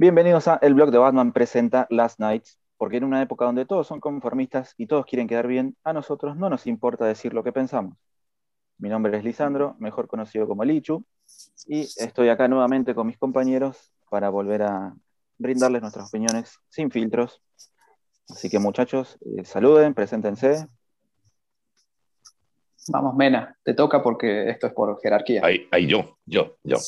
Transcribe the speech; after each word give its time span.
Bienvenidos 0.00 0.48
a 0.48 0.58
El 0.62 0.72
blog 0.72 0.90
de 0.90 0.96
Batman 0.96 1.30
presenta 1.34 1.86
Last 1.90 2.20
Nights, 2.20 2.58
porque 2.78 2.96
en 2.96 3.04
una 3.04 3.20
época 3.20 3.44
donde 3.44 3.66
todos 3.66 3.86
son 3.86 4.00
conformistas 4.00 4.72
y 4.78 4.86
todos 4.86 5.04
quieren 5.04 5.28
quedar 5.28 5.46
bien, 5.46 5.76
a 5.84 5.92
nosotros 5.92 6.38
no 6.38 6.48
nos 6.48 6.66
importa 6.66 7.04
decir 7.04 7.34
lo 7.34 7.44
que 7.44 7.52
pensamos. 7.52 7.98
Mi 8.78 8.88
nombre 8.88 9.14
es 9.18 9.24
Lisandro, 9.24 9.76
mejor 9.78 10.08
conocido 10.08 10.48
como 10.48 10.64
Lichu, 10.64 11.04
y 11.66 11.82
estoy 11.82 12.30
acá 12.30 12.48
nuevamente 12.48 12.94
con 12.94 13.08
mis 13.08 13.18
compañeros 13.18 13.92
para 14.08 14.30
volver 14.30 14.62
a 14.62 14.94
brindarles 15.36 15.82
nuestras 15.82 16.08
opiniones 16.08 16.58
sin 16.70 16.90
filtros. 16.90 17.42
Así 18.30 18.48
que 18.48 18.58
muchachos, 18.58 19.18
eh, 19.20 19.44
saluden, 19.44 19.92
preséntense. 19.92 20.66
Vamos, 22.88 23.14
Mena, 23.16 23.54
te 23.62 23.74
toca 23.74 24.02
porque 24.02 24.48
esto 24.48 24.66
es 24.66 24.72
por 24.72 24.98
jerarquía. 25.02 25.42
Ahí, 25.44 25.68
ahí 25.70 25.86
yo, 25.86 26.16
yo, 26.24 26.56
yo. 26.62 26.78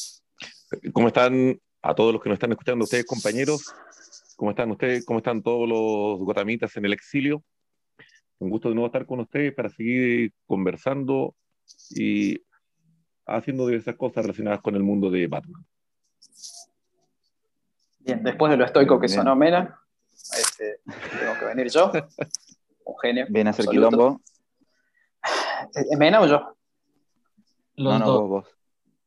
¿Cómo 0.95 1.09
están 1.09 1.61
a 1.83 1.95
todos 1.95 2.13
los 2.13 2.23
que 2.23 2.29
nos 2.29 2.37
están 2.37 2.53
escuchando, 2.53 2.85
ustedes 2.85 3.05
compañeros? 3.05 3.75
¿Cómo 4.37 4.51
están 4.51 4.71
ustedes? 4.71 5.05
¿Cómo 5.05 5.19
están 5.19 5.43
todos 5.43 5.69
los 5.69 6.21
gotamitas 6.21 6.77
en 6.77 6.85
el 6.85 6.93
exilio? 6.93 7.43
Un 8.39 8.51
gusto 8.51 8.69
de 8.69 8.75
nuevo 8.75 8.87
estar 8.87 9.05
con 9.07 9.21
ustedes 9.21 9.53
para 9.55 9.69
seguir 9.69 10.33
conversando 10.47 11.35
y 11.91 12.41
haciendo 13.27 13.67
diversas 13.67 13.97
cosas 13.97 14.25
relacionadas 14.25 14.61
con 14.61 14.75
el 14.75 14.83
mundo 14.83 15.11
de 15.11 15.27
Batman. 15.27 15.65
Bien, 18.01 18.23
después 18.23 18.51
de 18.51 18.57
lo 18.57 18.65
estoico 18.65 18.99
que 18.99 19.09
sonó 19.09 19.37
Mena, 19.37 19.81
este, 20.13 20.81
tengo 20.85 21.39
que 21.39 21.45
venir 21.45 21.69
yo. 21.69 21.93
Un 22.85 22.99
genio. 23.01 23.27
Viene 23.29 23.51
a 23.51 23.53
hacer 23.53 23.67
absoluto. 23.67 23.91
quilombo. 23.91 24.21
¿Es 25.75 25.99
¿Mena 25.99 26.21
o 26.21 26.27
yo? 26.27 26.57
No, 27.77 27.99
no, 27.99 28.21
vos, 28.21 28.29
vos. 28.29 28.59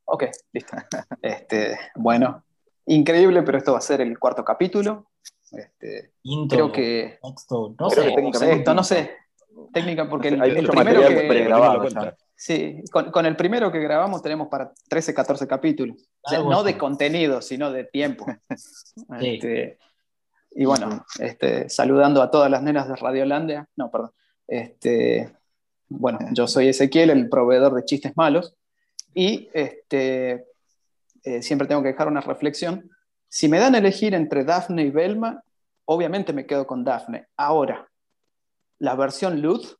Ok, 0.06 0.24
listo. 0.52 0.76
Este, 1.20 1.78
bueno, 1.94 2.45
increíble, 2.86 3.42
pero 3.42 3.58
esto 3.58 3.72
va 3.72 3.78
a 3.78 3.82
ser 3.82 4.00
el 4.00 4.18
cuarto 4.18 4.44
capítulo. 4.44 5.10
Este, 5.52 6.12
Quinto, 6.22 6.54
creo 6.56 6.72
que. 6.72 7.18
sexto, 7.22 7.74
no 7.78 7.88
Creo 7.88 8.04
sé. 8.04 8.08
que 8.10 8.14
técnicamente- 8.16 8.54
Sexto, 8.56 8.74
no 8.74 8.84
sé. 8.84 9.10
Técnica, 9.72 10.08
porque 10.08 10.28
el, 10.28 10.38
primero 10.68 11.00
que. 11.08 11.48
cuenta. 11.80 12.16
Sí, 12.34 12.82
con, 12.92 13.10
con 13.10 13.24
el 13.24 13.34
primero 13.34 13.72
que 13.72 13.78
grabamos 13.78 14.20
tenemos 14.22 14.48
para 14.48 14.72
13, 14.88 15.14
14 15.14 15.46
capítulos. 15.46 15.96
O 16.20 16.28
sea, 16.28 16.38
Algo 16.38 16.50
no 16.50 16.62
de 16.62 16.76
contenido, 16.76 17.40
sino 17.40 17.72
de 17.72 17.84
tiempo. 17.84 18.26
Este, 19.20 19.78
y 20.50 20.64
bueno, 20.64 21.04
este, 21.18 21.68
saludando 21.68 22.22
a 22.22 22.30
todas 22.30 22.50
las 22.50 22.62
nenas 22.62 22.88
de 22.88 22.96
Radiolandia. 22.96 23.68
No, 23.76 23.90
perdón. 23.90 24.10
Este, 24.46 25.34
bueno, 25.88 26.18
yo 26.32 26.46
soy 26.46 26.68
Ezequiel, 26.68 27.10
el 27.10 27.28
proveedor 27.28 27.74
de 27.74 27.84
chistes 27.84 28.12
malos. 28.16 28.54
Y 29.14 29.48
este, 29.54 30.46
eh, 31.26 31.42
siempre 31.42 31.68
tengo 31.68 31.82
que 31.82 31.88
dejar 31.88 32.08
una 32.08 32.20
reflexión. 32.22 32.88
Si 33.28 33.48
me 33.48 33.58
dan 33.58 33.74
a 33.74 33.78
elegir 33.78 34.14
entre 34.14 34.44
Daphne 34.44 34.84
y 34.84 34.90
Velma, 34.90 35.42
obviamente 35.84 36.32
me 36.32 36.46
quedo 36.46 36.66
con 36.66 36.84
Daphne. 36.84 37.26
Ahora, 37.36 37.88
la 38.78 38.94
versión 38.94 39.42
Luz, 39.42 39.78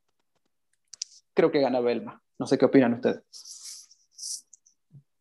creo 1.35 1.51
que 1.51 1.61
gana 1.61 1.81
Velma. 1.81 2.21
No 2.39 2.47
sé 2.47 2.59
qué 2.59 2.67
opinan 2.67 2.95
ustedes. 2.95 3.23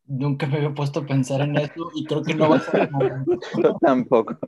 Nunca 0.08 0.46
me 0.46 0.56
había 0.58 0.72
puesto 0.74 1.00
a 1.00 1.06
pensar 1.06 1.40
en 1.40 1.56
eso 1.56 1.90
y 1.94 2.04
creo 2.04 2.22
que 2.22 2.34
no 2.34 2.48
va 2.50 2.56
a 2.56 2.60
ser. 2.60 2.88
Yo 3.62 3.76
tampoco. 3.80 4.38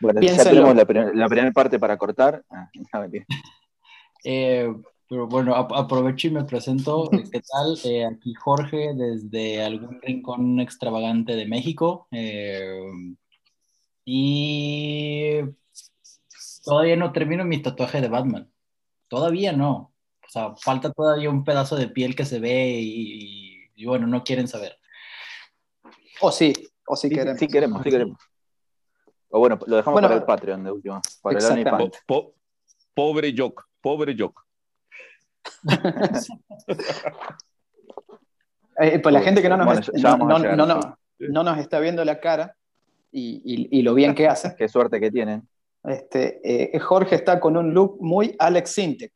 Bueno, 0.00 0.20
ya 0.20 0.42
tenemos 0.42 0.74
la, 0.74 0.84
pri- 0.84 1.14
la 1.14 1.28
primera 1.28 1.52
parte 1.52 1.78
para 1.78 1.96
cortar. 1.96 2.42
Ah. 2.50 2.68
Eh, 4.22 4.70
pero 5.10 5.26
bueno, 5.26 5.56
ap- 5.56 5.72
aprovecho 5.72 6.28
y 6.28 6.30
me 6.30 6.44
presento. 6.44 7.10
¿Qué 7.10 7.40
tal? 7.40 7.76
Eh, 7.84 8.06
aquí 8.06 8.32
Jorge 8.32 8.94
desde 8.94 9.60
algún 9.64 10.00
rincón 10.00 10.60
extravagante 10.60 11.34
de 11.34 11.46
México. 11.46 12.06
Eh, 12.12 12.80
y 14.04 15.40
todavía 16.64 16.94
no 16.94 17.10
termino 17.10 17.44
mi 17.44 17.60
tatuaje 17.60 18.00
de 18.00 18.08
Batman. 18.08 18.52
Todavía 19.08 19.52
no. 19.52 19.92
O 20.24 20.28
sea, 20.30 20.54
falta 20.54 20.92
todavía 20.92 21.28
un 21.28 21.42
pedazo 21.42 21.74
de 21.74 21.88
piel 21.88 22.14
que 22.14 22.24
se 22.24 22.38
ve 22.38 22.78
y, 22.80 23.68
y 23.74 23.84
bueno, 23.86 24.06
no 24.06 24.22
quieren 24.22 24.46
saber. 24.46 24.78
O 26.20 26.30
sí, 26.30 26.52
o 26.86 26.94
sí 26.94 27.08
Sí, 27.08 27.14
queremos. 27.16 27.38
sí 27.40 27.48
queremos, 27.48 27.82
sí 27.82 27.90
queremos. 27.90 28.18
O 29.30 29.40
bueno, 29.40 29.58
lo 29.66 29.76
dejamos 29.76 29.94
Bueno, 29.96 30.06
para 30.08 30.20
el 30.20 30.24
Patreon 30.24 30.62
de. 30.62 30.70
Para 31.20 31.36
el. 31.36 31.64
Po- 31.78 31.90
po- 32.06 32.34
pobre 32.94 33.34
Jock, 33.36 33.66
pobre 33.80 34.14
Jock. 34.16 34.46
Eh, 38.82 38.98
pues 38.98 39.12
la 39.12 39.20
gente 39.20 39.42
que 39.42 39.48
no 39.48 39.56
nos, 39.56 39.66
Bueno, 39.66 39.80
est- 39.80 39.90
ya 39.96 40.10
vamos 40.16 40.28
a 40.28 40.32
no- 40.32 40.38
llegar, 40.38 40.56
no- 40.56 40.96
no- 41.28 41.42
nos 41.44 41.58
está 41.58 41.80
viendo 41.80 42.04
la 42.04 42.18
cara 42.20 42.56
y, 43.12 43.42
y- 43.44 43.68
y 43.78 43.82
lo 43.82 43.92
bien 43.94 44.14
que 44.14 44.26
hace, 44.26 44.54
Qué 44.58 44.68
suerte 44.68 45.00
que 45.00 45.10
tienen. 45.10 45.46
este, 45.84 46.40
eh, 46.74 46.78
Jorge 46.78 47.14
está 47.16 47.40
con 47.40 47.56
un 47.56 47.74
look 47.74 47.98
muy 48.00 48.34
Alex 48.38 48.70
Sintek. 48.72 49.12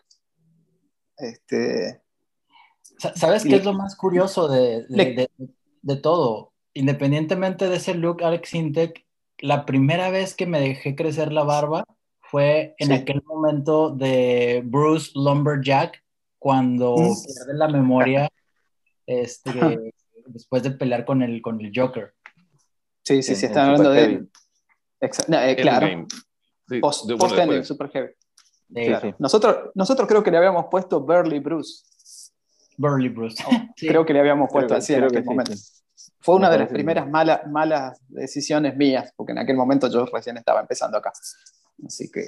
Este, 1.16 2.00
Sa- 2.98 3.14
¿Sabes 3.14 3.42
qué 3.42 3.50
Le- 3.50 3.56
es 3.56 3.64
lo 3.64 3.72
más 3.72 3.96
curioso 3.96 4.46
de, 4.48 4.82
de- 4.82 4.86
Le- 4.88 5.14
de- 5.14 5.30
de 5.82 5.96
todo? 5.96 6.52
Independientemente 6.74 7.68
de 7.68 7.76
ese 7.76 7.94
look 7.94 8.22
Alex 8.22 8.54
Intec, 8.54 9.04
la 9.38 9.64
primera 9.66 10.10
vez 10.10 10.34
que 10.34 10.46
me 10.46 10.60
dejé 10.60 10.94
crecer 10.94 11.32
la 11.32 11.42
barba 11.44 11.84
fue 12.20 12.74
en 12.78 12.88
Sí. 12.88 12.92
aquel 12.94 13.22
momento 13.24 13.90
de 13.90 14.62
Bruce 14.64 15.10
Lumberjack, 15.14 16.03
cuando 16.44 16.94
Mm. 16.98 17.24
pierde 17.24 17.54
la 17.54 17.68
memoria 17.68 18.28
este, 19.06 19.94
después 20.26 20.62
de 20.62 20.72
pelear 20.72 21.06
con 21.06 21.22
el, 21.22 21.40
con 21.40 21.58
el 21.58 21.72
Joker. 21.74 22.12
sí, 23.02 23.22
sí, 23.22 23.32
En- 23.32 23.36
sí, 23.38 23.46
en 23.46 23.50
están 23.50 23.64
hablando 23.70 23.90
de... 23.90 24.26
Exa- 25.00 25.26
no, 25.28 25.40
eh, 25.40 25.56
claro. 25.56 26.06
Sí, 26.68 26.80
post, 26.80 27.06
de- 27.06 27.16
post 27.16 27.32
ending, 27.38 27.48
después. 27.60 27.68
super 27.68 27.88
heavy. 27.90 28.12
De 28.68 28.84
Sí, 28.84 28.92
sí. 29.08 29.14
Nosotros, 29.18 29.70
nosotros 29.74 30.06
creo 30.06 30.22
que 30.22 30.30
le 30.30 30.36
habíamos 30.36 30.66
puesto 30.70 31.00
Burly 31.00 31.38
Bruce. 31.38 31.84
Burly 32.76 33.08
Bruce. 33.08 33.42
Sí. 33.76 33.88
Creo 33.88 34.04
que 34.04 34.12
le 34.12 34.20
habíamos 34.20 34.50
puesto 34.52 34.74
así 34.74 34.92
en 34.92 34.98
creo 34.98 35.08
aquel 35.08 35.20
que 35.20 35.24
sí, 35.24 35.28
momento. 35.30 35.52
sí. 35.56 36.12
Fue 36.20 36.34
una 36.34 36.50
de 36.50 36.58
las 36.58 36.68
primeras 36.68 37.08
malas, 37.08 37.46
malas 37.46 37.98
decisiones 38.08 38.76
mías, 38.76 39.12
porque 39.16 39.32
en 39.32 39.38
aquel 39.38 39.56
momento 39.56 39.88
yo 39.88 40.04
recién 40.12 40.36
estaba 40.36 40.60
empezando 40.60 40.98
acá. 40.98 41.10
Así 41.86 42.10
que, 42.10 42.24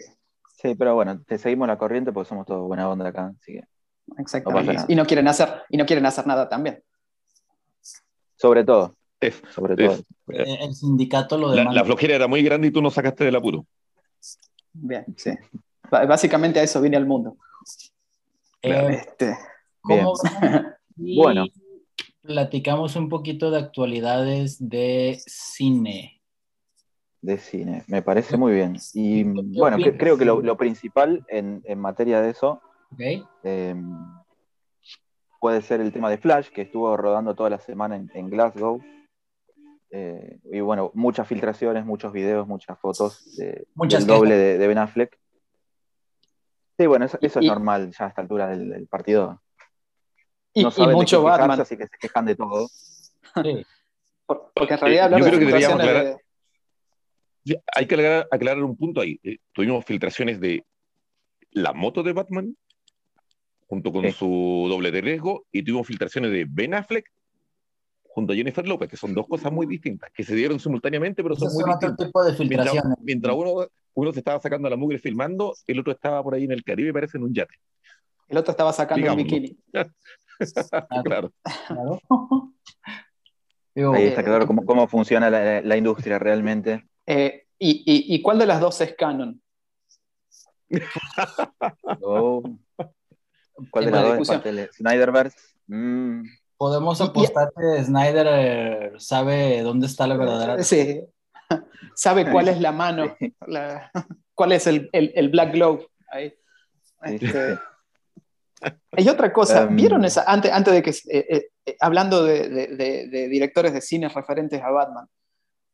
Sí, 0.62 0.74
pero 0.74 0.94
bueno, 0.94 1.22
te 1.26 1.36
seguimos 1.36 1.68
la 1.68 1.76
corriente 1.76 2.12
porque 2.12 2.30
somos 2.30 2.46
todos 2.46 2.66
buena 2.66 2.88
onda 2.88 3.06
acá. 3.08 3.30
Así 3.38 3.52
que, 3.52 3.60
exactamente. 4.18 4.72
nada. 4.74 4.86
y, 4.88 4.94
no 4.94 5.06
quieren 5.06 5.28
hacer, 5.28 5.48
y 5.68 5.76
no 5.76 5.86
quieren 5.86 6.06
hacer 6.06 6.26
nada 6.26 6.48
también. 6.48 6.82
sobre 8.36 8.64
todo, 8.64 8.94
Es- 9.20 9.42
sobre 9.54 9.74
es- 9.84 9.90
todo. 9.90 10.34
Eh, 10.34 10.58
El 10.60 10.74
sindicato 10.74 11.38
lo 11.38 11.50
demanda. 11.50 11.72
la 11.72 11.84
flojera 11.84 12.14
era 12.16 12.26
muy 12.26 12.42
grande 12.42 12.68
y 12.68 12.70
tú 12.70 12.82
nos 12.82 12.94
sacaste 12.94 13.24
del 13.24 13.36
apuro. 13.36 13.64
Bien, 14.72 15.04
sí. 15.16 15.30
Básicamente 15.90 16.58
a 16.60 16.62
eso 16.62 16.80
vine 16.80 16.96
al 16.96 17.06
mundo. 17.06 17.36
Eh, 18.62 18.88
Este, 18.90 19.36
¿Cómo 19.80 20.14
ven? 20.42 20.66
Y 20.96 21.16
Bueno. 21.22 21.46
Platicamos 22.22 22.96
un 22.96 23.08
poquito 23.08 23.50
de 23.52 23.58
actualidades 23.60 24.56
de 24.68 25.16
cine. 25.26 26.20
de 27.22 27.38
cine. 27.38 27.84
Me 27.86 28.02
parece 28.02 28.36
muy 28.36 28.52
bien. 28.52 28.76
Y 28.94 29.22
¿Qué 29.24 29.30
bueno, 29.60 29.76
opinas? 29.76 29.94
creo 29.98 30.18
que 30.18 30.24
lo, 30.24 30.40
lo 30.42 30.56
principal 30.56 31.24
en, 31.28 31.62
en 31.64 31.78
materia 31.80 32.20
de 32.20 32.30
eso 32.30 32.60
eh, 33.42 33.74
puede 35.40 35.62
ser 35.62 35.80
el 35.80 35.92
tema 35.92 36.10
de 36.10 36.18
Flash, 36.18 36.48
que 36.50 36.62
estuvo 36.62 36.96
rodando 36.96 37.34
toda 37.34 37.50
la 37.50 37.58
semana 37.58 37.96
en, 37.96 38.10
en 38.14 38.30
Glasgow. 38.30 38.82
Eh, 39.90 40.38
y 40.52 40.60
bueno, 40.60 40.90
muchas 40.94 41.28
filtraciones, 41.28 41.84
muchos 41.84 42.12
videos, 42.12 42.46
muchas 42.46 42.78
fotos 42.78 43.36
de, 43.36 43.66
Muchas 43.74 44.06
del 44.06 44.16
doble 44.16 44.36
de, 44.36 44.58
de 44.58 44.66
Ben 44.68 44.78
Affleck. 44.78 45.18
Sí, 46.78 46.86
bueno, 46.86 47.04
eso, 47.06 47.18
eso 47.20 47.40
Y- 47.40 47.44
es 47.46 47.48
normal 47.50 47.90
ya 47.96 48.06
a 48.06 48.08
esta 48.08 48.20
altura 48.20 48.48
del, 48.48 48.68
del 48.70 48.86
partido. 48.86 49.40
y, 50.52 50.62
No 50.62 50.68
y 50.68 50.72
saben 50.72 50.90
de 50.90 50.94
mucho 50.96 51.22
quejarse, 51.22 51.40
Batman. 51.40 51.60
así 51.60 51.76
que 51.76 51.86
se 51.86 51.98
quejan 51.98 52.26
de 52.26 52.34
todo. 52.36 52.68
Sí. 52.68 53.66
Porque 54.54 54.74
en 54.74 54.80
realidad 54.80 55.06
Eh, 55.12 55.18
yo 55.18 55.24
de 55.24 55.30
creo 55.30 55.38
que 55.40 55.46
deberíamos 55.46 55.80
aclarar- 55.80 56.04
de- 57.44 57.62
Hay 57.76 57.86
que 57.86 57.94
aclarar, 57.94 58.28
aclarar 58.30 58.64
un 58.64 58.76
punto 58.76 59.00
ahí. 59.00 59.18
Eh, 59.22 59.38
tuvimos 59.52 59.84
filtraciones 59.84 60.40
de 60.40 60.66
la 61.52 61.72
moto 61.72 62.02
de 62.02 62.12
Batman 62.12 62.56
junto 63.66 63.92
con 63.92 64.04
Sí. 64.04 64.12
su 64.12 64.66
doble 64.68 64.90
de 64.90 65.00
riesgo 65.00 65.44
y 65.52 65.62
tuvimos 65.62 65.86
filtraciones 65.86 66.30
de 66.30 66.46
Ben 66.48 66.74
Affleck 66.74 67.10
junto 68.04 68.32
a 68.32 68.36
Jennifer 68.36 68.66
López, 68.66 68.88
que 68.88 68.96
son 68.96 69.12
dos 69.12 69.26
cosas 69.28 69.52
muy 69.52 69.66
distintas, 69.66 70.10
que 70.12 70.24
se 70.24 70.34
dieron 70.34 70.58
simultáneamente, 70.58 71.22
pero 71.22 71.36
son 71.36 71.48
Esos 71.48 71.54
muy 71.54 71.62
son 71.64 71.70
otro 71.72 71.88
distintas. 71.88 72.06
tipo 72.06 72.24
de 72.24 72.30
Mientras, 72.32 72.48
filtraciones. 72.70 72.98
mientras 73.02 73.36
uno, 73.36 73.66
uno 73.94 74.12
se 74.12 74.20
estaba 74.20 74.40
sacando 74.40 74.70
la 74.70 74.76
mugre 74.76 74.98
filmando, 74.98 75.54
el 75.66 75.80
otro 75.80 75.92
estaba 75.92 76.22
por 76.22 76.34
ahí 76.34 76.44
en 76.44 76.52
el 76.52 76.64
Caribe, 76.64 76.92
parece 76.92 77.18
en 77.18 77.24
un 77.24 77.34
yate. 77.34 77.54
el 78.28 78.38
otro 78.38 78.50
estaba 78.52 78.72
sacando 78.72 79.12
un 79.12 79.16
Digámoslo. 79.18 79.36
bikini. 79.40 79.58
claro. 81.04 81.32
Claro. 81.68 82.00
Ahí 83.94 84.04
está 84.06 84.24
claro 84.24 84.46
cómo, 84.46 84.64
cómo 84.64 84.88
funciona 84.88 85.28
la, 85.28 85.60
la 85.60 85.76
industria 85.76 86.18
realmente. 86.18 86.86
Eh, 87.06 87.44
y, 87.58 87.82
y- 87.84 88.14
y 88.14 88.22
cuál 88.22 88.38
de 88.38 88.46
las 88.46 88.58
dos 88.60 88.80
es 88.80 88.94
canon? 88.96 89.40
Oh. 92.00 92.42
¿Cuál 93.70 93.86
de 93.86 93.90
las 93.90 94.02
de 94.04 94.16
dos 94.16 94.28
parte 94.28 94.52
del 94.52 94.70
Snyderverse? 94.72 95.38
Mm, 95.66 96.22
Podemos 96.58 97.00
apostar 97.02 97.52
que 97.54 97.84
Snyder 97.84 98.26
eh, 98.30 98.92
sabe 98.96 99.60
dónde 99.62 99.86
está 99.86 100.06
la 100.06 100.16
verdadera. 100.16 100.56
Sí, 100.62 101.02
sabe 101.94 102.30
cuál 102.30 102.48
es 102.48 102.60
la 102.60 102.72
mano, 102.72 103.14
cuál 104.34 104.52
es 104.52 104.66
el, 104.66 105.28
Black 105.30 105.52
Glove. 105.52 105.86
Ahí. 106.10 106.34
Este, 107.02 107.58
hay 108.92 109.08
otra 109.08 109.32
cosa, 109.32 109.64
em, 109.64 109.76
¿vieron 109.76 110.04
esa? 110.04 110.24
Antes, 110.26 110.50
antes 110.50 110.72
de 110.72 110.82
que, 110.82 110.90
eh, 110.90 111.50
eh, 111.66 111.76
hablando 111.78 112.24
de, 112.24 113.28
directores 113.30 113.74
de 113.74 113.82
cine 113.82 114.08
referentes 114.08 114.62
a 114.62 114.70
Batman, 114.70 115.06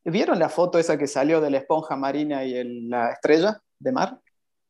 ¿vieron 0.05 0.39
la 0.39 0.49
foto 0.49 0.81
esa 0.81 0.99
que 0.99 1.07
salió 1.07 1.41
de 1.41 1.51
la 1.51 1.59
esponja 1.59 1.95
marina 1.95 2.45
y 2.45 2.89
la 2.89 3.13
estrella 3.13 3.61
de 3.79 3.93
mar? 3.93 4.19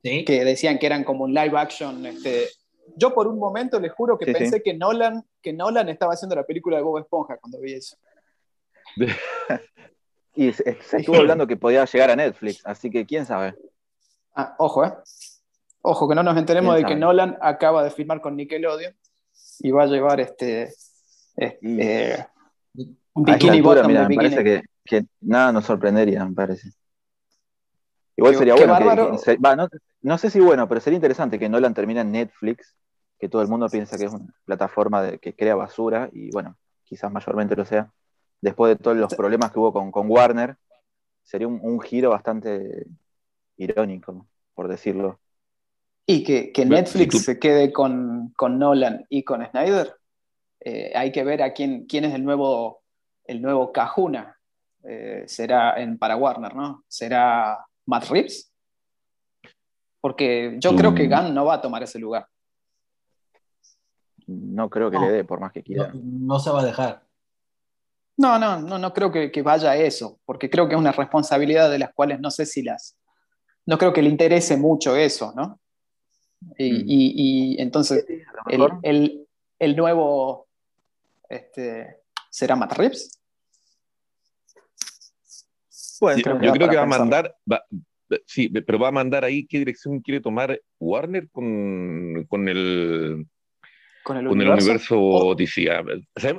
Sí. 0.04 0.24
Que 0.26 0.44
decían 0.44 0.78
que 0.78 0.86
eran 0.86 1.04
como 1.04 1.24
un 1.24 1.32
live 1.32 1.56
action. 1.58 2.04
Este... 2.04 2.48
Yo 2.96 3.14
por 3.14 3.26
un 3.26 3.38
momento 3.38 3.81
les 3.81 3.93
juro 3.93 4.19
que 4.19 4.32
pensé 4.32 4.62
Que, 4.62 4.75
Nolan, 4.75 5.25
que 5.40 5.52
Nolan 5.52 5.88
estaba 5.88 6.14
haciendo 6.14 6.37
la 6.37 6.44
película 6.44 6.76
de 6.76 6.82
Bob 6.82 6.99
Esponja 6.99 7.38
cuando 7.38 7.61
vi 7.61 7.75
eso. 7.75 7.96
y 10.34 10.52
se, 10.52 10.79
estuvo 10.93 11.17
hablando 11.19 11.46
que 11.46 11.56
podía 11.56 11.84
llegar 11.84 12.11
a 12.11 12.17
Netflix, 12.17 12.61
así 12.64 12.90
que 12.90 13.06
quién 13.06 13.26
sabe. 13.26 13.55
Ah, 14.34 14.55
ojo, 14.58 14.84
¿eh? 14.84 14.93
Ojo, 15.82 16.08
que 16.08 16.14
no 16.14 16.23
nos 16.23 16.37
enteremos 16.37 16.76
de 16.76 16.84
que 16.84 16.94
Nolan 16.94 17.37
acaba 17.40 17.82
de 17.82 17.90
firmar 17.90 18.20
con 18.20 18.37
Nickelodeon 18.37 18.94
y 19.61 19.70
va 19.73 19.82
a 19.82 19.87
llevar 19.87 20.20
este, 20.20 20.73
este 21.37 22.26
un 23.14 23.25
bikini 23.25 23.61
bottom 23.61 23.93
Me 24.08 24.14
parece 24.14 24.62
que, 24.84 25.06
nada 25.20 25.52
nos 25.52 25.64
sorprendería, 25.64 26.25
me 26.25 26.34
parece. 26.34 26.70
Igual 28.16 28.36
sería 28.36 28.54
bueno 28.54 28.76
que, 28.76 29.38
no, 30.02 30.18
sé 30.18 30.30
si 30.30 30.40
bueno, 30.40 30.68
pero 30.68 30.80
sería 30.80 30.96
interesante 30.96 31.38
que 31.38 31.48
Nolan 31.48 31.74
termine 31.74 32.00
en 32.00 32.12
Netflix, 32.12 32.76
que 33.18 33.28
todo 33.28 33.40
el 33.42 33.48
mundo 33.48 33.68
piensa 33.68 33.96
que 33.96 34.04
es 34.04 34.12
una 34.12 34.26
plataforma 34.44 35.02
de, 35.02 35.18
que 35.18 35.34
crea 35.34 35.54
basura, 35.54 36.10
y 36.12 36.30
bueno, 36.30 36.56
quizás 36.84 37.10
mayormente 37.10 37.56
lo 37.56 37.64
sea. 37.64 37.90
Después 38.40 38.76
de 38.76 38.82
todos 38.82 38.96
los 38.96 39.14
problemas 39.14 39.52
que 39.52 39.60
hubo 39.60 39.72
con, 39.72 40.10
Warner, 40.10 40.56
sería 41.22 41.46
un, 41.48 41.80
giro 41.80 42.10
bastante 42.10 42.86
irónico, 43.56 44.26
por 44.54 44.68
decirlo. 44.68 45.20
Y 46.04 46.24
que, 46.24 46.52
Netflix 46.66 47.24
se 47.24 47.38
quede 47.38 47.72
con, 47.72 48.34
Nolan 48.38 49.06
y 49.08 49.22
con 49.22 49.46
Snyder, 49.46 49.94
eh, 50.60 50.92
hay 50.94 51.12
que 51.12 51.24
ver 51.24 51.42
a 51.42 51.52
quién, 51.52 51.86
quién 51.86 52.04
es 52.04 52.14
el 52.14 52.24
nuevo, 52.24 52.82
el 53.24 53.40
nuevo 53.40 53.72
Cajuna. 53.72 54.38
Eh, 54.84 55.24
será 55.26 55.80
en 55.80 55.96
para 55.96 56.16
Warner, 56.16 56.54
¿no? 56.56 56.84
¿Será 56.88 57.64
Matt 57.87 58.08
Reeves? 58.08 58.52
Porque 60.00 60.56
yo 60.58 60.75
creo 60.75 60.94
que 60.94 61.08
mm. 61.08 61.11
Gunn 61.11 61.34
no 61.34 61.44
va 61.44 61.55
a 61.55 61.61
tomar 61.61 61.82
ese 61.82 61.99
lugar. 61.99 62.26
No 64.26 64.69
creo 64.70 64.90
que 64.90 64.99
le 64.99 65.11
dé, 65.11 65.25
por 65.25 65.40
más 65.40 65.52
que 65.52 65.62
quiera. 65.62 65.90
No, 65.94 66.38
se 66.38 66.50
va 66.50 66.62
a 66.62 66.64
dejar. 66.64 67.05
No, 68.17 68.38
no, 68.38 68.61
no, 68.61 68.79
no 68.79 68.93
creo 68.93 69.11
que, 69.11 69.31
que, 69.32 69.43
vaya 69.43 69.70
a 69.70 69.76
eso, 69.76 70.20
porque 70.25 70.49
creo 70.49 70.69
que 70.69 70.75
es 70.75 70.81
una 70.81 70.93
responsabilidad 70.93 71.70
de 71.70 71.79
las 71.79 71.93
cuales 71.93 72.20
no 72.20 72.31
sé 72.31 72.46
si 72.46 72.62
las. 72.62 72.96
No 73.67 73.79
creo 73.79 73.93
que 73.93 74.02
le 74.02 74.11
interese 74.11 74.56
mucho 74.56 74.96
eso, 74.96 75.32
¿no? 75.34 75.61
Y, 76.58 77.56
mm. 77.56 77.61
entonces, 77.62 78.05
el, 78.49 79.76
nuevo 79.76 80.49
este, 81.29 82.02
será 82.31 82.56
Matt 82.56 82.73
Reeves. 82.73 83.21
Yo, 86.16 86.52
creo 86.52 86.69
que 86.69 86.76
va 86.76 86.82
a 86.82 86.87
mandar, 86.87 87.34
sí, 88.26 88.49
pero 88.49 88.78
va 88.78 88.88
a 88.88 88.93
mandar 88.93 89.25
ahí 89.25 89.46
qué 89.46 89.58
dirección 89.58 90.00
quiere 90.00 90.20
tomar 90.20 90.60
Warner 90.78 91.28
con, 91.31 92.26
con 92.28 92.49
el 92.49 93.26
con 94.02 94.16
el 94.16 94.26
universo, 94.26 95.34
DC. 95.37 95.66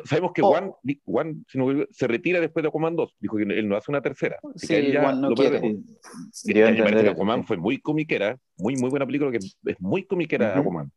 Sabemos, 0.03 0.33
que 0.33 0.41
Juan, 0.41 1.45
se 1.91 2.07
retira 2.07 2.41
después 2.41 2.61
de 2.61 2.67
Aquaman 2.67 2.95
2. 2.95 3.15
Dijo 3.19 3.37
que 3.37 3.43
él 3.43 3.67
no 3.67 3.77
hace 3.77 3.91
una 3.91 4.01
tercera. 4.01 4.37
sí, 4.55 4.93
Juan 4.95 5.21
no 5.21 5.33
quiere. 5.33 5.61
que 6.45 7.09
Aquaman 7.09 7.45
fue 7.45 7.57
muy 7.57 7.79
comiquera, 7.79 8.37
muy, 8.57 8.75
muy 8.75 8.89
buena 8.89 9.05
película, 9.05 9.31
que 9.31 9.37
es 9.37 9.79
muy 9.79 10.03
comiquera 10.05 10.57
Aquaman. 10.57 10.91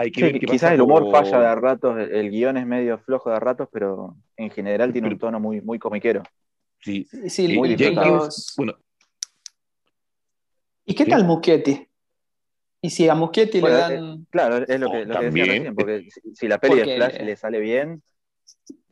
Hay 0.00 0.12
que 0.12 0.38
quizás 0.38 0.72
el 0.72 0.80
humor 0.80 1.10
falla 1.10 1.40
de 1.40 1.54
ratos, 1.56 1.98
el, 1.98 2.30
guion 2.30 2.56
es 2.56 2.64
medio 2.64 2.98
flojo 2.98 3.30
de 3.30 3.40
ratos, 3.40 3.68
pero 3.72 4.14
en 4.36 4.50
general 4.50 4.92
tiene 4.92 5.08
un 5.08 5.18
tono 5.18 5.40
muy, 5.40 5.60
muy 5.60 5.80
comiquero. 5.80 6.22
Sí, 6.80 7.06
sí 7.28 7.48
muy 7.58 7.76
bueno. 8.56 8.78
¿Y 10.84 10.94
qué 10.94 11.04
tal 11.04 11.24
Muschietti? 11.24 11.86
Y 12.80 12.90
si 12.90 13.08
a 13.08 13.14
Muschietti 13.14 13.60
le 13.60 13.70
dan. 13.70 14.26
claro, 14.30 14.64
es 14.66 14.80
lo 14.80 14.90
que, 14.90 15.04
lo 15.04 15.20
decía 15.20 15.44
recién, 15.44 15.74
porque 15.74 16.08
si, 16.34 16.46
la 16.48 16.58
peli 16.58 16.76
de 16.76 16.96
Flash 16.96 17.20
le 17.20 17.36
sale 17.36 17.58
bien. 17.58 18.02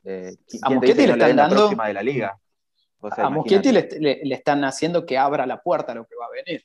Eh, 0.04 0.34
a 0.62 0.70
Muschietti 0.70 1.06
le 1.06 1.12
están 1.12 1.36
dando. 1.36 1.70
de 1.70 1.94
la 1.94 2.02
liga? 2.02 2.38
a 3.00 3.30
Muschietti 3.30 3.72
le, 3.72 4.20
están 4.34 4.64
haciendo 4.64 5.06
que 5.06 5.16
abra 5.16 5.46
la 5.46 5.62
puerta 5.62 5.92
a 5.92 5.94
lo 5.94 6.06
que 6.06 6.16
va 6.16 6.26
a 6.26 6.44
venir. 6.44 6.64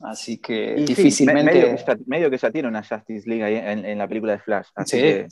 Así 0.00 0.38
que 0.38 0.74
difícilmente. 0.74 1.76
medio, 2.06 2.30
que 2.30 2.38
ya, 2.38 2.50
tiene 2.50 2.68
una 2.68 2.82
Justice 2.82 3.28
League 3.28 3.44
ahí 3.44 3.56
en, 3.56 3.98
la 3.98 4.08
película 4.08 4.32
de 4.32 4.38
Flash. 4.38 4.68
Así 4.74 4.98
que 4.98 5.28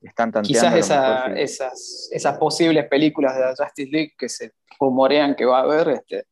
están 0.00 0.32
Quizás 0.42 0.74
esas, 0.74 2.08
esas 2.12 2.38
posibles 2.38 2.86
películas 2.88 3.34
de 3.34 3.40
la 3.40 3.54
Justice 3.56 3.90
League 3.90 4.14
que 4.16 4.28
se 4.28 4.52
rumorean 4.78 5.34
que 5.34 5.44
va 5.44 5.58
a 5.58 5.62
haber, 5.62 5.88
este, 5.88 6.26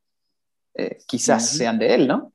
eh, 0.74 0.98
quizás 1.06 1.48
sean 1.48 1.78
de 1.78 1.94
él, 1.94 2.06
¿no? 2.08 2.32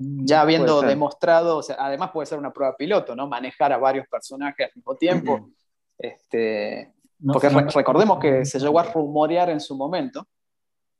ya 0.00 0.40
habiendo 0.40 0.80
demostrado, 0.80 1.58
o 1.58 1.62
sea, 1.62 1.76
además 1.78 2.10
puede 2.10 2.26
ser 2.26 2.38
una 2.38 2.52
prueba 2.52 2.74
piloto, 2.76 3.14
¿no? 3.14 3.26
Manejar 3.28 3.72
a 3.72 3.76
varios 3.76 4.08
personajes 4.08 4.66
al 4.66 4.72
mismo 4.74 4.96
tiempo. 4.96 5.50
este, 5.98 6.94
porque 7.26 7.50
recordemos 7.50 8.18
que 8.18 8.46
se 8.46 8.58
llegó 8.58 8.80
a 8.80 8.84
rumorear 8.84 9.50
en 9.50 9.60
su 9.60 9.76
momento 9.76 10.26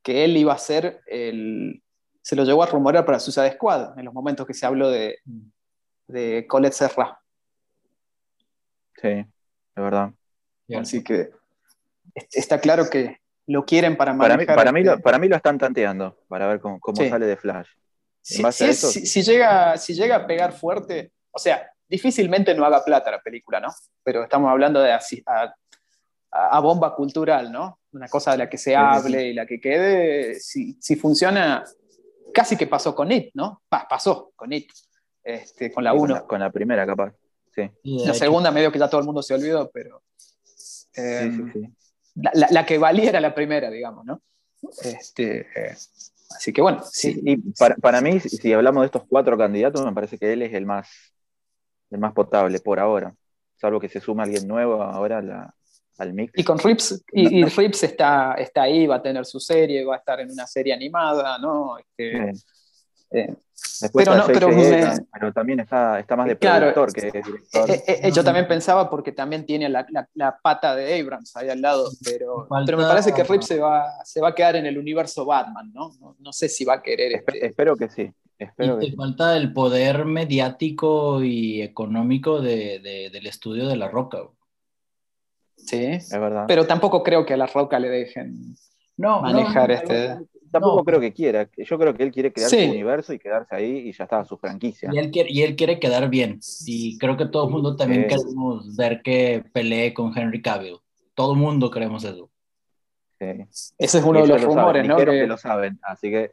que 0.03 0.23
él 0.23 0.37
iba 0.37 0.53
a 0.53 0.57
ser 0.57 1.01
el. 1.07 1.81
Se 2.21 2.35
lo 2.35 2.43
llegó 2.43 2.61
a 2.61 2.67
rumorear 2.67 3.03
para 3.03 3.19
Suicide 3.19 3.53
Squad, 3.53 3.97
en 3.97 4.05
los 4.05 4.13
momentos 4.13 4.45
que 4.45 4.53
se 4.53 4.67
habló 4.67 4.89
de, 4.89 5.17
de 6.07 6.45
Colette 6.47 6.73
Serra. 6.73 7.19
Sí, 9.01 9.07
es 9.07 9.27
verdad. 9.75 10.11
Así 10.75 11.03
que 11.03 11.31
está 12.31 12.59
claro 12.59 12.89
que 12.89 13.17
lo 13.47 13.65
quieren 13.65 13.97
para 13.97 14.13
manejar. 14.13 14.55
Para 14.55 14.55
mí, 14.55 14.55
para 14.55 14.71
mí, 14.71 14.83
lo, 14.83 14.99
para 15.01 15.19
mí 15.19 15.27
lo 15.27 15.35
están 15.35 15.57
tanteando, 15.57 16.17
para 16.27 16.47
ver 16.47 16.59
cómo, 16.59 16.79
sale 16.95 17.25
de 17.25 17.37
Flash. 17.37 17.67
Si, 18.21 19.23
llega, 19.23 19.77
si 19.77 19.93
llega 19.93 20.17
a 20.17 20.27
pegar 20.27 20.53
fuerte, 20.53 21.11
o 21.31 21.39
sea, 21.39 21.71
difícilmente 21.87 22.53
no 22.53 22.65
haga 22.65 22.83
plata 22.83 23.11
la 23.11 23.21
película, 23.21 23.59
¿no? 23.59 23.69
Pero 24.03 24.23
estamos 24.23 24.49
hablando 24.49 24.79
de 24.81 24.93
a, 24.93 24.99
a, 26.31 26.59
bomba 26.59 26.95
cultural, 26.95 27.51
¿no? 27.51 27.79
Una 27.93 28.07
cosa 28.07 28.31
de 28.31 28.37
la 28.37 28.49
que 28.49 28.57
se 28.57 28.75
hable 28.75 29.27
y 29.27 29.33
la 29.33 29.45
que 29.45 29.59
quede, 29.59 30.35
si, 30.35 30.95
funciona, 30.95 31.63
casi 32.33 32.55
que 32.55 32.67
pasó 32.67 32.95
con 32.95 33.11
It, 33.11 33.31
¿no? 33.33 33.63
pasó 33.67 34.31
con 34.35 34.53
It, 34.53 34.69
este, 35.23 35.71
con 35.71 35.83
la 35.83 35.93
1. 35.93 36.27
Con, 36.27 36.39
la 36.39 36.51
primera, 36.51 36.85
capaz. 36.85 37.13
Sí. 37.53 37.69
La 37.83 38.13
segunda, 38.13 38.51
medio 38.51 38.71
que 38.71 38.79
ya 38.79 38.89
todo 38.89 39.01
el 39.01 39.05
mundo 39.05 39.21
se 39.21 39.33
olvidó, 39.33 39.69
pero. 39.71 40.03
Em, 40.93 41.73
la, 42.15 42.47
la, 42.49 42.65
que 42.65 42.77
valía 42.77 43.09
era 43.09 43.21
la 43.21 43.33
primera, 43.33 43.69
digamos, 43.69 44.05
¿no? 44.05 44.21
Este, 44.83 45.47
eh, 45.55 45.75
Así 46.35 46.53
que 46.53 46.61
bueno. 46.61 46.81
Sí, 46.89 47.21
y 47.23 47.37
para, 47.81 48.01
mí, 48.01 48.19
si 48.19 48.53
hablamos 48.53 48.81
de 48.81 48.85
estos 48.85 49.03
cuatro 49.07 49.37
candidatos, 49.37 49.85
me 49.85 49.93
parece 49.93 50.17
que 50.17 50.33
él 50.33 50.41
es 50.41 50.53
el 50.53 50.65
más, 50.65 50.89
el 51.89 51.99
más 51.99 52.13
potable 52.13 52.59
por 52.59 52.79
ahora. 52.79 53.13
Salvo 53.57 53.79
que 53.79 53.89
se 53.89 53.99
suma 53.99 54.23
alguien 54.23 54.47
nuevo 54.47 54.81
ahora 54.81 55.53
al 55.97 56.13
mix. 56.13 56.33
Y 56.35 56.43
con 56.43 56.57
Rips, 56.57 57.03
y, 57.11 57.45
Rips 57.45 57.83
está, 57.83 58.33
está 58.35 58.63
ahí, 58.63 58.87
va 58.87 58.95
a 58.95 59.01
tener 59.01 59.25
su 59.25 59.39
serie, 59.39 59.85
va 59.85 59.95
a 59.95 59.99
estar 59.99 60.19
en 60.19 60.31
una 60.31 60.47
serie 60.47 60.73
animada, 60.73 61.37
¿no? 61.37 61.77
Este, 61.77 62.31
eh, 63.11 63.35
pero, 63.93 64.15
no, 64.15 64.25
pero, 64.27 65.33
también 65.33 65.59
está, 65.59 65.99
está 65.99 66.15
más 66.15 66.27
de 66.27 66.35
productor 66.35 66.93
que 66.93 67.01
director. 67.11 67.69
Eh, 67.69 67.83
eh, 67.87 68.11
yo 68.11 68.23
también 68.23 68.47
pensaba 68.47 68.89
porque 68.89 69.11
también 69.11 69.45
tiene 69.45 69.69
la, 69.69 69.85
la, 70.13 70.37
pata 70.37 70.75
de 70.75 70.99
Abrams 70.99 71.35
ahí 71.35 71.49
al 71.49 71.61
lado, 71.61 71.89
pero, 72.03 72.47
pero 72.65 72.77
me 72.77 72.83
parece 72.83 73.13
que 73.13 73.23
Rip 73.23 73.41
se 73.41 73.59
va, 73.59 74.03
se 74.03 74.21
va 74.21 74.29
a 74.29 74.35
quedar 74.35 74.55
en 74.55 74.65
el 74.65 74.77
universo 74.77 75.25
Batman, 75.25 75.71
¿no? 75.73 75.91
No, 76.19 76.33
sé 76.33 76.49
si 76.49 76.65
va 76.65 76.75
a 76.75 76.81
querer. 76.81 77.13
Este 77.13 77.45
espero 77.45 77.75
que 77.75 77.89
sí. 77.89 78.11
Espero 78.37 78.81
y 78.81 78.91
te 78.91 78.95
falta 78.95 79.37
el 79.37 79.53
poder 79.53 80.05
mediático 80.05 81.23
y 81.23 81.61
económico 81.61 82.41
de, 82.41 82.79
de, 82.79 83.09
del 83.11 83.27
estudio 83.27 83.67
de 83.67 83.75
La 83.75 83.87
Roca. 83.87 84.19
Sí, 85.55 85.85
es 85.85 86.09
verdad. 86.11 86.45
Pero 86.47 86.65
tampoco 86.65 87.03
creo 87.03 87.25
que 87.25 87.35
a 87.35 87.37
La 87.37 87.45
Roca 87.45 87.79
le 87.79 87.89
dejen 87.89 88.55
no, 88.97 89.21
manejar 89.21 89.71
este 89.71 90.17
tampoco 90.51 90.83
creo 90.83 90.99
que 90.99 91.13
quiera. 91.13 91.49
Yo 91.57 91.79
creo 91.79 91.93
que 91.93 92.03
él 92.03 92.11
quiere 92.11 92.31
crear 92.31 92.49
su 92.49 92.57
universo 92.57 93.13
y 93.13 93.19
quedarse 93.19 93.55
ahí 93.55 93.89
y 93.89 93.93
ya 93.93 94.03
está, 94.03 94.23
su 94.25 94.37
franquicia. 94.37 94.89
Y 94.91 94.97
él 94.97 95.11
quiere, 95.11 95.31
y 95.31 95.41
él 95.41 95.55
quiere 95.55 95.79
quedar 95.79 96.09
bien. 96.09 96.39
Y 96.65 96.97
creo 96.97 97.17
que 97.17 97.25
todo 97.25 97.45
el 97.45 97.51
mundo 97.51 97.75
también 97.75 98.07
queremos 98.07 98.75
ver 98.75 99.01
que 99.01 99.43
pelee 99.53 99.93
con 99.93 100.17
Henry 100.17 100.41
Cavill. 100.41 100.77
Todo 101.13 101.33
el 101.33 101.39
mundo 101.39 101.71
queremos 101.71 102.03
eso. 102.03 102.29
Ese 103.19 103.97
es 103.99 104.03
uno 104.03 104.21
de 104.21 104.27
los 104.27 104.41
rumores, 104.41 104.87
¿no? 104.87 104.97
Que... 104.97 105.27
lo 105.27 105.37
saben. 105.37 105.79
Así 105.83 106.09
que 106.09 106.31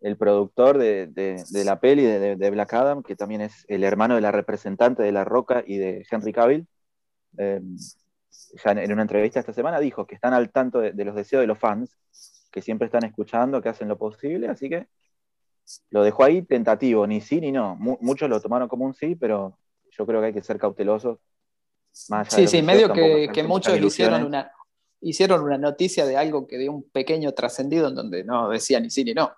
el 0.00 0.16
productor 0.16 0.78
de, 0.78 1.44
la 1.64 1.80
peli 1.80 2.04
de, 2.04 2.50
Black 2.50 2.72
Adam, 2.74 3.02
que 3.02 3.16
también 3.16 3.42
es 3.42 3.64
el 3.68 3.84
hermano 3.84 4.14
de 4.14 4.20
la 4.20 4.32
representante 4.32 5.02
de 5.02 5.12
La 5.12 5.24
Roca 5.24 5.62
y 5.66 5.76
de 5.78 6.06
Henry 6.10 6.32
Cavill, 6.32 6.66
eh, 7.38 7.60
ya 8.64 8.72
en 8.72 8.92
una 8.92 9.02
entrevista 9.02 9.40
esta 9.40 9.52
semana 9.52 9.78
dijo 9.78 10.06
que 10.06 10.14
están 10.14 10.32
al 10.32 10.50
tanto 10.50 10.80
de, 10.80 11.04
los 11.04 11.14
deseos 11.14 11.42
de 11.42 11.46
los 11.46 11.58
fans, 11.58 11.96
que 12.50 12.62
siempre 12.62 12.86
están 12.86 13.04
escuchando, 13.04 13.62
que 13.62 13.68
hacen 13.68 13.88
lo 13.88 13.96
posible, 13.98 14.48
así 14.48 14.68
que 14.68 14.88
lo 15.90 16.02
dejó 16.02 16.24
ahí 16.24 16.42
tentativo, 16.42 17.06
ni 17.06 17.20
sí 17.20 17.40
ni 17.40 17.52
no. 17.52 17.76
muchos 17.76 18.28
lo 18.28 18.40
tomaron 18.40 18.68
como 18.68 18.84
un 18.84 18.94
sí, 18.94 19.14
pero 19.14 19.58
yo 19.90 20.06
creo 20.06 20.20
que 20.20 20.26
hay 20.28 20.32
que 20.32 20.42
ser 20.42 20.58
cautelosos. 20.58 21.18
sí, 22.28 22.46
sí, 22.46 22.62
medio 22.62 22.92
que, 22.92 23.30
que 23.32 23.42
muchos 23.42 23.78
hicieron 23.78 24.24
una, 24.24 24.52
hicieron 25.00 25.42
una 25.42 25.58
noticia 25.58 26.06
de 26.06 26.16
algo 26.16 26.46
que 26.46 26.58
dio 26.58 26.72
un 26.72 26.82
pequeño 26.90 27.32
trascendido 27.32 27.88
en 27.88 27.94
donde 27.94 28.24
no 28.24 28.48
decía 28.48 28.80
ni 28.80 28.90
sí 28.90 29.04
ni 29.04 29.14
no. 29.14 29.32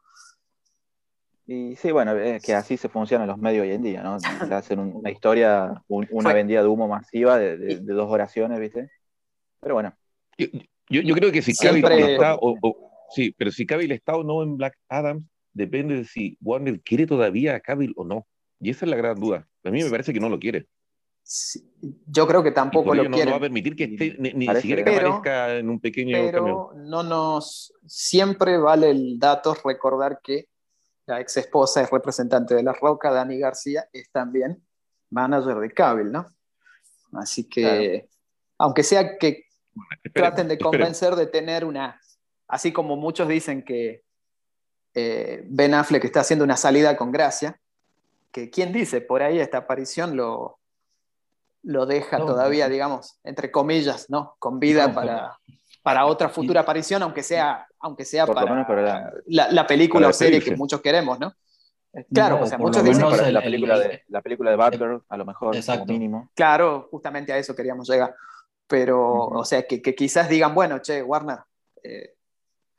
Y 1.46 1.76
sí, 1.76 1.90
bueno, 1.90 2.16
es 2.16 2.42
que 2.42 2.54
así 2.54 2.76
se 2.76 2.88
funcionan 2.88 3.26
los 3.26 3.38
medios 3.38 3.64
hoy 3.64 3.72
en 3.72 3.82
día, 3.82 4.02
¿no? 4.02 4.18
Se 4.48 4.54
hacen 4.54 4.78
una 4.78 5.10
historia, 5.10 5.82
una 5.88 6.32
vendida 6.32 6.62
de 6.62 6.68
humo 6.68 6.86
masiva 6.86 7.36
de, 7.38 7.78
dos 7.80 8.10
oraciones, 8.10 8.58
¿viste? 8.60 8.90
Pero 9.60 9.74
bueno. 9.74 9.94
Yo, 10.88 11.14
creo 11.14 11.32
que 11.32 11.42
si 11.42 11.52
Siempre... 11.52 12.14
está, 12.14 12.36
o, 12.36 12.91
sí, 13.14 13.34
pero 13.36 13.50
si 13.50 13.66
Cavill 13.66 13.92
está 13.92 14.16
o 14.16 14.24
no 14.24 14.42
en 14.42 14.56
Black 14.56 14.76
Adams, 14.88 15.24
depende 15.52 15.96
de 15.96 16.04
si 16.04 16.36
Warner 16.40 16.80
quiere 16.80 17.06
todavía 17.06 17.54
a 17.54 17.60
Cavill 17.60 17.92
o 17.96 18.04
no. 18.04 18.26
Y 18.60 18.70
esa 18.70 18.84
es 18.84 18.90
la 18.90 18.96
gran 18.96 19.18
duda. 19.18 19.48
A 19.64 19.70
mí 19.70 19.82
me 19.82 19.90
parece 19.90 20.12
que 20.12 20.20
no 20.20 20.28
lo 20.28 20.38
quiere. 20.38 20.68
yo 22.06 22.26
creo 22.26 22.42
que 22.42 22.52
tampoco 22.52 22.94
lo 22.94 23.04
quiere. 23.10 23.24
No 23.24 23.32
va 23.32 23.36
a 23.38 23.40
permitir 23.40 23.76
que 23.76 23.84
esté, 23.84 24.16
ni, 24.18 24.46
siquiera 24.56 24.84
que 24.84 24.96
aparezca 24.96 25.56
en 25.56 25.68
un 25.68 25.80
pequeño 25.80 26.16
pero 26.30 26.72
no 26.76 27.02
nos 27.02 27.72
siempre 27.86 28.58
vale 28.58 28.90
el 28.90 29.18
dato 29.18 29.56
recordar 29.64 30.20
que 30.22 30.48
la 31.06 31.20
ex 31.20 31.36
esposa 31.36 31.82
es 31.82 31.90
representante 31.90 32.54
de 32.54 32.62
La 32.62 32.72
Roca, 32.72 33.10
Dani 33.10 33.38
García, 33.38 33.88
es 33.92 34.10
también 34.10 34.62
manager 35.10 35.56
de 35.56 35.72
Cable, 35.72 36.10
¿no? 36.10 36.28
Así 37.12 37.48
que, 37.48 38.08
aunque 38.58 38.82
sea 38.82 39.18
que 39.18 39.46
traten 40.14 40.48
de 40.48 40.58
convencer 40.58 41.14
de 41.16 41.26
tener 41.26 41.64
una, 41.64 42.00
así 42.48 42.72
como 42.72 42.96
muchos 42.96 43.28
dicen 43.28 43.64
que 43.64 44.02
eh, 44.94 45.44
Ben 45.46 45.74
Affleck 45.74 46.04
está 46.04 46.20
haciendo 46.20 46.44
una 46.44 46.56
salida 46.56 46.96
con 46.96 47.12
gracia, 47.12 47.58
que 48.30 48.50
quién 48.50 48.72
dice, 48.72 49.00
por 49.00 49.22
ahí 49.22 49.38
esta 49.38 49.58
aparición 49.58 50.16
lo, 50.16 50.58
lo 51.62 51.86
deja 51.86 52.18
todavía, 52.18 52.68
digamos, 52.68 53.18
entre 53.24 53.50
comillas, 53.50 54.10
¿no? 54.10 54.36
Con 54.38 54.58
vida 54.58 54.92
para, 54.92 55.38
para 55.82 56.06
otra 56.06 56.28
futura 56.28 56.62
aparición, 56.62 57.02
aunque 57.02 57.22
sea, 57.22 57.66
aunque 57.78 58.04
sea 58.04 58.26
para, 58.26 59.14
la, 59.26 59.66
película 59.66 60.08
o 60.08 60.12
serie 60.12 60.40
que 60.40 60.56
muchos 60.56 60.80
queremos, 60.80 61.18
¿no? 61.18 61.34
Claro, 62.12 62.40
o 62.40 62.46
sea, 62.46 62.56
muchos 62.56 62.82
dicen 62.82 63.02
para 63.02 63.30
la 63.30 63.42
película 63.42 63.78
de 63.78 64.02
la 64.08 64.22
película 64.22 64.50
de 64.50 64.56
Batgirl, 64.56 65.02
a 65.08 65.16
lo 65.16 65.26
mejor, 65.26 65.54
como 65.64 65.84
mínimo. 65.84 66.30
Claro, 66.34 66.88
justamente 66.90 67.32
a 67.32 67.38
eso 67.38 67.54
queríamos 67.54 67.88
llegar. 67.88 68.14
Pero, 68.66 69.26
o 69.26 69.44
sea, 69.44 69.66
que, 69.66 69.82
quizás 69.82 70.30
digan, 70.30 70.54
bueno, 70.54 70.78
che, 70.78 71.02
Warner, 71.02 71.40
eh, 71.82 72.14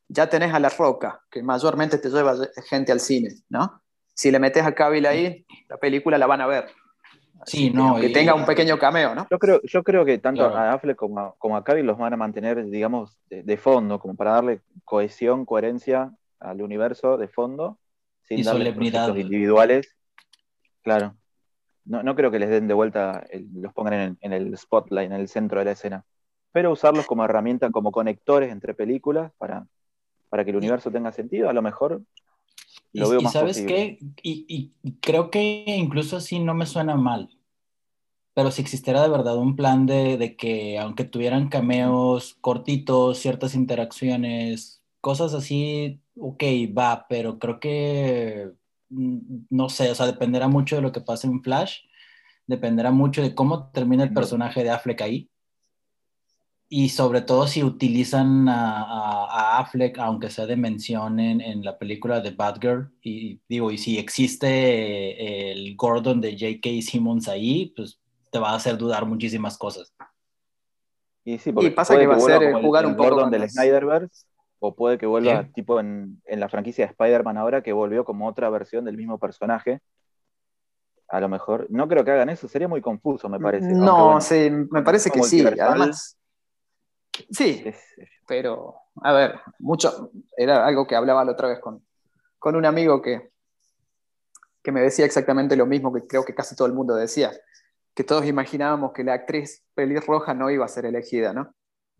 ya 0.08 0.30
tenés 0.30 0.54
a 0.54 0.60
La 0.60 0.70
Roca, 0.70 1.22
que 1.30 1.42
mayormente 1.42 1.98
te 1.98 2.10
lleva 2.10 2.36
gente 2.70 2.92
al 2.92 3.00
cine, 3.00 3.30
¿no? 3.50 3.82
Si 4.14 4.32
le 4.32 4.40
metes 4.40 4.64
a 4.64 4.76
Cavill 4.76 5.06
ahí, 5.06 5.46
la 5.68 5.78
película 5.78 6.18
la 6.18 6.28
van 6.28 6.42
a 6.42 6.48
ver. 6.48 6.66
Sí, 7.46 7.72
no. 7.72 8.00
Que 8.00 8.10
tenga 8.10 8.36
un 8.36 8.46
pequeño 8.46 8.78
cameo, 8.78 9.16
¿no? 9.16 9.28
Yo 9.30 9.40
creo, 9.40 9.62
yo 9.64 9.84
creo 9.84 10.06
que 10.06 10.18
tanto 10.18 10.46
a 10.46 10.74
Affleck 10.74 10.96
como 10.96 11.20
a, 11.20 11.36
como 11.38 11.58
a 11.58 11.64
los 11.76 11.98
van 11.98 12.14
a 12.14 12.18
mantener, 12.18 12.64
digamos, 12.66 13.18
de, 13.30 13.58
fondo, 13.58 14.00
como 14.00 14.16
para 14.16 14.32
darle 14.32 14.62
cohesión, 14.86 15.46
coherencia 15.46 16.12
al 16.40 16.62
universo 16.62 17.18
de 17.18 17.28
fondo, 17.28 17.80
sin 18.24 18.40
y 18.40 18.44
darle 18.44 18.70
individuales. 18.70 19.96
Claro. 20.84 21.16
No, 21.86 22.02
no, 22.02 22.16
creo 22.16 22.32
que 22.32 22.40
les 22.40 22.50
den 22.50 22.68
de 22.68 22.74
vuelta, 22.74 23.26
los 23.54 23.74
pongan 23.74 24.18
en 24.22 24.34
el, 24.34 24.58
spotlight, 24.58 25.12
en 25.12 25.20
el 25.20 25.28
centro 25.28 25.60
de 25.60 25.66
la 25.66 25.72
escena. 25.72 26.06
Pero 26.52 26.72
usarlos 26.72 27.06
como 27.06 27.26
herramienta, 27.26 27.72
como 27.72 27.92
conectores 27.92 28.52
entre 28.52 28.74
películas 28.74 29.32
para, 29.38 29.66
para 30.34 30.44
que 30.44 30.50
el 30.50 30.58
universo 30.58 30.90
tenga 30.90 31.12
sentido, 31.12 31.48
a 31.48 31.54
lo 31.54 31.62
mejor 31.62 32.02
lo 32.92 33.08
veo 33.08 33.22
y, 33.22 33.26
sabes 33.26 33.62
qué, 33.62 34.00
y, 34.24 34.72
creo 35.00 35.30
que 35.30 35.64
incluso 35.68 36.18
así 36.18 36.40
no 36.40 36.56
me 36.56 36.66
suena 36.66 36.96
mal. 36.96 37.30
Pero 38.34 38.50
si 38.50 38.64
existiera 38.64 39.04
de 39.04 39.10
verdad 39.10 39.38
un 39.38 39.56
plan 39.56 39.86
de, 39.86 40.36
que 40.36 40.80
aunque 40.80 41.04
tuvieran 41.04 41.50
cameos 41.50 42.36
cortitos, 42.42 43.20
ciertas 43.20 43.54
interacciones, 43.54 44.82
cosas 45.02 45.36
así, 45.36 46.02
ok, 46.18 46.44
va, 46.76 47.06
pero 47.08 47.38
creo 47.38 47.60
que, 47.60 48.50
mm, 48.90 49.20
no 49.52 49.70
sé, 49.70 49.92
o 49.92 49.94
sea, 49.94 50.08
dependerá 50.08 50.48
mucho 50.48 50.78
de 50.78 50.82
lo 50.82 50.92
que 50.92 51.02
pase 51.02 51.28
en 51.28 51.44
Flash, 51.44 51.82
dependerá 52.48 52.90
mucho 52.90 53.22
de 53.22 53.36
cómo 53.36 53.70
termina 53.70 54.04
el 54.04 54.16
personaje 54.16 54.64
de 54.64 54.72
Affleck 54.72 55.02
ahí 55.04 55.30
y 56.76 56.90
sobre 56.90 57.22
todo 57.22 57.46
si 57.46 57.64
utilizan 57.64 58.50
a, 58.50 59.60
Affleck, 59.60 60.00
aunque 60.00 60.32
sea 60.32 60.48
de 60.48 60.56
mención 60.56 61.20
en, 61.20 61.64
la 61.64 61.78
película 61.78 62.20
de 62.20 62.32
Batgirl, 62.32 62.92
y 63.00 63.40
digo, 63.48 63.70
y 63.70 63.78
si 63.78 64.00
existe 64.00 65.52
el 65.52 65.76
Gordon 65.76 66.20
de 66.20 66.32
J.K. 66.32 66.82
Simmons 66.82 67.28
ahí, 67.28 67.72
pues 67.76 68.02
te 68.32 68.40
va 68.40 68.50
a 68.50 68.56
hacer 68.56 68.76
dudar 68.76 69.06
muchísimas 69.06 69.56
cosas. 69.56 69.94
Y 71.24 71.38
sí, 71.38 71.52
porque 71.52 71.70
pasa 71.70 71.96
que 71.96 72.08
va 72.08 72.16
a 72.16 72.20
ser 72.20 72.54
jugar 72.54 72.88
un 72.88 72.98
Gordon 72.98 73.30
del 73.30 73.48
Snyderverse, 73.48 74.26
o 74.58 74.74
puede 74.74 74.98
que 74.98 75.06
vuelva 75.06 75.48
tipo 75.54 75.80
en, 75.80 76.24
en, 76.26 76.40
la 76.40 76.50
franquicia 76.50 76.88
de 76.88 76.92
Spider-Man 76.94 77.38
ahora, 77.38 77.62
que 77.62 77.72
volvió 77.72 78.04
como 78.04 78.28
otra 78.28 78.50
versión 78.50 78.84
del 78.84 78.98
mismo 78.98 79.20
personaje. 79.20 79.80
A 81.08 81.20
lo 81.20 81.30
mejor, 81.30 81.68
no 81.70 81.88
creo 81.88 82.04
que 82.04 82.10
hagan 82.10 82.30
eso, 82.30 82.48
sería 82.48 82.68
muy 82.68 82.82
confuso, 82.82 83.30
me 83.30 83.40
parece. 83.40 83.72
No, 83.72 84.20
sí, 84.20 84.50
me 84.50 84.82
parece 84.82 85.12
que 85.12 85.22
sí, 85.22 85.46
además 85.46 86.18
Sí, 87.32 87.64
pero, 88.28 88.76
a 89.02 89.14
ver, 89.14 89.40
mucho, 89.60 90.12
era 90.36 90.66
algo 90.66 90.88
que 90.88 90.96
hablaba 90.96 91.26
la 91.26 91.34
otra 91.34 91.48
vez 91.48 91.60
con, 91.60 91.86
con 92.40 92.56
un 92.56 92.66
amigo 92.66 93.02
que, 93.02 93.32
que 94.62 94.72
me 94.72 94.82
decía 94.82 95.06
exactamente 95.06 95.56
lo 95.56 95.66
mismo 95.66 95.94
que 95.94 96.08
creo 96.08 96.24
que 96.24 96.34
casi 96.34 96.56
todo 96.56 96.68
el 96.68 96.74
mundo 96.74 96.96
decía, 96.96 97.32
que 97.94 98.04
todos 98.04 98.26
imaginábamos 98.26 98.94
que 98.94 99.04
la 99.04 99.14
actriz 99.14 99.64
pelirroja 99.76 100.34
no 100.34 100.50
iba 100.50 100.66
a 100.66 100.70
ser 100.70 100.86
elegida, 100.86 101.34
¿no? 101.34 101.54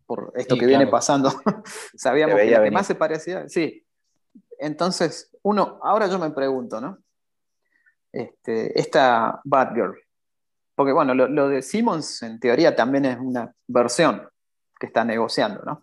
Por 0.06 0.34
esto 0.36 0.56
que 0.56 0.66
viene 0.66 0.88
pasando. 0.88 1.32
Sabíamos 1.96 2.36
que 2.38 2.52
la 2.52 2.64
que 2.64 2.72
más 2.72 2.88
se 2.88 2.96
parecía, 2.96 3.48
sí. 3.48 3.86
Entonces, 4.58 5.30
uno, 5.44 5.80
ahora 5.84 6.08
yo 6.08 6.18
me 6.18 6.32
pregunto, 6.32 6.82
¿no? 6.82 6.98
Este, 8.12 8.80
esta 8.80 9.42
Batgirl, 9.44 9.96
porque 10.76 10.94
bueno, 10.94 11.14
lo, 11.14 11.28
lo 11.28 11.50
de 11.50 11.62
Simmons 11.62 12.22
en 12.24 12.40
teoría 12.40 12.76
también 12.76 13.06
es 13.06 13.18
una 13.20 13.54
versión, 13.68 14.28
está 14.86 15.04
negociando, 15.04 15.62
¿no? 15.64 15.82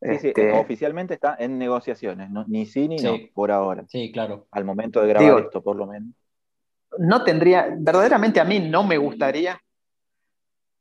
Este, 0.00 0.52
oficialmente 0.52 1.14
está 1.14 1.36
en 1.38 1.58
negociaciones, 1.58 2.30
ni 2.46 2.66
sí 2.66 2.86
ni 2.86 2.96
no, 2.98 3.16
por 3.34 3.50
ahora. 3.50 3.84
Sí, 3.88 4.12
claro. 4.12 4.46
Al 4.52 4.64
momento 4.64 5.00
de 5.00 5.08
grabar 5.08 5.42
esto, 5.42 5.62
por 5.62 5.76
lo 5.76 5.86
menos. 5.86 6.14
No 6.98 7.24
tendría, 7.24 7.68
verdaderamente 7.76 8.40
a 8.40 8.44
mí 8.44 8.60
no 8.60 8.84
me 8.84 8.96
gustaría 8.96 9.60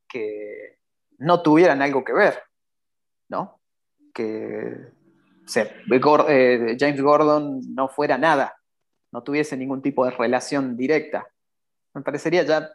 que 0.07 0.77
no 1.17 1.41
tuvieran 1.41 1.81
algo 1.81 2.03
que 2.03 2.13
ver, 2.13 2.39
¿no? 3.29 3.59
Que 4.13 4.91
eh, 5.55 6.77
James 6.79 7.01
Gordon 7.01 7.61
no 7.73 7.87
fuera 7.89 8.17
nada, 8.19 8.55
no 9.11 9.23
tuviese 9.23 9.57
ningún 9.57 9.81
tipo 9.81 10.05
de 10.05 10.11
relación 10.11 10.77
directa. 10.77 11.27
Me 11.93 12.03
parecería 12.03 12.43
ya 12.43 12.69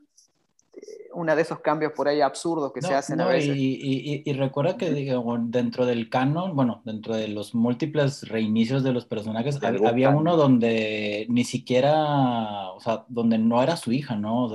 uno 1.14 1.36
de 1.36 1.42
esos 1.42 1.60
cambios 1.60 1.92
por 1.92 2.08
ahí 2.08 2.20
absurdos 2.20 2.72
que 2.72 2.82
se 2.82 2.94
hacen 2.94 3.20
a 3.20 3.26
veces. 3.26 3.54
Y, 3.56 4.32
recuerda 4.32 4.76
que 4.76 4.90
dentro 4.90 5.86
del 5.86 6.08
canon, 6.08 6.54
bueno, 6.54 6.82
dentro 6.84 7.14
de 7.14 7.28
los 7.28 7.54
múltiples 7.54 8.28
reinicios 8.28 8.82
de 8.82 8.92
los 8.92 9.06
personajes, 9.06 9.58
había 9.62 10.10
uno 10.10 10.36
donde 10.36 11.26
ni 11.28 11.44
siquiera, 11.44 12.70
o 12.70 12.80
sea, 12.80 13.04
donde 13.08 13.38
no 13.38 13.62
era 13.62 13.76
su 13.76 13.92
hija, 13.92 14.16
¿no? 14.16 14.48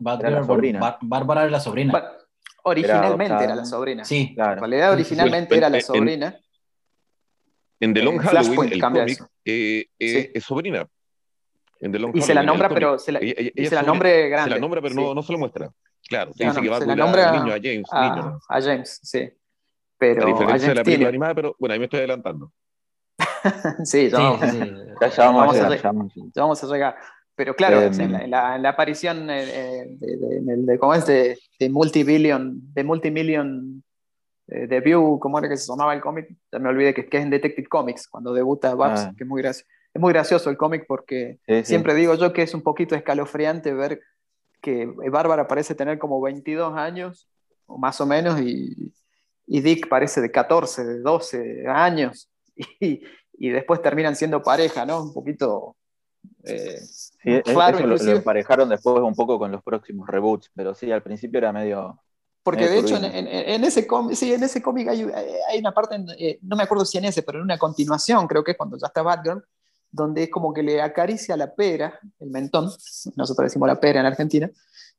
Bárbara 0.00 1.42
era 1.42 1.50
la 1.50 1.60
sobrina. 1.60 2.12
originalmente 2.62 3.44
era, 3.44 3.54
la 3.54 3.64
sobrina. 3.64 4.04
Sí, 4.04 4.34
claro. 4.34 4.52
En 4.52 4.58
realidad 4.58 4.92
originalmente 4.92 5.56
era 5.56 5.68
la 5.68 5.80
sobrina. 5.80 6.38
En, 7.80 7.94
The 7.94 8.02
Long 8.02 8.18
Halloween, 8.18 8.72
el 8.72 8.80
cómic, 8.80 9.24
eh, 9.44 9.86
eh, 10.00 10.32
es 10.34 10.44
sobrina. 10.44 10.86
y 12.12 12.20
se 12.22 12.34
la 12.34 12.42
nombra, 12.42 12.68
pero 12.68 12.98
se 12.98 13.12
la, 13.12 13.20
se 13.20 13.74
la 13.74 13.82
nombre 13.82 14.28
grande. 14.28 14.50
Se 14.50 14.56
la 14.56 14.60
nombra, 14.60 14.82
pero 14.82 14.94
no, 14.94 15.14
no 15.14 15.22
se 15.22 15.32
lo 15.32 15.38
muestra. 15.38 15.70
Claro, 16.08 16.32
dice 16.34 16.60
que 16.60 16.68
va 16.68 16.78
a 16.78 16.80
cuidar 16.80 17.00
al 17.00 17.44
niño, 17.44 17.52
a 17.52 17.58
James. 17.62 17.86
A, 17.92 18.16
niño, 18.16 18.40
a 18.48 18.60
James, 18.62 18.98
sí. 19.02 19.30
Pero 19.98 20.22
a 20.22 20.26
diferencia 20.26 20.68
de 20.70 20.74
la 20.74 20.84
película 20.84 21.08
animada, 21.08 21.34
pero 21.34 21.56
bueno, 21.58 21.74
ahí 21.74 21.78
me 21.78 21.84
estoy 21.84 21.98
adelantando. 21.98 22.52
sí, 23.84 24.08
ya, 24.08 24.18
vamos, 24.18 24.40
ya, 24.40 25.30
vamos, 25.30 25.56
a 25.56 25.68
llegar, 25.68 25.82
ya 26.34 26.42
vamos 26.42 26.64
a 26.64 26.66
llegar. 26.66 26.96
Pero 27.34 27.54
claro, 27.54 27.82
em, 27.82 28.00
en, 28.00 28.30
la, 28.30 28.56
en, 28.56 28.62
la, 28.62 28.68
aparición 28.70 29.30
eh, 29.30 29.44
eh, 29.44 29.86
de, 29.90 30.16
de, 30.16 30.56
de, 30.56 30.78
¿cómo 30.78 30.94
es? 30.94 31.06
De, 31.06 31.38
de 31.58 31.70
multibillion, 31.70 32.74
de 32.74 32.82
multimillion 32.84 33.84
eh, 34.48 34.66
debut, 34.66 35.20
¿cómo 35.20 35.38
era 35.38 35.48
que 35.48 35.56
se 35.56 35.70
llamaba 35.70 35.94
el 35.94 36.00
cómic? 36.00 36.28
Ya 36.50 36.58
me 36.58 36.68
olvidé 36.68 36.94
que, 36.94 37.06
que, 37.06 37.18
es 37.18 37.22
en 37.22 37.30
Detective 37.30 37.68
Comics, 37.68 38.08
cuando 38.08 38.32
debuta 38.32 38.74
Babs, 38.74 39.02
ah. 39.02 39.14
que 39.16 39.24
es 39.24 39.28
muy, 39.28 39.42
gracioso, 39.42 39.68
es 39.94 40.00
muy 40.00 40.12
gracioso 40.12 40.50
el 40.50 40.56
cómic 40.56 40.84
porque 40.88 41.38
siempre 41.62 41.94
digo 41.94 42.14
yo 42.14 42.32
que 42.32 42.42
es 42.42 42.54
un 42.54 42.62
poquito 42.62 42.96
escalofriante 42.96 43.72
ver 43.72 44.00
que 44.60 44.86
Bárbara 45.10 45.46
parece 45.46 45.74
tener 45.74 45.98
como 45.98 46.20
22 46.20 46.76
años 46.76 47.28
más 47.76 48.00
o 48.00 48.06
menos, 48.06 48.40
y, 48.40 48.92
Dick 49.46 49.88
parece 49.88 50.20
de 50.20 50.30
14, 50.30 50.84
de 50.84 51.00
12 51.00 51.66
años, 51.68 52.30
y, 52.80 53.00
después 53.50 53.82
terminan 53.82 54.16
siendo 54.16 54.42
pareja, 54.42 54.86
¿no? 54.86 55.02
Un 55.02 55.12
poquito... 55.12 55.76
Eh, 56.44 56.80
sí, 56.80 57.40
claro, 57.44 57.78
eso 57.78 58.04
lo, 58.04 58.16
emparejaron 58.16 58.68
después 58.68 59.00
un 59.00 59.14
poco 59.14 59.38
con 59.38 59.52
los 59.52 59.62
próximos 59.62 60.08
reboots, 60.08 60.50
pero 60.54 60.74
sí, 60.74 60.90
al 60.90 61.02
principio 61.02 61.38
era 61.38 61.52
medio... 61.52 62.00
Porque 62.42 62.66
de 62.66 62.78
hecho 62.78 62.96
en, 62.96 63.62
ese 63.64 63.86
cómic, 63.86 64.16
sí, 64.16 64.32
en 64.32 64.42
ese 64.42 64.62
cómic 64.62 64.88
hay, 64.88 65.04
una 65.58 65.72
parte, 65.72 66.02
eh, 66.18 66.38
no 66.42 66.56
me 66.56 66.62
acuerdo 66.62 66.86
si 66.86 66.96
en 66.96 67.04
ese, 67.04 67.22
pero 67.22 67.38
en 67.38 67.44
una 67.44 67.58
continuación, 67.58 68.26
creo 68.26 68.42
que 68.42 68.52
es 68.52 68.56
cuando 68.56 68.78
ya 68.78 68.86
está 68.86 69.02
Batgirl, 69.02 69.44
donde 69.90 70.24
es 70.24 70.30
como 70.30 70.52
que 70.52 70.62
le 70.62 70.80
acaricia 70.80 71.36
la 71.36 71.54
pera, 71.54 71.98
el 72.20 72.30
mentón, 72.30 72.64
nosotros 73.16 73.46
decimos 73.46 73.68
la 73.68 73.80
pera 73.80 74.00
en 74.00 74.06
Argentina, 74.06 74.50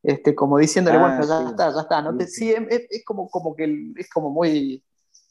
este, 0.01 0.33
como 0.33 0.57
diciéndole, 0.57 0.97
ah, 0.97 1.01
bueno, 1.01 1.27
ya 1.27 1.49
está, 1.49 1.73
ya 1.73 1.81
está. 1.81 2.01
¿no? 2.01 2.15
Te, 2.15 2.27
sí, 2.27 2.53
es, 2.53 3.03
como, 3.05 3.29
como 3.29 3.55
que 3.55 3.93
es 3.97 4.09
como 4.09 4.29
muy... 4.29 4.83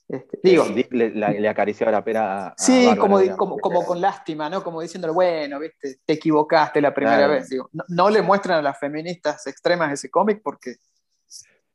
Este, 0.09 0.41
digo, 0.43 0.65
le, 0.91 1.11
le, 1.11 1.49
acarició 1.51 1.91
la 1.91 2.03
pera 2.03 2.49
a, 2.49 2.55
Sí, 2.57 2.89
como, 2.99 3.21
como, 3.37 3.59
como, 3.59 3.85
con 3.85 4.01
lástima, 4.01 4.49
¿no? 4.49 4.65
Como 4.65 4.81
diciéndole, 4.81 5.13
bueno, 5.13 5.59
viste, 5.59 6.01
te 6.05 6.15
equivocaste 6.15 6.81
la 6.81 6.95
primera 6.95 7.27
vez. 7.27 7.51
Digo, 7.51 7.69
no, 7.89 8.09
le 8.09 8.23
muestran 8.23 8.59
a 8.59 8.63
las 8.63 8.79
feministas 8.79 9.47
extremas 9.47 9.93
ese 9.93 10.11
cómic 10.11 10.41
porque... 10.43 10.77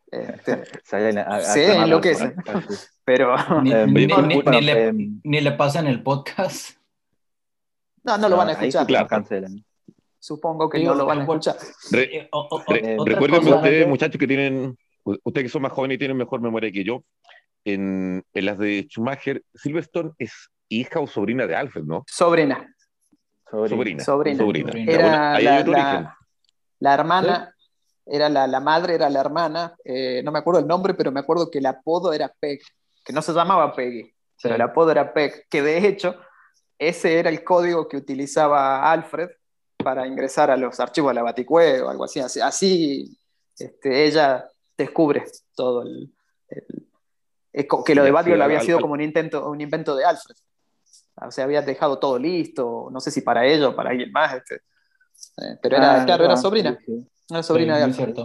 Este, 0.09 0.63
sí, 0.83 1.61
enloquecen. 1.61 2.35
Pero... 3.05 3.35
Ni, 3.61 3.71
eh, 3.71 3.85
ni, 3.87 4.07
ni, 4.07 4.61
le, 4.61 4.87
eh, 4.87 4.93
ni 4.93 5.41
le 5.41 5.51
pasan 5.51 5.85
el 5.85 6.01
podcast. 6.01 6.77
No, 8.03 8.17
no 8.17 8.29
lo 8.29 8.38
van 8.38 8.50
a 8.50 8.51
escuchar. 8.53 8.86
Claro. 8.86 9.07
Cancelan. 9.07 9.63
Supongo 10.19 10.69
que 10.69 10.81
no 10.83 10.95
lo 10.95 11.05
van 11.05 11.19
a 11.19 11.22
escuchar. 11.22 11.57
Eh, 11.91 12.29
recuerden 13.05 13.53
ustedes, 13.53 13.88
muchachos, 13.88 14.17
que 14.17 14.27
tienen, 14.27 14.77
ustedes 15.03 15.45
que 15.45 15.50
son 15.50 15.62
más 15.63 15.74
jóvenes 15.74 15.95
y 15.95 16.00
tienen 16.00 16.15
mejor 16.15 16.39
memoria 16.39 16.72
que 16.72 16.83
yo, 16.83 17.03
en, 17.65 18.24
en 18.33 18.45
las 18.45 18.57
de 18.57 18.88
Schumacher, 18.89 19.43
Silverstone 19.53 20.12
es 20.17 20.50
hija 20.69 21.00
o 21.00 21.07
sobrina 21.07 21.45
de 21.45 21.55
Alfred, 21.55 21.83
¿no? 21.83 22.05
Sobrina. 22.07 22.74
Sobrina. 23.50 24.03
Sobrina. 24.03 24.72
Era 24.74 25.39
la, 25.39 25.63
la, 26.79 26.93
hermana, 26.93 27.55
era 28.05 28.29
la, 28.29 28.48
la, 28.48 28.60
madre, 28.60 28.95
era 28.95 29.10
la 29.10 29.19
hermana, 29.19 29.75
eh, 29.83 30.22
no 30.24 30.31
me 30.31 30.39
acuerdo 30.39 30.60
el 30.60 30.67
nombre, 30.67 30.93
pero 30.95 31.12
me 31.12 31.19
acuerdo 31.19 31.51
que 31.51 31.60
el 31.60 31.65
apodo 31.67 32.13
era 32.13 32.33
Peg, 32.39 32.62
que 33.05 33.13
no 33.13 33.22
se 33.22 33.33
llamaba 33.33 33.75
Peggy, 33.75 34.12
pero 34.41 34.55
el 34.55 34.62
apodo 34.62 34.91
era 34.91 35.13
Peg, 35.13 35.48
que 35.50 35.62
de 35.62 35.86
hecho 35.86 36.15
ese 36.87 37.19
era 37.19 37.29
el 37.29 37.43
código 37.43 37.87
que 37.87 37.97
utilizaba 37.97 38.91
Alfred 38.91 39.29
para 39.77 40.07
ingresar 40.07 40.49
a 40.49 40.57
los 40.57 40.79
archivos 40.79 41.11
de 41.11 41.15
la 41.15 41.23
Baticue 41.23 41.81
o 41.81 41.89
algo 41.89 42.05
así. 42.05 42.19
Así, 42.19 43.17
este, 43.57 44.05
ella 44.05 44.49
descubre 44.77 45.25
todo 45.55 45.83
el, 45.83 46.11
que 47.85 47.95
lo 47.95 48.03
de 48.03 48.11
Batgirl 48.11 48.41
había 48.41 48.61
sido 48.61 48.79
como 48.79 48.93
un 48.93 49.01
intento, 49.01 49.49
un 49.49 49.61
invento 49.61 49.95
de 49.95 50.05
Alfred. 50.05 50.35
O 51.15 51.31
sea, 51.31 51.43
había 51.43 51.61
dejado 51.61 51.99
todo 51.99 52.17
listo, 52.17 52.89
no 52.91 52.99
sé 52.99 53.11
si 53.11 53.21
para 53.21 53.45
ella 53.45 53.69
o 53.69 53.75
para 53.75 53.91
alguien 53.91 54.11
más. 54.11 54.33
Este, 54.35 54.55
eh, 54.55 55.59
pero 55.61 55.77
era, 55.77 56.01
ah, 56.01 56.05
claro, 56.05 56.25
era 56.25 56.37
sobrina. 56.37 56.77
Era 57.29 57.43
sobrina 57.43 57.77
de 57.77 57.83
Alfred. 57.83 58.17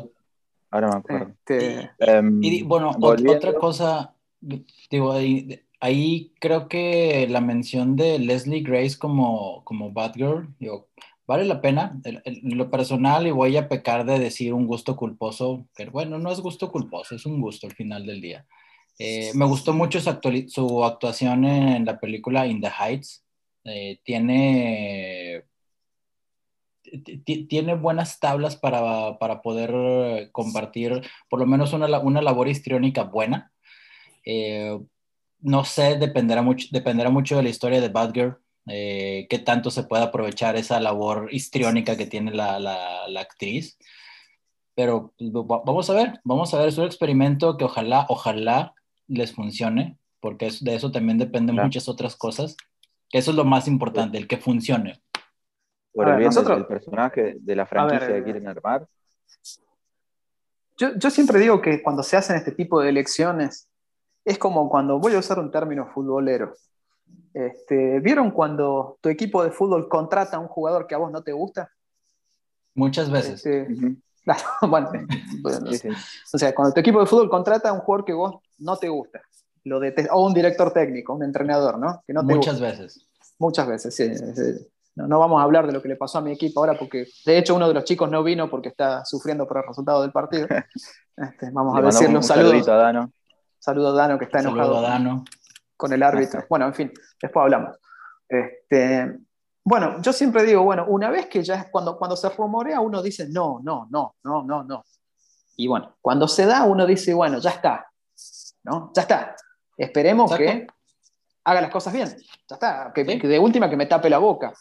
Ahora 0.71 0.89
me 0.89 0.97
acuerdo. 0.97 1.29
Este, 1.29 1.91
em, 1.99 2.43
y, 2.43 2.63
bueno, 2.63 2.93
otra 2.99 3.53
cosa, 3.55 4.15
digo, 4.41 5.13
ahí, 5.13 5.61
ahí 5.81 6.33
creo 6.41 6.69
que 6.69 7.27
la 7.29 7.41
mención 7.41 7.97
de 7.97 8.19
Leslie 8.19 8.63
Grace 8.63 8.99
como, 8.99 9.65
como 9.65 9.93
Batgirl, 9.93 10.55
digo, 10.59 10.89
vale 11.27 11.45
la 11.45 11.61
pena. 11.61 12.01
lo 12.43 12.71
personal, 12.71 13.27
y 13.27 13.31
voy 13.31 13.57
a 13.57 13.69
pecar 13.69 14.05
de 14.05 14.19
decir 14.19 14.55
un 14.55 14.67
gusto 14.67 14.97
culposo, 14.97 15.67
pero 15.77 15.93
bueno, 15.93 16.19
no 16.19 16.33
es 16.33 16.41
gusto 16.41 16.71
culposo, 16.73 17.15
es 17.15 17.27
un 17.27 17.41
gusto 17.41 17.67
al 17.67 17.75
final 17.75 18.07
del 18.07 18.21
día. 18.21 18.47
Eh, 18.99 19.31
me 19.35 19.45
gustó 19.45 19.73
mucho 19.73 20.01
su, 20.01 20.11
su, 20.49 20.85
actuación 20.85 21.45
en 21.45 21.85
la 21.85 22.01
película 22.01 22.47
In 22.47 22.61
the 22.61 22.69
Heights. 22.69 23.25
Eh, 23.65 24.01
tiene, 24.03 25.45
tiene 27.49 27.75
buenas 27.75 28.19
tablas 28.19 28.57
para, 28.57 29.19
para, 29.19 29.43
poder 29.43 30.33
compartir 30.33 31.03
por 31.29 31.39
lo 31.39 31.47
menos 31.47 31.73
una, 31.75 31.99
una 32.01 32.23
labor 32.23 32.49
histriónica 32.49 33.05
buena. 33.05 33.53
Eh, 34.25 34.77
no 35.41 35.65
sé, 35.65 35.97
dependerá 35.97 36.43
mucho, 36.43 36.67
dependerá 36.71 37.11
mucho 37.11 37.37
de 37.37 37.43
la 37.43 37.49
historia 37.49 37.81
de 37.81 37.89
Batgirl, 37.89 38.39
eh, 38.67 39.27
qué 39.31 39.39
tanto 39.39 39.71
se 39.71 39.85
puede 39.85 40.05
aprovechar 40.05 40.57
esa 40.57 40.79
labor 40.81 41.29
histriónica 41.33 41.97
que 41.97 42.07
tiene 42.07 42.33
la, 42.33 42.59
la, 42.59 43.21
actriz. 43.21 43.79
Pero 44.75 45.15
pues, 45.17 45.33
vamos 45.65 45.89
a 45.91 45.95
ver, 45.95 46.21
vamos 46.25 46.53
a 46.53 46.59
ver, 46.59 46.69
es 46.69 46.79
un 46.79 46.85
experimento 46.85 47.57
que 47.57 47.65
ojalá, 47.65 48.07
ojalá 48.09 48.75
les 49.07 49.33
funcione, 49.33 49.99
porque 50.21 50.51
de 50.61 50.75
eso 50.75 50.93
también 50.93 51.19
dependen 51.19 51.57
muchas 51.57 51.89
otras 51.89 52.15
cosas, 52.17 52.57
eso 53.11 53.31
es 53.31 53.37
lo 53.37 53.45
más 53.45 53.69
importante, 53.69 54.19
el 54.19 54.29
que 54.29 54.37
funcione. 54.37 55.01
Por 55.93 56.09
el 56.09 56.19
bien 56.19 56.31
del 56.31 56.67
personaje, 56.67 57.37
de 57.41 57.57
la 57.57 57.67
franquicia 57.67 58.15
que 58.15 58.23
quieren 58.23 58.47
armar. 58.47 58.87
Yo, 60.77 60.95
yo 60.95 61.11
siempre 61.11 61.41
digo 61.41 61.61
que 61.61 61.83
cuando 61.83 62.03
se 62.03 62.17
hacen 62.17 62.37
este 62.37 62.53
tipo 62.53 62.81
de 62.81 62.91
elecciones, 62.91 63.68
es 64.29 64.39
como 64.39 64.69
cuando, 64.69 64.99
voy 64.99 65.15
a 65.15 65.19
usar 65.19 65.39
un 65.39 65.51
término 65.51 65.87
futbolero, 65.87 66.55
este, 67.33 67.99
¿vieron 68.01 68.31
cuando 68.31 68.99
tu 69.01 69.09
equipo 69.09 69.43
de 69.43 69.51
fútbol 69.51 69.89
contrata 69.89 70.37
a 70.37 70.41
un 70.41 70.49
jugador 70.49 70.87
que 70.87 70.95
a 70.95 70.99
vos 70.99 71.11
no 71.11 71.23
te 71.23 71.33
gusta? 71.33 71.71
Muchas 72.75 73.11
veces. 73.11 73.45
Este, 73.47 73.97
bueno, 74.69 74.91
o 76.33 76.39
sea, 76.39 76.55
cuando 76.55 76.75
tu 76.75 76.81
equipo 76.81 77.01
de 77.01 77.07
fútbol 77.07 77.31
contrata 77.31 77.71
a 77.71 77.73
un 77.73 77.81
jugador 77.81 78.05
que 78.05 78.13
vos 78.13 78.37
no 78.59 78.77
te 78.77 78.91
gusta, 78.91 79.23
lo 79.65 79.81
o 80.13 80.27
un 80.27 80.35
director 80.35 80.73
técnico, 80.73 81.15
un 81.15 81.25
entrenador, 81.25 81.79
¿no? 81.79 82.03
Que 82.07 82.13
no 82.13 82.23
Muchas 82.23 82.61
veces. 82.61 83.07
Muchas 83.39 83.67
veces, 83.67 83.95
sí. 83.95 84.11
No, 84.95 85.19
vamos 85.21 85.41
a 85.41 85.45
hablar 85.45 85.67
de 85.67 85.73
lo 85.73 85.81
que 85.81 85.89
le 85.89 85.97
pasó 85.97 86.19
a 86.19 86.21
mi 86.21 86.33
equipo 86.33 86.61
ahora, 86.61 86.77
porque 86.77 87.07
de 87.25 87.39
hecho 87.39 87.55
uno 87.55 87.69
de 87.69 87.75
los 87.75 87.85
chicos 87.85 88.11
no 88.11 88.23
vino 88.23 88.51
porque 88.51 88.69
está 88.69 89.05
sufriendo 89.05 89.47
por 89.47 89.59
el 89.59 89.69
resultado 89.69 90.03
del 90.03 90.13
partido. 90.13 90.47
Este, 91.21 91.51
vamos 91.51 91.77
a 91.77 91.83
decirle 91.83 92.17
un, 92.17 92.23
saludo. 92.23 92.73
a 92.73 92.77
Dano. 92.77 93.13
Saludo 93.59 93.89
a 93.89 93.93
Dano 93.93 94.19
que 94.19 94.25
está 94.27 94.41
enojado. 94.41 94.81
Dano. 94.81 95.25
Con 95.77 95.93
el 95.93 96.03
árbitro. 96.03 96.45
Bueno, 96.49 96.67
en 96.67 96.75
fin, 96.75 96.93
después 97.21 97.43
hablamos. 97.43 97.77
Este, 98.29 99.19
bueno, 99.65 100.01
yo 100.01 100.13
siempre 100.13 100.45
digo, 100.45 100.63
bueno, 100.63 100.87
una 100.89 101.11
vez 101.11 101.27
que 101.27 101.43
ya 101.43 101.57
es 101.57 101.67
cuando, 101.71 101.99
cuando 101.99 102.17
se 102.17 102.29
rumorea, 102.31 102.81
uno 102.81 103.03
dice, 103.03 103.29
no, 103.29 103.61
no, 103.63 103.87
no, 103.91 104.17
no, 104.25 104.43
no, 104.43 104.65
no. 104.65 104.85
Y 105.57 105.67
bueno, 105.67 105.97
cuando 106.01 106.27
se 106.27 106.47
da, 106.47 106.65
uno 106.65 106.87
dice, 106.87 107.13
bueno, 107.13 107.39
ya 107.39 107.51
está, 107.51 107.91
¿no? 108.65 108.93
Ya 108.95 109.03
está. 109.03 109.37
Esperemos 109.77 110.35
que 110.35 110.67
haga 111.45 111.61
las 111.61 111.71
cosas 111.71 111.93
bien. 111.93 112.09
Ya 112.49 112.55
está. 112.55 112.93
Que, 112.95 113.05
de 113.05 113.39
última 113.39 113.69
que 113.69 113.77
me 113.77 113.87
tape 113.87 114.09
la 114.09 114.19
boca. 114.19 114.53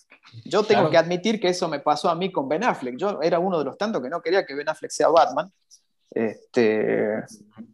Yo 0.46 0.64
tengo 0.64 0.90
que 0.90 0.98
admitir 0.98 1.40
que 1.40 1.50
eso 1.50 1.68
me 1.68 1.80
pasó 1.80 2.10
a 2.10 2.16
mí 2.16 2.32
con 2.32 2.48
Ben 2.48 2.64
Affleck. 2.64 2.98
Yo 2.98 3.22
era 3.22 3.40
uno 3.40 3.60
de 3.60 3.66
los 3.66 3.78
tantos 3.78 4.02
que 4.02 4.10
no 4.10 4.22
quería 4.22 4.46
que 4.46 4.56
Ben 4.56 4.70
Affleck 4.70 4.92
sea 4.92 5.10
Batman. 5.10 5.52
Este, 6.18 7.24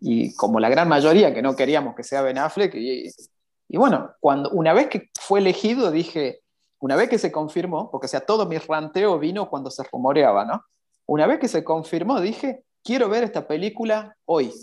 y 0.02 0.36
como 0.36 0.60
la 0.60 0.68
gran 0.68 0.90
mayoría 0.90 1.34
que 1.34 1.42
no 1.42 1.56
queríamos 1.56 1.96
que 1.96 2.04
sea 2.04 2.22
Ben 2.22 2.38
Affleck. 2.38 2.76
Y, 2.76 3.10
bueno, 3.78 4.12
cuando, 4.20 4.50
una 4.50 4.74
vez 4.74 4.90
que 4.90 5.10
fue 5.18 5.40
elegido, 5.40 5.92
dije, 5.92 6.42
una 6.80 6.98
vez 6.98 7.08
que 7.08 7.18
se 7.18 7.32
confirmó, 7.32 7.90
porque 7.90 8.10
sea, 8.10 8.20
todo 8.20 8.46
mi 8.46 8.58
ranteo 8.58 9.18
vino 9.18 9.50
cuando 9.50 9.72
se 9.72 9.84
rumoreaba, 9.90 10.44
¿no? 10.44 10.62
Una 11.06 11.26
vez 11.26 11.40
que 11.40 11.48
se 11.48 11.64
confirmó, 11.64 12.20
dije, 12.20 12.66
quiero 12.84 13.08
ver 13.08 13.24
esta 13.24 13.48
película 13.48 14.14
hoy. 14.26 14.54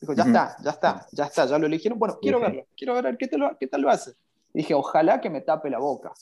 Dijo, 0.00 0.12
ya 0.12 0.22
está, 0.22 0.56
ya 0.62 0.70
está, 0.70 1.06
ya 1.10 1.24
está, 1.24 1.46
ya 1.46 1.58
lo 1.58 1.66
eligieron. 1.66 1.98
Bueno, 1.98 2.18
quiero 2.22 2.38
verlo, 2.38 2.64
quiero 2.76 2.94
ver 2.94 3.16
qué, 3.18 3.28
qué 3.58 3.66
tal 3.66 3.80
lo 3.80 3.90
hace. 3.90 4.12
dije, 4.52 4.72
ojalá 4.72 5.20
que 5.20 5.30
me 5.30 5.40
tape 5.40 5.68
la 5.68 5.80
boca, 5.80 6.12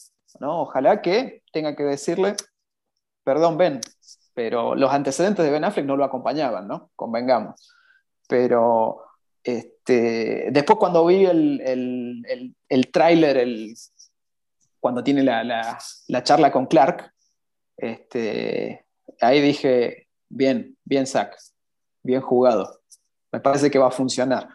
¿no? 0.41 0.63
Ojalá 0.63 1.03
que 1.03 1.43
tenga 1.53 1.77
que 1.77 1.83
decirle, 1.83 2.35
perdón, 3.25 3.59
Ben, 3.59 3.81
pero 4.35 4.75
los 4.75 4.91
antecedentes 4.91 5.45
de 5.45 5.51
Ben 5.51 5.65
Affleck 5.65 5.87
no 5.87 5.97
lo 5.97 6.05
acompañaban, 6.05 6.67
¿no? 6.67 6.91
Convengamos. 6.97 7.75
Pero 8.29 9.03
este, 9.43 10.49
después 10.51 10.79
cuando 10.79 11.05
vi 11.07 11.25
el, 11.25 11.61
el, 11.61 12.57
el, 12.69 12.91
tráiler, 12.91 13.47
cuando 14.81 15.03
tiene 15.03 15.23
la, 15.23 15.43
la, 15.45 16.23
charla 16.23 16.53
con 16.53 16.67
Clark, 16.67 17.13
este, 17.77 18.87
ahí 19.21 19.41
dije, 19.41 20.09
bien, 20.29 20.77
bien 20.85 21.07
Zack, 21.07 21.37
bien 22.03 22.21
jugado. 22.21 22.81
Me 23.33 23.41
parece 23.41 23.71
que 23.71 23.79
va 23.79 23.89
a 23.89 23.93
funcionar. 23.93 24.49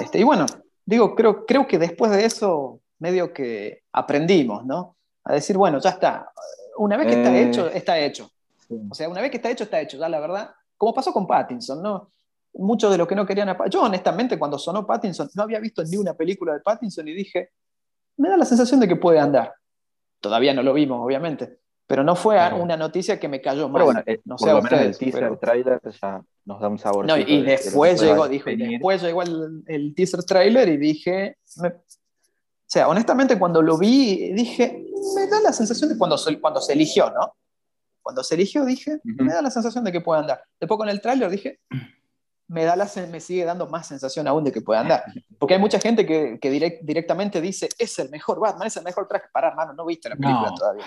Este, 0.00 0.18
y 0.20 0.22
bueno, 0.22 0.46
digo, 0.84 1.14
creo, 1.14 1.44
creo 1.44 1.66
que 1.66 1.78
después 1.78 2.10
de 2.12 2.24
eso, 2.24 2.80
medio 2.98 3.32
que 3.32 3.82
aprendimos, 3.92 4.64
¿no? 4.64 4.96
A 5.24 5.34
decir, 5.34 5.56
bueno, 5.56 5.80
ya 5.80 5.90
está. 5.90 6.30
Una 6.76 6.96
vez 6.96 7.08
que 7.08 7.14
está 7.14 7.36
eh. 7.36 7.42
hecho, 7.42 7.68
está 7.68 7.98
hecho. 7.98 8.30
O 8.88 8.94
sea, 8.94 9.08
una 9.08 9.20
vez 9.20 9.30
que 9.30 9.38
está 9.38 9.50
hecho, 9.50 9.64
está 9.64 9.80
hecho, 9.80 9.98
ya 9.98 10.08
la 10.08 10.20
verdad. 10.20 10.50
Como 10.76 10.94
pasó 10.94 11.12
con 11.12 11.26
Pattinson, 11.26 11.82
¿no? 11.82 12.10
Muchos 12.54 12.90
de 12.90 12.98
los 12.98 13.06
que 13.06 13.14
no 13.14 13.26
querían 13.26 13.48
a 13.48 13.68
Yo, 13.68 13.82
honestamente, 13.82 14.38
cuando 14.38 14.58
sonó 14.58 14.86
Pattinson, 14.86 15.28
no 15.34 15.42
había 15.42 15.60
visto 15.60 15.82
ni 15.84 15.96
una 15.96 16.14
película 16.14 16.54
de 16.54 16.60
Pattinson 16.60 17.06
y 17.08 17.12
dije, 17.12 17.50
me 18.16 18.28
da 18.28 18.36
la 18.36 18.44
sensación 18.44 18.80
de 18.80 18.88
que 18.88 18.96
puede 18.96 19.18
andar. 19.18 19.54
Todavía 20.20 20.54
no 20.54 20.62
lo 20.62 20.72
vimos, 20.72 21.00
obviamente. 21.04 21.58
Pero 21.86 22.04
no 22.04 22.14
fue 22.14 22.38
una 22.54 22.76
noticia 22.76 23.18
que 23.18 23.28
me 23.28 23.40
cayó 23.40 23.68
mal. 23.68 23.74
Pero 23.74 23.84
bueno, 23.86 24.02
eh, 24.06 24.20
no 24.24 24.38
sé 24.38 24.50
el 24.50 24.96
teaser, 24.96 25.36
trailer, 25.38 25.80
ya 26.00 26.22
nos 26.44 26.60
da 26.60 26.68
un 26.68 26.78
sabor. 26.78 27.04
No, 27.04 27.16
y 27.16 27.42
después 27.42 28.00
llegó, 28.00 28.28
dijo, 28.28 28.48
después 28.48 29.02
llegó 29.02 29.22
el, 29.22 29.92
teaser 29.96 30.22
trailer 30.22 30.68
y 30.68 30.76
dije, 30.76 31.38
o 31.58 31.68
sea, 32.64 32.88
honestamente 32.88 33.36
cuando 33.36 33.60
lo 33.60 33.76
vi, 33.76 34.32
dije, 34.32 34.84
me 35.16 35.26
da 35.26 35.40
la 35.40 35.52
sensación 35.52 35.90
de 35.90 35.98
cuando 35.98 36.16
se, 36.16 36.40
cuando 36.40 36.60
se 36.60 36.74
eligió, 36.74 37.10
¿no? 37.10 37.34
Cuando 38.10 38.24
se 38.24 38.34
eligió 38.34 38.64
dije, 38.64 38.98
me 39.04 39.32
da 39.32 39.40
la 39.40 39.52
sensación 39.52 39.84
de 39.84 39.92
que 39.92 40.00
puede 40.00 40.20
andar. 40.20 40.42
Después 40.58 40.78
con 40.78 40.88
el 40.88 41.00
tráiler 41.00 41.30
dije, 41.30 41.60
me, 42.48 42.64
da 42.64 42.74
la, 42.74 42.90
me 43.08 43.20
sigue 43.20 43.44
dando 43.44 43.68
más 43.68 43.86
sensación 43.86 44.26
aún 44.26 44.42
de 44.42 44.50
que 44.50 44.62
puede 44.62 44.80
andar. 44.80 45.04
Porque 45.38 45.54
hay 45.54 45.60
mucha 45.60 45.78
gente 45.78 46.04
que, 46.04 46.40
que 46.40 46.50
directamente 46.82 47.40
dice, 47.40 47.68
es 47.78 48.00
el 48.00 48.10
mejor 48.10 48.40
Batman, 48.40 48.66
es 48.66 48.76
el 48.76 48.82
mejor 48.82 49.06
traje. 49.06 49.26
Para, 49.32 49.50
hermano, 49.50 49.74
no 49.74 49.86
viste 49.86 50.08
la 50.08 50.16
película 50.16 50.52
todavía. 50.56 50.84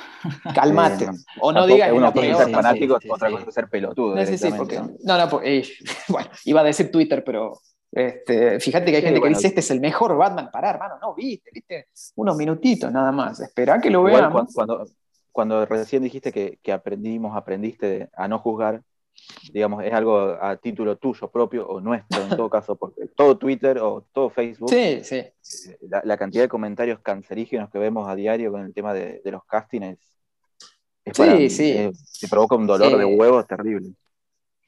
Cálmate. 0.53 1.07
o 1.39 1.53
no 1.53 1.65
digas 1.65 1.93
Uno 1.93 2.11
puede 2.11 2.35
ser 2.35 2.51
fanático, 2.51 2.95
otra 3.09 3.31
cosa 3.31 3.45
es 3.47 3.53
ser 3.53 3.69
pelotudo. 3.69 4.25
Sí, 4.25 4.37
sí, 4.37 4.49
porque, 4.57 4.81
no, 5.01 5.17
no, 5.17 5.29
porque, 5.29 5.63
bueno, 6.09 6.29
iba 6.43 6.59
a 6.59 6.65
decir 6.65 6.91
Twitter, 6.91 7.23
pero 7.23 7.57
este, 7.89 8.59
fíjate 8.59 8.91
que 8.91 8.97
hay 8.97 9.01
gente 9.01 9.21
que 9.21 9.29
dice, 9.29 9.47
este 9.47 9.61
es 9.61 9.71
el 9.71 9.79
mejor 9.79 10.17
Batman. 10.17 10.49
Pará, 10.51 10.71
hermano, 10.71 10.95
no, 11.01 11.15
viste, 11.15 11.51
viste, 11.53 11.87
unos 12.15 12.35
minutitos 12.35 12.91
nada 12.91 13.13
más. 13.13 13.39
Espera 13.39 13.79
que 13.79 13.89
lo 13.89 14.03
vean. 14.03 14.29
Cuando, 14.29 14.51
cuando, 14.53 14.85
recién 15.67 16.03
dijiste 16.03 16.31
que, 16.31 16.59
que 16.61 16.71
aprendimos, 16.71 17.35
aprendiste 17.35 18.09
a 18.15 18.27
no 18.27 18.39
juzgar, 18.39 18.83
digamos, 19.51 19.83
es 19.83 19.93
algo 19.93 20.37
a 20.41 20.57
título 20.57 20.97
tuyo 20.97 21.29
propio 21.29 21.67
o 21.67 21.79
nuestro 21.79 22.23
en 22.23 22.29
todo 22.29 22.49
caso, 22.49 22.75
porque 22.75 23.07
todo 23.15 23.37
Twitter 23.37 23.77
o 23.79 24.05
todo 24.11 24.29
Facebook, 24.29 24.69
sí, 24.69 25.03
sí. 25.03 25.17
Eh, 25.17 25.33
la, 26.03 26.17
cantidad 26.17 26.43
de 26.43 26.49
comentarios 26.49 26.99
cancerígenos 26.99 27.69
que 27.69 27.79
vemos 27.79 28.07
a 28.07 28.15
diario 28.15 28.51
con 28.51 28.61
el 28.61 28.73
tema 28.73 28.93
de, 28.93 29.21
los 29.25 29.43
castings 29.45 29.97
es, 31.05 31.17
sí, 31.17 31.49
sí. 31.49 31.91
te 32.21 32.27
provoca 32.27 32.55
un 32.55 32.65
dolor 32.65 32.97
de 32.97 33.05
huevos 33.05 33.45
terrible. 33.45 33.93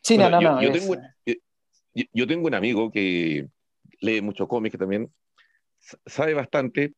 Sí, 0.02 0.18
no, 0.18 0.30
no, 0.30 0.42
no. 0.42 0.62
Yo, 0.62 0.72
tengo, 0.72 0.96
yo, 2.14 2.28
tengo, 2.28 2.48
un 2.48 2.54
amigo 2.54 2.92
que 2.92 3.48
lee 4.02 4.22
mucho 4.22 4.48
cómics 4.48 4.78
también, 4.78 5.10
sabe 6.06 6.34
bastante, 6.34 6.94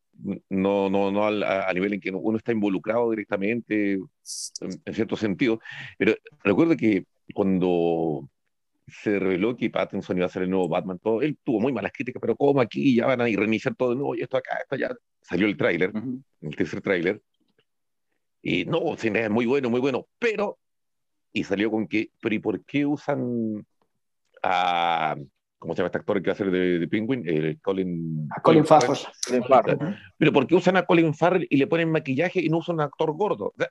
no, 0.50 0.90
no, 0.90 1.12
no 1.12 1.28
a, 1.28 1.74
nivel 1.74 1.94
en 1.94 2.00
que 2.00 2.12
uno 2.12 2.38
está 2.38 2.52
involucrado 2.52 3.10
directamente, 3.10 3.94
en 3.94 4.94
cierto 4.94 5.16
sentido, 5.16 5.60
pero 5.98 6.16
recuerdo 6.44 6.76
que 6.76 7.06
cuando 7.34 8.30
se 8.88 9.20
reveló 9.20 9.56
que 9.58 9.70
Pattinson 9.70 10.18
iba 10.18 10.26
a 10.26 10.30
ser 10.30 10.44
el 10.44 10.50
nuevo 10.50 10.70
Batman, 10.70 11.00
todo, 11.00 11.22
él 11.22 11.38
tuvo 11.44 11.60
muy 11.60 11.74
malas 11.74 11.92
críticas, 11.92 12.22
pero 12.22 12.36
como 12.36 12.62
aquí 12.62 12.96
ya 12.96 13.06
van 13.06 13.22
a 13.22 13.26
reiniciar 13.26 13.76
todo 13.76 13.90
de 13.90 13.96
nuevo, 13.98 14.16
y 14.16 14.22
esto 14.22 14.38
acá, 14.38 14.58
esto 14.62 14.78
ya. 14.78 14.96
Salió 15.22 15.48
el 15.48 15.58
tráiler, 15.58 15.92
el 16.42 16.56
tercer 16.56 16.82
tráiler, 16.82 17.22
y 18.42 18.66
no, 18.66 18.94
es 18.94 19.30
muy 19.30 19.46
bueno, 19.46 19.70
muy 19.70 19.82
bueno, 19.82 20.08
pero, 20.20 20.58
y 21.34 21.44
salió 21.44 21.70
con 21.70 21.88
que, 21.88 22.12
pero 22.22 22.34
¿y 22.34 22.40
por 22.40 22.64
qué 22.64 22.86
usan 22.86 23.66
a, 24.42 25.18
¿cómo 25.60 25.74
se 25.74 25.80
llama 25.80 25.88
este 25.88 25.98
actor 25.98 26.22
que 26.22 26.30
va 26.30 26.34
a 26.34 26.38
ser 26.38 26.52
de, 26.52 26.80
de 26.80 26.88
Penguin? 26.88 27.24
Eh, 27.26 27.58
Colin, 27.62 28.28
a 28.36 28.42
Colin, 28.42 28.66
Farrell. 28.66 29.00
Pero 30.18 30.34
¿por 30.34 30.48
qué 30.48 30.56
usan 30.56 30.78
a 30.78 30.86
Colin 30.86 31.14
Farrell 31.14 31.48
y 31.50 31.58
le 31.58 31.68
ponen 31.68 31.92
maquillaje 31.92 32.42
y 32.42 32.50
no 32.50 32.58
usan 32.58 32.80
a 32.80 32.84
un 32.84 32.90
actor 32.90 33.12
gordo? 33.14 33.48
O 33.48 33.54
sea, 33.58 33.70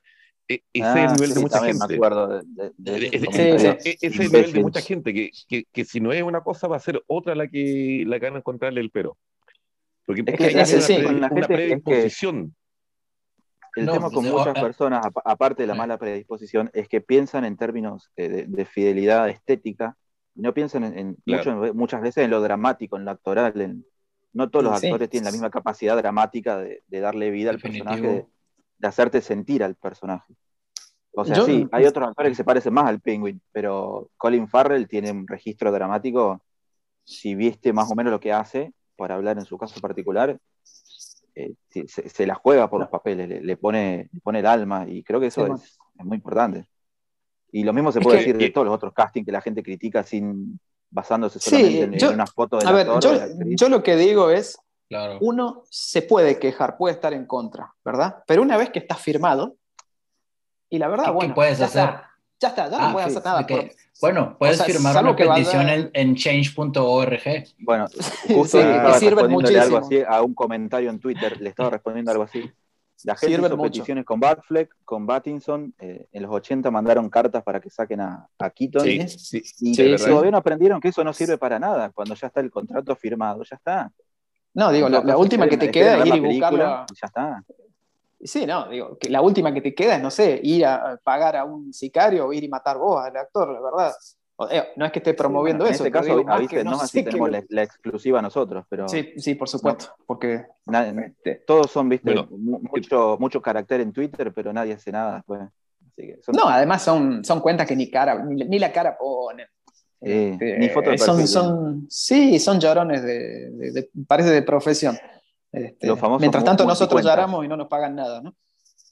e, 0.48 0.62
ese 0.72 1.04
es 1.04 1.10
el 1.10 1.12
nivel 1.14 1.34
de 1.34 1.40
mucha 1.40 1.64
gente. 1.64 1.98
ese 2.84 3.98
es 4.00 4.02
el 4.02 4.18
nivel 4.18 4.52
de 4.52 4.60
mucha 4.60 4.80
gente, 4.80 5.12
que, 5.12 5.30
que, 5.48 5.64
que, 5.72 5.84
si 5.84 6.00
no 6.00 6.12
es 6.12 6.22
una 6.22 6.40
cosa 6.42 6.68
va 6.68 6.76
a 6.76 6.80
ser 6.80 7.02
otra 7.06 7.34
la 7.34 7.48
que, 7.48 8.04
la 8.06 8.20
que 8.20 8.26
van 8.26 8.36
a 8.36 8.38
encontrarle 8.38 8.80
el 8.80 8.90
pero. 8.90 9.16
Porque 10.04 10.22
es 10.24 10.36
que, 10.36 10.44
hay 10.44 11.04
una, 11.04 11.28
predisposición. 11.28 12.54
el 13.74 13.86
tema 13.86 14.08
con 14.08 14.24
muchas 14.24 14.54
personas, 14.54 15.04
aparte 15.24 15.64
de 15.64 15.66
la 15.66 15.74
mala 15.74 15.98
predisposición, 15.98 16.70
es 16.72 16.88
que 16.88 17.00
piensan 17.00 17.44
en 17.44 17.56
términos 17.56 18.10
de, 18.16 18.64
fidelidad 18.70 19.28
estética 19.28 19.96
y 20.36 20.42
no 20.42 20.54
piensan 20.54 20.84
en, 20.84 21.16
muchas 21.74 22.02
veces 22.02 22.24
en 22.24 22.30
lo 22.30 22.40
dramático, 22.40 22.96
en 22.96 23.04
lo 23.04 23.10
actoral. 23.10 23.82
no 24.32 24.50
todos 24.50 24.64
los 24.64 24.74
actores 24.74 25.08
tienen 25.08 25.24
la 25.24 25.32
misma 25.32 25.50
capacidad 25.50 25.96
dramática 25.96 26.58
de, 26.58 26.82
darle 26.88 27.30
vida 27.30 27.50
al 27.50 27.58
personaje 27.58 28.26
de 28.78 28.88
hacerte 28.88 29.20
sentir 29.20 29.64
al 29.64 29.74
personaje. 29.74 30.34
O 31.12 31.24
sea, 31.24 31.42
sí, 31.42 31.66
hay 31.72 31.86
otros 31.86 32.08
actores 32.08 32.32
que 32.32 32.36
se 32.36 32.44
parecen 32.44 32.74
más 32.74 32.86
al 32.86 33.00
Penguin, 33.00 33.40
pero 33.50 34.10
Colin 34.18 34.48
Farrell 34.48 34.86
tiene 34.86 35.10
un 35.10 35.26
registro 35.26 35.72
dramático. 35.72 36.42
Si 37.04 37.34
viste 37.34 37.72
más 37.72 37.90
o 37.90 37.94
menos 37.94 38.10
lo 38.10 38.20
que 38.20 38.32
hace, 38.32 38.74
para 38.96 39.14
hablar 39.14 39.38
en 39.38 39.46
su 39.46 39.56
caso 39.56 39.80
particular, 39.80 40.38
eh, 41.34 41.54
se, 41.86 42.26
la 42.26 42.34
juega 42.34 42.68
por 42.68 42.80
los 42.80 42.90
papeles, 42.90 43.42
le, 43.42 43.56
pone, 43.56 44.10
pone 44.22 44.40
el 44.40 44.46
alma 44.46 44.86
y 44.86 45.02
creo 45.02 45.18
que 45.18 45.26
eso 45.26 45.46
es, 45.46 45.78
muy 45.94 46.16
importante. 46.16 46.68
Y 47.52 47.64
lo 47.64 47.72
mismo 47.72 47.92
se 47.92 48.00
puede 48.00 48.18
decir 48.18 48.36
de 48.36 48.50
todos 48.50 48.66
los 48.66 48.74
otros 48.74 48.92
castings 48.92 49.26
que 49.26 49.32
la 49.32 49.40
gente 49.40 49.62
critica 49.62 50.02
sin 50.02 50.58
basándose 50.90 51.38
solamente 51.38 52.06
en, 52.06 52.14
una 52.14 52.26
foto 52.26 52.58
de 52.58 52.66
a 52.66 52.72
ver, 52.72 52.86
yo, 53.00 53.12
yo, 53.40 53.68
lo 53.68 53.82
que 53.82 53.96
digo 53.96 54.30
es, 54.30 54.58
uno 55.20 55.62
se 55.68 56.02
puede 56.02 56.38
quejar, 56.38 56.76
puede 56.76 56.94
estar 56.94 57.12
en 57.12 57.26
contra, 57.26 57.74
¿verdad? 57.84 58.22
Pero 58.26 58.42
una 58.42 58.56
vez 58.56 58.70
que 58.70 58.78
está 58.78 58.94
firmado, 58.94 59.56
y 60.70 60.78
la 60.78 60.88
verdad, 60.88 61.12
bueno. 61.12 61.30
¿Qué 61.30 61.34
puedes 61.34 61.60
hacer? 61.60 61.90
ya 62.38 62.48
está, 62.48 62.70
ya 62.70 62.78
no 62.78 62.86
ah, 62.86 62.92
puedes 62.92 63.08
hacer 63.08 63.24
nada. 63.24 63.46
bueno, 64.00 64.36
puedes 64.38 64.62
firmar 64.62 65.02
una 65.02 65.16
petición 65.16 65.90
en, 65.92 66.14
change.org. 66.14 67.22
Bueno, 67.58 67.86
justo 68.28 68.60
sí, 68.98 69.10
muchísimo. 69.28 69.62
algo 69.62 69.78
así 69.78 70.02
a 70.06 70.22
un 70.22 70.34
comentario 70.34 70.90
en 70.90 71.00
Twitter, 71.00 71.40
le 71.40 71.48
estaba 71.48 71.70
respondiendo 71.70 72.10
algo 72.10 72.24
así. 72.24 72.50
La 73.04 73.14
gente 73.14 73.40
hizo 73.40 73.60
peticiones 73.60 74.04
con 74.04 74.18
Batfleck, 74.18 74.74
con 74.84 75.06
Battinson. 75.06 75.74
Eh, 75.78 76.08
en 76.12 76.22
los 76.22 76.32
80 76.32 76.70
mandaron 76.70 77.10
cartas 77.10 77.42
para 77.42 77.60
que 77.60 77.68
saquen 77.68 78.00
a, 78.00 78.28
a 78.38 78.50
Keaton. 78.50 78.82
Sí, 78.82 79.08
sí, 79.08 79.42
y 79.60 79.96
todavía 79.96 80.30
no 80.30 80.38
aprendieron 80.38 80.80
que 80.80 80.88
eso 80.88 81.04
no 81.04 81.12
sirve 81.12 81.36
para 81.36 81.58
nada. 81.58 81.90
Cuando 81.90 82.14
ya 82.14 82.28
está 82.28 82.40
el 82.40 82.50
contrato 82.50 82.96
firmado, 82.96 83.42
ya 83.42 83.56
está. 83.56 83.92
No, 84.54 84.72
digo, 84.72 84.88
la, 84.88 85.18
última 85.18 85.46
que 85.48 85.58
te 85.58 85.70
queda 85.70 85.98
es 85.98 86.06
ir 86.06 86.14
y 86.16 86.20
buscarlo. 86.20 86.64
Ya 86.64 87.06
está. 87.06 87.44
Sí, 88.22 88.46
no, 88.46 88.68
digo, 88.68 88.96
que 88.98 89.10
la 89.10 89.20
última 89.20 89.52
que 89.52 89.60
te 89.60 89.74
queda 89.74 89.96
es, 89.96 90.02
no 90.02 90.10
sé, 90.10 90.40
ir 90.42 90.64
a 90.64 90.98
pagar 91.04 91.36
a 91.36 91.44
un 91.44 91.72
sicario 91.72 92.26
o 92.26 92.32
ir 92.32 92.42
y 92.44 92.48
matar 92.48 92.78
vos 92.78 93.04
al 93.04 93.16
actor, 93.16 93.52
la 93.52 93.60
verdad. 93.60 93.94
Eh, 94.50 94.64
no 94.76 94.84
es 94.84 94.92
que 94.92 94.98
esté 94.98 95.14
promoviendo 95.14 95.64
eso. 95.64 95.82
En 95.82 95.86
este 95.86 95.90
caso, 95.90 96.22
no, 96.64 96.80
así 96.80 97.02
tenemos 97.02 97.30
la, 97.30 97.62
exclusiva 97.62 98.20
nosotros, 98.20 98.66
pero... 98.68 98.88
Sí, 98.88 99.14
sí, 99.16 99.34
por 99.34 99.48
supuesto, 99.48 99.94
porque... 100.06 100.44
Este, 101.06 101.36
todos 101.46 101.70
son, 101.70 101.88
viste, 101.88 102.14
mucho, 102.30 103.16
mucho 103.18 103.40
carácter 103.40 103.80
en 103.80 103.92
Twitter, 103.92 104.32
pero 104.34 104.52
nadie 104.52 104.74
hace 104.74 104.92
nada 104.92 105.16
después. 105.16 105.40
No, 106.34 106.48
además 106.48 106.82
son, 106.82 107.24
son 107.24 107.40
cuentas 107.40 107.66
que 107.66 107.74
ni 107.74 107.90
cara, 107.90 108.22
ni 108.24 108.58
la 108.58 108.70
cara 108.70 108.98
ponen. 108.98 109.46
Este, 109.98 110.58
ni 110.58 110.68
foto 110.68 110.90
de 110.90 110.98
son, 110.98 111.26
son, 111.26 111.86
sí, 111.88 112.38
son 112.38 112.60
llorones 112.60 113.02
de, 113.02 113.88
parece 114.06 114.30
de 114.30 114.42
profesión. 114.42 114.96
Este, 115.50 115.88
mientras 116.20 116.44
tanto 116.44 116.66
nosotros 116.66 117.02
lloramos 117.02 117.44
y 117.44 117.48
no 117.48 117.56
nos 117.56 117.68
pagan 117.68 117.94
nada, 117.94 118.20
¿no? 118.20 118.34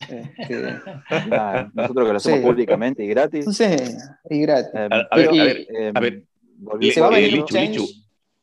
Este, 0.01 0.55
nosotros 1.75 2.07
que 2.07 2.13
lo 2.13 2.17
hacemos 2.17 2.41
públicamente 2.41 3.05
y 3.05 3.09
gratis. 3.09 3.47
Sí, 3.57 3.65
y 4.31 4.41
gratis. 4.41 4.71
Eh, 4.75 4.89
a, 5.95 6.01
ver, 6.01 6.25
¿se, 6.93 7.01
va 7.01 7.07
a 7.07 7.11
venir 7.11 7.35
el 7.35 7.45
change, 7.45 7.81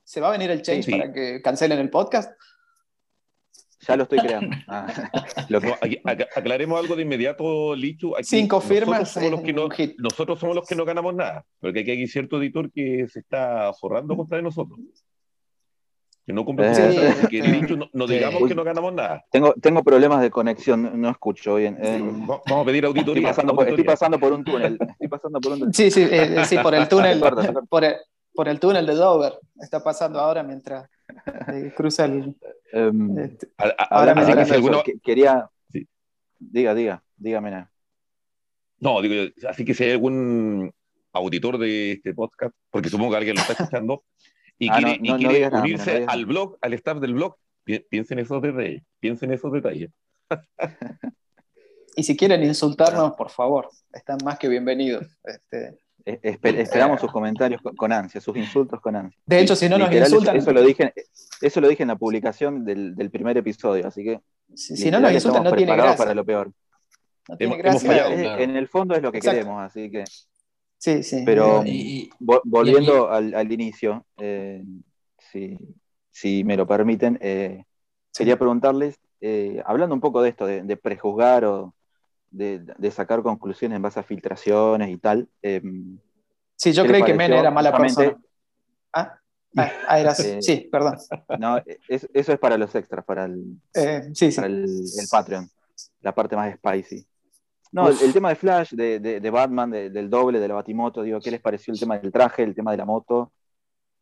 ¿Se 0.04 0.22
va 0.22 0.30
a 0.30 0.32
venir 0.32 0.52
el 0.52 0.62
change 0.62 0.90
para 0.90 1.12
que 1.12 1.42
cancelen 1.42 1.80
el 1.80 1.90
podcast? 1.90 2.32
Ya 3.88 3.96
lo 3.96 4.04
estoy 4.04 4.20
creando. 4.20 4.56
Ah. 4.68 4.88
aclaremos 6.36 6.80
algo 6.80 6.96
de 6.96 7.02
inmediato, 7.02 7.76
Lichu. 7.76 8.14
Cinco 8.22 8.62
firmas. 8.62 9.00
Nosotros 9.00 9.14
somos, 9.14 9.32
los 9.32 9.42
que 9.42 9.88
no, 9.88 9.94
nosotros 9.98 10.40
somos 10.40 10.56
los 10.56 10.68
que 10.68 10.76
no 10.76 10.86
ganamos 10.86 11.16
nada, 11.16 11.46
porque 11.60 11.82
aquí 11.82 11.92
hay 11.92 12.08
cierto 12.08 12.42
editor 12.42 12.72
que 12.72 13.08
se 13.08 13.20
está 13.20 13.74
forrando 13.74 14.16
contra 14.16 14.42
nosotros. 14.42 14.80
Que 16.26 16.34
no 16.34 16.46
cumple 16.46 16.72
eh, 16.72 17.16
que 17.30 17.42
Lichu 17.42 17.90
no, 17.94 18.06
digamos 18.06 18.48
que 18.48 18.54
no 18.54 18.64
ganamos 18.64 18.94
nada. 18.94 19.26
Tengo, 19.32 19.54
tengo 19.56 19.84
problemas 19.84 20.22
de 20.22 20.30
conexión, 20.30 21.02
no 21.02 21.10
escucho 21.10 21.56
bien. 21.56 21.78
Eh, 21.82 22.00
vamos 22.00 22.42
a 22.48 22.64
pedir 22.64 22.86
auditoría. 22.86 23.30
Estoy 23.30 23.44
pasando, 23.44 23.56
por, 23.56 23.68
estoy 23.68 23.84
pasando, 23.84 24.20
por, 24.20 24.34
un 24.34 24.44
túnel. 24.44 24.78
Estoy 24.80 25.08
pasando 25.08 25.42
por 25.42 25.54
un 25.54 25.74
Sí, 25.74 25.90
sí, 25.90 26.08
eh, 26.10 26.44
sí 26.46 26.58
por 26.60 26.76
el 26.76 26.88
túnel. 26.90 27.20
por, 27.68 27.84
el, 27.84 27.96
por 28.36 28.48
el 28.48 28.60
túnel 28.60 28.86
de 28.86 28.94
Dover. 28.94 29.34
Está 29.60 29.84
pasando 29.84 30.20
ahora 30.20 30.44
mientras 30.44 30.88
cruza 31.76 32.06
el. 32.06 32.36
Um, 32.74 33.18
este, 33.18 33.48
ahora 33.90 34.14
me 34.14 34.46
si 34.46 34.54
alguno... 34.54 34.84
quería. 35.04 35.50
Diga, 36.38 36.74
diga, 36.74 37.04
dígame. 37.18 37.68
No, 38.80 39.02
digo, 39.02 39.32
así 39.48 39.66
que 39.66 39.74
si 39.74 39.86
hay 39.86 39.92
algún 39.92 40.72
auditor 41.14 41.58
de 41.58 41.94
este 41.94 42.14
podcast, 42.14 42.56
porque 42.70 42.90
supongo 42.90 43.12
que 43.12 43.18
alguien 43.18 43.36
lo 43.36 43.42
está 43.42 43.54
escuchando, 43.54 44.04
y 44.62 44.70
ah, 44.70 44.78
quiere, 44.78 45.00
y 45.02 45.14
quiere 45.16 45.48
unirse 45.48 46.06
al 46.08 46.28
blog, 46.28 46.56
al 46.62 46.74
staff 46.74 47.00
del 47.00 47.16
blog, 47.16 47.36
piensen 47.90 48.20
esos 48.20 48.44
detalles, 48.44 48.84
piensen 49.00 49.34
esos 49.34 49.52
detalles. 49.52 49.90
y 51.96 52.04
si 52.04 52.16
quieren 52.16 52.44
insultarnos, 52.44 53.14
por 53.14 53.32
favor, 53.32 53.70
están 53.92 54.20
más 54.24 54.38
que 54.38 54.48
bienvenidos. 54.48 55.08
Este, 55.24 55.80
esperamos 56.06 57.02
sus 57.02 57.12
comentarios 57.12 57.60
con, 57.76 57.92
ansia, 57.92 58.22
sus 58.22 58.38
insultos 58.38 58.80
con 58.82 58.96
ansia. 58.96 59.20
De 59.26 59.40
hecho, 59.40 59.56
si 59.56 59.68
no 59.68 59.80
nos 59.80 59.92
insultan. 59.92 60.38
Eso 60.38 60.54
lo 60.54 60.62
dije, 60.62 60.94
eso 61.42 61.60
lo 61.60 61.68
dije 61.68 61.82
en 61.82 61.90
la 61.90 61.96
publicación 61.96 62.64
del, 62.64 62.96
del 62.96 63.10
primer 63.10 63.36
episodio, 63.38 63.88
así 63.88 64.04
que. 64.04 64.20
Si, 64.54 64.92
no 64.92 65.00
nos 65.00 65.12
insultan, 65.12 65.44
no 65.44 65.54
tiene 65.54 65.76
gracia. 65.76 65.98
para 65.98 66.14
lo 66.14 66.24
peor. 66.24 66.52
No 67.28 67.36
tiene 67.36 67.58
gracia. 67.58 68.38
En 68.38 68.56
el 68.56 68.68
fondo 68.68 68.94
es 68.94 69.02
lo 69.02 69.12
que 69.12 69.22
queremos, 69.22 69.60
así 69.60 69.90
que. 69.90 70.04
Sí, 70.82 71.04
sí. 71.04 71.22
Pero 71.24 71.64
Y- 71.64 71.70
y- 71.70 72.10
vo- 72.20 72.42
volviendo 72.44 73.12
al, 73.12 73.36
al 73.36 73.52
inicio, 73.52 74.04
eh, 74.18 74.64
si, 75.20 75.56
si 76.10 76.44
me 76.44 76.58
lo 76.58 76.66
permiten, 76.66 77.20
eh, 77.22 77.66
quería 78.18 78.36
preguntarles, 78.36 79.00
eh, 79.22 79.62
hablando 79.64 79.94
un 79.94 80.02
poco 80.02 80.24
de 80.24 80.30
esto, 80.30 80.48
de, 80.48 80.64
de 80.64 80.78
prejuzgar 80.78 81.46
o 81.46 81.76
de, 82.32 82.60
de 82.80 82.90
sacar 82.92 83.22
conclusiones 83.22 83.76
en 83.76 83.84
base 83.84 84.00
a 84.00 84.04
filtraciones 84.04 84.90
y 84.90 84.98
tal. 84.98 85.30
eh, 85.44 85.62
Sí, 86.56 86.74
yo 86.74 86.82
¿qué 86.82 86.90
le 86.94 87.00
creí 87.02 87.12
que? 87.12 87.14
Mena 87.14 87.40
era 87.40 87.52
mala 87.52 87.78
persona. 87.78 88.20
Ah, 88.92 89.20
ah, 89.58 89.72
ah, 89.88 90.00
era 90.00 90.12
así. 90.12 90.24
Eh, 90.28 90.42
Sí, 90.42 90.70
perdón. 90.72 90.98
no, 91.40 91.58
es- 91.88 92.10
eso 92.12 92.34
es 92.34 92.40
para 92.40 92.58
los 92.58 92.74
extras, 92.74 93.06
para 93.06 93.26
el, 93.26 93.56
Eh, 93.76 94.10
sí, 94.16 94.32
sí. 94.32 94.42
el 94.42 95.08
Patreon, 95.12 95.48
la 96.02 96.16
parte 96.16 96.36
más 96.36 96.56
spicy. 96.56 97.06
No, 97.74 97.88
el, 97.90 97.98
el 98.02 98.12
tema 98.14 98.30
de 98.30 98.36
Flash, 98.36 98.72
de, 98.74 99.00
de- 99.00 99.20
de 99.22 99.30
Batman, 99.30 99.70
de- 99.72 99.90
del 99.90 100.10
doble, 100.10 100.40
de 100.40 100.48
la 100.48 100.56
Batimoto, 100.56 101.04
digo, 101.04 101.20
¿qué 101.22 101.32
les 101.32 101.40
pareció 101.42 101.74
el 101.74 101.80
tema 101.80 101.98
del 101.98 102.12
traje, 102.12 102.44
el 102.44 102.54
tema 102.56 102.72
de 102.72 102.78
la 102.78 102.86
moto, 102.86 103.32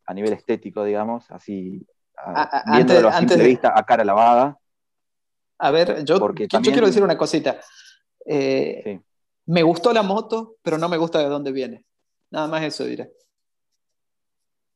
a 0.06 0.14
nivel 0.14 0.32
estético, 0.32 0.82
digamos, 0.84 1.30
así, 1.30 1.86
a- 2.16 2.42
A- 2.42 2.72
viéndolo 2.74 3.08
antes- 3.08 3.14
a 3.14 3.18
simple 3.18 3.34
antes 3.34 3.38
de- 3.38 3.44
vista, 3.46 3.72
a 3.76 3.82
cara 3.84 4.04
lavada? 4.04 4.58
A 5.58 5.70
ver, 5.70 6.04
yo, 6.04 6.18
Porque 6.18 6.48
yo- 6.50 6.60
quiero 6.60 6.86
decir 6.86 7.02
una 7.02 7.16
cosita. 7.18 7.60
Eh, 8.26 8.80
Sí. 8.84 9.00
Me 9.46 9.62
gustó 9.62 9.92
la 9.92 10.02
moto, 10.02 10.56
pero 10.62 10.78
no 10.78 10.88
me 10.88 10.96
gusta 10.96 11.18
de 11.18 11.24
dónde 11.26 11.50
viene. 11.50 11.84
Nada 12.30 12.46
más 12.46 12.62
eso 12.62 12.84
diré. 12.84 13.10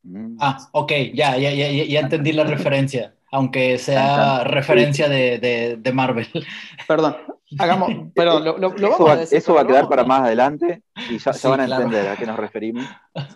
Mm. 0.02 0.36
Ah, 0.40 0.58
ok, 0.72 0.90
ya, 1.14 1.36
ya, 1.38 1.50
ya- 1.52 1.84
ya 1.84 2.00
entendí 2.00 2.32
la 2.32 2.44
referencia, 2.72 3.14
aunque 3.34 3.78
sea 3.78 4.44
referencia 4.44 5.08
de, 5.08 5.38
de, 5.38 5.76
de 5.76 5.92
Marvel. 5.92 6.28
Perdón, 6.86 7.16
hagamos, 7.58 7.90
perdón, 8.14 8.44
lo, 8.44 8.58
lo- 8.58 8.68
lo 8.70 8.76
eso 8.76 8.88
vamos 8.90 9.08
va, 9.08 9.12
a 9.12 9.16
decir. 9.16 9.38
eso 9.38 9.54
va 9.54 9.60
a 9.60 9.64
pero 9.64 9.74
quedar 9.74 9.88
para 9.88 10.04
más 10.04 10.20
adelante 10.22 10.82
y 11.10 11.18
ya, 11.18 11.32
ya 11.32 11.32
Sí, 11.32 11.48
van 11.48 11.60
a 11.62 11.66
claro. 11.66 11.82
entender 11.82 12.08
a 12.12 12.16
qué 12.16 12.26
nos 12.26 12.36
referimos. 12.38 12.86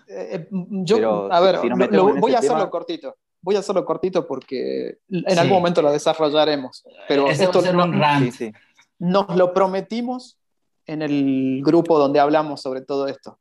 Eh, 0.07 0.47
yo, 0.51 0.97
Pero 0.97 1.33
a 1.33 1.41
ver, 1.41 1.61
si 1.61 1.69
lo- 1.69 2.15
voy 2.15 2.33
a 2.35 2.39
hacerlo 2.39 2.59
tema- 2.59 2.71
cortito. 2.71 3.17
Voy 3.41 3.57
a 3.57 3.59
hacerlo 3.61 3.85
cortito 3.85 4.27
porque 4.27 4.99
en 5.11 5.25
Sí. 5.31 5.39
algún 5.39 5.57
momento 5.59 5.83
lo 5.83 5.91
desarrollaremos. 5.93 6.85
Pero 7.09 7.29
Ese 7.29 7.43
va 7.43 7.47
esto 7.47 7.59
a 7.59 7.63
ser 7.63 7.75
no- 7.75 7.85
un 7.85 7.99
rant. 7.99 8.25
Sí, 8.33 8.47
sí. 8.47 8.53
nos 9.01 9.35
lo 9.37 9.53
prometimos 9.53 10.39
en 10.87 11.03
el 11.03 11.61
grupo 11.65 11.99
donde 11.99 12.21
hablamos 12.21 12.63
sobre 12.63 12.83
todo 12.83 13.09
esto. 13.09 13.39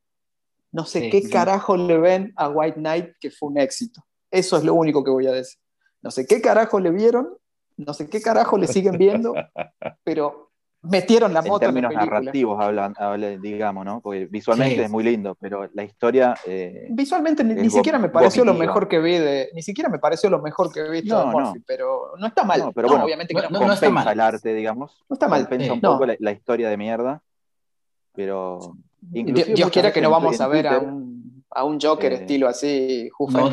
No 0.72 0.86
sé 0.86 1.02
Sí. 1.02 1.10
qué 1.10 1.30
carajo 1.30 1.78
le 1.78 1.98
ven 1.98 2.34
a 2.36 2.50
White 2.50 2.78
Knight 2.80 3.12
que 3.20 3.30
fue 3.32 3.50
un 3.50 3.58
éxito. 3.60 4.02
Eso 4.32 4.58
es 4.58 4.64
lo 4.64 4.74
único 4.74 5.04
que 5.04 5.12
voy 5.12 5.26
a 5.28 5.32
decir. 5.32 5.60
No 6.02 6.12
sé 6.12 6.26
qué 6.28 6.42
carajo 6.42 6.80
le 6.80 6.92
vieron, 6.92 7.30
no 7.78 7.94
sé 7.94 8.10
qué 8.10 8.22
carajo 8.22 8.58
le 8.58 8.68
siguen 8.68 8.98
viendo, 8.98 9.34
pero 10.04 10.52
metieron 10.84 11.34
la 11.34 11.40
En 11.40 11.48
moto 11.48 11.66
en 11.66 11.68
la 11.68 11.74
términos 11.82 11.94
película. 11.94 12.20
narrativos, 12.20 12.64
hablan, 12.64 12.94
hablan, 12.98 13.42
digamos, 13.42 13.84
¿no? 13.84 14.00
Porque 14.00 14.26
visualmente 14.28 14.76
Sí. 14.76 14.82
es 14.84 14.90
muy 14.90 15.04
lindo, 15.04 15.36
pero 15.40 15.68
la 15.74 15.84
historia... 15.84 16.36
eh, 16.46 16.88
Visualmente 16.92 17.44
ni, 17.44 17.70
siquiera 17.70 17.98
me 18.00 18.10
pareció 18.10 18.46
lo 18.46 18.54
mejor 18.54 18.88
que 18.88 19.00
vi 19.00 19.18
de, 19.18 19.50
ni 19.54 19.62
siquiera 19.64 19.90
me 19.90 20.00
pareció 20.00 20.30
lo 20.30 20.40
mejor 20.42 20.72
que 20.72 20.82
he 20.82 20.90
visto 20.90 21.14
No, 21.16 21.20
de 21.20 21.26
no. 21.26 21.32
Murphy, 21.32 21.64
pero 21.66 22.14
no 22.18 22.28
está 22.28 22.44
mal. 22.44 22.60
No, 22.60 22.72
pero 22.72 22.88
No, 22.88 22.94
bueno, 22.94 23.06
obviamente 23.06 23.34
que 23.34 23.42
no, 23.42 23.50
no, 23.50 23.68
no 23.68 23.74
está 23.74 23.90
mal. 23.90 24.08
el 24.08 24.20
arte, 24.20 24.54
digamos. 24.54 25.04
No 25.10 25.16
está 25.16 25.28
mal. 25.28 25.42
Compensa 25.42 25.66
Sí. 25.66 25.72
un 25.72 25.80
No. 25.82 25.94
poco 25.94 26.06
la, 26.06 26.16
la 26.20 26.32
historia 26.32 26.70
de 26.70 26.78
mierda, 26.78 27.22
pero... 28.14 28.60
Dios, 29.02 29.70
quiera 29.72 29.92
que 29.92 30.02
no 30.02 30.08
en 30.08 30.12
vamos 30.12 30.42
a 30.42 30.48
ver 30.48 30.68
a 30.68 30.80
un, 30.80 31.44
a 31.52 31.64
un 31.64 31.80
Joker 31.80 32.12
Eh, 32.12 32.16
estilo 32.16 32.48
así, 32.48 33.10
Who 33.18 33.30
no 33.32 33.50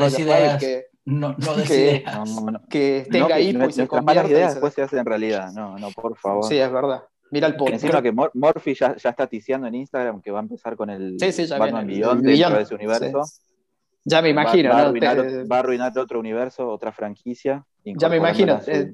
que, 0.59 0.87
No, 1.07 1.35
no 1.39 1.55
des 1.55 1.69
Que- 1.69 1.75
ideas. 1.97 2.05
No, 2.15 2.25
no, 2.25 2.51
no. 2.51 2.51
No, 2.53 2.61
tenga 2.69 3.29
que 3.37 3.43
hipo 3.43 3.65
y 3.69 3.73
se 3.73 3.87
convierta. 3.87 4.29
ideas 4.31 4.51
se- 4.53 4.55
después 4.57 4.75
se 4.75 4.83
hacen 4.83 5.05
realidad. 5.05 5.53
No, 5.53 5.79
no, 5.79 5.91
por 5.91 6.17
favor. 6.17 6.45
Sí, 6.45 6.59
es 6.59 6.73
verdad. 6.73 7.03
Mira 7.31 7.47
el 7.49 7.57
podcast. 7.57 7.83
Encima 7.85 8.03
que 8.03 8.13
Mor- 8.13 8.31
Murphy 8.35 8.75
ya, 8.75 8.97
ya 8.97 9.11
está 9.11 9.27
ticiando 9.27 9.67
en 9.67 9.75
Instagram 9.75 10.21
que 10.21 10.31
va 10.31 10.39
a 10.39 10.43
empezar 10.43 10.77
con 10.77 10.89
el 10.91 11.17
Sí, 11.19 11.33
sí, 11.33 11.47
ya 11.47 11.59
Batman 11.59 11.87
viene 11.87 12.03
el- 12.03 12.09
Beyond 12.19 12.27
el 12.29 12.39
dentro 12.39 12.57
de 12.57 12.63
ese 12.63 12.75
universo. 12.75 13.23
Ya 14.05 14.21
me 14.23 14.29
imagino, 14.29 14.71
va, 14.71 14.77
a 14.77 14.83
¿no? 14.83 14.89
arruinar, 14.89 15.17
Te- 15.23 15.45
va 15.45 15.57
a 15.57 15.59
arruinar 15.61 15.99
otro 15.99 16.21
universo, 16.21 16.69
otra 16.69 16.93
franquicia. 16.93 17.65
ya 17.85 18.09
me 18.09 18.17
imagino. 18.19 18.61
su- 18.61 18.71
eh, 18.71 18.93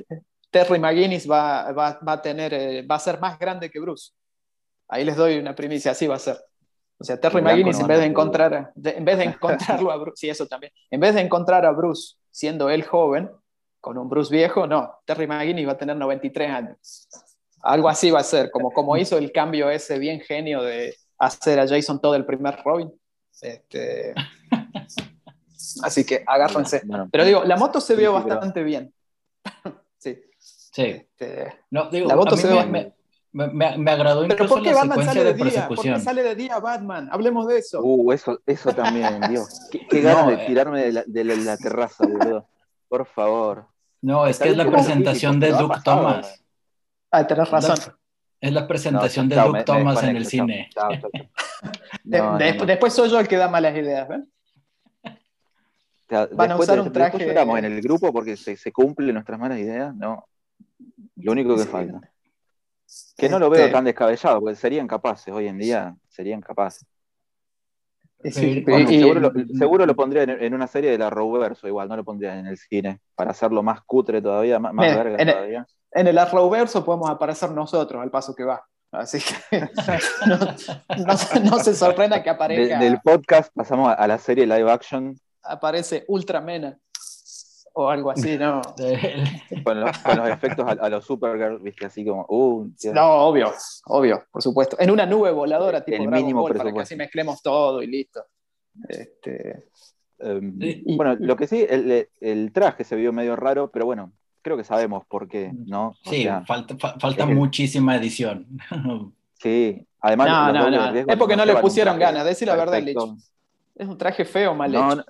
Terry 0.51 0.79
McGuinness 0.81 1.31
va, 1.31 1.71
va, 1.73 2.01
va 2.07 2.13
a 2.13 2.23
tener, 2.23 2.53
eh, 2.55 2.83
va 2.87 2.97
a 2.97 2.99
ser 3.01 3.21
más 3.21 3.39
grande 3.39 3.71
que 3.71 3.79
Bruce. 3.81 4.13
Ahí 4.89 5.05
les 5.05 5.17
doy 5.17 5.39
una 5.39 5.55
primicia, 5.55 5.93
así 5.93 6.07
va 6.09 6.17
a 6.17 6.19
ser. 6.19 6.37
O 7.01 7.05
sea, 7.05 7.19
Terry 7.19 7.41
McGuinness, 7.41 7.81
en 7.81 7.87
vez 7.87 7.99
de 7.99 8.05
encontrar, 8.07 8.73
de- 8.75 8.91
en 8.91 9.05
vez 9.07 9.17
de 9.19 9.25
encontrarlo 9.81 9.91
a 9.91 9.97
Bruce, 9.97 10.17
sí, 10.21 10.29
eso 10.29 10.47
también. 10.47 10.73
En 10.91 11.01
vez 11.01 11.15
de 11.15 11.23
encontrar 11.23 11.65
a 11.65 11.71
Bruce 11.73 12.17
siendo 12.31 12.69
él 12.69 12.85
joven, 12.85 13.31
con 13.81 13.97
un 13.97 14.09
Bruce 14.11 14.31
viejo, 14.35 14.67
no. 14.67 14.95
Terry 15.07 15.27
McGuinness 15.27 15.67
va 15.67 15.73
a 15.73 15.79
tener 15.79 15.97
93 15.97 16.51
años. 16.51 17.09
Algo 17.63 17.89
así 17.89 18.11
va 18.11 18.21
a 18.21 18.25
ser, 18.25 18.51
como, 18.51 18.71
como 18.71 18.97
hizo 18.97 19.17
el 19.19 19.33
cambio 19.33 19.71
ese 19.71 19.99
bien 19.99 20.21
genio 20.21 20.63
de 20.63 20.95
hacer 21.19 21.59
a 21.59 21.67
Jason 21.67 22.01
todo 22.01 22.15
el 22.15 22.27
primer 22.27 22.59
Robin. 22.65 22.93
Este, 23.41 24.15
así 25.83 26.05
que 26.05 26.23
agárrense. 26.27 26.83
Bueno, 26.85 27.09
Pero 27.11 27.25
digo, 27.25 27.45
la 27.45 27.57
moto 27.57 27.81
se 27.81 27.95
Sí, 27.95 28.01
vio 28.01 28.13
sí, 28.17 28.23
pero- 28.25 28.35
bastante 28.37 28.63
bien. 28.63 28.93
sí. 29.99 30.23
Sí. 30.39 30.83
este, 30.83 31.53
No, 31.71 31.91
digo, 31.91 32.07
La 32.09 32.17
moto 32.17 32.37
se 32.37 32.49
me, 32.67 32.95
me- 33.33 33.49
me- 33.49 33.79
me 33.79 33.91
agradó 33.91 34.23
pero 34.23 34.35
incluso 34.35 34.55
¿por 34.55 34.63
qué 34.63 34.71
la 34.71 34.77
Batman 34.77 34.99
secuencia 34.99 35.13
sale 35.13 35.25
de 35.25 35.25
de 35.25 35.35
día? 35.35 35.45
¿Por 35.45 35.53
qué 35.53 35.61
persecución. 35.83 36.01
sale 36.01 36.23
de 36.23 36.35
día 36.35 36.59
Batman? 36.59 37.09
Hablemos 37.13 37.47
de 37.47 37.59
eso. 37.59 37.81
Uh, 37.83 38.13
eso, 38.13 38.41
eso 38.47 38.73
también, 38.73 39.21
Dios. 39.31 39.69
Qué, 39.71 39.87
qué 39.89 40.01
ganas 40.01 40.25
No, 40.25 40.31
de 40.33 40.43
eh. 40.43 40.47
tirarme 40.47 40.81
de 40.83 40.93
la, 40.93 41.05
de 41.07 41.25
la- 41.25 41.37
la 41.37 41.57
terraza, 41.57 42.07
boludo. 42.07 42.49
Por 42.89 43.07
favor. 43.07 43.67
No, 44.03 44.27
es 44.27 44.39
que 44.39 44.49
es 44.49 44.57
la 44.57 44.69
presentación 44.71 45.39
de 45.41 45.51
Duke 45.53 45.69
pasado, 45.75 46.01
Thomas. 46.01 46.45
Ah, 47.11 47.27
tenés 47.27 47.51
razón. 47.51 47.95
Es 48.41 48.53
la 48.53 48.67
presentación 48.67 49.29
No, 49.29 49.29
de 49.29 49.35
chao, 49.37 49.47
Duke 49.49 49.53
me- 49.53 49.59
me 49.61 49.65
Thomas 49.65 50.03
en 50.03 50.17
el 50.17 50.23
chao. 50.23 50.31
cine. 50.31 50.71
Chao, 50.75 50.91
chao, 50.93 51.11
chao. 51.13 51.27
De- 52.05 52.19
No, 52.19 52.39
de- 52.39 52.55
no. 52.55 52.67
Después 52.67 52.93
soy 52.95 53.11
yo 53.11 53.21
el 53.21 53.29
que 53.29 53.37
da 53.37 53.49
malas 53.49 53.77
ideas. 53.77 54.09
sea, 54.09 54.23
van 56.33 56.51
a 56.51 56.55
después 56.55 56.61
usar 56.61 56.75
de- 56.77 56.81
un 56.81 56.93
después 56.93 57.11
traje- 57.13 57.27
lloramos 57.27 57.59
en 57.59 57.65
el 57.67 57.81
grupo 57.83 58.13
porque 58.13 58.37
se, 58.37 58.57
se 58.57 58.73
cumplen 58.73 59.13
nuestras 59.15 59.39
malas 59.39 59.59
ideas, 59.59 59.95
no. 59.95 60.27
Lo 61.17 61.33
único 61.33 61.55
que 61.57 61.63
Sí. 61.63 61.69
falta. 61.69 62.10
Que 63.17 63.29
no 63.29 63.39
lo 63.39 63.51
veo 63.51 63.61
Este, 63.61 63.73
tan 63.73 63.85
descabellado, 63.85 64.41
porque 64.41 64.57
serían 64.57 64.87
capaces, 64.89 65.33
hoy 65.33 65.47
en 65.49 65.59
día 65.59 65.95
serían 66.09 66.41
capaces. 66.41 66.87
sí, 68.23 68.31
Sí, 68.33 68.61
Bueno, 68.67 68.91
y- 68.91 68.99
seguro, 69.01 69.21
lo, 69.21 69.33
seguro 69.59 69.87
lo 69.87 69.95
pondría 69.97 70.23
en, 70.25 70.31
en 70.31 70.55
una 70.55 70.67
serie 70.67 70.91
de 70.91 70.99
la 70.99 71.09
Roverso, 71.11 71.67
igual, 71.69 71.89
no 71.89 71.97
lo 71.97 72.05
pondría 72.05 72.39
en 72.39 72.47
el 72.47 72.57
cine, 72.59 73.01
para 73.15 73.31
hacerlo 73.31 73.63
más 73.63 73.81
cutre 73.83 74.21
todavía, 74.21 74.59
más, 74.59 74.73
más 74.75 74.87
Mira, 74.87 75.03
verga 75.03 75.23
en 75.23 75.29
el- 75.29 75.35
todavía. 75.35 75.67
En 75.93 76.07
el 76.07 76.19
Arrowverso 76.19 76.85
podemos 76.85 77.11
aparecer 77.11 77.51
nosotros 77.51 78.01
al 78.01 78.11
paso 78.13 78.33
que 78.35 78.45
va. 78.45 78.65
Así 78.93 79.19
que 79.51 79.61
no, 80.27 80.39
no 81.05 81.17
se- 81.17 81.41
no 81.41 81.59
se 81.59 81.75
sorprenda 81.75 82.19
que 82.23 82.31
De- 82.31 82.35
aparezca, 82.35 82.79
del 82.79 83.01
podcast 83.01 83.53
pasamos 83.55 83.89
a, 83.89 83.95
a 83.95 84.07
la 84.07 84.19
serie 84.19 84.47
live 84.47 84.71
action 84.71 85.17
aparece 85.43 86.05
Ultramena 86.09 86.79
o 87.75 87.89
algo 87.89 88.11
así, 88.11 88.37
¿no? 88.39 88.61
con 89.65 89.81
los, 89.81 89.99
con 89.99 90.17
los 90.19 90.29
efectos 90.29 90.67
a, 90.67 90.73
a 90.73 90.89
los 90.89 91.05
Supergirl, 91.05 91.59
viste, 91.61 91.87
así 91.87 92.05
como, 92.05 92.27
uh. 92.29 92.69
No, 92.93 93.13
obvio, 93.27 93.53
obvio, 93.87 94.25
por 94.31 94.43
supuesto. 94.43 94.77
En 94.81 94.91
una 94.91 95.07
nube 95.07 95.31
voladora 95.31 95.85
tipo 95.85 95.97
El 96.03 96.05
Dragon 96.11 96.23
mínimo 96.25 96.43
Ball, 96.43 96.51
para 96.53 96.59
que 96.59 96.65
presupuesto. 96.65 96.89
así 96.95 96.97
mezclemos 96.97 97.43
todo 97.43 97.83
y 97.83 97.87
listo. 97.87 98.23
Este, 98.89 99.65
Um, 100.23 100.59
Y- 100.63 100.97
bueno, 100.99 101.17
lo 101.19 101.35
que 101.35 101.47
sí, 101.47 101.65
el, 101.67 102.07
el 102.21 102.53
traje 102.53 102.85
se 102.85 102.95
vio 102.95 103.11
medio 103.11 103.37
raro, 103.37 103.71
pero 103.71 103.87
bueno, 103.87 104.13
creo 104.43 104.55
que 104.59 104.65
sabemos 104.65 105.07
por 105.07 105.27
qué, 105.27 105.51
¿no? 105.67 105.95
O 106.05 106.11
Sí, 106.11 106.25
sea, 106.25 106.45
falta, 106.45 106.77
fa- 106.77 106.99
falta 107.01 107.23
es 107.23 107.29
que- 107.31 107.35
muchísima 107.35 107.97
edición. 107.97 108.47
sí. 109.39 109.87
Además, 110.03 110.29
No, 110.29 110.53
no, 110.53 110.71
no. 110.71 110.95
Es 110.95 111.17
porque 111.17 111.37
no 111.37 111.47
le 111.47 111.57
pusieron 111.57 111.99
ganas, 111.99 112.27
decí 112.27 112.45
la 112.45 112.55
verdad. 112.55 112.83
Licho. 112.83 113.17
es 113.75 113.89
un 113.89 113.97
traje 113.97 114.27
feo, 114.27 114.55
mal 114.55 114.71
No, 114.71 114.93
hecho. 114.93 115.05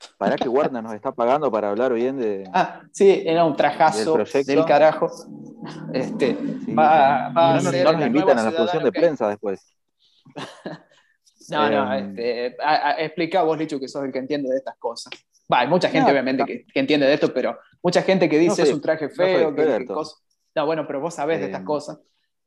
No, 0.00 0.16
¿Para 0.18 0.36
que 0.36 0.48
Warner 0.48 0.82
nos 0.82 0.94
está 0.94 1.12
pagando 1.12 1.50
para 1.50 1.70
hablar 1.70 1.92
bien 1.92 2.18
de. 2.18 2.44
Ah, 2.54 2.82
sí, 2.92 3.22
era 3.24 3.44
un 3.44 3.54
trajazo 3.56 4.16
Del 4.46 4.64
carajo. 4.64 5.10
Este, 5.92 6.36
sí, 6.64 6.74
va- 6.74 7.28
sí. 7.28 7.34
va 7.34 7.50
Y 7.50 7.52
a 7.52 7.54
no, 7.56 7.62
nos- 7.62 7.64
ser 7.64 7.84
no 7.84 7.92
la 7.92 7.98
nos 7.98 8.06
invitan 8.06 8.38
a 8.38 8.42
la 8.44 8.52
función 8.52 8.82
de 8.84 8.92
prensa 8.92 9.28
después. 9.28 9.74
No, 11.48 11.68
no, 11.68 11.92
Eh, 11.94 12.46
este, 12.46 12.56
a- 12.62 12.90
a- 12.90 13.00
explica 13.00 13.42
vos, 13.42 13.58
Licho, 13.58 13.80
que 13.80 13.88
sos 13.88 14.04
el 14.04 14.12
que 14.12 14.20
entiende 14.20 14.48
de 14.50 14.56
estas 14.58 14.76
cosas. 14.78 15.12
Va, 15.52 15.60
hay 15.60 15.66
mucha 15.68 15.88
gente, 15.88 16.04
No, 16.06 16.12
obviamente, 16.12 16.42
no. 16.42 16.46
que, 16.46 16.64
que 16.64 16.78
entiende 16.80 17.06
de 17.06 17.14
esto, 17.14 17.34
pero 17.34 17.58
mucha 17.82 18.02
gente 18.02 18.28
que 18.28 18.38
dice 18.38 18.50
No 18.50 18.56
soy- 18.56 18.68
es 18.68 18.74
un 18.74 18.80
traje 18.80 19.08
feo, 19.08 19.52
que, 19.54 19.64
que 19.78 19.84
cosa- 19.86 20.16
No, 20.54 20.66
bueno, 20.66 20.86
pero 20.86 21.00
vos 21.00 21.12
sabés 21.14 21.40
de 21.40 21.46
estas 21.46 21.62
Eh, 21.62 21.64
cosas. 21.64 21.98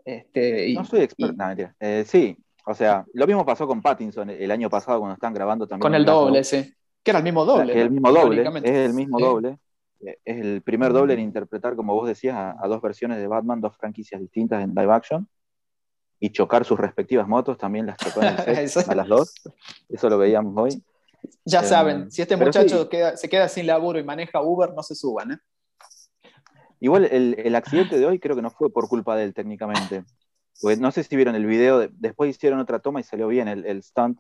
Este, 0.06 0.68
y- 0.70 0.76
No 0.76 0.86
soy 0.86 1.02
experto. 1.02 1.34
y- 1.34 1.38
No, 1.38 1.48
mentira. 1.48 1.76
Eh, 1.82 2.06
sí, 2.08 2.38
o 2.66 2.74
sea, 2.74 3.04
lo 3.13 3.28
mismo 3.28 3.46
pasó 3.46 3.68
con 3.68 3.82
Pattinson 3.82 4.30
el 4.30 4.52
año 4.52 4.70
pasado 4.70 5.00
cuando 5.00 5.16
están 5.16 5.34
grabando 5.34 5.68
también. 5.68 5.82
con 5.82 5.96
el 5.96 6.06
caso- 6.06 6.22
doble, 6.26 6.44
sí. 6.46 6.74
Que 7.04 7.12
era 7.12 7.18
el 7.20 7.24
mismo 7.24 7.46
doble. 7.46 7.74
Es 7.74 7.80
el 7.80 7.92
mismo 7.92 8.12
doble, 8.12 8.42
es 8.63 8.63
el 8.89 8.94
mismo 8.94 9.18
Sí. 9.18 9.24
doble. 9.24 9.58
Eh, 10.06 10.18
Es 10.26 10.38
el 10.42 10.62
primer 10.62 10.92
doble 10.94 11.13
en 11.13 11.20
interpretar, 11.22 11.76
como 11.76 11.94
vos 11.96 12.08
decías, 12.08 12.36
a, 12.36 12.56
a 12.60 12.68
dos 12.68 12.82
versiones 12.82 13.18
de 13.18 13.28
Batman, 13.28 13.62
dos 13.62 13.76
franquicias 13.78 14.20
distintas 14.22 14.63
en 14.63 14.70
live 14.74 14.92
action. 14.94 15.28
Y 16.20 16.30
chocar 16.32 16.63
sus 16.63 16.80
respectivas 16.80 17.28
motos, 17.28 17.58
también 17.58 17.86
las 17.86 17.98
chocó 17.98 18.22
en 18.22 18.28
el 18.30 18.38
set, 18.68 18.89
a 18.89 18.96
las 18.96 19.08
dos. 19.08 19.34
Eso 19.89 20.10
lo 20.10 20.18
veíamos 20.18 20.54
hoy. 20.58 20.82
Ya 21.46 21.60
Eh, 21.62 21.66
saben, 21.66 22.12
si 22.12 22.22
este 22.22 22.38
muchacho 22.38 22.84
sí. 22.84 22.89
queda- 22.89 23.18
se 23.18 23.28
queda 23.30 23.50
sin 23.50 23.68
laburo 23.68 24.00
y 24.00 24.04
maneja 24.04 24.42
Uber, 24.42 24.74
no 24.74 24.84
se 24.84 24.96
suban, 24.96 25.34
¿eh? 25.34 25.38
Igual 26.80 27.06
el, 27.06 27.36
el 27.38 27.56
accidente 27.56 27.98
de 27.98 28.06
hoy 28.06 28.20
creo 28.20 28.36
que 28.36 28.42
no 28.42 28.52
fue 28.52 28.70
por 28.72 28.88
culpa 28.89 29.16
de 29.16 29.24
él 29.26 29.34
técnicamente. 29.34 30.04
Porque 30.62 30.78
no 30.78 30.92
sé 30.92 31.04
si 31.04 31.16
vieron 31.16 31.36
el 31.36 31.46
video, 31.46 31.80
de- 31.80 31.89
después 31.94 32.30
hicieron 32.30 32.60
otra 32.60 32.80
toma 32.80 33.00
y 33.00 33.04
salió 33.04 33.28
bien 33.28 33.48
el, 33.48 33.66
el 33.66 33.84
stunt. 33.84 34.20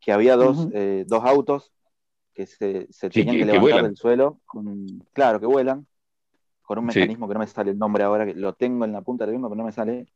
que 0.00 0.12
había 0.12 0.36
dos, 0.36 0.68
eh, 0.72 1.04
dos 1.08 1.24
autos 1.24 1.72
que 2.38 2.46
se, 2.46 2.86
se 2.92 3.10
tenían 3.10 3.36
que, 3.36 3.44
levantar 3.44 3.82
del 3.82 3.96
suelo, 3.96 4.38
claro, 5.12 5.40
que 5.40 5.46
vuelan, 5.46 5.88
con 6.62 6.78
un 6.78 6.84
mecanismo 6.84 7.26
que 7.26 7.34
no 7.34 7.40
me 7.40 7.48
sale 7.48 7.72
el 7.72 7.78
nombre 7.78 8.04
ahora, 8.04 8.24
que 8.24 8.34
lo 8.34 8.54
tengo 8.54 8.84
en 8.84 8.92
la 8.92 9.02
punta 9.02 9.24
de 9.24 9.26
la 9.26 9.32
lengua, 9.32 9.50
pero 9.50 9.58
no 9.58 9.64
me 9.64 9.72
sale. 9.72 10.06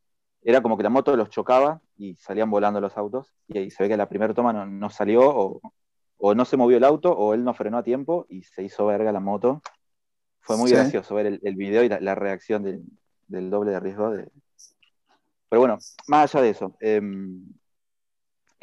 Era 0.40 0.60
como 0.60 0.76
que 0.76 0.84
la 0.84 0.88
moto 0.88 1.16
los 1.16 1.30
chocaba 1.30 1.80
y 1.96 2.14
salían 2.20 2.48
volando 2.48 2.80
los 2.80 2.96
autos, 2.96 3.34
y 3.48 3.58
ahí 3.58 3.70
se 3.72 3.82
ve 3.82 3.88
que 3.88 3.96
la 3.96 4.08
primera 4.08 4.32
toma 4.34 4.52
no, 4.52 4.88
salió, 4.88 5.22
o, 5.22 5.60
o, 6.18 6.34
no 6.36 6.44
se 6.44 6.56
movió 6.56 6.76
el 6.76 6.84
auto, 6.84 7.10
o 7.10 7.34
él 7.34 7.42
no 7.42 7.54
frenó 7.54 7.78
a 7.78 7.82
tiempo 7.82 8.24
y 8.28 8.44
se 8.44 8.62
hizo 8.62 8.86
verga 8.86 9.10
la 9.10 9.18
moto. 9.18 9.60
Fue 10.38 10.56
muy 10.56 10.70
gracioso 10.70 11.16
ver 11.16 11.40
el, 11.42 11.56
video 11.56 11.82
y 11.82 11.88
la, 11.88 12.14
reacción 12.14 12.62
del 13.26 13.50
doble 13.50 13.72
de 13.72 13.80
riesgo. 13.80 14.10
De... 14.12 14.30
Pero 15.48 15.58
bueno, 15.58 15.78
más 16.06 16.32
allá 16.32 16.44
de 16.44 16.50
eso, 16.50 16.76
em, 16.78 17.52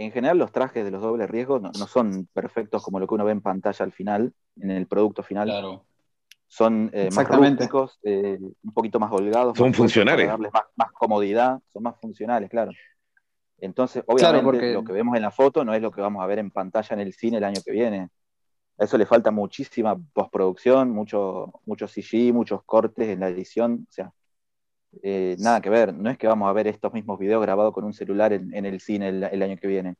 en 0.06 0.12
general 0.14 0.38
los 0.38 0.52
trajes 0.54 0.86
de 0.86 0.92
los 0.92 1.02
dobles 1.02 1.30
riesgos 1.30 1.62
no, 1.62 1.74
son 1.74 2.28
perfectos 2.32 2.82
como 2.82 3.00
lo 3.00 3.08
que 3.08 3.16
uno 3.16 3.26
ve 3.26 3.34
en 3.34 3.42
pantalla 3.42 3.84
al 3.84 3.92
final, 3.92 4.34
en 4.56 4.72
el 4.72 4.88
producto 4.88 5.24
final. 5.24 5.50
Claro. 5.50 5.86
Son 6.48 6.90
eh, 6.94 7.10
más 7.14 7.28
rústicos, 7.28 8.00
eh, 8.04 8.40
un 8.40 8.74
poquito 8.74 9.00
más 9.00 9.12
holgados. 9.12 9.58
Son 9.58 9.74
funcionales. 9.74 10.26
Para 10.26 10.38
darles 10.38 10.52
más, 10.76 10.92
comodidad, 10.94 11.60
son 11.74 11.84
más 11.84 12.00
funcionales, 12.00 12.50
claro. 12.50 12.72
Entonces, 13.60 14.04
obviamente, 14.08 14.74
lo 14.74 14.86
que 14.86 14.94
vemos 14.94 15.18
en 15.18 15.22
la 15.22 15.32
foto 15.32 15.66
no 15.66 15.74
es 15.74 15.82
lo 15.82 15.92
que 15.92 16.00
vamos 16.00 16.24
a 16.24 16.28
ver 16.28 16.40
en 16.40 16.50
pantalla 16.50 16.94
en 16.94 17.02
el 17.02 17.14
cine 17.14 17.38
el 17.38 17.44
año 17.44 17.62
que 17.64 17.72
viene. 17.72 18.10
A 18.78 18.86
eso 18.86 18.98
le 18.98 19.06
falta 19.06 19.32
muchísima 19.32 19.98
postproducción, 20.14 20.92
mucho, 20.92 21.62
mucho 21.66 21.88
CG, 21.88 22.34
muchos 22.34 22.64
cortes 22.64 23.10
en 23.10 23.20
la 23.20 23.28
edición. 23.28 23.86
O 23.88 23.92
sea, 23.92 24.14
eh, 25.04 25.36
nada 25.39 25.62
que 25.62 25.69
ver. 25.69 25.93
No 25.93 26.10
es 26.10 26.17
que 26.17 26.28
vamos 26.28 26.49
a 26.49 26.54
ver 26.54 26.67
estos 26.67 26.93
mismos 26.93 27.19
videos 27.19 27.41
grabados 27.41 27.73
con 27.73 27.84
un 27.84 27.93
celular 27.93 28.34
en, 28.34 28.65
el 28.65 28.80
cine 28.80 29.10
el, 29.10 29.41
año 29.43 29.58
que 29.58 29.67
viene. 29.67 29.95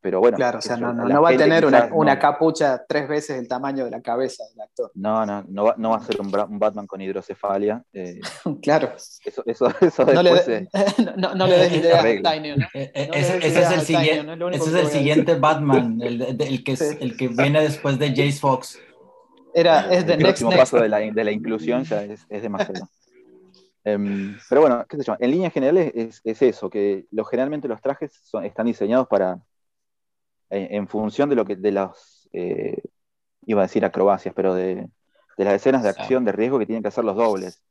Pero 0.00 0.20
bueno. 0.20 0.36
Claro, 0.36 0.58
o 0.58 0.62
sea, 0.62 0.76
no, 0.76 1.22
va 1.22 1.30
a 1.30 1.36
tener 1.36 1.66
una, 1.92 2.18
capucha 2.18 2.84
tres 2.88 3.08
veces 3.08 3.38
el 3.38 3.48
tamaño 3.48 3.84
de 3.84 3.90
la 3.90 4.00
cabeza 4.00 4.44
del 4.50 4.60
actor. 4.60 4.92
No, 4.94 5.26
no, 5.26 5.44
no 5.48 5.64
va, 5.64 5.74
no 5.76 5.90
va 5.90 5.96
a 5.96 6.00
ser 6.00 6.20
un, 6.20 6.30
Batman 6.30 6.86
con 6.86 7.00
hidrocefalia. 7.00 7.82
Eh, 7.92 8.20
claro. 8.62 8.94
Eso, 8.96 9.42
eso, 9.44 9.66
eso 9.80 10.04
no, 10.04 10.22
le, 10.22 10.30
no, 11.16 11.46
le 11.46 11.58
des 11.58 11.72
idea 11.72 12.00
a 12.00 12.02
Tiny, 12.02 12.56
¿no? 12.56 12.66
Eh, 12.74 12.92
ese, 12.94 13.38
es 13.38 13.72
el, 13.72 13.80
siguiente, 13.80 14.32
ese 14.52 14.68
es 14.68 14.74
el 14.74 14.86
siguiente 14.88 15.34
Batman, 15.34 15.98
el, 16.00 16.22
el, 16.22 16.64
que, 16.64 16.76
el 17.00 17.16
que 17.16 17.28
viene 17.28 17.60
después 17.60 17.98
de 17.98 18.10
Jace 18.10 18.38
Fox. 18.38 18.78
Era, 19.52 19.92
es 19.92 20.06
de 20.06 20.12
el 20.12 20.18
next, 20.20 20.42
próximo 20.42 20.50
paso 20.50 20.78
de 20.78 20.88
la, 20.88 20.98
de 20.98 21.24
la 21.24 21.32
inclusión 21.32 21.82
ya 21.82 22.04
es, 22.04 22.24
es 22.28 22.42
demasiado. 22.42 22.88
Em, 23.84 24.36
pero 24.48 24.60
bueno, 24.60 24.84
¿qué 24.88 24.96
se 24.96 25.04
llama? 25.04 25.18
En 25.20 25.30
líneas 25.30 25.52
generales 25.52 25.92
es, 25.94 26.20
es 26.24 26.42
eso, 26.42 26.68
que 26.68 27.06
lo, 27.10 27.24
generalmente 27.24 27.68
los 27.68 27.80
trajes 27.80 28.12
son, 28.22 28.44
están 28.44 28.66
diseñados 28.66 29.06
para, 29.08 29.40
en, 30.50 30.88
función 30.88 31.28
de 31.28 31.36
lo 31.36 31.44
que, 31.44 31.56
de 31.56 31.72
las, 31.72 32.28
eh, 32.32 32.82
iba 33.46 33.62
a 33.62 33.66
decir 33.66 33.84
acrobacias, 33.84 34.34
pero 34.34 34.54
de, 34.54 34.88
de 35.36 35.44
las 35.44 35.54
escenas 35.54 35.82
de 35.82 35.90
acción 35.90 36.24
de 36.24 36.32
riesgo 36.32 36.58
que 36.58 36.66
tienen 36.66 36.82
que 36.82 36.88
hacer 36.88 37.04
los 37.04 37.16
dobles. 37.16 37.62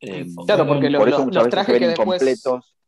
Em, 0.00 0.34
claro, 0.46 0.66
porque 0.66 0.90
los 0.90 1.48
trajes 1.48 1.78
que 1.78 1.88
después... 1.88 2.42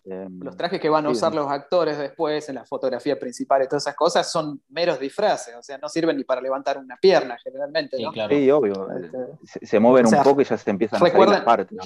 Em, 0.09 0.39
los 0.41 0.57
trajes 0.57 0.81
que 0.81 0.89
van 0.89 1.05
a 1.05 1.11
usar 1.11 1.35
los 1.35 1.51
actores 1.51 1.99
después 1.99 2.49
en 2.49 2.55
la 2.55 2.65
fotografía 2.65 3.19
principal 3.19 3.65
y 3.65 3.67
todas 3.67 3.83
esas 3.83 3.97
cosas 3.97 4.31
son 4.31 4.63
meros 4.69 5.01
disfraces, 5.01 5.57
o 5.57 5.63
sea, 5.65 5.79
no 5.79 5.89
sirven 5.89 6.17
ni 6.17 6.23
para 6.23 6.41
levantar 6.41 6.79
una 6.79 6.97
pierna 6.97 7.37
generalmente. 7.43 7.97
¿no? 8.01 8.13
Sí, 8.13 8.49
obvio. 8.53 8.89
Este, 8.93 9.67
se, 9.67 9.81
mueven 9.81 10.07
un 10.07 10.23
poco 10.23 10.43
y 10.43 10.45
ya 10.45 10.57
se 10.57 10.71
empiezan 10.71 11.03
a 11.03 11.11
salir 11.11 11.29
las 11.29 11.41
partes. 11.41 11.77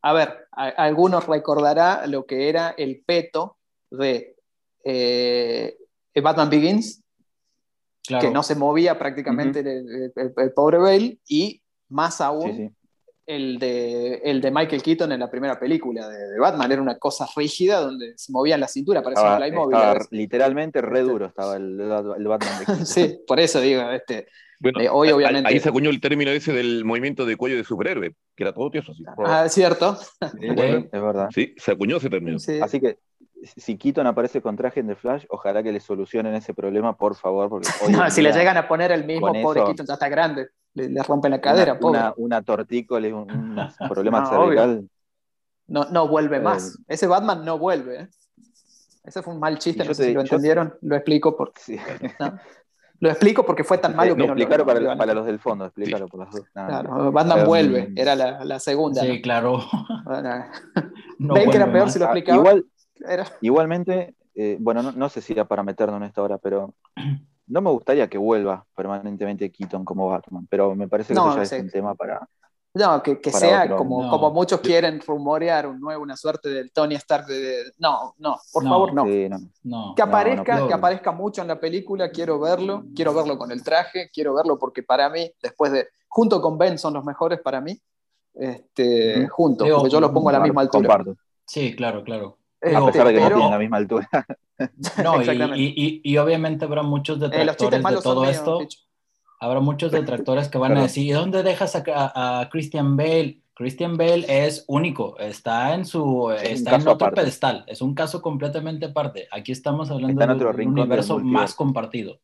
A 0.00 0.12
ver, 0.14 0.48
algunos 0.52 1.26
recordará 1.26 2.06
lo 2.06 2.24
que 2.24 2.48
era 2.48 2.70
el 2.78 3.02
peto 3.04 3.58
de 3.90 4.36
eh, 4.82 5.76
Batman 6.22 6.48
Begins, 6.48 7.04
que 8.08 8.30
no 8.30 8.42
se 8.42 8.54
movía 8.54 8.98
prácticamente 8.98 9.60
el, 9.60 10.52
pobre 10.54 10.78
Bale, 10.78 11.18
y 11.28 11.62
más 11.90 12.22
aún 12.22 12.74
el 13.26 13.58
de, 13.58 14.14
el 14.24 14.40
de 14.40 14.50
Michael 14.50 14.82
Keaton 14.82 15.10
en 15.12 15.20
la 15.20 15.30
primera 15.30 15.58
película 15.58 16.08
de, 16.08 16.38
Batman. 16.38 16.70
Era 16.70 16.82
una 16.82 16.98
cosa 16.98 17.26
rígida 17.34 17.80
donde 17.80 18.14
se 18.16 18.32
movía 18.32 18.56
la 18.56 18.68
cintura, 18.68 19.02
parecía 19.02 19.32
un 19.32 19.36
Playmobil. 19.38 19.78
literalmente 20.10 20.80
re 20.80 21.00
este 21.00 21.12
duro 21.12 21.26
estaba 21.26 21.56
el, 21.56 21.80
el 21.80 22.28
Batman. 22.28 22.86
sí, 22.86 23.18
por 23.26 23.40
eso 23.40 23.60
digo, 23.60 23.82
este, 23.90 24.28
eh, 24.62 24.88
hoy 24.90 25.10
obviamente... 25.10 25.48
Ahí 25.48 25.60
se 25.60 25.68
acuñó 25.68 25.90
el 25.90 26.00
término 26.00 26.30
ese 26.30 26.52
del 26.52 26.84
movimiento 26.84 27.26
de 27.26 27.36
cuello 27.36 27.56
de 27.56 27.64
superhéroe, 27.64 28.14
que 28.36 28.44
era 28.44 28.52
todo 28.52 28.70
tieso. 28.70 28.92
Ah, 29.24 29.44
es 29.46 29.52
cierto. 29.52 29.98
es 30.40 30.90
verdad. 30.90 31.28
Sí, 31.34 31.54
se 31.56 31.72
acuñó 31.72 31.96
ese 31.96 32.10
término. 32.10 32.38
Así 32.62 32.80
que 32.80 32.98
si 33.42 33.76
Keaton 33.76 34.06
aparece 34.06 34.40
con 34.40 34.56
traje 34.56 34.80
en 34.80 34.88
The 34.88 34.96
Flash, 34.96 35.24
ojalá 35.28 35.62
que 35.62 35.72
le 35.72 35.80
solucionen 35.80 36.34
ese 36.34 36.54
problema, 36.54 36.96
por 36.96 37.14
favor. 37.14 37.48
Porque 37.48 37.68
no, 37.90 38.10
si 38.10 38.22
le 38.22 38.32
llegan 38.32 38.56
a 38.56 38.66
poner 38.66 38.92
el 38.92 39.04
mismo, 39.04 39.32
pobre 39.42 39.64
Keaton 39.64 39.86
ya 39.86 39.94
está 39.94 40.08
grande, 40.08 40.48
le, 40.76 41.02
rompen 41.02 41.30
la 41.30 41.40
cadera, 41.40 41.72
una, 41.72 41.80
pobre. 41.80 41.98
Una, 41.98 42.14
una 42.16 42.42
tortícolis, 42.42 43.12
un, 43.12 43.26
problema 43.88 44.20
no, 44.20 44.26
cervical. 44.26 44.88
No, 45.68 45.84
no 45.90 46.08
vuelve 46.08 46.40
más. 46.40 46.76
Eh, 46.76 46.84
ese 46.88 47.06
Batman 47.06 47.44
no 47.44 47.58
vuelve. 47.58 48.02
¿eh? 48.02 48.08
Ese 49.04 49.22
fue 49.22 49.34
un 49.34 49.40
mal 49.40 49.58
chiste, 49.58 49.84
no 49.84 49.94
sé 49.94 50.04
si 50.06 50.12
lo 50.12 50.20
entendieron, 50.20 50.74
lo 50.82 50.96
explico 50.96 51.36
porque. 51.36 51.60
Sí. 51.60 51.78
Lo 52.98 53.10
explico 53.10 53.44
porque 53.44 53.62
fue 53.62 53.76
tan 53.76 53.94
malo 53.94 54.12
no, 54.12 54.16
que 54.16 54.26
no 54.26 54.32
explicarlo 54.32 54.64
para, 54.64 54.96
para, 54.96 55.12
los 55.12 55.26
del 55.26 55.38
fondo, 55.38 55.66
explícalo 55.66 56.08
por 56.08 56.20
las 56.20 56.30
dos. 56.30 56.44
Claro, 56.54 57.12
Batman 57.12 57.40
um, 57.40 57.44
vuelve, 57.44 57.92
era 57.94 58.14
la, 58.14 58.42
la 58.42 58.58
segunda. 58.58 59.02
Sí, 59.02 59.20
claro. 59.20 59.60
¿Ven 61.18 61.50
que 61.50 61.56
era 61.58 61.70
peor 61.70 61.90
si 61.90 61.98
lo 61.98 62.06
ah, 62.06 62.08
explicaba? 62.08 62.38
Igual, 62.38 62.66
Igualmente, 63.42 64.14
eh, 64.34 64.56
bueno, 64.60 64.92
no, 64.92 65.08
sé 65.08 65.20
si 65.20 65.32
era 65.32 65.46
para 65.46 65.62
meternos 65.62 65.98
en 65.98 66.04
esta 66.04 66.22
hora, 66.22 66.38
pero 66.38 66.74
no 67.46 67.60
me 67.60 67.70
gustaría 67.70 68.08
que 68.08 68.18
vuelva 68.18 68.64
permanentemente 68.74 69.50
Keaton 69.50 69.84
como 69.84 70.08
Batman, 70.08 70.46
pero 70.50 70.74
me 70.74 70.88
parece 70.88 71.14
que 71.14 71.20
eso 71.20 71.36
ya 71.36 71.42
es 71.42 71.52
un 71.52 71.70
tema 71.70 71.94
para. 71.94 72.28
No, 72.74 73.02
que, 73.02 73.18
sea 73.30 73.74
como, 73.74 74.10
como 74.10 74.30
muchos 74.32 74.60
quieren 74.60 75.00
rumorear 75.00 75.66
un 75.66 75.80
nuevo, 75.80 76.02
una 76.02 76.14
suerte 76.14 76.50
del 76.50 76.72
Tony 76.72 76.94
Stark. 76.96 77.24
De, 77.26 77.72
no, 77.78 78.14
no, 78.18 78.36
por 78.52 78.64
favor, 78.64 78.92
no. 78.92 79.94
que 79.94 80.02
aparezca, 80.02 80.68
que 80.68 80.74
aparezca 80.74 81.10
mucho 81.12 81.40
en 81.40 81.48
la 81.48 81.58
película, 81.58 82.10
quiero 82.10 82.38
verlo, 82.38 82.84
quiero 82.94 83.14
verlo 83.14 83.38
con 83.38 83.50
el 83.50 83.62
traje, 83.62 84.10
quiero 84.12 84.34
verlo 84.34 84.58
porque 84.58 84.82
para 84.82 85.08
mí, 85.08 85.32
después 85.42 85.72
de, 85.72 85.88
junto 86.06 86.42
con 86.42 86.58
Ben 86.58 86.78
son 86.78 86.92
los 86.92 87.04
mejores 87.04 87.40
para 87.40 87.62
mí, 87.62 87.80
este, 88.34 89.26
juntos, 89.28 89.66
porque 89.66 89.90
yo 89.90 90.00
los 90.00 90.10
pongo 90.10 90.28
a 90.28 90.32
la 90.32 90.40
misma 90.40 90.60
altura. 90.60 91.02
Sí, 91.46 91.74
claro, 91.74 92.04
claro. 92.04 92.36
A 92.62 92.86
pesar 92.86 93.06
de 93.06 93.14
que 93.14 93.20
no 93.20 93.28
tienen 93.28 93.50
la 93.50 93.58
misma 93.58 93.76
altura. 93.76 94.08
No, 95.02 95.20
y, 95.56 96.00
y, 96.02 96.16
obviamente 96.16 96.64
habrá 96.64 96.82
muchos 96.82 97.18
eh, 97.18 97.28
detractores 97.28 97.82
de 97.82 98.02
todo 98.02 98.24
esto. 98.24 98.60
Habrá 99.38 99.60
muchos 99.60 99.92
detractores 99.92 100.48
que 100.48 100.56
van 100.56 100.78
a 100.78 100.82
decir, 100.82 101.06
¿y 101.06 101.10
dónde 101.10 101.42
dejas 101.42 101.76
a, 101.76 102.48
Christian 102.50 102.96
Bale? 102.96 103.42
Christian 103.52 103.98
Bale 103.98 104.24
es 104.28 104.64
único, 104.66 105.18
está 105.18 105.74
en 105.74 105.84
su 105.84 106.30
está 106.30 106.76
en 106.76 106.88
otro 106.88 107.10
pedestal, 107.10 107.64
es 107.66 107.82
un 107.82 107.94
caso 107.94 108.22
completamente 108.22 108.86
aparte. 108.86 109.28
Aquí 109.30 109.52
estamos 109.52 109.90
hablando 109.90 110.26
de 110.26 110.66
un 110.66 110.78
universo 110.78 111.18
más 111.18 111.54
compartido. 111.54 112.18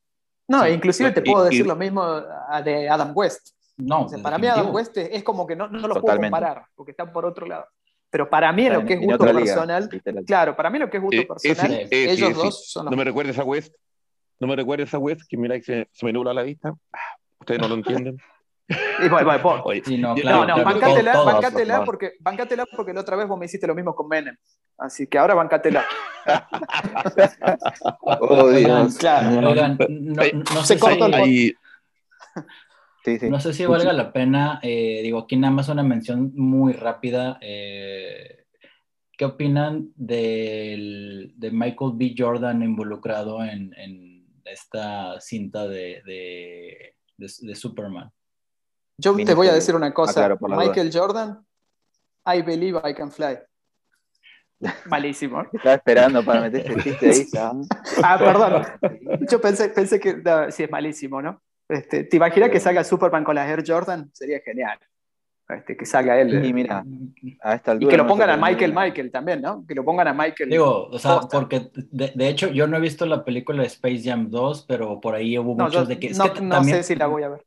No, 0.48 0.66
inclusive 0.66 1.12
te 1.12 1.20
puedo 1.20 1.44
decir 1.44 1.66
lo 1.66 1.76
mismo 1.76 2.22
de 2.64 2.88
Adam 2.88 3.12
West. 3.14 3.50
No, 3.76 4.06
para 4.22 4.38
mí 4.38 4.46
Adam 4.46 4.74
West 4.74 4.96
es 4.96 5.22
como 5.22 5.46
que 5.46 5.56
no, 5.56 5.68
no 5.68 5.86
lo 5.86 6.00
puedo 6.00 6.16
comparar, 6.16 6.64
porque 6.74 6.92
están 6.92 7.12
por 7.12 7.26
otro 7.26 7.46
lado. 7.46 7.66
Pero 8.12 8.28
para 8.28 8.52
mí, 8.52 8.68
lo 8.68 8.84
que 8.84 8.92
es 8.92 9.00
gusto 9.00 9.24
personal, 9.24 9.88
claro, 10.26 10.54
para 10.54 10.68
mí 10.68 10.78
lo 10.78 10.90
que 10.90 10.98
es 10.98 11.02
gusto 11.02 11.26
personal, 11.26 11.88
ellos 11.90 12.34
dos 12.34 12.70
son 12.70 12.84
No 12.84 12.94
me 12.94 13.04
recuerdes 13.04 13.38
a 13.38 13.42
West, 13.42 13.74
no 14.38 14.46
me 14.46 14.54
recuerdes 14.54 14.92
a 14.92 14.98
West, 14.98 15.22
que 15.26 15.38
mira 15.38 15.56
que 15.56 15.62
se, 15.62 15.88
se 15.90 16.04
me 16.04 16.12
nubla 16.12 16.34
la 16.34 16.42
vista. 16.42 16.74
Ustedes 17.40 17.58
no 17.58 17.68
lo 17.68 17.76
entienden. 17.76 18.18
Y 18.68 19.08
voy, 19.08 19.24
voy, 19.24 19.38
voy. 19.40 19.82
no, 19.98 20.14
claro, 20.14 20.46
no, 20.46 20.58
no, 20.58 20.62
bancátela, 20.64 21.22
bancátela, 21.22 21.84
porque, 21.84 22.12
bancátela 22.20 22.66
porque 22.66 22.92
la 22.92 23.00
otra 23.00 23.16
vez 23.16 23.26
vos 23.26 23.38
me 23.38 23.46
hiciste 23.46 23.66
lo 23.66 23.74
mismo 23.74 23.94
con 23.94 24.08
Menem. 24.08 24.36
Así 24.76 25.06
que 25.06 25.16
ahora 25.16 25.32
bancátela. 25.32 25.86
oh, 28.02 28.50
Dios. 28.50 28.98
Claro. 28.98 29.48
Oigan, 29.48 29.78
no, 29.88 30.22
no 30.54 30.64
se 30.64 30.78
cortó 30.78 31.06
el 31.06 31.56
no 33.28 33.40
sé 33.40 33.52
si 33.52 33.66
valga 33.66 33.92
la 33.92 34.12
pena, 34.12 34.60
eh, 34.62 35.00
digo, 35.02 35.20
aquí 35.20 35.36
nada 35.36 35.52
más 35.52 35.68
una 35.68 35.82
mención 35.82 36.32
muy 36.34 36.72
rápida. 36.72 37.38
Eh, 37.40 38.46
¿Qué 39.16 39.24
opinan 39.24 39.92
del, 39.94 41.32
de 41.36 41.50
Michael 41.50 41.92
B. 41.94 42.14
Jordan 42.16 42.62
involucrado 42.62 43.42
en, 43.44 43.72
esta 44.44 45.20
cinta 45.20 45.66
de, 45.66 46.02
de, 47.18 47.54
Superman? 47.54 48.10
Yo 48.98 49.14
te 49.16 49.34
voy 49.34 49.48
a 49.48 49.54
decir 49.54 49.74
una 49.74 49.92
cosa. 49.92 50.26
Ah, 50.26 50.38
Michael 50.40 50.90
Jordan, 50.92 51.44
I 52.26 52.42
believe 52.42 52.80
I 52.84 52.94
can 52.94 53.10
fly. 53.10 53.38
Malísimo. 54.86 55.42
Estaba 55.52 55.74
esperando 55.74 56.24
para 56.24 56.42
meter 56.42 56.70
ese 56.70 56.82
chiste 56.82 57.08
ahí. 57.08 57.28
ah, 58.02 58.18
perdón. 58.18 58.64
Yo 59.30 59.40
pensé, 59.40 59.68
pensé 59.70 59.98
que 59.98 60.22
sí 60.50 60.62
es 60.62 60.70
malísimo, 60.70 61.20
¿no? 61.20 61.42
Este, 61.72 62.04
¿Te 62.04 62.16
imaginas 62.16 62.50
que 62.50 62.60
salga 62.60 62.84
Superman 62.84 63.24
con 63.24 63.34
la 63.34 63.48
Air 63.48 63.64
Jordan? 63.66 64.10
Sería 64.12 64.40
genial. 64.40 64.78
Este, 65.48 65.76
que 65.76 65.86
salga 65.86 66.20
él. 66.20 66.44
Y 66.44 66.52
mira, 66.52 66.84
a 67.42 67.54
esta 67.54 67.74
Y 67.78 67.86
que 67.86 67.96
lo 67.96 68.06
pongan 68.06 68.30
a 68.30 68.36
Michael 68.36 68.74
Michael 68.74 69.10
también, 69.10 69.40
¿no? 69.40 69.64
Que 69.66 69.74
lo 69.74 69.84
pongan 69.84 70.08
a 70.08 70.12
Michael. 70.12 70.50
Digo, 70.50 70.88
o 70.88 70.98
sea, 70.98 71.20
porque 71.30 71.70
de, 71.74 72.12
de, 72.14 72.28
hecho 72.28 72.48
yo 72.48 72.66
no 72.66 72.76
he 72.76 72.80
visto 72.80 73.06
la 73.06 73.24
película 73.24 73.62
de 73.62 73.68
Space 73.68 74.02
Jam 74.04 74.30
2, 74.30 74.66
pero 74.68 75.00
por 75.00 75.14
ahí 75.14 75.38
hubo 75.38 75.54
no, 75.56 75.64
muchos 75.64 75.82
yo, 75.82 75.86
de 75.86 75.98
que... 75.98 76.10
No, 76.10 76.32
que 76.32 76.40
no 76.42 76.56
también, 76.56 76.76
sé 76.78 76.82
si 76.82 76.94
la 76.94 77.06
voy 77.06 77.22
a 77.22 77.30
ver. 77.30 77.44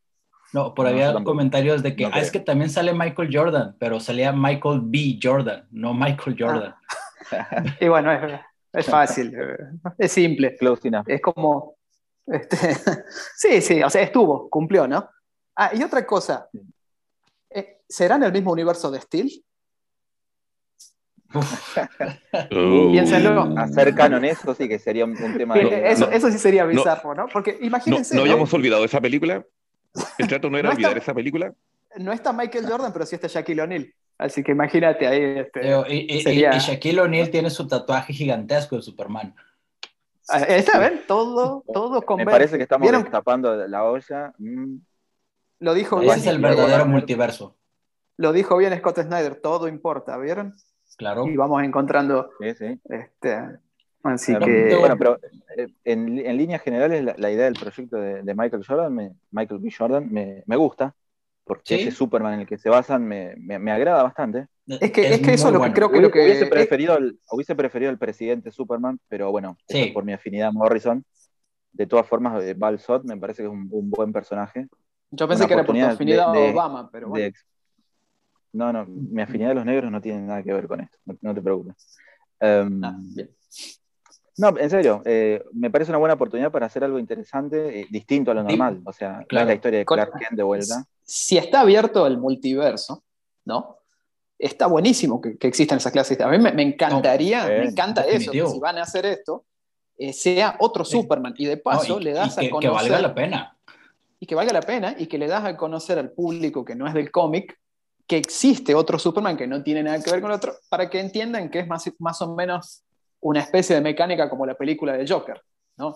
No, 0.53 0.73
por 0.73 0.87
ahí 0.87 0.99
No, 0.99 1.05
había 1.05 1.23
comentarios 1.23 1.83
de 1.83 1.95
que, 1.95 2.03
No 2.03 2.11
ah, 2.13 2.19
es 2.19 2.31
que 2.31 2.39
también 2.39 2.69
sale 2.69 2.93
Michael 2.93 3.29
Jordan, 3.31 3.75
pero 3.79 3.99
salía 3.99 4.31
Michael 4.31 4.81
B. 4.83 5.19
Jordan, 5.21 5.67
no 5.71 5.93
Michael 5.93 6.35
Jordan. 6.37 6.75
Y 7.81 7.87
bueno, 7.87 8.11
es, 8.11 8.39
es 8.71 8.85
fácil, 8.85 9.33
eh, 9.33 9.57
es 9.97 10.11
simple. 10.11 10.55
Close 10.57 10.87
enough. 10.87 11.05
Es 11.07 11.21
como. 11.21 11.75
Este, 12.27 12.57
sí, 13.35 13.61
sí, 13.61 13.83
o 13.83 13.89
sea, 13.89 14.01
estuvo, 14.01 14.49
cumplió, 14.49 14.87
¿no? 14.87 15.09
Ah, 15.55 15.71
y 15.73 15.83
otra 15.83 16.05
cosa. 16.05 16.49
eh, 17.49 17.79
¿Será 17.87 18.15
en 18.15 18.23
el 18.23 18.31
mismo 18.33 18.51
universo 18.51 18.89
de 18.91 18.99
Steel? 19.01 19.43
Uh, 22.51 22.91
Piénsenlo. 22.91 23.57
Hacer 23.57 23.93
canon 23.95 24.23
eso 24.25 24.53
sí 24.55 24.67
que 24.69 24.79
sería 24.79 25.05
un, 25.05 25.21
un 25.21 25.37
tema 25.37 25.53
Que 25.55 25.65
de... 25.65 25.91
eso, 25.91 26.07
no. 26.07 26.11
eso 26.11 26.31
sí 26.31 26.37
sería 26.37 26.65
bizarro, 26.65 27.13
¿no? 27.15 27.27
Porque 27.27 27.57
imagínense. 27.61 28.15
no 28.15 28.21
¿no? 28.21 28.29
habíamos 28.31 28.53
olvidado 28.53 28.85
esa 28.85 29.01
película. 29.01 29.45
El 30.17 30.27
trato 30.27 30.49
no 30.49 30.57
era 30.57 30.69
No 30.69 30.73
está- 30.73 30.87
olvidar 30.87 30.97
esa 31.01 31.13
película. 31.13 31.53
No 31.97 32.11
está 32.11 32.33
Michael 32.33 32.65
Jordan, 32.69 32.91
pero 32.91 33.05
sí 33.05 33.15
está 33.15 33.27
Shaquille 33.27 33.61
O'Neal. 33.61 33.93
Así 34.17 34.43
que 34.43 34.51
imagínate 34.51 35.07
ahí. 35.07 35.21
Este, 35.39 35.59
Digo, 35.61 35.85
y, 35.87 36.07
y- 36.17 36.21
sería- 36.21 36.55
y 36.55 36.59
Shaquille 36.59 37.01
O'Neal 37.01 37.29
tiene 37.29 37.49
su 37.49 37.67
tatuaje 37.67 38.13
gigantesco 38.13 38.75
de 38.77 38.81
Superman. 38.81 39.35
Ah, 40.29 40.39
Está, 40.39 40.79
¿ven? 40.79 41.01
Todo, 41.07 41.63
todo 41.73 42.17
Me 42.17 42.25
parece 42.25 42.57
que 42.57 42.63
estamos 42.63 42.83
¿Vieron? 42.85 43.03
destapando 43.03 43.55
la 43.67 43.83
olla. 43.83 44.33
Mm, 44.37 44.77
Lo 45.59 45.73
dijo 45.73 45.97
Ese 45.97 46.05
bien. 46.05 46.17
Ese 46.19 46.29
es 46.29 46.35
el 46.35 46.41
verdadero 46.41 46.85
multiverso. 46.85 47.55
Lo 48.17 48.31
dijo 48.31 48.57
bien 48.57 48.75
Scott 48.77 48.99
Snyder. 48.99 49.35
Todo 49.41 49.67
importa, 49.67 50.17
¿vieron? 50.17 50.53
Claro. 50.97 51.27
Y 51.27 51.35
vamos 51.35 51.61
encontrando. 51.63 52.29
sí, 52.39 52.53
sí. 52.55 52.79
Este, 52.85 53.37
así 54.03 54.37
que. 54.39 54.75
Bueno, 54.79 54.97
pero 54.97 55.19
eh, 55.57 55.67
en, 55.83 56.17
en 56.19 56.37
líneas 56.37 56.61
generales 56.61 57.03
la, 57.03 57.15
la 57.17 57.31
idea 57.31 57.45
del 57.45 57.59
proyecto 57.59 57.97
de, 57.97 58.23
de 58.23 58.33
Michael 58.35 58.65
Jordan, 58.65 58.93
me- 58.93 59.13
Michael 59.31 59.59
B. 59.59 59.69
Jordan, 59.77 60.07
me, 60.11 60.43
me 60.45 60.55
gusta, 60.55 60.95
porque 61.43 61.75
Sí. 61.77 61.81
ese 61.81 61.91
Superman 61.91 62.35
en 62.35 62.39
el 62.41 62.47
que 62.47 62.57
se 62.57 62.69
basan 62.69 63.05
me, 63.05 63.35
me- 63.37 63.59
me 63.59 63.71
agrada 63.71 64.03
bastante. 64.03 64.47
Es 64.67 64.91
que, 64.91 65.13
es 65.13 65.21
que 65.21 65.33
eso 65.33 65.47
es 65.47 65.53
lo 65.53 65.59
bueno. 65.59 65.73
que 65.73 65.77
creo 65.79 65.91
que, 65.91 66.01
lo 66.01 66.09
que 66.11 66.23
hubiese, 66.23 66.43
es- 66.45 66.49
preferido 66.49 66.93
al, 66.93 67.19
hubiese 67.31 67.55
preferido 67.55 67.91
al 67.91 67.97
presidente 67.99 68.51
Superman, 68.51 68.99
pero 69.07 69.31
bueno, 69.31 69.57
Sí. 69.67 69.91
por 69.93 70.03
mi 70.03 70.13
afinidad 70.13 70.47
a 70.49 70.51
Morrison. 70.51 71.03
De 71.71 71.85
todas 71.85 72.07
formas, 72.07 72.41
eh, 72.43 72.53
Val 72.57 72.79
Sott 72.79 73.03
me 73.03 73.17
parece 73.17 73.43
que 73.43 73.47
es 73.47 73.53
un, 73.53 73.67
un 73.69 73.89
buen 73.91 74.11
personaje. 74.13 74.67
yo 75.11 75.27
pensé 75.27 75.43
una 75.43 75.47
que 75.47 75.53
era 75.53 75.65
por 75.65 75.75
tu 75.75 75.81
afinidad 75.83 76.31
de- 76.33 76.39
a 76.39 76.41
de- 76.45 76.51
Obama, 76.51 76.89
pero 76.91 77.05
de 77.07 77.09
bueno. 77.09 77.25
ex- 77.27 77.45
No, 78.53 78.71
no, 78.73 78.85
mi 78.87 79.21
afinidad 79.21 79.51
a 79.51 79.55
los 79.55 79.65
negros 79.65 79.91
no 79.91 79.99
tiene 80.01 80.21
nada 80.21 80.41
que 80.41 80.53
ver 80.53 80.67
con 80.67 80.79
esto, 80.81 80.97
no, 81.05 81.17
no 81.21 81.35
te 81.35 81.41
preocupes. 81.41 81.75
Ah, 82.39 82.65
bien. 82.99 83.29
No, 84.37 84.57
en 84.57 84.69
serio, 84.69 85.01
eh, 85.05 85.43
me 85.53 85.69
parece 85.69 85.91
una 85.91 85.97
buena 85.99 86.15
oportunidad 86.15 86.51
para 86.51 86.65
hacer 86.65 86.83
algo 86.83 86.97
interesante, 86.99 87.81
eh, 87.81 87.87
distinto 87.89 88.31
a 88.31 88.33
lo 88.33 88.43
normal. 88.43 88.81
O 88.85 88.91
sea, 88.91 89.25
no 89.31 89.39
es 89.39 89.47
la 89.47 89.53
historia 89.53 89.79
de 89.79 89.85
Clark 89.85 90.11
Kent 90.17 90.31
de 90.31 90.43
vuelta. 90.43 90.83
Si 91.03 91.37
está 91.37 91.61
abierto 91.61 92.05
el 92.07 92.17
multiverso, 92.17 93.03
¿no? 93.45 93.77
Está 94.37 94.67
buenísimo 94.67 95.21
que, 95.21 95.37
que 95.37 95.47
existan 95.47 95.77
esas 95.77 95.91
clases. 95.93 96.19
A 96.19 96.27
mí 96.27 96.37
me, 96.37 96.51
me 96.51 96.63
encantaría, 96.63 97.43
No, 97.43 97.47
me 97.49 97.65
encanta 97.69 98.01
eso, 98.01 98.31
que 98.31 98.45
si 98.45 98.59
van 98.59 98.77
a 98.77 98.81
hacer 98.83 99.05
esto, 99.05 99.45
eh, 99.97 100.11
sea 100.13 100.57
otro 100.59 100.83
Sí. 100.83 100.91
Superman. 100.97 101.33
Y 101.37 101.45
de 101.45 101.55
No, 101.55 101.61
paso 101.63 101.99
y- 101.99 102.03
le 102.03 102.13
das 102.13 102.33
y 102.37 102.39
que, 102.41 102.41
a 102.41 102.43
que 102.43 102.49
conocer. 102.49 102.91
valga 102.91 103.01
la 103.07 103.15
pena. 103.15 103.51
y 104.19 104.25
que 104.27 104.35
valga 104.35 104.53
la 104.53 104.61
pena 104.61 104.95
y 104.97 105.07
que 105.07 105.17
le 105.17 105.27
das 105.27 105.43
a 105.45 105.55
conocer 105.57 105.99
al 105.99 106.11
público 106.11 106.63
que 106.65 106.73
no 106.75 106.87
es 106.87 106.93
del 106.93 107.11
cómic 107.11 107.59
que 108.07 108.17
existe 108.17 108.73
otro 108.75 108.97
Superman 108.99 109.35
que 109.37 109.45
no 109.47 109.61
tiene 109.63 109.83
nada 109.83 110.01
que 110.01 110.09
ver 110.11 110.21
con 110.21 110.31
el 110.31 110.37
otro, 110.37 110.53
para 110.69 110.89
que 110.89 110.99
entiendan 110.99 111.49
que 111.49 111.59
es 111.59 111.67
más, 111.67 111.89
más 111.99 112.21
o 112.21 112.33
menos 112.35 112.83
una 113.19 113.39
especie 113.41 113.75
de 113.75 113.81
mecánica 113.81 114.29
como 114.29 114.45
la 114.45 114.55
película 114.55 114.93
de 114.93 115.07
Joker, 115.07 115.41
¿no? 115.77 115.95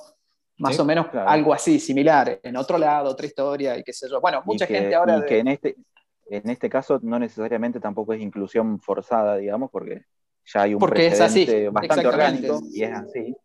Más 0.58 0.76
Sí, 0.76 0.82
o 0.82 0.86
menos 0.86 1.08
claro. 1.08 1.30
algo 1.30 1.54
así, 1.54 1.80
similar, 1.80 2.40
en 2.44 2.58
otro 2.58 2.78
lado, 2.78 3.10
otra 3.12 3.26
historia 3.26 3.78
y 3.78 3.84
qué 3.84 3.94
sé 3.94 4.08
yo. 4.10 4.20
Bueno, 4.20 4.42
mucha 4.46 4.66
que, 4.68 4.76
gente 4.76 4.96
ahora... 4.96 5.18
y 5.18 5.22
de- 5.22 5.26
que 5.28 5.40
en, 5.40 5.48
este, 5.48 5.76
en 6.30 6.50
este 6.50 6.70
caso 6.70 7.00
no 7.02 7.20
necesariamente 7.20 7.80
tampoco 7.80 8.14
es 8.14 8.22
inclusión 8.22 8.80
forzada, 8.80 9.38
digamos, 9.38 9.70
porque 9.72 10.04
ya 10.46 10.62
hay 10.64 10.74
un 10.74 10.80
Porque 10.80 11.08
es 11.08 11.20
así, 11.22 11.46
precedente 11.46 11.70
bastante 11.70 12.08
orgánico 12.08 12.62
y 12.72 12.84
es 12.84 12.92
así. 12.94 13.36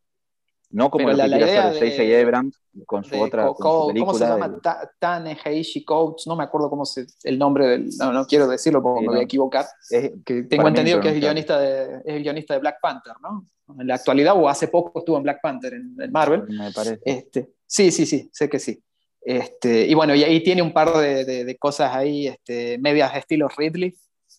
No 0.71 0.91
como 0.91 1.05
Pero 1.07 1.13
lo 1.13 1.17
la- 1.19 1.25
que 1.25 1.31
quiere 1.37 1.53
idea 1.53 1.69
hacer 1.69 1.91
J.J. 1.91 2.21
Abrams 2.23 2.61
con 2.85 3.05
su 3.05 3.21
otra 3.21 3.47
Co- 3.47 3.55
con 3.55 3.81
su 3.83 3.87
película. 3.89 4.07
¿Cómo 4.13 4.19
se 4.19 4.25
llama? 4.27 4.49
del- 4.49 4.61
Ta- 4.61 4.91
Tane 4.99 5.39
Heishi 5.45 5.85
Coates, 5.85 6.27
no 6.27 6.35
me 6.35 6.43
acuerdo 6.43 6.69
cómo 6.69 6.85
se 6.85 7.07
el 7.23 7.39
nombre 7.39 7.67
del. 7.69 7.91
No, 7.99 8.13
no 8.13 8.27
quiero 8.27 8.49
decirlo 8.49 8.83
porque 8.83 9.01
Sí, 9.01 9.07
me 9.07 9.13
voy 9.13 9.21
a 9.21 9.25
equivocar. 9.25 9.67
es- 9.91 10.11
Que 10.25 10.43
tengo 10.45 10.67
entendido 10.67 11.01
que 11.01 11.11
es 11.11 11.15
guionista 11.21 11.61
de, 11.61 11.97
es 12.05 12.17
el 12.17 12.23
guionista 12.23 12.55
de 12.55 12.61
Black 12.61 12.79
Panther, 12.83 13.13
¿no? 13.23 13.47
En 13.79 13.87
la 13.87 13.95
actualidad, 13.95 14.35
o 14.37 14.49
hace 14.49 14.67
poco 14.69 14.99
estuvo 14.99 15.17
en 15.17 15.23
Black 15.23 15.41
Panther 15.41 15.75
en, 15.75 15.95
en 16.01 16.11
Marvel. 16.11 16.43
me 16.49 16.73
parece. 16.73 16.99
Este, 17.05 17.51
sí, 17.67 17.93
sí, 17.93 18.05
sí, 18.05 18.29
sé 18.33 18.49
que 18.49 18.59
sí. 18.59 18.83
Este, 19.25 19.87
y 19.87 19.95
bueno, 19.95 20.15
y 20.15 20.23
ahí 20.23 20.43
tiene 20.43 20.61
un 20.63 20.73
par 20.73 20.93
de, 20.99 21.25
de- 21.25 21.45
de 21.45 21.57
cosas 21.57 21.95
ahí, 21.95 22.27
este, 22.29 22.77
medias 22.79 23.17
estilo 23.17 23.49
Ridley, 23.49 23.95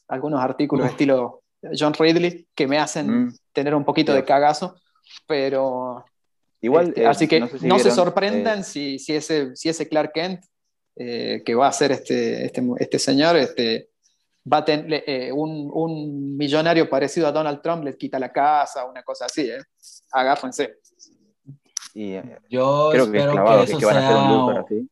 algunos 0.08 0.40
artículos 0.42 0.86
Uf. 0.86 0.92
estilo 0.92 1.42
John 1.78 1.94
Ridley, 1.94 2.48
que 2.54 2.68
me 2.68 2.78
hacen 2.78 3.08
Mm. 3.26 3.36
tener 3.52 3.74
un 3.74 3.84
poquito 3.84 4.14
de 4.14 4.24
cagazo, 4.24 4.76
pero 5.28 6.06
Igual, 6.62 6.90
este, 6.90 7.02
eh, 7.04 7.08
así 7.08 7.28
que 7.28 7.40
no, 7.40 7.48
sé 7.48 7.54
si 7.54 7.60
se 7.60 7.66
vieron, 7.68 7.96
sorprendan 7.96 8.60
eh, 8.60 8.64
si, 8.64 9.00
si, 9.00 9.14
ese, 9.16 9.56
si 9.56 9.70
ese 9.70 9.88
Clark 9.90 10.12
Kent 10.14 10.44
eh, 10.98 11.42
que 11.46 11.56
va 11.56 11.68
a 11.68 11.72
ser 11.72 11.92
este, 11.92 12.46
este, 12.46 12.62
este 12.80 13.00
señor 13.00 13.36
este, 13.38 13.90
va 14.52 14.58
a 14.58 14.66
tener 14.66 15.04
eh, 15.08 15.32
un, 15.32 15.70
un 15.74 16.38
millonario 16.38 16.88
parecido 16.90 17.28
a 17.28 17.32
Donald 17.32 17.62
Trump, 17.62 17.84
les 17.84 17.96
quita 17.98 18.18
la 18.20 18.32
casa, 18.32 18.86
una 18.86 19.02
cosa 19.04 19.26
así. 19.26 19.42
¿eh? 19.50 19.58
Agárrense. 20.12 20.76
Y, 21.96 22.14
eh, 22.14 22.38
Yo 22.50 22.90
creo 22.92 23.10
que 23.12 23.18
es 23.18 23.24
espero 23.24 23.32
clavado 23.32 23.60
que 23.62 23.66
que, 23.66 23.72
eso 23.72 23.80
que 23.80 23.86
un 23.86 23.92
sea. 23.92 24.60
así. 24.62 24.90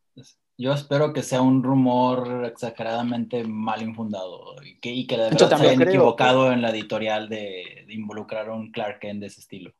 Yo 0.57 0.71
espero 0.71 1.13
que 1.13 1.21
sea 1.23 1.41
un 1.41 1.63
rumor 1.63 2.45
exageradamente 2.45 3.43
mal 3.43 3.81
infundado 3.81 4.55
y 4.63 4.79
que, 4.79 4.91
y 4.91 5.05
que 5.07 5.17
de 5.17 5.23
verdad 5.23 5.37
se 5.39 5.47
también 5.47 5.69
hayan 5.71 5.81
creo, 5.81 5.89
equivocado 5.91 6.51
en 6.51 6.61
la 6.61 6.69
editorial 6.69 7.27
de, 7.27 7.83
de 7.87 7.93
involucrar 7.93 8.47
a 8.49 8.53
un 8.53 8.71
Clark 8.71 8.99
Kent 8.99 9.19
de 9.21 9.27
ese 9.27 9.41
estilo. 9.41 9.71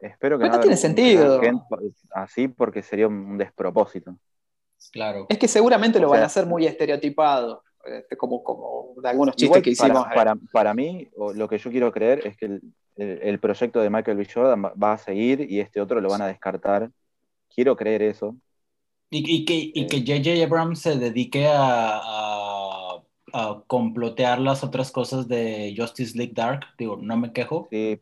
Espero 0.00 0.38
que 0.38 0.42
Pero 0.44 0.54
no 0.54 0.60
tiene 0.60 0.74
un 0.74 0.80
sentido. 0.80 1.40
Clark 1.40 1.42
Kent 1.42 1.62
así 2.12 2.48
porque 2.48 2.82
sería 2.82 3.08
un 3.08 3.38
despropósito. 3.38 4.16
Claro. 4.92 5.26
Es 5.30 5.38
que 5.38 5.48
seguramente 5.48 5.98
lo 5.98 6.08
O 6.08 6.10
van 6.10 6.18
sea- 6.18 6.24
a 6.24 6.26
hacer 6.26 6.46
muy 6.46 6.66
estereotipado, 6.66 7.62
este, 7.84 8.16
como, 8.16 8.44
como 8.44 8.92
de 9.00 9.08
algunos 9.08 9.34
chistes 9.34 9.62
que 9.62 9.70
hicimos. 9.70 10.04
para, 10.04 10.14
para, 10.14 10.36
para 10.52 10.74
mí, 10.74 11.08
o 11.16 11.32
lo 11.32 11.48
que 11.48 11.56
yo 11.58 11.70
quiero 11.70 11.90
creer 11.90 12.26
es 12.26 12.36
que 12.36 12.44
el, 12.46 12.62
el- 12.96 13.18
el 13.22 13.38
proyecto 13.40 13.80
de 13.80 13.90
Michael 13.90 14.16
B. 14.16 14.26
Jordan 14.32 14.64
va, 14.64 14.92
a 14.92 14.98
seguir 14.98 15.46
y 15.50 15.60
este 15.60 15.80
otro 15.80 16.00
lo 16.00 16.08
van 16.08 16.22
a 16.22 16.26
descartar. 16.26 16.90
Quiero 17.54 17.76
creer 17.76 18.02
eso. 18.02 18.36
Y, 19.10 19.36
y 19.36 19.44
que, 19.44 19.70
y 19.72 19.86
que 19.86 20.00
J.J. 20.00 20.44
Abrams 20.44 20.80
se 20.80 20.96
dedique 20.96 21.46
a, 21.46 22.00
a, 22.02 23.02
a 23.32 23.62
complotear 23.66 24.40
las 24.40 24.64
otras 24.64 24.90
cosas 24.90 25.28
de 25.28 25.74
Justice 25.76 26.16
League 26.16 26.32
Dark. 26.34 26.60
Digo, 26.78 26.96
no 27.00 27.16
me 27.16 27.32
quejo. 27.32 27.68
Sí, 27.70 28.00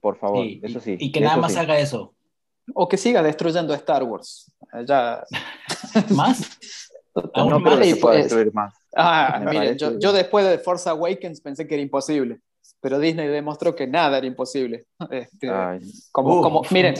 por 0.00 0.16
favor, 0.18 0.46
eso 0.62 0.78
y- 0.78 0.80
sí. 0.82 0.96
Y 1.00 1.10
que 1.12 1.20
nada 1.20 1.36
más 1.38 1.52
sí. 1.54 1.58
haga 1.58 1.78
eso. 1.78 2.14
O 2.72 2.88
que 2.88 2.96
siga 2.96 3.22
destruyendo 3.22 3.74
Star 3.74 4.04
Wars. 4.04 4.50
Ya, 4.86 5.22
¿Más? 6.14 6.58
Aún 7.34 7.50
No 7.50 7.60
más. 7.60 7.74
pueda 7.78 7.96
pues- 8.00 8.16
destruir 8.24 8.52
más. 8.52 8.74
Ah, 8.96 9.44
yo, 9.76 9.98
yo 9.98 10.12
después 10.12 10.46
de 10.48 10.58
Force 10.58 10.88
Awakens 10.88 11.40
pensé 11.40 11.66
que 11.66 11.74
era 11.74 11.82
imposible, 11.82 12.38
pero 12.84 12.98
Disney 12.98 13.26
demostró 13.28 13.74
que 13.74 13.86
nada 13.86 14.18
era 14.18 14.26
imposible. 14.26 14.84
Este, 15.10 15.48
como, 16.12 16.38
Uh, 16.38 16.42
como, 16.42 16.62
miren, 16.70 16.94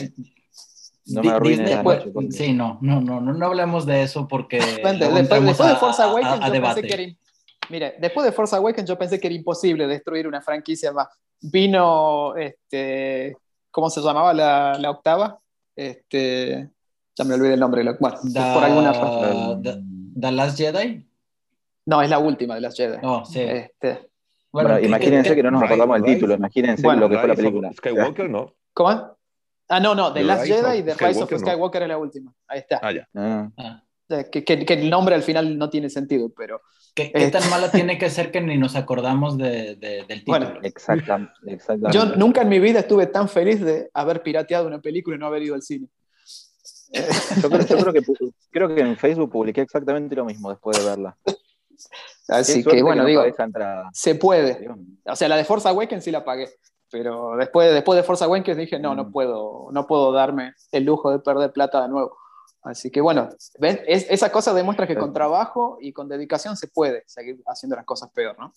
No 1.05 1.21
me 1.21 1.39
Disney 1.47 1.75
la 1.75 1.83
fue- 1.83 1.97
noche, 2.11 2.31
Sí, 2.31 2.53
no, 2.53 2.79
no, 2.81 2.99
no, 3.01 3.21
no, 3.21 3.33
no 3.33 3.45
hablemos 3.45 3.85
de 3.85 4.01
eso 4.01 4.27
porque 4.27 4.57
después, 4.57 4.97
después- 4.99 5.29
después 5.29 5.57
de 5.69 5.75
a- 5.75 5.75
Force 5.75 6.01
a- 6.01 6.05
Awakens 6.05 6.41
a 6.41 6.47
yo 6.47 6.61
pensé 6.63 6.81
que 6.81 6.93
era, 6.95 7.13
mire, 7.69 7.95
después 7.99 8.25
de 8.25 8.31
Force 8.31 8.55
Awakens 8.55 8.89
yo 8.89 8.97
pensé 8.97 9.19
que 9.19 9.27
era 9.27 9.35
imposible 9.35 9.85
destruir 9.85 10.27
una 10.27 10.41
franquicia 10.41 10.91
más. 10.91 11.07
Vino, 11.39 12.35
este, 12.35 13.37
¿cómo 13.69 13.91
se 13.91 14.01
llamaba 14.01 14.33
la, 14.33 14.79
la 14.79 14.89
octava? 14.89 15.39
Este, 15.75 16.71
ya 17.15 17.23
me 17.25 17.35
olvidé 17.35 17.53
el 17.53 17.59
nombre. 17.59 17.83
lo- 17.83 17.95
Bueno, 17.99 18.17
Da- 18.23 18.55
por 18.55 18.63
alguna 18.63 18.91
razón. 18.91 19.61
The, 19.61 19.81
The 20.19 20.31
Last 20.31 20.57
Jedi. 20.57 21.05
No, 21.85 22.01
es 22.01 22.09
la 22.09 22.17
última 22.17 22.55
de 22.55 22.61
las 22.61 22.75
Jedi. 22.75 22.97
No, 23.03 23.23
sí. 23.25 23.41
Este, 23.41 24.09
Bueno, 24.63 24.77
¿qué- 24.79 24.85
imagínense 24.87 25.35
que 25.35 25.43
no 25.43 25.51
nos 25.51 25.63
acordamos 25.63 26.01
del 26.01 26.13
título, 26.15 26.33
imagínense 26.35 26.81
Bueno, 26.83 27.01
lo 27.01 27.09
que 27.09 27.17
fue 27.17 27.27
la 27.27 27.35
película. 27.35 27.73
Skywalker, 27.73 28.29
¿no? 28.29 28.53
¿Cómo? 28.73 29.17
Ah, 29.67 29.79
no, 29.79 29.95
no, 29.95 30.13
The 30.13 30.19
The 30.21 30.25
Last 30.25 30.43
Rise 30.43 30.53
Jedi 30.61 30.77
y 30.77 30.83
The 30.83 30.93
Rise 30.93 31.23
of 31.23 31.29
Skywalker, 31.39 31.81
no. 31.81 31.85
Es 31.85 31.89
la 31.89 31.97
última. 31.97 32.33
Ahí 32.47 32.59
está. 32.59 32.79
Ah, 32.81 32.91
ya. 32.91 33.07
Ah, 33.15 33.49
Ah, 33.57 33.81
Que, 34.31 34.43
que- 34.43 34.63
que 34.65 34.73
el 34.75 34.87
nombre 34.89 35.15
al 35.15 35.23
final 35.23 35.57
no 35.57 35.67
tiene 35.71 35.89
sentido, 35.89 36.29
pero 36.37 36.61
¿Qué, 36.93 37.11
qué 37.11 37.25
Eh. 37.25 37.31
tan 37.31 37.49
mala 37.49 37.69
tiene 37.91 37.97
que 37.97 38.09
ser 38.09 38.31
que 38.31 38.39
ni 38.39 38.57
nos 38.57 38.75
acordamos 38.75 39.37
de, 39.37 39.75
de- 39.75 40.05
del 40.07 40.19
título? 40.23 40.37
Bueno, 40.39 40.59
exacta- 40.61 41.33
exactamente. 41.47 41.97
yo 41.97 42.15
nunca 42.15 42.43
en 42.43 42.49
mi 42.49 42.59
vida 42.59 42.79
estuve 42.81 43.07
tan 43.07 43.27
feliz 43.27 43.59
de 43.61 43.89
haber 43.93 44.21
pirateado 44.23 44.67
una 44.67 44.79
película 44.79 45.15
y 45.15 45.19
no 45.19 45.25
haber 45.25 45.41
ido 45.43 45.55
al 45.55 45.61
cine. 45.63 45.87
Yo 47.41 47.49
creo, 47.49 47.65
yo 47.65 47.77
creo 47.77 47.93
que, 47.93 48.01
creo 48.51 48.67
que 48.75 48.79
en 48.81 48.95
Facebook 48.95 49.31
publiqué 49.31 49.61
exactamente 49.61 50.15
lo 50.15 50.23
mismo 50.23 50.49
después 50.51 50.77
de 50.77 50.85
verla. 50.89 51.17
Así 52.27 52.63
que 52.63 52.81
bueno, 52.81 53.05
digo, 53.05 53.23
se 53.93 54.15
puede. 54.15 54.67
O 55.05 55.15
sea, 55.15 55.27
la 55.27 55.37
de 55.37 55.45
Force 55.45 55.67
Awakens 55.67 56.03
sí 56.03 56.11
la 56.11 56.23
pagué. 56.23 56.49
Pero 56.91 57.35
después, 57.35 57.73
después 57.73 57.97
de 57.97 58.03
Force 58.03 58.23
Awakens 58.23 58.57
dije, 58.57 58.79
no, 58.79 58.95
no 58.95 59.05
mm. 59.05 59.11
puedo, 59.11 59.67
no 59.71 59.87
puedo 59.87 60.11
darme 60.11 60.53
el 60.71 60.85
lujo 60.85 61.11
de 61.11 61.19
perder 61.19 61.51
plata 61.51 61.81
de 61.81 61.89
nuevo. 61.89 62.17
Así 62.65 62.89
que 62.89 62.99
bueno, 62.99 63.29
¿ven? 63.59 63.79
esa 63.85 64.31
cosa 64.31 64.53
demuestra 64.53 64.87
que 64.87 64.95
con 64.95 65.13
trabajo 65.13 65.77
y 65.79 65.93
con 65.93 66.09
dedicación 66.09 66.57
se 66.57 66.67
puede 66.67 67.03
seguir 67.05 67.39
haciendo 67.45 67.75
las 67.75 67.85
cosas 67.85 68.09
peor, 68.11 68.35
¿no? 68.39 68.51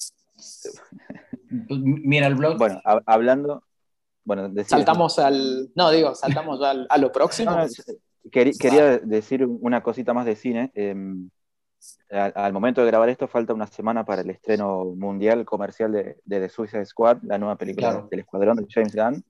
Mira 1.68 2.26
el 2.26 2.34
blog. 2.34 2.56
Bueno, 2.56 2.80
hablando. 3.04 3.62
Bueno, 4.24 4.50
saltamos 4.64 5.18
al. 5.18 5.70
No, 5.74 5.90
digo, 5.90 6.14
saltamos 6.14 6.60
a 6.62 6.98
lo 6.98 7.12
próximo. 7.12 7.54
quería, 8.30 8.98
decir 8.98 9.44
una 9.44 9.82
cosita 9.82 10.14
más 10.14 10.24
de 10.24 10.36
cine. 10.36 10.70
Em, 10.74 11.28
al, 12.10 12.52
momento 12.52 12.80
de 12.80 12.86
grabar 12.86 13.08
esto, 13.08 13.28
falta 13.28 13.54
una 13.54 13.66
semana 13.66 14.04
para 14.04 14.22
el 14.22 14.30
estreno 14.30 14.84
mundial 14.96 15.44
comercial 15.44 15.92
de, 15.92 16.16
The 16.26 16.48
Suicide 16.48 16.84
Squad, 16.84 17.18
la 17.22 17.38
nueva 17.38 17.56
película 17.56 18.06
del 18.10 18.20
Escuadrón 18.20 18.56
de 18.56 18.66
James 18.68 18.94
Gunn. 18.94 19.24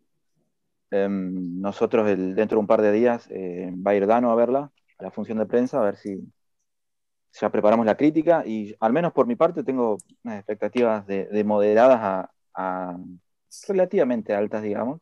Em, 0.90 1.60
nosotros 1.60 2.06
dentro 2.06 2.56
de 2.56 2.60
un 2.60 2.66
par 2.66 2.80
de 2.80 2.92
días 2.92 3.28
eh, 3.30 3.70
va 3.74 3.90
a 3.90 3.94
ir 3.94 4.06
Dano 4.06 4.30
a 4.30 4.34
verla, 4.34 4.70
a 4.98 5.02
la 5.02 5.10
función 5.10 5.38
de 5.38 5.46
prensa, 5.46 5.78
a 5.78 5.84
ver 5.84 5.96
si 5.96 6.26
ya 7.32 7.50
preparamos 7.50 7.84
la 7.84 7.96
crítica 7.96 8.42
y 8.46 8.74
al 8.80 8.92
menos 8.92 9.12
por 9.12 9.26
mi 9.26 9.36
parte 9.36 9.62
tengo 9.62 9.98
unas 10.24 10.38
expectativas 10.38 11.06
de, 11.06 11.44
moderadas 11.44 12.28
a, 12.54 12.96
relativamente 13.68 14.34
altas, 14.34 14.62
digamos. 14.62 15.00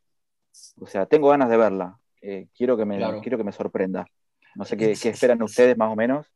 O 0.81 0.87
sea, 0.87 1.07
tengo 1.07 1.29
ganas 1.29 1.49
de 1.49 1.57
verla. 1.57 1.99
Eh, 2.21 2.49
quiero, 2.57 2.77
que 2.77 2.85
me, 2.85 2.99
quiero 3.21 3.39
que 3.39 3.45
me 3.45 3.53
sorprenda. 3.53 4.07
No 4.55 4.65
sé 4.65 4.77
qué, 4.77 4.93
esperan 4.93 5.43
ustedes 5.43 5.77
más 5.77 5.93
o 5.93 5.97
menos. 5.97 6.27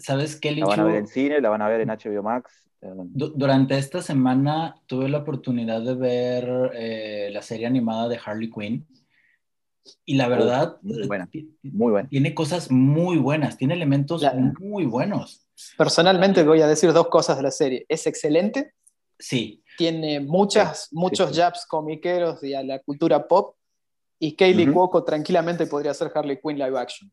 ¿Sabes 0.00 0.36
qué, 0.36 0.52
La 0.52 0.66
van 0.66 0.80
a 0.80 0.84
ver 0.84 0.96
en 0.96 1.06
cine, 1.06 1.40
la 1.40 1.48
van 1.48 1.62
a 1.62 1.68
ver 1.68 1.80
en 1.80 1.88
HBO 1.88 2.22
Max. 2.22 2.70
Durante 2.80 3.76
esta 3.76 4.00
semana 4.00 4.80
tuve 4.86 5.08
la 5.08 5.18
oportunidad 5.18 5.82
de 5.82 5.94
ver 5.94 6.70
eh, 6.74 7.28
la 7.32 7.42
serie 7.42 7.66
animada 7.66 8.08
de 8.08 8.18
Harley 8.24 8.50
Quinn. 8.50 8.86
Y 10.04 10.14
la 10.14 10.28
verdad, 10.28 10.78
muy, 10.82 11.06
buena, 11.06 11.28
muy 11.62 11.90
buena. 11.90 12.08
Tiene 12.08 12.34
cosas 12.34 12.70
muy 12.70 13.18
buenas, 13.18 13.56
tiene 13.56 13.74
elementos 13.74 14.24
muy 14.58 14.86
buenos. 14.86 15.46
Personalmente 15.76 16.42
voy 16.42 16.62
a 16.62 16.66
decir 16.66 16.92
dos 16.92 17.08
cosas 17.08 17.36
de 17.36 17.42
la 17.42 17.50
serie. 17.50 17.86
Es 17.88 18.06
excelente. 18.06 18.74
Sí. 19.18 19.62
Tiene 19.76 20.20
muchas, 20.20 20.88
muchos 20.92 21.36
jabs 21.36 21.66
comiqueros 21.66 22.42
y 22.42 22.54
a 22.54 22.62
la 22.62 22.78
cultura 22.80 23.26
pop. 23.26 23.56
Y 24.18 24.36
Kaylee 24.36 24.70
Cuoco 24.70 25.02
tranquilamente 25.02 25.66
podría 25.66 25.94
ser 25.94 26.12
Harley 26.14 26.38
Quinn 26.40 26.58
live 26.58 26.78
action. 26.78 27.10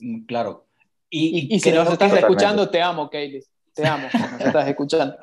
Mm, 0.00 0.24
claro. 0.26 0.66
Y, 1.14 1.60
si 1.60 1.70
nos 1.70 1.92
estás 1.92 2.12
escuchando, 2.14 2.70
te 2.70 2.80
amo, 2.80 3.10
Kaylee. 3.10 3.44
Te 3.74 3.86
amo, 3.86 4.08
nos 4.12 4.40
estás 4.40 4.68
escuchando. 4.68 5.16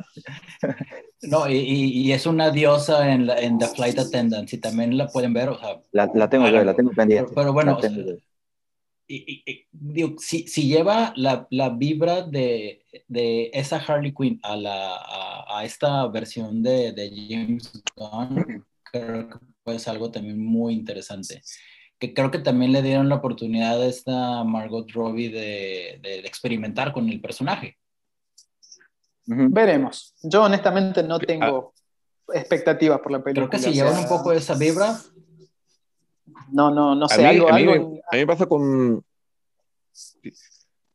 No, 1.21 1.49
y, 1.49 2.13
es 2.13 2.25
una 2.25 2.49
diosa 2.49 3.11
en, 3.11 3.29
en, 3.29 3.57
The 3.57 3.67
Flight 3.67 3.99
Attendant, 3.99 4.47
si 4.47 4.57
también 4.57 4.97
la 4.97 5.07
pueden 5.07 5.33
ver, 5.33 5.49
o 5.49 5.59
sea... 5.59 5.81
La, 5.91 6.09
la 6.13 6.29
tengo 6.29 6.47
yo, 6.47 6.63
la 6.63 6.73
tengo 6.73 6.91
pendiente. 6.91 7.33
Pero, 7.35 7.51
bueno, 7.51 7.77
y, 9.05 9.65
digo, 9.71 10.15
si, 10.17 10.47
si, 10.47 10.67
lleva 10.67 11.11
la, 11.17 11.45
la 11.49 11.71
vibra 11.71 12.21
de, 12.21 12.85
de, 13.07 13.49
esa 13.53 13.77
Harley 13.77 14.13
Quinn 14.13 14.39
a, 14.43 14.55
la, 14.55 15.45
a, 15.49 15.65
esta 15.65 16.07
versión 16.07 16.63
de, 16.63 16.93
de, 16.93 17.09
James 17.27 17.69
Gunn, 17.97 18.65
creo 18.83 19.29
que 19.65 19.79
ser 19.79 19.93
algo 19.93 20.11
también 20.11 20.39
muy 20.39 20.73
interesante. 20.73 21.41
Que 21.99 22.13
creo 22.13 22.31
que 22.31 22.39
también 22.39 22.71
le 22.71 22.81
dieron 22.81 23.09
la 23.09 23.15
oportunidad 23.15 23.81
a 23.81 23.85
esta 23.85 24.43
Margot 24.43 24.89
Robbie 24.91 25.29
de, 25.29 25.99
de 26.01 26.19
experimentar 26.19 26.93
con 26.93 27.09
el 27.09 27.19
personaje. 27.19 27.77
Veremos. 29.25 30.15
Yo 30.23 30.43
honestamente 30.43 31.03
no 31.03 31.19
tengo 31.19 31.73
expectativas 32.33 32.99
por 32.99 33.11
la 33.11 33.23
película. 33.23 33.47
Creo 33.47 33.61
que 33.61 33.67
si 33.67 33.73
llevan 33.73 33.97
un 33.97 34.07
poco 34.07 34.31
de 34.31 34.37
esa 34.37 34.55
vibra. 34.55 34.97
No, 36.51 36.71
no, 36.71 36.95
no 36.95 37.07
sé. 37.07 37.25
A 37.25 37.31
mí, 37.31 37.39
algo, 37.47 37.99
me 38.11 38.27
pasa 38.27 38.47
con. 38.47 39.03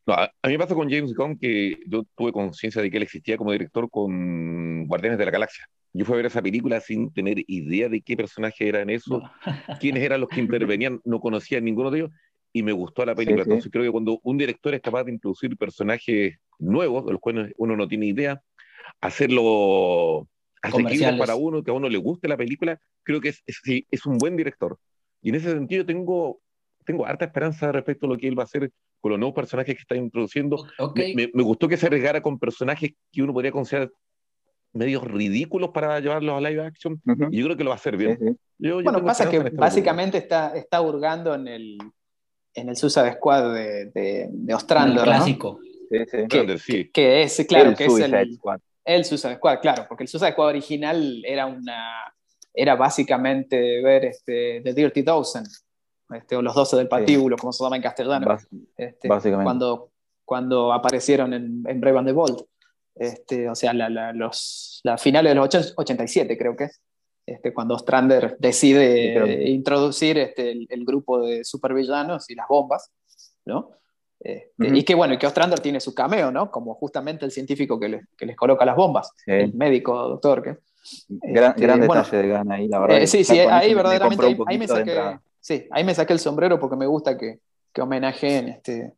a, 0.09 0.33
mí 0.45 0.53
me 0.53 0.59
pasa 0.59 0.75
con 0.75 0.91
James 0.91 1.15
Gunn 1.15 1.39
que 1.39 1.79
yo 1.87 2.03
tuve 2.17 2.33
conciencia 2.33 2.83
de 2.83 2.91
que 2.91 2.97
él 2.97 3.05
existía 3.05 3.37
como 3.37 3.53
director 3.53 3.89
con 3.89 4.87
Guardianes 4.89 5.19
de 5.19 5.27
la 5.27 5.31
Galaxia. 5.31 5.69
Yo 5.97 6.05
fui 6.05 6.15
a 6.15 6.17
ver 6.17 6.27
esa 6.27 6.43
película 6.43 6.81
sin 6.81 7.13
tener 7.13 7.45
idea 7.47 7.89
de 7.89 8.01
qué 8.03 8.17
personaje 8.17 8.69
eran 8.69 8.91
esos, 8.91 9.23
quiénes 9.81 10.03
eran 10.03 10.21
los 10.21 10.29
que 10.29 10.41
intervenían, 10.41 11.01
no 11.05 11.21
conocía 11.21 11.59
a 11.59 11.61
ninguno 11.61 11.91
de 11.91 12.01
ellos 12.01 12.11
y 12.53 12.63
me 12.63 12.73
gustó 12.73 13.07
la 13.07 13.15
película. 13.15 13.45
Entonces 13.45 13.71
creo 13.71 13.85
que 13.85 13.91
cuando 13.93 14.21
un 14.25 14.37
director 14.37 14.75
es 14.75 14.81
capaz 14.81 15.05
de 15.05 15.13
introducir 15.13 15.57
personajes 15.57 16.37
nuevos, 16.59 17.07
de 17.07 17.13
los 17.13 17.21
cuales 17.21 17.53
uno 17.57 17.77
no 17.77 17.87
tiene 17.87 18.07
idea, 18.07 18.43
hacerlo 19.01 20.29
asequible 20.63 21.17
para 21.17 21.37
uno, 21.37 21.63
que 21.63 21.71
a 21.71 21.75
uno 21.75 21.89
le 21.89 21.99
guste 21.99 22.27
la 22.27 22.37
película, 22.37 22.81
creo 23.05 23.21
que 23.21 23.29
es, 23.29 23.43
es, 23.47 24.07
un 24.07 24.19
buen 24.19 24.37
director. 24.37 24.79
Y 25.23 25.29
en 25.29 25.37
ese 25.37 25.53
sentido 25.53 25.87
tengo, 25.87 26.41
tengo 26.85 27.07
harta 27.07 27.25
esperanza 27.25 27.71
respecto 27.71 28.07
a 28.07 28.09
lo 28.09 28.17
que 28.17 28.27
él 28.27 28.39
va 28.39 28.43
a 28.43 28.47
hacer 28.47 28.71
con 29.01 29.11
los 29.11 29.19
nuevos 29.19 29.35
personajes 29.35 29.75
que 29.75 29.83
está 29.83 29.97
introduciendo. 29.97 30.67
Me, 31.15 31.43
gustó 31.43 31.69
que 31.69 31.77
se 31.77 31.87
arriesgara 31.87 32.21
con 32.21 32.39
personajes 32.39 32.93
que 33.13 33.23
uno 33.23 33.33
podría 33.33 33.53
considerar 33.53 33.91
medios 34.75 35.05
ridículos 35.05 35.71
para 35.71 35.99
llevarlos 36.01 36.37
a 36.37 36.41
live 36.41 36.67
action, 36.67 37.01
y 37.31 37.39
yo 37.39 37.45
creo 37.47 37.57
que 37.57 37.65
lo 37.65 37.71
va 37.71 37.77
a 37.77 37.79
hacer 37.79 37.97
bien. 37.97 38.39
bueno, 38.59 39.05
pasa 39.05 39.31
que 39.31 39.39
este 39.39 39.51
básicamente 39.51 40.19
está, 40.19 40.55
está 40.55 40.81
hurgando 40.81 41.35
en 41.35 41.49
el, 41.49 41.79
en 42.55 42.69
el 42.69 42.77
Suicide 42.77 43.15
Squad 43.15 43.55
de, 43.55 43.87
de, 43.87 44.29
de 44.31 44.55
Ostrander, 44.55 45.05
clásico. 45.05 45.61
Que, 45.91 46.03
es, 47.23 47.47
claro, 47.47 47.75
que 47.75 47.85
es 47.87 47.99
el, 48.01 48.35
Squad. 48.35 48.59
el 48.85 49.05
Suicide 49.05 49.37
Squad, 49.37 49.61
claro, 49.61 49.87
porque 49.89 50.05
el 50.05 50.09
Suicide 50.09 50.33
Squad 50.33 50.49
original 50.49 51.23
era 51.25 51.47
una 51.47 52.15
era 52.55 52.77
básicamente 52.77 53.83
ver 53.83 54.05
este, 54.05 54.61
The 54.63 54.73
Dirty 54.73 55.03
Dozen, 55.03 55.43
este, 56.11 56.37
o 56.37 56.43
los 56.43 56.55
12 56.55 56.77
del 56.77 56.89
patíbulo, 56.89 57.37
como 57.37 57.53
se 57.53 57.65
llama 57.65 57.77
en 57.77 57.83
castellano, 57.83 58.39
este, 58.77 59.09
cuando, 59.09 59.91
cuando 60.25 60.73
aparecieron 60.73 61.35
en, 61.35 61.65
en 61.67 61.81
Brave 61.81 61.99
and 61.99 62.09
the 62.09 62.13
Bold. 62.13 62.45
Este, 62.95 63.49
o 63.49 63.55
sea, 63.55 63.73
la, 63.73 64.13
los, 64.13 64.81
la 64.85 64.97
finales 64.99 65.31
de 65.31 65.35
los 65.35 65.75
87 65.77 66.39
creo 66.39 66.57
que 66.57 66.65
es, 66.65 66.81
este, 67.27 67.53
cuando 67.55 67.79
Strander 67.79 68.37
decide 68.39 69.49
introducir 69.49 70.19
este, 70.19 70.53
el, 70.69 70.85
grupo 70.85 71.27
de 71.27 71.43
supervillanos 71.45 72.29
y 72.29 72.35
las 72.35 72.47
bombas, 72.47 72.93
¿no? 73.47 73.71
Este, 74.21 74.69
y 74.79 74.85
que 74.85 74.95
bueno, 74.95 75.15
y 75.15 75.19
que 75.19 75.27
Ostrander 75.27 75.61
tiene 75.61 75.81
su 75.81 75.95
cameo, 75.95 76.31
¿no? 76.31 76.51
Como 76.51 76.75
justamente 76.75 77.25
el 77.25 77.31
científico 77.31 77.81
que, 77.81 78.01
que 78.17 78.27
les 78.27 78.37
coloca 78.37 78.65
las 78.65 78.77
bombas, 78.77 79.11
el 79.27 79.55
médico, 79.55 80.09
doctor. 80.09 80.43
Que, 80.43 80.57
gran, 81.09 81.51
este, 81.51 81.63
gran 81.63 81.81
detalle 81.81 82.17
de 82.17 82.29
Gana 82.29 82.55
ahí, 82.55 82.69
la 82.69 82.79
verdad. 82.79 83.03
Eh, 83.03 83.07
sí, 83.07 83.25
sí, 83.25 83.39
ahí 83.39 83.75
verdaderamente, 83.75 84.37
ahí, 84.47 84.59
me 84.59 84.69
saqué, 84.69 85.19
sí, 85.41 85.67
ahí 85.71 85.83
me 85.83 85.95
saqué 85.95 86.13
el 86.13 86.19
sombrero 86.19 86.61
porque 86.61 86.77
me 86.77 86.87
gusta 86.87 87.17
que, 87.17 87.41
que 87.73 87.83
homenajeen, 87.83 88.49
este, 88.49 88.93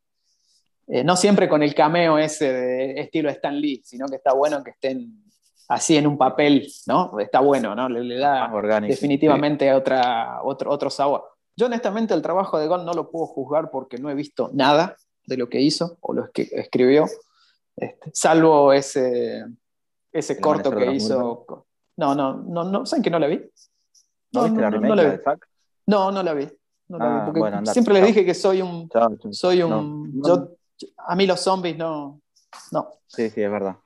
eh, 0.89 1.03
no 1.03 1.17
siempre 1.17 1.49
con 1.49 1.63
el 1.63 1.75
cameo 1.75 2.19
ese 2.19 2.53
de 2.53 3.01
estilo 3.01 3.29
Stan 3.31 3.59
Lee, 3.59 3.83
sino 3.85 4.07
que 4.07 4.17
está 4.17 4.33
bueno 4.33 4.63
que 4.63 4.71
estén 4.71 5.25
así 5.69 5.97
en 5.97 6.07
un 6.07 6.17
papel, 6.17 6.69
¿no? 6.87 7.19
Está 7.19 7.41
bueno, 7.41 7.75
¿no? 7.75 7.89
Le, 7.89 8.19
da 8.19 8.51
definitivamente 8.81 9.73
otra, 9.73 10.43
otro, 10.43 10.71
otro 10.71 10.91
sabor. 10.91 11.25
Yo 11.57 11.67
honestamente 11.67 12.15
el 12.15 12.23
trabajo 12.23 12.59
de 12.59 12.69
Gon 12.69 12.85
no 12.85 12.93
lo 12.93 13.11
puedo 13.11 13.27
juzgar 13.27 13.71
porque 13.71 13.99
no 13.99 14.11
he 14.11 14.15
visto 14.15 14.51
nada 14.53 14.97
de 15.27 15.37
lo 15.37 15.49
que 15.49 15.61
hizo 15.61 15.99
o 16.01 16.13
lo 16.13 16.31
que 16.31 16.49
escribió, 16.53 17.07
este, 17.77 18.11
salvo 18.13 18.73
ese, 18.73 19.45
ese 20.13 20.41
corto 20.41 20.71
que 20.71 20.93
hizo. 20.93 21.65
No, 21.97 22.15
no, 22.15 22.35
no, 22.35 22.65
no, 22.65 22.87
¿saben 22.87 23.03
que 23.03 23.11
no 23.11 23.19
la 23.19 23.27
vi? 23.27 23.43
¿No, 24.33 24.45
viste 24.45 24.61
la 24.61 24.71
remake 24.71 25.03
de 25.03 25.19
Zack? 25.19 25.49
No, 25.87 26.13
no 26.13 26.23
la 26.23 26.35
vi. 26.35 26.49
Ah, 26.93 27.33
siempre 27.65 27.95
les 27.95 28.07
dije 28.07 28.25
que 28.25 28.35
soy 28.35 28.63
un. 28.63 28.89
Soy 29.31 29.63
un. 29.63 30.23
Yo, 30.25 30.56
a 30.99 31.17
mí 31.17 31.27
los 31.27 31.41
zombies 31.41 31.77
no. 31.77 32.21
No. 32.73 32.89
Sí, 33.07 33.31
sí, 33.31 33.43
es 33.43 33.51
verdad. 33.51 33.77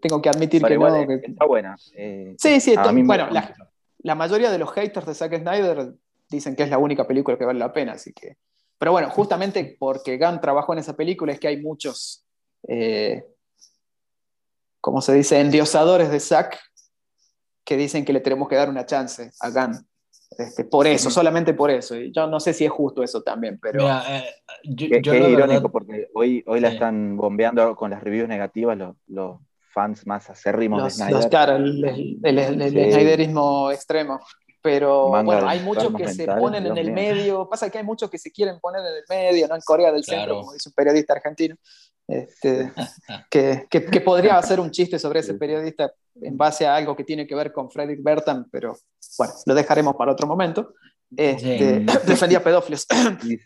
Tengo 0.00 0.20
que 0.20 0.28
admitir 0.28 0.62
que 0.62 0.76
no. 0.76 0.96
Está 0.96 1.46
buena. 1.46 1.76
Eh, 1.94 2.34
sí, 2.38 2.60
sí, 2.60 2.74
bueno, 3.04 3.28
la, 3.30 3.54
la, 3.98 4.14
mayoría 4.14 4.50
de 4.50 4.58
los 4.58 4.70
haters 4.72 5.06
de 5.06 5.14
Zack 5.14 5.38
Snyder 5.38 5.94
dicen 6.28 6.54
que 6.54 6.62
es 6.62 6.70
la 6.70 6.78
única 6.78 7.06
película 7.06 7.36
que 7.36 7.44
vale 7.44 7.58
la 7.58 7.72
pena, 7.72 7.92
así 7.92 8.12
que. 8.12 8.36
Pero 8.78 8.92
bueno, 8.92 9.10
justamente 9.10 9.76
porque 9.78 10.16
Gunn 10.16 10.40
trabajó 10.40 10.72
en 10.72 10.78
esa 10.78 10.96
película 10.96 11.32
es 11.32 11.40
que 11.40 11.48
hay 11.48 11.60
muchos, 11.60 12.24
eh, 12.66 13.26
como 14.80 15.02
se 15.02 15.12
dice, 15.12 15.38
endiosadores 15.38 16.10
de 16.10 16.18
Zack 16.18 16.58
que 17.62 17.76
dicen 17.76 18.04
que 18.04 18.12
le 18.14 18.20
tenemos 18.20 18.48
que 18.48 18.56
dar 18.56 18.70
una 18.70 18.86
chance 18.86 19.30
a 19.40 19.50
Gunn. 19.50 19.86
Este, 20.38 20.64
por 20.64 20.86
eso, 20.86 21.10
solamente 21.10 21.54
por 21.54 21.70
eso. 21.70 21.96
Y 21.96 22.12
yo 22.12 22.26
no 22.26 22.38
sé 22.40 22.52
si 22.52 22.64
es 22.64 22.70
justo 22.70 23.02
eso 23.02 23.22
también, 23.22 23.58
pero... 23.60 23.88
Eh, 23.88 24.24
es 24.62 25.06
irónico 25.06 25.70
porque 25.70 26.08
hoy, 26.14 26.44
hoy 26.46 26.60
la 26.60 26.68
están 26.68 27.16
bombeando 27.16 27.74
con 27.74 27.90
las 27.90 28.02
reviews 28.02 28.28
negativas 28.28 28.76
los, 28.76 28.96
los 29.06 29.40
fans 29.72 30.06
más 30.06 30.28
acérrimos 30.30 30.84
de 30.84 30.90
Snyder. 30.90 31.28
claro, 31.28 31.56
el, 31.56 31.84
el, 32.22 32.92
Snyderismo 32.92 33.70
extremo. 33.70 34.20
Pero 34.62 35.08
bueno, 35.08 35.48
hay 35.48 35.60
muchos 35.60 35.94
que 35.94 36.08
se 36.08 36.26
ponen 36.26 36.66
en 36.66 36.76
el 36.76 36.92
medio. 36.92 37.48
Pasa 37.48 37.70
que 37.70 37.78
hay 37.78 37.84
muchos 37.84 38.10
que 38.10 38.18
se 38.18 38.30
quieren 38.30 38.60
poner 38.60 38.82
en 38.82 38.94
el 38.98 39.04
medio, 39.08 39.48
¿no? 39.48 39.54
En 39.54 39.62
Corea 39.62 39.90
del 39.90 40.04
Centro, 40.04 40.40
como 40.40 40.52
dice 40.52 40.68
un 40.68 40.74
periodista 40.74 41.14
argentino. 41.14 41.56
Este, 42.10 42.72
que, 43.30 43.66
que, 43.70 44.00
podría 44.00 44.36
hacer 44.38 44.58
un 44.58 44.70
chiste 44.70 44.98
sobre 44.98 45.20
ese 45.20 45.34
periodista 45.34 45.92
en 46.20 46.36
base 46.36 46.66
a 46.66 46.74
algo 46.74 46.96
que 46.96 47.04
tiene 47.04 47.26
que 47.26 47.34
ver 47.34 47.52
con 47.52 47.70
Frederick 47.70 48.02
Bertan, 48.02 48.46
pero 48.50 48.76
bueno, 49.16 49.32
lo 49.46 49.54
dejaremos 49.54 49.94
para 49.96 50.12
otro 50.12 50.26
momento. 50.26 50.74
Este, 51.16 51.80
defendía 52.06 52.42
pedófilos. 52.42 52.86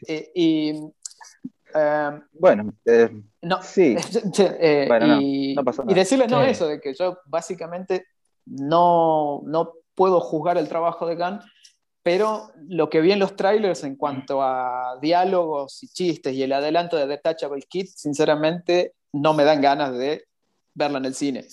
Eh, 0.08 0.30
y, 0.34 0.68
em, 1.74 2.22
bueno, 2.32 2.74
eh, 2.84 3.10
no, 3.42 3.62
sí. 3.62 3.96
Eh, 4.38 4.88
y, 5.20 5.56
y, 5.88 5.94
decirles 5.94 6.30
no 6.30 6.42
eso, 6.42 6.66
de 6.66 6.80
que 6.80 6.94
yo 6.94 7.18
básicamente 7.26 8.06
no, 8.46 9.42
no 9.44 9.72
puedo 9.94 10.20
juzgar 10.20 10.58
el 10.58 10.68
trabajo 10.68 11.06
de 11.06 11.16
Gunn, 11.16 11.40
pero 12.04 12.52
lo 12.68 12.90
que 12.90 13.00
vi 13.00 13.12
en 13.12 13.18
los 13.18 13.34
trailers 13.34 13.82
en 13.82 13.96
cuanto 13.96 14.42
a 14.42 14.98
diálogos 15.00 15.82
y 15.82 15.88
chistes 15.88 16.34
y 16.34 16.42
el 16.42 16.52
adelanto 16.52 16.98
de 16.98 17.06
Detachable 17.06 17.62
Kid, 17.62 17.86
sinceramente 17.96 18.92
no 19.14 19.32
me 19.32 19.42
dan 19.42 19.62
ganas 19.62 19.96
de 19.96 20.26
verlo 20.74 20.98
en 20.98 21.06
el 21.06 21.14
cine. 21.14 21.46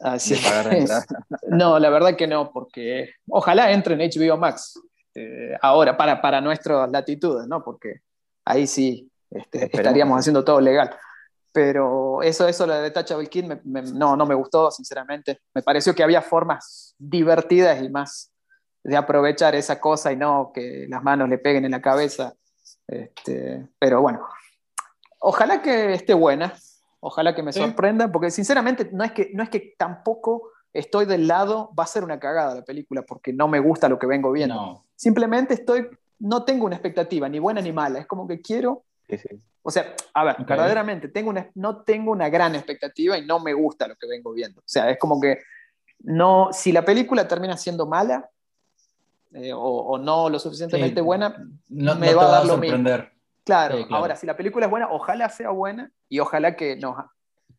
Así 0.00 0.36
no, 1.50 1.78
la 1.78 1.90
verdad 1.90 2.16
que 2.16 2.26
no, 2.26 2.50
porque 2.50 3.10
ojalá 3.28 3.72
entre 3.72 3.94
en 3.94 4.10
HBO 4.10 4.38
Max 4.38 4.80
eh, 5.14 5.54
ahora 5.60 5.98
para, 5.98 6.20
para 6.22 6.40
nuestras 6.40 6.90
latitudes, 6.90 7.46
¿no? 7.46 7.62
Porque 7.62 8.00
ahí 8.46 8.66
sí 8.66 9.10
este, 9.30 9.66
estaríamos 9.66 10.18
haciendo 10.18 10.42
todo 10.42 10.62
legal. 10.62 10.96
Pero 11.52 12.22
eso, 12.22 12.48
eso, 12.48 12.66
lo 12.66 12.72
de 12.72 12.80
Detachable 12.80 13.28
Kid, 13.28 13.44
no, 13.64 14.16
no 14.16 14.26
me 14.26 14.34
gustó, 14.34 14.70
sinceramente. 14.70 15.40
Me 15.52 15.62
pareció 15.62 15.94
que 15.94 16.02
había 16.02 16.22
formas 16.22 16.96
divertidas 16.98 17.80
y 17.82 17.90
más 17.90 18.33
de 18.84 18.96
aprovechar 18.96 19.54
esa 19.54 19.80
cosa 19.80 20.12
y 20.12 20.16
no 20.16 20.52
que 20.54 20.86
las 20.88 21.02
manos 21.02 21.28
le 21.28 21.38
peguen 21.38 21.64
en 21.64 21.72
la 21.72 21.80
cabeza. 21.80 22.34
Este, 22.86 23.66
pero 23.78 24.02
bueno, 24.02 24.20
ojalá 25.18 25.62
que 25.62 25.94
esté 25.94 26.12
buena, 26.12 26.54
ojalá 27.00 27.34
que 27.34 27.42
me 27.42 27.52
sorprenda, 27.52 28.12
porque 28.12 28.30
sinceramente 28.30 28.90
no 28.92 29.02
es, 29.02 29.12
que, 29.12 29.30
no 29.32 29.42
es 29.42 29.48
que 29.48 29.74
tampoco 29.78 30.50
estoy 30.72 31.06
del 31.06 31.26
lado, 31.26 31.72
va 31.78 31.84
a 31.84 31.88
ser 31.88 32.04
una 32.04 32.20
cagada 32.20 32.54
la 32.54 32.64
película, 32.64 33.02
porque 33.02 33.32
no 33.32 33.48
me 33.48 33.58
gusta 33.58 33.88
lo 33.88 33.98
que 33.98 34.06
vengo 34.06 34.30
viendo. 34.32 34.84
Simplemente 34.94 35.54
estoy, 35.54 35.88
no 36.18 36.44
tengo 36.44 36.66
una 36.66 36.76
expectativa, 36.76 37.28
ni 37.28 37.38
buena 37.38 37.62
ni 37.62 37.72
mala, 37.72 38.00
es 38.00 38.06
como 38.06 38.28
que 38.28 38.40
quiero... 38.40 38.84
O 39.66 39.70
sea, 39.70 39.94
a 40.12 40.24
ver, 40.24 40.36
verdaderamente 40.46 41.08
tengo 41.08 41.30
una, 41.30 41.50
no 41.54 41.82
tengo 41.84 42.12
una 42.12 42.28
gran 42.28 42.54
expectativa 42.54 43.16
y 43.16 43.24
no 43.24 43.40
me 43.40 43.54
gusta 43.54 43.88
lo 43.88 43.96
que 43.96 44.06
vengo 44.06 44.32
viendo. 44.34 44.60
O 44.60 44.66
sea, 44.66 44.90
es 44.90 44.98
como 44.98 45.18
que 45.18 45.38
no, 46.00 46.50
si 46.52 46.70
la 46.70 46.84
película 46.84 47.26
termina 47.26 47.56
siendo 47.56 47.86
mala, 47.86 48.28
eh, 49.34 49.52
o, 49.54 49.98
no 49.98 50.28
lo 50.30 50.38
suficientemente 50.38 51.00
buena, 51.00 51.36
no, 51.68 51.96
me 51.96 52.14
va 52.14 52.24
a 52.24 52.30
dar 52.30 52.46
lo 52.46 52.56
mismo. 52.56 52.88
Claro, 53.44 53.84
ahora, 53.90 54.16
si 54.16 54.26
la 54.26 54.36
película 54.36 54.66
es 54.66 54.70
buena, 54.70 54.88
ojalá 54.90 55.28
sea 55.28 55.50
buena 55.50 55.90
y 56.08 56.20
ojalá 56.20 56.56
que 56.56 56.76
nos, 56.76 56.96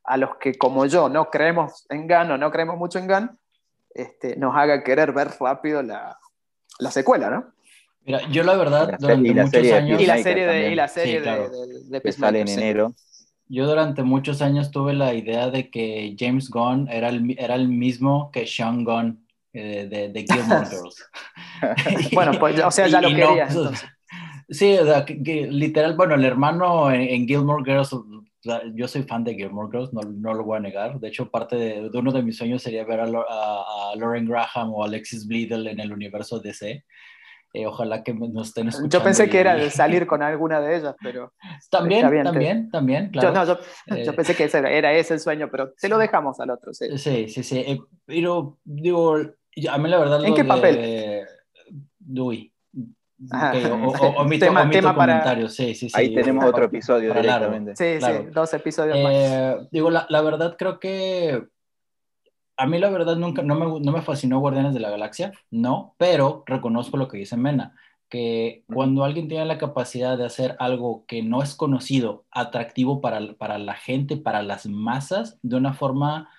a 0.04 0.18
los 0.18 0.38
que 0.38 0.56
como 0.56 0.86
yo 0.86 1.10
no 1.10 1.30
creemos 1.30 1.86
en 1.90 2.08
Gun 2.08 2.32
o 2.32 2.38
no 2.38 2.50
creemos 2.50 2.78
mucho 2.78 2.98
en 2.98 3.08
Gun, 3.08 3.40
este, 3.94 4.36
nos 4.38 4.56
haga 4.56 4.84
querer 4.84 5.12
ver 5.12 5.30
rápido 5.40 5.84
la, 5.84 6.18
la 6.80 6.92
secuela, 6.92 7.30
¿no? 7.30 7.54
Mira, 8.06 8.22
yo 8.30 8.44
la 8.44 8.56
verdad, 8.56 8.98
durante 9.00 9.34
muchos 9.34 9.72
años... 9.72 10.02
Y 10.02 10.06
la 10.06 10.18
serie 10.20 10.48
de, 10.48 10.72
y 10.72 10.76
la 10.76 10.88
serie 10.88 11.22
de, 11.22 11.50
de, 11.90 12.02
que 12.02 12.12
sale 12.12 12.42
en 12.42 12.48
enero. 12.48 12.94
Yo 13.48 13.68
durante 13.68 14.04
muchos 14.04 14.42
años 14.42 14.72
tuve 14.72 14.94
la 14.94 15.14
idea 15.14 15.50
de 15.50 15.70
que 15.70 16.16
James 16.18 16.50
Gunn 16.50 16.88
era 16.90 17.10
el, 17.10 17.36
era 17.38 17.56
el 17.56 17.68
mismo 17.68 18.32
que 18.32 18.48
Sean 18.48 18.84
Gunn 18.84 19.25
eh, 19.56 19.88
de, 19.90 20.10
de, 20.10 20.26
Gilmore 20.30 20.68
Girls. 20.70 21.10
bueno, 22.14 22.34
pues, 22.40 22.60
o 22.60 22.70
sea, 22.70 22.88
ya 22.88 23.00
lo 23.00 23.08
quería. 23.08 23.48
sí, 24.50 24.78
literal, 25.50 25.96
bueno, 25.96 26.16
el 26.16 26.26
hermano 26.26 26.92
en, 26.92 27.26
Gilmore 27.26 27.64
Girls, 27.64 27.96
yo 28.74 28.88
soy 28.88 29.04
fan 29.04 29.24
de 29.24 29.36
Gilmore 29.36 29.70
Girls, 29.72 29.94
no, 29.94 30.02
no 30.02 30.34
lo 30.34 30.44
voy 30.44 30.58
a 30.58 30.62
negar. 30.62 31.00
De 31.00 31.08
hecho, 31.08 31.32
parte 31.32 31.56
de, 31.56 31.90
uno 31.94 32.12
de 32.12 32.22
mis 32.22 32.38
sueños 32.38 32.62
sería 32.62 32.84
ver 32.84 33.00
a, 33.00 33.06
a, 33.06 33.96
Lauren 33.96 34.28
Graham 34.28 34.74
o 34.74 34.84
Alexis 34.84 35.26
Bledel 35.26 35.68
en 35.68 35.80
el 35.80 35.94
universo 35.94 36.40
DC. 36.40 36.84
Eh, 37.56 37.66
ojalá 37.66 38.04
que 38.04 38.14
nos 38.14 38.50
estén 38.50 38.68
escuchando. 38.68 38.98
Yo 38.98 39.02
pensé 39.02 39.30
que 39.30 39.40
era 39.40 39.56
de 39.56 39.70
salir 39.72 40.06
con 40.06 40.22
alguna 40.22 40.60
de 40.60 40.76
ellas, 40.76 40.96
pero... 41.02 41.32
También, 41.70 42.02
también, 42.02 42.70
también, 42.70 43.10
claro. 43.12 43.30
Yo, 43.30 43.34
no, 43.34 43.46
yo, 43.96 44.04
yo, 44.04 44.14
pensé 44.14 44.36
que 44.36 44.44
ese 44.44 44.58
era, 44.58 44.92
ese 44.92 45.14
el 45.14 45.22
sueño, 45.22 45.48
pero 45.50 45.72
se 45.78 45.88
lo 45.88 45.98
dejamos 45.98 46.38
al 46.42 46.50
otro. 46.50 46.74
Sí, 46.74 46.98
sí, 46.98 47.30
sí. 47.30 47.44
sí. 47.44 47.60
Eh, 47.60 47.80
pero, 48.06 48.58
digo, 48.66 49.16
a 49.70 49.78
mí 49.78 49.90
la 49.90 50.00
verdad... 50.00 50.24
¿En 50.26 50.34
qué 50.34 50.44
papel? 50.44 51.26
Dewey. 52.00 52.52
Okay, 53.32 53.66
o, 53.66 53.88
o, 54.18 54.30
tema, 54.38 54.70
tema 54.70 54.96
para... 54.96 55.50
Sí, 55.50 55.74
sí, 55.74 55.90
sí. 55.90 55.94
Ahí 55.94 56.14
tenemos 56.14 56.46
otro 56.46 56.66
episodio 56.66 57.14
directamente. 57.14 57.76
Sí, 57.76 58.06
sí, 58.06 58.30
dos 58.32 58.54
episodios 58.54 59.00
más. 59.02 59.14
Eh, 59.14 59.58
digo, 59.72 59.90
la, 59.90 60.06
la, 60.10 60.22
verdad 60.22 60.56
creo 60.58 60.80
que 60.80 61.48
a 62.58 62.68
mí 62.68 62.78
la 62.80 62.90
verdad 62.90 63.16
nunca, 63.16 63.42
no 63.42 63.56
me, 63.56 63.80
no 63.80 63.92
me 63.92 64.02
fascinó 64.02 64.40
Guardianes 64.40 64.74
de 64.74 64.80
la 64.80 64.90
Galaxia, 64.90 65.34
no, 65.52 65.96
pero 65.98 66.44
reconozco 66.46 66.98
lo 66.98 67.08
que 67.08 67.18
dice 67.18 67.38
Mena, 67.38 67.76
que 68.10 68.64
cuando 68.74 69.04
alguien 69.04 69.28
tiene 69.28 69.46
la 69.46 69.58
capacidad 69.58 70.18
de 70.18 70.26
hacer 70.26 70.56
algo 70.60 71.06
que 71.08 71.24
no 71.24 71.42
es 71.42 71.56
conocido, 71.56 72.26
atractivo 72.32 73.02
para, 73.02 73.34
para 73.34 73.58
la 73.58 73.76
gente, 73.76 74.18
para 74.18 74.44
las 74.44 74.68
masas, 74.68 75.40
de 75.42 75.56
una 75.56 75.74
forma 75.74 76.30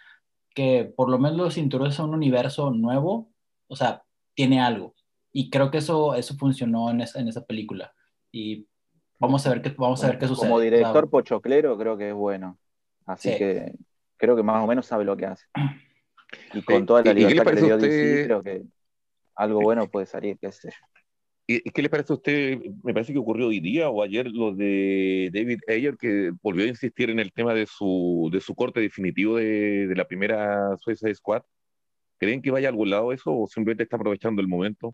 que 0.56 0.90
por 0.96 1.10
lo 1.10 1.18
menos 1.18 1.36
los 1.36 1.58
introduce 1.58 2.00
a 2.00 2.04
un 2.06 2.14
universo 2.14 2.70
nuevo, 2.70 3.30
o 3.68 3.76
sea, 3.76 4.02
tiene 4.34 4.58
algo. 4.58 4.94
Y 5.30 5.50
creo 5.50 5.70
que 5.70 5.78
eso, 5.78 6.14
eso 6.14 6.34
funcionó 6.38 6.90
en 6.90 7.02
esa, 7.02 7.20
en 7.20 7.28
esa 7.28 7.44
película. 7.44 7.92
Y 8.32 8.66
vamos 9.18 9.46
a 9.46 9.50
ver 9.50 9.60
qué, 9.60 9.74
vamos 9.76 10.02
a 10.02 10.06
ver 10.06 10.18
qué 10.18 10.26
sucede. 10.26 10.48
Como 10.48 10.58
director 10.58 11.10
pochoclero 11.10 11.76
creo 11.76 11.98
que 11.98 12.08
es 12.08 12.14
bueno. 12.14 12.58
Así 13.04 13.36
que 13.36 13.74
creo 14.16 14.34
que 14.34 14.42
más 14.42 14.64
o 14.64 14.66
menos 14.66 14.86
sabe 14.86 15.04
lo 15.04 15.14
que 15.14 15.26
hace. 15.26 15.44
Y 16.54 16.62
con 16.62 16.86
toda 16.86 17.02
la 17.02 17.12
libertad 17.12 17.44
que 17.44 17.54
le 17.54 17.62
dio 17.62 17.76
DC, 17.76 18.24
creo 18.24 18.42
que 18.42 18.62
algo 19.34 19.60
bueno 19.60 19.86
puede 19.88 20.06
salir, 20.06 20.38
qué 20.38 20.50
sé 20.52 20.70
yo. 20.70 20.95
¿Y 21.48 21.70
qué 21.70 21.80
le 21.80 21.88
parece 21.88 22.12
a 22.12 22.16
usted? 22.16 22.58
Me 22.82 22.92
parece 22.92 23.12
que 23.12 23.20
ocurrió 23.20 23.46
hoy 23.46 23.60
día 23.60 23.88
o 23.88 24.02
ayer 24.02 24.26
lo 24.26 24.52
de 24.52 25.30
David 25.32 25.60
Ayer, 25.68 25.96
que 25.96 26.32
volvió 26.42 26.64
a 26.64 26.68
insistir 26.68 27.08
en 27.08 27.20
el 27.20 27.32
tema 27.32 27.54
de 27.54 27.66
su, 27.66 28.28
de 28.32 28.40
su 28.40 28.56
corte 28.56 28.80
definitivo 28.80 29.36
de, 29.36 29.86
de 29.86 29.94
la 29.94 30.08
primera 30.08 30.76
Suicide 30.78 31.14
Squad. 31.14 31.42
¿Creen 32.18 32.42
que 32.42 32.50
vaya 32.50 32.66
a 32.66 32.70
algún 32.70 32.90
lado 32.90 33.12
eso 33.12 33.32
o 33.32 33.46
simplemente 33.46 33.84
está 33.84 33.94
aprovechando 33.94 34.42
el 34.42 34.48
momento? 34.48 34.92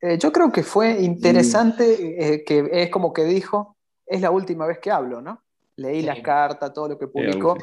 Eh, 0.00 0.18
yo 0.18 0.32
creo 0.32 0.50
que 0.50 0.64
fue 0.64 1.00
interesante, 1.02 2.34
eh, 2.34 2.44
que 2.44 2.68
es 2.72 2.90
como 2.90 3.12
que 3.12 3.22
dijo, 3.22 3.76
es 4.04 4.20
la 4.20 4.32
última 4.32 4.66
vez 4.66 4.80
que 4.80 4.90
hablo, 4.90 5.22
¿no? 5.22 5.40
Leí 5.76 6.02
la 6.02 6.20
carta, 6.20 6.72
todo 6.72 6.88
lo 6.88 6.98
que 6.98 7.06
publicó. 7.06 7.56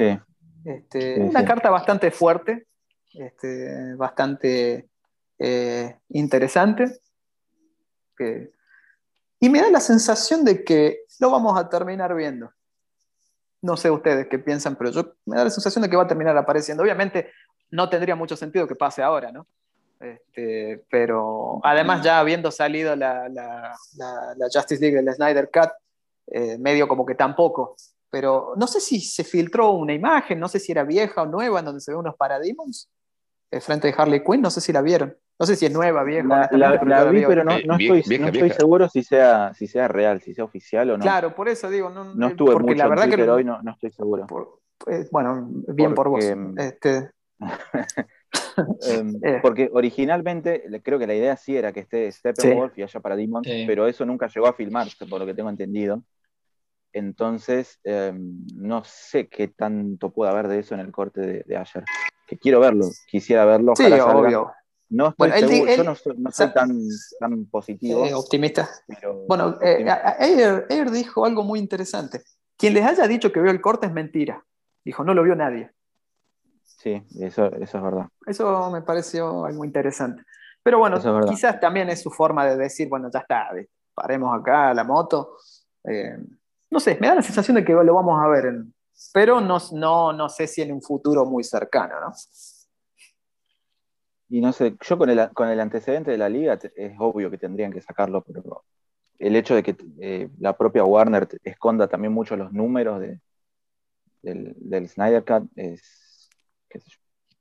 Este, 0.64 1.20
una 1.20 1.44
carta 1.44 1.70
bastante 1.70 2.10
fuerte, 2.12 2.68
este, 3.14 3.96
bastante 3.96 4.88
eh, 5.38 5.98
interesante 6.10 7.02
y 9.40 9.50
me 9.50 9.62
da 9.62 9.70
la 9.70 9.80
sensación 9.80 10.44
de 10.44 10.64
que 10.64 11.06
lo 11.20 11.32
vamos 11.32 11.58
a 11.58 11.70
terminar 11.70 12.14
viendo. 12.16 12.52
No 13.62 13.78
sé 13.78 13.92
ustedes 13.92 14.28
qué 14.28 14.40
piensan, 14.40 14.76
pero 14.76 14.92
yo 14.92 15.16
me 15.26 15.38
da 15.38 15.46
la 15.46 15.50
sensación 15.50 15.82
de 15.82 15.90
que 15.90 15.98
va 15.98 16.04
a 16.04 16.08
terminar 16.08 16.38
apareciendo. 16.38 16.84
Obviamente 16.84 17.32
no 17.72 17.90
tendría 17.90 18.16
mucho 18.16 18.36
sentido 18.36 18.68
que 18.68 18.76
pase 18.76 19.02
ahora, 19.02 19.32
¿no? 19.32 19.48
Este, 20.00 20.86
pero 20.90 21.60
además 21.62 22.02
ya 22.02 22.20
habiendo 22.20 22.52
salido 22.52 22.96
la, 22.96 23.76
Justice 24.54 24.82
League, 24.82 24.98
el 24.98 25.14
Snyder 25.14 25.50
Cut, 25.52 25.72
eh, 26.28 26.58
medio 26.58 26.88
como 26.88 27.06
que 27.06 27.16
tampoco. 27.16 27.76
Pero 28.10 28.54
no 28.56 28.66
sé 28.66 28.80
si 28.80 29.02
se 29.02 29.24
filtró 29.24 29.72
una 29.72 29.94
imagen, 29.94 30.40
no 30.40 30.48
sé 30.48 30.60
si 30.60 30.72
era 30.72 30.84
vieja 30.84 31.22
o 31.22 31.26
nueva, 31.26 31.60
en 31.60 31.66
donde 31.66 31.82
se 31.82 31.92
ve 31.92 31.98
unos 31.98 32.16
paradigmas 32.16 32.90
eh, 33.52 33.60
frente 33.60 33.88
de 33.88 33.96
Harley 33.96 34.24
Quinn, 34.24 34.42
no 34.42 34.50
sé 34.50 34.62
si 34.62 34.72
la 34.72 34.82
vieron. 34.82 35.16
No 35.40 35.46
sé 35.46 35.56
si 35.56 35.66
es 35.66 35.72
nueva, 35.72 36.04
vieja. 36.04 36.50
La, 36.52 37.06
vi, 37.06 37.24
pero 37.26 37.46
no, 37.46 37.54
estoy, 37.54 38.04
seguro 38.52 38.90
si 38.90 39.04
sea, 39.04 39.54
si 39.54 39.68
sea 39.68 39.88
real, 39.88 40.22
si 40.22 40.34
sea 40.34 40.44
oficial 40.44 40.90
o 40.90 40.98
no. 40.98 41.02
Claro, 41.02 41.34
por 41.34 41.48
eso 41.48 41.70
digo. 41.70 41.90
No, 41.90 42.14
no 42.14 42.28
estuve 42.28 42.52
porque 42.52 42.72
mucho 42.72 42.78
la 42.78 42.90
verdad 42.90 43.10
que 43.10 43.30
hoy, 43.30 43.46
no, 43.46 43.62
estoy 43.72 43.92
seguro. 43.92 44.28
Eh, 44.88 45.08
bueno, 45.12 45.48
bien 45.70 45.94
por 45.94 46.10
vos. 46.10 46.26
Mm, 46.26 46.60
este... 46.60 47.12
Em, 48.82 49.16
eh. 49.24 49.40
porque 49.42 49.70
originalmente 49.72 50.64
creo 50.84 51.00
que 51.00 51.08
la 51.08 51.16
idea 51.16 51.36
sí 51.36 51.56
era 51.56 51.72
que 51.72 51.80
esté 51.80 52.12
Steppenwolf 52.12 52.78
y 52.78 52.84
haya 52.84 53.00
Parademons, 53.00 53.48
pero 53.66 53.88
eso 53.88 54.06
nunca 54.06 54.28
llegó 54.28 54.48
a 54.48 54.54
filmarse, 54.54 55.06
por 55.08 55.20
lo 55.20 55.26
que 55.26 55.34
tengo 55.34 55.50
entendido. 55.50 56.04
Entonces, 56.92 57.80
em, 57.84 58.46
no 58.56 58.84
sé 58.84 59.28
qué 59.30 59.48
tanto 59.48 60.12
puede 60.12 60.32
haber 60.32 60.48
de 60.48 60.60
eso 60.60 60.74
en 60.74 60.82
el 60.82 60.92
corte 60.92 61.44
de, 61.46 61.58
ayer. 61.58 61.84
Que 62.28 62.38
quiero 62.38 62.60
verlo, 62.60 62.86
quisiera 63.08 63.46
verlo. 63.46 63.74
Sí, 63.76 63.86
obvio. 63.86 64.52
No 64.90 65.10
estoy 65.10 65.32
seguro, 65.32 65.76
yo 65.76 65.84
no, 65.84 66.32
soy 66.32 66.52
tan, 66.52 66.80
tan 67.20 67.46
positivo. 67.46 68.06
Eh, 68.06 68.14
optimista. 68.14 68.68
bueno, 69.28 69.58
eh, 69.62 69.86
Ayer, 69.88 70.90
dijo 70.90 71.26
algo 71.26 71.44
muy 71.44 71.60
interesante. 71.60 72.24
Quien 72.58 72.74
les 72.74 72.86
haya 72.86 73.08
dicho 73.08 73.32
que 73.32 73.40
vio 73.40 73.52
el 73.52 73.62
corte 73.62 73.86
es 73.86 73.94
mentira. 73.94 74.44
Dijo, 74.84 75.04
no 75.04 75.14
lo 75.14 75.24
vio 75.24 75.36
nadie. 75.36 75.72
Sí, 76.64 77.04
eso, 77.20 77.46
eso 77.54 77.78
es 77.78 77.84
verdad. 77.84 78.08
Eso 78.26 78.72
me 78.72 78.82
pareció 78.82 79.46
algo 79.46 79.64
interesante. 79.64 80.24
Pero 80.64 80.80
bueno, 80.80 81.00
quizás 81.28 81.60
también 81.60 81.90
es 81.90 82.02
su 82.02 82.10
forma 82.10 82.46
de 82.46 82.58
decir, 82.58 82.90
bueno, 82.90 83.10
ya 83.14 83.20
está, 83.20 83.50
paremos 83.94 84.38
acá 84.40 84.74
la 84.74 84.84
moto. 84.84 85.38
Eh, 85.84 86.18
no 86.72 86.80
sé, 86.80 86.98
me 87.00 87.08
da 87.08 87.16
la 87.16 87.22
sensación 87.22 87.56
de 87.56 87.64
que 87.64 87.74
lo 87.74 87.94
vamos 87.94 88.22
a 88.22 88.28
ver, 88.28 88.64
pero 89.14 89.40
no, 89.40 89.58
no, 89.74 90.14
no 90.14 90.30
sé 90.30 90.48
si 90.48 90.62
en 90.62 90.74
un 90.74 90.82
futuro 90.82 91.26
muy 91.26 91.44
cercano, 91.44 92.00
¿no? 92.00 92.14
Y 94.30 94.42
no 94.42 94.54
sé, 94.54 94.76
yo 94.88 94.98
con 94.98 95.10
el, 95.10 95.30
con 95.34 95.50
el 95.50 95.60
antecedente 95.60 96.12
de 96.12 96.18
la 96.18 96.30
liga 96.30 96.60
es 96.76 96.94
obvio 97.00 97.32
que 97.32 97.38
tendrían 97.38 97.74
que 97.74 97.82
sacarlo, 97.82 98.24
pero 98.24 98.64
el 99.18 99.36
hecho 99.36 99.56
de 99.56 99.64
que 99.64 99.76
eh, 100.00 100.30
la 100.40 100.56
propia 100.56 100.84
Warner 100.84 101.28
esconda 101.44 101.88
también 101.88 102.14
mucho 102.14 102.38
los 102.38 102.54
números 102.54 103.02
de, 103.02 103.20
del, 104.22 104.56
del 104.58 104.88
Snyder 104.88 105.26
Cut 105.26 105.50
es, 105.56 106.30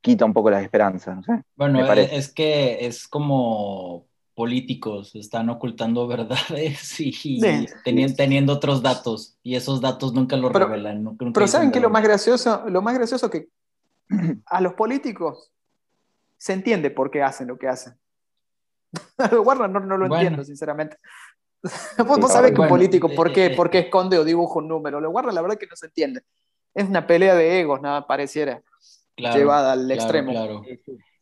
quita 0.01 0.25
un 0.25 0.33
poco 0.33 0.51
las 0.51 0.63
esperanzas, 0.63 1.17
no 1.17 1.23
sé. 1.23 1.43
Bueno, 1.57 1.85
es 1.93 2.33
que 2.33 2.87
es 2.87 3.07
como 3.07 4.07
políticos 4.35 5.17
están 5.17 5.51
ocultando 5.51 6.07
verdades 6.07 7.01
y, 7.01 7.41
teniendo, 7.85 8.53
otros 8.53 8.83
datos 8.83 9.37
y 9.43 9.57
esos 9.57 9.81
datos 9.81 10.15
nunca 10.15 10.37
los 10.37 10.53
revelan. 10.53 11.17
pero 11.35 11.49
saben 11.49 11.73
que 11.73 11.81
lo 11.81 11.91
más 11.91 12.03
gracioso, 12.03 12.65
lo 12.69 12.81
más 12.81 12.95
gracioso 12.95 13.29
que 13.29 13.49
a 14.47 14.61
los 14.61 14.75
políticos 14.75 15.51
se 16.39 16.53
entiende 16.53 16.91
por 16.91 17.11
qué 17.11 17.23
hacen 17.23 17.49
lo 17.49 17.59
que 17.59 17.69
hacen. 17.69 17.95
Warner 19.45 19.69
no, 19.69 19.81
no 19.81 19.99
lo 19.99 20.07
entiendo, 20.07 20.45
sinceramente. 20.45 20.97
Vos, 22.07 22.33
sabés 22.33 22.53
que 22.53 22.61
un 22.61 22.69
político, 22.69 23.09
¿por 23.15 23.33
qué, 23.33 23.51
¿por 23.51 23.69
qué 23.69 23.81
esconde 23.81 24.17
o 24.19 24.25
dibuja 24.25 24.61
un 24.61 24.69
número? 24.69 25.01
Lo 25.01 25.11
Warner 25.11 25.35
la 25.35 25.43
verdad 25.43 25.59
que 25.59 25.67
no 25.67 25.77
se 25.77 25.87
entiende. 25.87 26.23
Es 26.75 26.89
una 26.89 27.07
pelea 27.07 27.35
de 27.35 27.61
egos, 27.61 27.83
nada 27.83 28.07
pareciera, 28.07 28.63
llevada 29.17 29.73
al 29.73 29.91
extremo. 29.91 30.63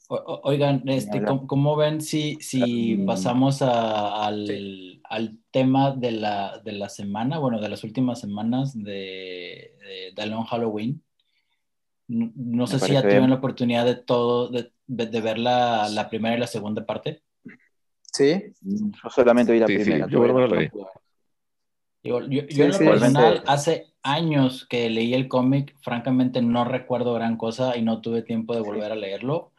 oigan, 0.08 0.86
este, 0.86 1.22
¿cómo, 1.46 1.76
ven 1.76 2.02
si, 2.02 2.36
si 2.40 2.96
pasamos 3.06 3.62
al, 3.62 5.00
al, 5.04 5.38
tema 5.50 5.92
de 5.92 6.10
la, 6.10 6.60
de 6.62 6.72
la, 6.72 6.90
semana, 6.90 7.38
bueno, 7.38 7.58
de 7.58 7.70
las 7.70 7.84
últimas 7.84 8.20
semanas 8.20 8.74
de, 8.74 9.74
de, 9.80 10.12
de 10.14 10.26
Long 10.26 10.44
Halloween? 10.44 11.02
No, 12.08 12.66
sé 12.66 12.78
si 12.78 12.92
ya 12.92 13.02
tuvieron 13.02 13.30
la 13.30 13.36
oportunidad 13.36 13.84
de 13.84 13.96
todo, 13.96 14.48
de, 14.48 14.70
de 14.86 15.20
ver 15.20 15.38
la, 15.38 15.88
la, 15.88 16.08
primera 16.08 16.36
y 16.36 16.38
la 16.38 16.46
segunda 16.46 16.86
parte. 16.86 17.22
Sí. 18.12 18.44
Yo 18.60 19.10
solamente 19.10 19.52
vi 19.52 19.58
la 19.58 19.66
primera. 19.66 20.06
yo, 20.08 20.26
yo, 22.02 22.20
yo, 22.28 22.64
en 22.64 22.70
lo 22.70 22.78
personal, 22.78 23.42
hace 23.46 23.92
años 24.02 24.66
que 24.68 24.88
leí 24.88 25.12
el 25.14 25.28
cómic, 25.28 25.74
francamente 25.82 26.40
no 26.40 26.64
recuerdo 26.64 27.12
gran 27.14 27.36
cosa 27.36 27.76
y 27.76 27.82
no 27.82 28.00
tuve 28.00 28.22
tiempo 28.22 28.54
de 28.54 28.60
volver 28.60 28.92
a 28.92 28.96
leerlo. 28.96 29.52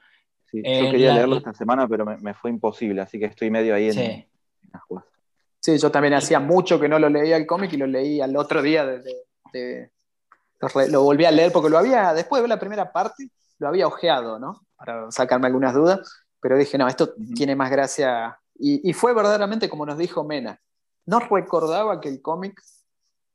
yo 0.54 0.62
eh, 0.64 0.90
quería 0.90 1.14
leerlo 1.14 1.38
esta 1.38 1.54
semana, 1.54 1.88
pero 1.88 2.06
me, 2.06 2.34
fue 2.34 2.50
imposible, 2.50 3.02
así 3.02 3.20
que 3.20 3.26
estoy 3.26 3.52
medio 3.52 3.76
ahí 3.76 3.88
en, 3.88 3.94
sí. 3.94 4.26
las 4.72 4.84
cosas. 4.88 5.10
Sí, 5.60 5.78
yo 5.78 5.92
también 5.92 6.14
hacía 6.14 6.40
mucho 6.40 6.80
que 6.80 6.88
no 6.88 6.98
lo 6.98 7.10
leía 7.10 7.36
el 7.36 7.46
cómic 7.46 7.74
y 7.74 7.78
lo 7.78 7.88
leí 7.88 8.22
al 8.22 8.38
otro 8.38 8.62
día 8.62 8.86
de, 8.86 9.92
lo, 10.90 11.04
volví 11.04 11.26
a 11.26 11.32
leer 11.32 11.52
porque 11.52 11.70
lo 11.70 11.78
había, 11.78 12.14
después 12.14 12.40
de 12.40 12.44
ver 12.44 12.50
la 12.50 12.60
primera 12.60 12.92
parte, 12.92 13.30
lo 13.60 13.68
había 13.68 13.88
ojeado, 13.88 14.40
¿no? 14.40 14.66
Para 14.76 15.12
sacarme 15.12 15.48
algunas 15.48 15.74
dudas, 15.74 16.00
pero 16.40 16.58
dije, 16.58 16.78
no, 16.78 16.88
esto 16.88 17.14
tiene 17.36 17.56
más 17.56 17.72
gracia. 17.72 18.40
Y, 18.56 18.88
y, 18.90 18.94
fue 18.94 19.14
verdaderamente 19.14 19.70
como 19.70 19.86
nos 19.86 19.98
dijo 19.98 20.24
Mena. 20.24 20.60
No 21.06 21.20
recordaba 21.20 22.02
que 22.02 22.10
el 22.10 22.22
cómic 22.22 22.62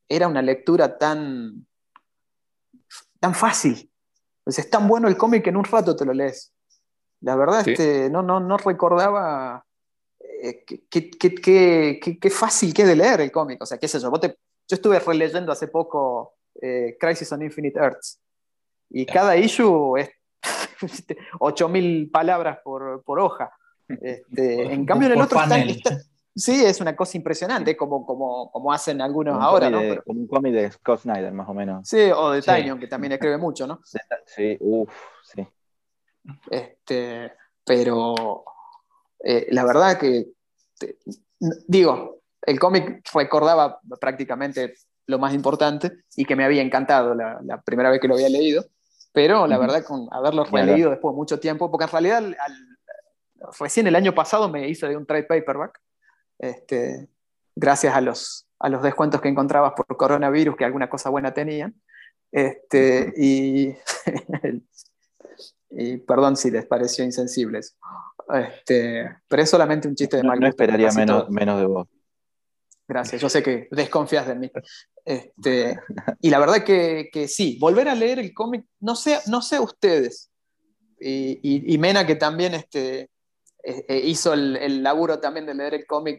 era 0.08 0.28
una 0.28 0.42
lectura 0.42 0.98
tan, 0.98 1.66
tan 3.18 3.34
fácil. 3.34 3.90
Pues 4.44 4.58
es 4.58 4.68
tan 4.68 4.88
bueno 4.88 5.08
el 5.08 5.16
cómic 5.16 5.44
que 5.44 5.50
en 5.50 5.56
un 5.56 5.64
rato 5.64 5.94
te 5.94 6.04
lo 6.04 6.12
lees. 6.12 6.52
La 7.20 7.36
verdad, 7.36 7.66
este, 7.66 8.10
no, 8.10 8.22
no, 8.22 8.40
no 8.40 8.56
recordaba 8.58 9.64
eh, 10.18 10.64
qué 10.64 12.30
fácil 12.30 12.74
que 12.74 12.82
es 12.82 12.88
de 12.88 12.96
leer 12.96 13.20
el 13.20 13.30
cómic. 13.30 13.62
O 13.62 13.66
sea, 13.66 13.78
qué 13.78 13.86
sé 13.86 14.00
yo. 14.00 14.10
yo 14.20 14.28
estuve 14.68 14.98
releyendo 14.98 15.52
hace 15.52 15.68
poco 15.68 16.34
eh, 16.60 16.96
Crisis 16.98 17.30
on 17.32 17.42
Infinite 17.42 17.78
Earths. 17.78 18.20
Y 18.90 19.06
cada 19.06 19.36
issue 19.36 19.96
es 19.96 20.10
8000 21.40 22.10
palabras 22.10 22.58
por, 22.62 23.02
por 23.04 23.20
hoja. 23.20 23.52
Este, 23.88 24.62
en 24.72 24.84
cambio, 24.84 25.08
en 25.08 25.14
el 25.14 25.22
otro 25.22 25.40
está, 25.40 25.56
Sí, 26.34 26.64
es 26.64 26.80
una 26.80 26.96
cosa 26.96 27.18
impresionante, 27.18 27.76
como, 27.76 28.06
como, 28.06 28.50
como 28.50 28.72
hacen 28.72 29.02
algunos 29.02 29.38
ahora, 29.38 29.68
¿no? 29.68 29.80
como 30.02 30.20
un 30.20 30.26
cómic 30.26 30.54
de 30.54 30.70
Scott 30.70 31.00
Snyder, 31.00 31.30
más 31.30 31.46
o 31.46 31.52
menos. 31.52 31.86
Sí, 31.86 32.10
o 32.10 32.30
de 32.30 32.40
Tynion, 32.40 32.78
que 32.78 32.86
también 32.86 33.12
escribe 33.12 33.36
mucho, 33.36 33.66
¿no? 33.66 33.80
Sí, 34.24 34.56
uff, 34.60 34.90
sí. 35.24 35.46
Este, 36.50 37.32
pero 37.64 38.44
eh, 39.22 39.46
la 39.50 39.64
verdad 39.64 39.98
que, 39.98 40.28
digo, 41.66 42.22
el 42.40 42.58
cómic 42.58 43.02
recordaba 43.12 43.78
prácticamente 44.00 44.74
lo 45.06 45.18
más 45.18 45.34
importante 45.34 45.92
y 46.16 46.24
que 46.24 46.36
me 46.36 46.44
había 46.44 46.62
encantado 46.62 47.14
la, 47.14 47.62
primera 47.64 47.90
vez 47.90 48.00
que 48.00 48.08
lo 48.08 48.14
había 48.14 48.28
leído, 48.28 48.64
pero 49.12 49.46
la 49.46 49.58
verdad 49.58 49.84
con 49.84 50.08
haberlo 50.10 50.44
releído 50.44 50.90
después 50.90 51.12
de 51.12 51.16
mucho 51.16 51.40
tiempo, 51.40 51.70
porque 51.70 51.84
en 51.84 51.90
realidad 51.90 52.22
recién 53.58 53.86
el 53.86 53.96
año 53.96 54.14
pasado 54.14 54.48
me 54.48 54.68
hice 54.68 54.88
de 54.88 54.96
un 54.96 55.06
trade 55.06 55.24
paperback 55.24 55.80
este, 56.42 57.08
gracias 57.54 57.94
a 57.94 58.00
los, 58.00 58.46
a 58.58 58.68
los 58.68 58.82
descuentos 58.82 59.20
que 59.20 59.28
encontrabas 59.28 59.72
por 59.74 59.86
coronavirus, 59.96 60.56
que 60.56 60.64
alguna 60.64 60.90
cosa 60.90 61.08
buena 61.08 61.32
tenían. 61.32 61.74
Este, 62.30 63.12
y, 63.16 63.74
y, 65.70 65.98
perdón 65.98 66.36
si 66.36 66.50
les 66.50 66.64
pareció 66.64 67.04
insensible 67.04 67.60
Este, 68.32 69.16
pero 69.28 69.42
es 69.42 69.50
solamente 69.50 69.86
un 69.86 69.94
chiste 69.94 70.16
de 70.16 70.22
mal 70.22 70.40
No, 70.40 70.46
esperaría 70.46 70.90
menos, 70.92 71.28
menos 71.30 71.60
de 71.60 71.66
vos. 71.66 71.88
Gracias, 72.88 73.20
yo 73.20 73.28
sé 73.28 73.42
que 73.42 73.68
desconfías 73.70 74.26
de 74.26 74.34
mí. 74.34 74.50
Este, 75.04 75.78
y 76.20 76.30
la 76.30 76.38
verdad 76.38 76.64
que, 76.64 77.08
que, 77.12 77.28
sí, 77.28 77.58
volver 77.60 77.88
a 77.88 77.94
leer 77.94 78.18
el 78.18 78.32
cómic, 78.32 78.66
no 78.80 78.94
sé, 78.94 79.18
no 79.26 79.42
sé 79.42 79.58
ustedes, 79.58 80.30
y, 80.98 81.40
y, 81.42 81.74
y, 81.74 81.78
Mena 81.78 82.06
que 82.06 82.14
también 82.14 82.54
este, 82.54 83.10
eh, 83.64 83.84
eh, 83.88 83.98
hizo 84.04 84.32
el, 84.32 84.82
laburo 84.82 85.20
también 85.20 85.46
de 85.46 85.54
leer 85.54 85.74
el 85.74 85.86
cómic 85.86 86.18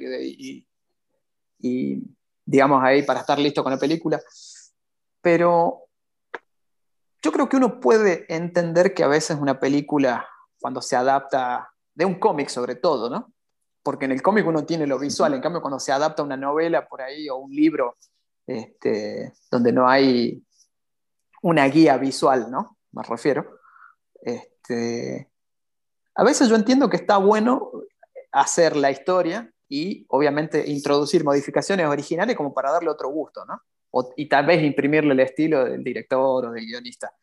y, 1.59 2.03
digamos, 2.45 2.83
ahí 2.83 3.03
para 3.03 3.21
estar 3.21 3.37
listo 3.39 3.63
con 3.63 3.71
la 3.71 3.79
película. 3.79 4.21
Pero 5.21 5.87
yo 7.21 7.31
creo 7.31 7.49
que 7.49 7.57
uno 7.57 7.79
puede 7.79 8.25
entender 8.33 8.93
que 8.93 9.03
a 9.03 9.07
veces 9.07 9.37
una 9.39 9.59
película, 9.59 10.27
cuando 10.59 10.81
se 10.81 10.95
adapta 10.95 11.69
de 11.93 12.05
un 12.05 12.19
cómic 12.19 12.49
sobre 12.49 12.75
todo, 12.75 13.09
¿no? 13.09 13.33
Porque 13.83 14.05
en 14.05 14.13
el 14.13 14.21
cómic 14.21 14.47
uno 14.47 14.65
tiene 14.65 14.87
lo 14.87 14.97
visual, 14.97 15.33
en 15.33 15.41
cambio 15.41 15.61
cuando 15.61 15.79
se 15.79 15.91
adapta 15.91 16.23
una 16.23 16.37
novela 16.37 16.87
por 16.87 17.01
ahí 17.01 17.29
o 17.29 17.35
un 17.35 17.51
libro 17.51 17.97
este, 18.47 19.33
donde 19.51 19.71
no 19.71 19.87
hay 19.87 20.41
una 21.41 21.65
guía 21.67 21.97
visual, 21.97 22.49
¿no? 22.49 22.77
Me 22.91 23.03
refiero. 23.03 23.59
Este, 24.21 25.29
a 26.15 26.23
veces 26.23 26.47
yo 26.47 26.55
entiendo 26.55 26.89
que 26.89 26.97
está 26.97 27.17
bueno 27.17 27.71
hacer 28.31 28.75
la 28.75 28.89
historia 28.89 29.51
y 29.67 30.05
obviamente 30.09 30.69
introducir 30.69 31.23
modificaciones 31.23 31.85
originales 31.87 32.37
como 32.37 32.53
para 32.53 32.71
darle 32.71 32.89
otro 32.89 33.09
gusto, 33.09 33.45
¿no? 33.45 33.61
y 34.15 34.27
tal 34.27 34.45
vez 34.47 34.63
imprimirle 34.63 35.13
el 35.13 35.19
estilo 35.19 35.65
del 35.65 35.83
director 35.83 36.45
o 36.45 36.51
del 36.51 36.65
guionista. 36.65 37.13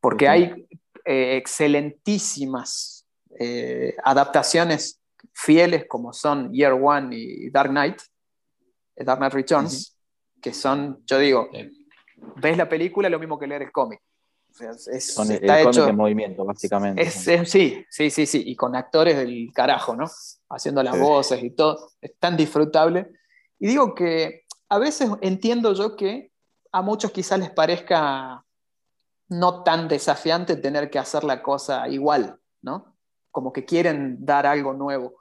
Porque 0.00 0.28
hay 0.28 0.66
eh, 1.04 1.36
excelentísimas 1.36 3.06
eh, 3.38 3.96
adaptaciones 4.04 5.00
fieles 5.38 5.86
como 5.86 6.12
son 6.12 6.52
Year 6.52 6.72
One 6.72 7.16
y 7.16 7.50
Dark 7.50 7.70
Knight, 7.70 8.00
eh, 8.96 9.04
Dark 9.04 9.18
Knight 9.18 9.32
Returns, 9.32 9.96
que 10.40 10.52
son, 10.52 11.02
yo 11.06 11.18
digo, 11.18 11.48
ves 12.36 12.56
la 12.56 12.68
película 12.68 13.08
lo 13.08 13.18
mismo 13.18 13.38
que 13.38 13.46
leer 13.46 13.62
el 13.62 13.72
cómic 13.72 14.00
es, 14.90 15.14
con 15.14 15.30
el, 15.30 15.36
está 15.44 15.88
en 15.88 15.96
movimiento, 15.96 16.44
básicamente. 16.44 17.10
sí, 17.10 17.84
sí, 17.90 18.10
sí, 18.10 18.26
sí, 18.26 18.42
y 18.46 18.56
con 18.56 18.74
actores 18.74 19.16
del 19.16 19.50
carajo, 19.54 19.94
¿no? 19.94 20.06
Haciendo 20.50 20.82
las 20.82 20.98
voces 20.98 21.42
y 21.42 21.50
todo, 21.50 21.90
es 22.00 22.16
tan 22.18 22.36
disfrutable. 22.36 23.12
Y 23.58 23.68
digo 23.68 23.94
que 23.94 24.44
a 24.68 24.78
veces 24.78 25.10
entiendo 25.20 25.72
yo 25.74 25.96
que 25.96 26.32
a 26.72 26.82
muchos 26.82 27.10
quizás 27.10 27.38
les 27.38 27.50
parezca 27.50 28.44
no 29.28 29.62
tan 29.62 29.88
desafiante 29.88 30.56
tener 30.56 30.90
que 30.90 30.98
hacer 30.98 31.24
la 31.24 31.42
cosa 31.42 31.88
igual, 31.88 32.38
¿no? 32.62 32.96
Como 33.30 33.52
que 33.52 33.64
quieren 33.64 34.24
dar 34.24 34.46
algo 34.46 34.72
nuevo. 34.72 35.17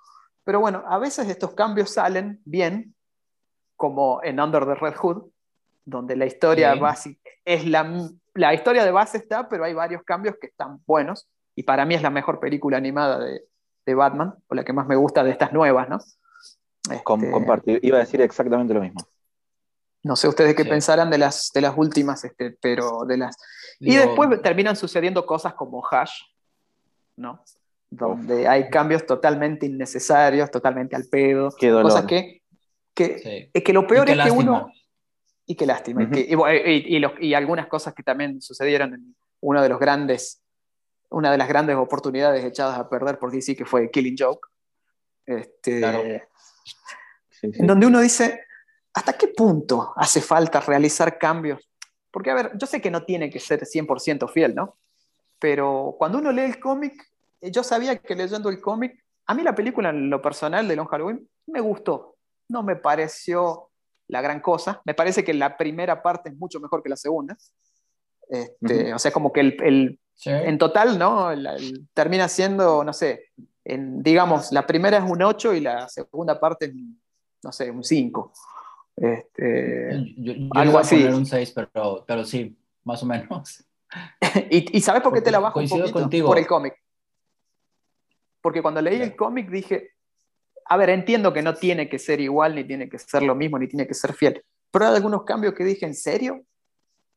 Pero 0.47 0.61
bueno, 0.61 0.83
a 0.87 0.97
veces 0.97 1.27
estos 1.27 1.53
cambios 1.53 1.91
salen 1.91 2.41
bien, 2.45 2.95
como 3.75 4.21
en 4.23 4.39
Under 4.39 4.65
the 4.65 4.75
Red 4.75 4.95
Hood, 4.95 5.29
donde 5.83 6.15
la 6.15 6.25
historia 6.25 6.73
básica 6.75 7.19
es 7.45 7.65
la 7.65 7.83
la 8.37 8.53
historia 8.53 8.85
de 8.85 8.91
base 8.91 9.17
está, 9.17 9.49
pero 9.49 9.65
hay 9.65 9.73
varios 9.73 10.03
cambios 10.03 10.35
que 10.39 10.47
están 10.47 10.79
buenos. 10.85 11.27
Y 11.55 11.63
para 11.63 11.85
mí 11.85 11.95
es 11.95 12.03
la 12.03 12.11
mejor 12.11 12.39
película 12.39 12.77
animada 12.77 13.19
de, 13.19 13.43
Batman, 13.95 14.35
o 14.47 14.55
la 14.55 14.65
que 14.65 14.73
más 14.73 14.85
me 14.85 14.97
gusta 14.97 15.23
de 15.23 15.31
estas 15.31 15.53
nuevas, 15.53 15.87
¿no? 15.89 15.97
Este, 16.91 17.79
Iba 17.81 17.97
a 17.97 18.01
decir 18.01 18.21
exactamente 18.21 18.73
lo 18.73 18.81
mismo. 18.81 19.01
No 20.03 20.15
sé 20.15 20.27
ustedes 20.27 20.55
qué 20.55 20.65
pensarán 20.65 21.09
de 21.09 21.17
las, 21.17 21.51
de 21.53 21.61
las 21.61 21.73
últimas, 21.77 22.23
este, 22.25 22.51
pero 22.61 23.05
de 23.05 23.17
las. 23.17 23.37
Y 23.79 23.95
después 23.95 24.29
terminan 24.41 24.75
sucediendo 24.75 25.25
cosas 25.25 25.53
como 25.53 25.83
Hash, 25.89 26.21
¿no? 27.15 27.43
Donde 27.89 28.47
hay 28.47 28.69
cambios 28.69 29.05
totalmente 29.05 29.65
innecesarios, 29.65 30.51
totalmente 30.51 30.95
al 30.95 31.05
pedo. 31.05 31.49
Qué 31.57 31.69
dolor. 31.69 31.91
Cosas 31.91 32.05
que, 32.05 32.41
que, 32.93 33.51
que 33.53 33.73
lo 33.73 33.87
peor 33.87 34.09
es 34.09 34.17
que 34.17 34.31
uno 34.31 34.69
Y 35.45 35.55
qué 35.55 35.65
lástima. 35.65 36.09
y, 36.13 37.33
algunas 37.33 37.67
cosas 37.67 37.93
que 37.93 38.03
también 38.03 38.41
sucedieron 38.41 38.93
en 38.93 39.15
uno 39.41 39.61
de 39.61 39.69
los 39.69 39.79
grandes, 39.79 40.41
una 41.09 41.31
de 41.31 41.37
las 41.37 41.47
grandes 41.47 41.75
oportunidades 41.77 42.43
echadas 42.43 42.77
a 42.77 42.89
perder 42.89 43.17
por 43.19 43.31
DC, 43.31 43.55
que 43.55 43.65
fue 43.65 43.89
Killing 43.89 44.17
Joke. 44.17 44.47
Este, 45.25 46.23
En 47.41 47.67
donde 47.67 47.85
uno 47.85 47.99
dice, 47.99 48.41
¿hasta 48.93 49.13
qué 49.13 49.27
punto 49.29 49.93
hace 49.95 50.21
falta 50.21 50.59
realizar 50.59 51.17
cambios? 51.17 51.69
Porque, 52.11 52.31
a 52.31 52.35
ver, 52.35 52.51
yo 52.55 52.65
sé 52.65 52.81
que 52.81 52.89
no 52.89 53.03
tiene 53.03 53.29
que 53.29 53.39
ser 53.39 53.61
100% 53.61 54.29
fiel, 54.31 54.55
¿no? 54.55 54.77
Pero 55.39 55.95
cuando 55.99 56.17
uno 56.17 56.31
lee 56.31 56.41
el 56.41 56.59
cómic, 56.59 56.93
yo 57.41 57.63
sabía 57.63 57.97
que 57.97 58.15
leyendo 58.15 58.49
el 58.49 58.61
cómic, 58.61 59.03
a 59.25 59.33
mí 59.33 59.43
la 59.43 59.55
película 59.55 59.89
en 59.89 60.09
lo 60.09 60.21
personal 60.21 60.67
de 60.67 60.75
Long 60.75 60.87
Halloween 60.87 61.27
me 61.47 61.59
gustó. 61.59 62.15
No 62.49 62.63
me 62.63 62.75
pareció 62.75 63.69
la 64.07 64.21
gran 64.21 64.39
cosa. 64.39 64.81
Me 64.85 64.93
parece 64.93 65.23
que 65.23 65.33
la 65.33 65.57
primera 65.57 66.01
parte 66.01 66.29
es 66.29 66.37
mucho 66.37 66.59
mejor 66.59 66.81
que 66.81 66.89
la 66.89 66.95
segunda. 66.95 67.37
Este, 68.29 68.93
o 68.93 68.99
sea, 68.99 69.11
como 69.11 69.31
que 69.31 69.41
el, 69.41 69.99
en 70.25 70.57
total, 70.57 70.97
¿no? 70.97 71.29
termina 71.93 72.27
siendo, 72.27 72.83
no 72.83 72.93
sé, 72.93 73.31
en, 73.63 74.01
digamos, 74.01 74.51
la 74.51 74.65
primera 74.65 74.97
es 74.97 75.09
un 75.09 75.21
8 75.21 75.53
y 75.53 75.61
la 75.61 75.87
segunda 75.89 76.39
parte 76.39 76.65
es, 76.65 76.73
no 77.43 77.51
sé, 77.51 77.69
un 77.69 77.83
5. 77.83 78.31
Este, 78.95 80.15
yo, 80.17 80.33
algo 80.51 80.79
así. 80.79 81.03
un 81.03 81.25
6, 81.25 81.51
pero, 81.51 82.03
pero 82.07 82.25
sí, 82.25 82.57
más 82.83 83.03
o 83.03 83.05
menos. 83.05 83.63
y, 84.49 84.81
¿sabes 84.81 85.01
por 85.01 85.13
qué 85.13 85.21
te 85.21 85.31
la 85.31 85.39
bajo 85.39 85.59
un 85.59 85.67
poquito? 85.67 85.91
Contigo. 85.91 86.27
Por 86.27 86.39
el 86.39 86.47
cómic. 86.47 86.75
Porque 88.47 88.61
cuando 88.61 88.81
leí 88.81 89.01
el 89.01 89.13
cómic 89.13 89.49
dije, 89.49 89.91
a 90.63 90.77
ver, 90.77 90.89
entiendo 90.89 91.33
que 91.33 91.41
no 91.41 91.53
tiene 91.53 91.89
que 91.89 91.99
ser 91.99 92.21
igual, 92.21 92.55
ni 92.55 92.63
tiene 92.63 92.87
que 92.87 92.97
ser 92.97 93.21
lo 93.23 93.35
mismo, 93.35 93.59
ni 93.59 93.67
tiene 93.67 93.85
que 93.85 93.93
ser 93.93 94.13
fiel. 94.13 94.41
Pero 94.71 94.87
hay 94.87 94.95
algunos 94.95 95.25
cambios 95.25 95.53
que 95.53 95.65
dije, 95.65 95.85
¿en 95.85 95.93
serio? 95.93 96.45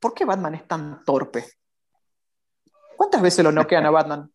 ¿Por 0.00 0.12
qué 0.12 0.24
Batman 0.24 0.56
es 0.56 0.66
tan 0.66 1.04
torpe? 1.04 1.44
¿Cuántas 2.96 3.22
veces 3.22 3.44
lo 3.44 3.52
noquean 3.52 3.86
a 3.86 3.90
Batman? 3.90 4.28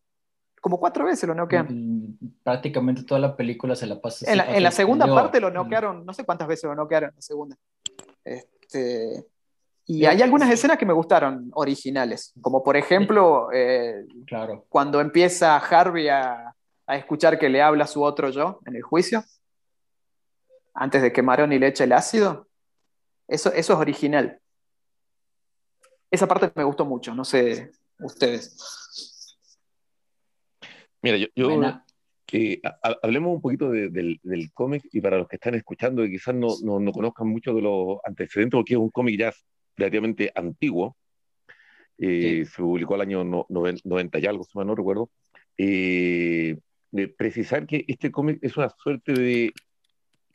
Como 0.58 0.80
cuatro 0.80 1.04
veces 1.04 1.28
lo 1.28 1.34
noquean. 1.34 1.66
Mm, 1.68 2.18
prácticamente 2.42 3.02
toda 3.02 3.20
la 3.20 3.36
película 3.36 3.76
se 3.76 3.86
la 3.86 4.00
pasa. 4.00 4.24
En 4.32 4.62
la, 4.62 4.70
segunda 4.70 5.04
parte 5.06 5.38
lo 5.38 5.50
noquearon, 5.50 6.06
no 6.06 6.14
sé 6.14 6.24
cuántas 6.24 6.48
veces 6.48 6.64
lo 6.64 6.74
noquearon 6.76 7.10
en 7.10 7.16
la 7.16 7.20
segunda. 7.20 7.56
Este, 8.24 9.26
y 9.84 10.06
hay 10.06 10.22
algunas 10.22 10.50
escenas 10.50 10.78
que 10.78 10.86
me 10.86 10.94
gustaron, 10.94 11.50
originales, 11.52 12.32
como 12.40 12.64
por 12.64 12.78
ejemplo, 12.78 13.50
eh, 13.52 14.06
claro. 14.26 14.64
cuando 14.70 15.02
empieza 15.02 15.58
Harvey 15.58 16.08
a, 16.08 16.55
a, 16.86 16.96
escuchar 16.96 17.38
que 17.38 17.48
le 17.48 17.62
habla 17.62 17.86
su 17.86 18.02
otro 18.02 18.30
yo 18.30 18.60
en 18.66 18.76
el 18.76 18.82
juicio, 18.82 19.24
antes 20.74 21.02
de 21.02 21.12
que 21.12 21.22
Maroni 21.22 21.58
le 21.58 21.68
eche 21.68 21.84
el 21.84 21.92
ácido. 21.92 22.48
Eso, 23.28 23.52
eso 23.52 23.72
es 23.72 23.78
original. 23.78 24.40
Esa 26.10 26.28
parte 26.28 26.52
me 26.54 26.64
gustó 26.64 26.84
mucho, 26.84 27.14
no 27.14 27.24
sé 27.24 27.72
ustedes. 27.98 28.56
Mira, 31.02 31.16
yo, 31.34 31.80
que 32.26 32.60
hablemos 33.02 33.34
un 33.34 33.40
poquito 33.40 33.70
del, 33.70 34.20
cómic 34.52 34.84
y 34.92 35.00
para 35.00 35.18
los 35.18 35.28
que 35.28 35.36
están 35.36 35.54
escuchando 35.54 36.04
y 36.04 36.10
quizás 36.10 36.34
no, 36.34 36.48
no, 36.62 36.92
conozcan 36.92 37.28
mucho 37.28 37.54
de 37.54 37.62
los 37.62 37.98
antecedentes, 38.04 38.58
porque 38.58 38.74
es 38.74 38.80
un 38.80 38.90
cómic 38.90 39.18
ya 39.18 39.32
relativamente 39.76 40.32
antiguo, 40.34 40.96
eh, 41.98 42.44
se 42.44 42.62
publicó 42.62 42.96
el 42.96 43.02
año 43.02 43.24
90 43.48 44.18
y 44.18 44.26
algo, 44.26 44.44
si 44.44 44.58
mal 44.58 44.66
no 44.66 44.74
recuerdo, 44.74 45.10
eh, 45.56 46.58
de 46.96 47.08
precisar 47.08 47.66
que 47.66 47.84
este 47.86 48.10
cómic 48.10 48.38
es 48.42 48.56
una 48.56 48.70
suerte 48.70 49.12
de, 49.12 49.52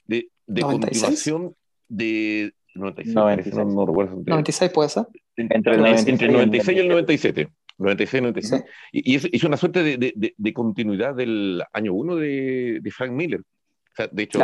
de, 0.07 0.29
de 0.47 0.61
continuación 0.61 1.55
de... 1.87 2.53
96, 2.73 3.13
No, 3.53 3.65
no, 3.65 3.85
recuerdo. 3.85 4.23
96 4.25 4.71
puede 4.71 4.87
ser. 4.87 5.05
Entre 5.35 5.73
el, 5.73 5.81
96 5.81 6.77
y 6.77 6.79
el 6.79 6.87
97. 6.87 7.49
96, 7.77 8.21
97. 8.21 8.65
Y, 8.93 9.15
es, 9.15 9.43
una 9.43 9.57
suerte 9.57 9.83
de, 9.83 10.33
de, 10.37 10.53
continuidad 10.53 11.15
del 11.15 11.61
año 11.73 11.93
1 11.93 12.15
de, 12.15 12.91
Frank 12.95 13.11
Miller. 13.11 13.41
O 13.41 13.95
sea, 13.95 14.07
de 14.07 14.23
hecho, 14.23 14.39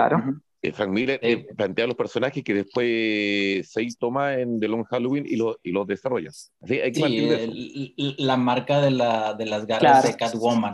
eh, 0.61 0.71
Frank 0.73 0.89
Miller 0.89 1.19
eh, 1.21 1.45
plantea 1.55 1.87
los 1.87 1.95
personajes 1.95 2.43
que 2.43 2.53
después 2.53 3.69
se 3.69 3.87
toma 3.99 4.33
en 4.35 4.59
The 4.59 4.67
Long 4.67 4.85
Halloween 4.85 5.25
y, 5.27 5.35
lo, 5.35 5.57
y 5.61 5.71
los 5.71 5.85
desarrolla. 5.85 6.29
Así, 6.29 6.79
hay 6.79 6.91
que 6.91 7.93
sí, 7.95 8.15
la 8.17 8.37
marca 8.37 8.81
de, 8.81 8.91
la, 8.91 9.35
de 9.35 9.45
las 9.45 9.67
garras 9.67 10.03
de 10.03 10.15
Catwoman. 10.15 10.73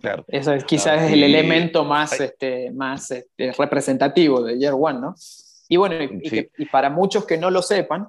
Claro. 0.00 0.24
Eso 0.28 0.52
es, 0.52 0.64
quizás 0.64 1.02
es 1.02 1.12
el 1.12 1.22
elemento 1.22 1.84
más, 1.84 2.18
este, 2.20 2.70
más 2.70 3.10
este, 3.10 3.52
representativo 3.52 4.42
de 4.42 4.58
Year 4.58 4.74
One, 4.78 5.00
¿no? 5.00 5.14
Y 5.68 5.76
bueno, 5.76 5.96
y, 6.00 6.66
para 6.66 6.90
muchos 6.90 7.26
que 7.26 7.38
no 7.38 7.50
lo 7.50 7.62
sepan, 7.62 8.08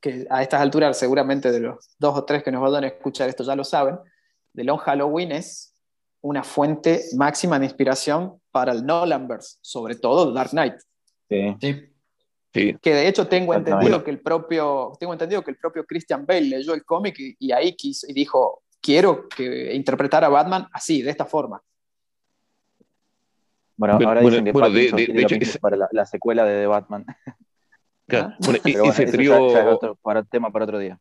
que 0.00 0.26
a 0.30 0.42
estas 0.42 0.60
alturas 0.60 0.96
seguramente 0.98 1.50
de 1.50 1.60
los 1.60 1.90
dos 1.98 2.16
o 2.16 2.24
tres 2.24 2.42
que 2.42 2.52
nos 2.52 2.62
van 2.62 2.84
a 2.84 2.86
escuchar 2.86 3.28
esto 3.28 3.44
ya 3.44 3.56
lo 3.56 3.64
saben, 3.64 3.98
The 4.54 4.64
Long 4.64 4.78
Halloween 4.78 5.32
es 5.32 5.74
una 6.22 6.42
fuente 6.42 7.02
máxima 7.16 7.58
de 7.58 7.66
inspiración 7.66 8.40
para 8.50 8.72
el 8.72 8.84
Nolanverse, 8.84 9.58
sobre 9.60 9.96
todo 9.96 10.32
Dark 10.32 10.50
Knight. 10.50 10.74
Sí. 11.28 11.56
sí. 11.60 11.90
Que 12.52 12.94
de 12.94 13.06
hecho 13.06 13.28
tengo 13.28 13.54
entendido 13.54 14.02
que 14.02 14.10
el 14.10 14.20
propio 14.20 14.92
tengo 14.98 15.12
entendido 15.12 15.42
que 15.42 15.52
el 15.52 15.56
propio 15.56 15.84
Christian 15.86 16.26
Bale 16.26 16.42
leyó 16.42 16.74
el 16.74 16.84
cómic 16.84 17.16
y, 17.18 17.52
ahí 17.52 17.76
quiso, 17.76 18.06
y 18.08 18.12
dijo 18.12 18.59
quiero 18.80 19.28
que 19.28 19.74
interpretar 19.74 20.24
a 20.24 20.28
Batman 20.28 20.66
así, 20.72 21.02
de 21.02 21.10
esta 21.10 21.24
forma. 21.24 21.62
Bueno, 23.76 23.98
ahora 24.06 24.20
dicen 24.20 24.44
que 24.44 24.52
bueno, 24.52 24.70
de, 24.70 24.82
hecho, 25.22 25.58
para 25.60 25.88
la, 25.90 26.04
secuela 26.04 26.44
de 26.44 26.62
The 26.62 26.66
Batman. 26.66 27.06
Claro. 28.06 28.34
Bueno, 28.40 28.58
ese 28.64 29.06
trío. 29.06 29.96
para 30.02 30.22
tema 30.24 30.50
para 30.50 30.64
otro 30.64 30.78
día. 30.78 30.98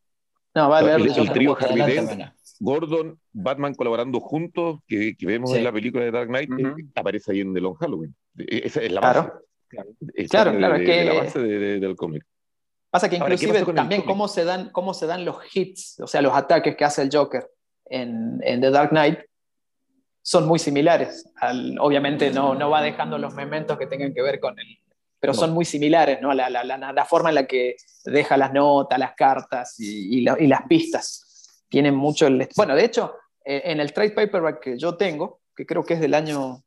No, 0.56 0.70
vale, 0.70 0.94
el, 0.94 1.10
el, 1.10 1.32
trío 1.32 1.58
Harvey 1.60 1.96
Dent, 1.96 2.32
Gordon, 2.60 3.20
Batman 3.32 3.74
colaborando 3.74 4.20
juntos, 4.20 4.80
que, 4.88 5.16
que 5.18 5.26
vemos 5.26 5.54
en 5.54 5.64
la 5.64 5.72
película 5.72 6.04
de 6.04 6.12
Dark 6.12 6.28
Knight, 6.28 6.50
aparece 6.96 7.32
ahí 7.32 7.42
en 7.42 7.54
The 7.54 7.62
Long 7.62 7.76
Halloween. 7.76 8.16
E, 8.38 8.62
esa 8.66 8.82
es 8.82 8.92
la 8.92 9.02
base. 9.02 9.30
Claro, 9.68 9.94
claro, 10.30 10.58
claro 10.58 10.78
de, 10.78 10.86
que, 10.86 11.06
la 11.06 11.14
base 11.14 11.40
de, 11.40 11.80
del 11.80 11.96
cómic. 11.96 12.24
Pasa 12.90 13.10
que 13.10 13.18
inclusive 13.18 13.64
también 13.74 14.02
cómo 14.04 14.28
se, 14.28 14.44
dan, 14.44 14.70
cómo 14.72 14.94
se 14.94 15.06
dan 15.06 15.26
los 15.26 15.38
hits, 15.54 16.00
o 16.00 16.08
sea, 16.08 16.22
los 16.22 16.34
ataques 16.34 16.76
que 16.76 16.86
hace 16.86 17.04
el 17.04 17.10
Joker 17.12 17.50
en, 17.90 18.40
en 18.44 18.62
The 18.62 18.72
Dark 18.72 18.90
Knight, 18.90 19.20
son 20.22 20.48
muy 20.48 20.60
similares. 20.60 21.32
obviamente 21.80 22.32
no, 22.32 22.54
no 22.56 22.70
va 22.70 22.82
dejando 22.82 23.18
los 23.18 23.34
mementos 23.34 23.78
que 23.78 23.88
tengan 23.88 24.14
que 24.14 24.22
ver 24.22 24.40
con 24.40 24.60
el, 24.60 24.80
pero 25.20 25.34
son 25.34 25.52
muy 25.52 25.66
similares, 25.66 26.22
¿no? 26.22 26.34
La, 26.34 26.50
la, 26.50 26.64
la, 26.64 27.06
forma 27.06 27.30
en 27.30 27.36
la 27.36 27.46
que 27.46 27.76
deja 28.06 28.38
las 28.38 28.54
notas, 28.54 28.98
las 28.98 29.16
cartas 29.16 29.80
y, 29.80 30.20
y, 30.20 30.48
las 30.48 30.62
pistas. 30.68 31.66
Tienen 31.68 31.94
mucho 31.94 32.28
el... 32.28 32.48
Bueno, 32.56 32.76
de 32.76 32.86
hecho, 32.86 33.16
eh, 33.44 33.64
en 33.66 33.80
el 33.80 33.92
trade 33.92 34.12
paperback 34.12 34.62
que 34.62 34.78
yo 34.78 34.96
tengo, 34.96 35.42
que 35.56 35.66
creo 35.66 35.84
que 35.84 35.96
es 35.96 36.00
del 36.00 36.14
año, 36.14 36.64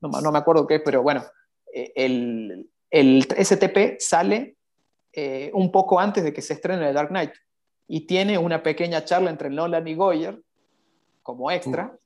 no, 0.00 0.20
no 0.20 0.32
me 0.32 0.38
acuerdo 0.38 0.66
qué 0.66 0.76
es, 0.76 0.82
pero 0.84 1.02
bueno, 1.02 1.24
eh, 1.72 1.92
el, 1.94 2.70
el, 2.90 3.22
STP 3.22 3.98
sale 3.98 4.56
eh, 5.12 5.50
un 5.54 5.72
poco 5.72 5.98
antes 5.98 6.22
de 6.22 6.32
que 6.32 6.42
se 6.42 6.54
estrene 6.54 6.86
The 6.86 6.92
Dark 6.92 7.08
Knight 7.08 7.32
y 7.92 8.02
tiene 8.02 8.38
una 8.38 8.62
pequeña 8.62 9.04
charla 9.04 9.30
entre 9.30 9.50
Nolan 9.50 9.88
y 9.88 9.96
Goyer 9.96 10.40
como 11.24 11.50
extra, 11.50 11.98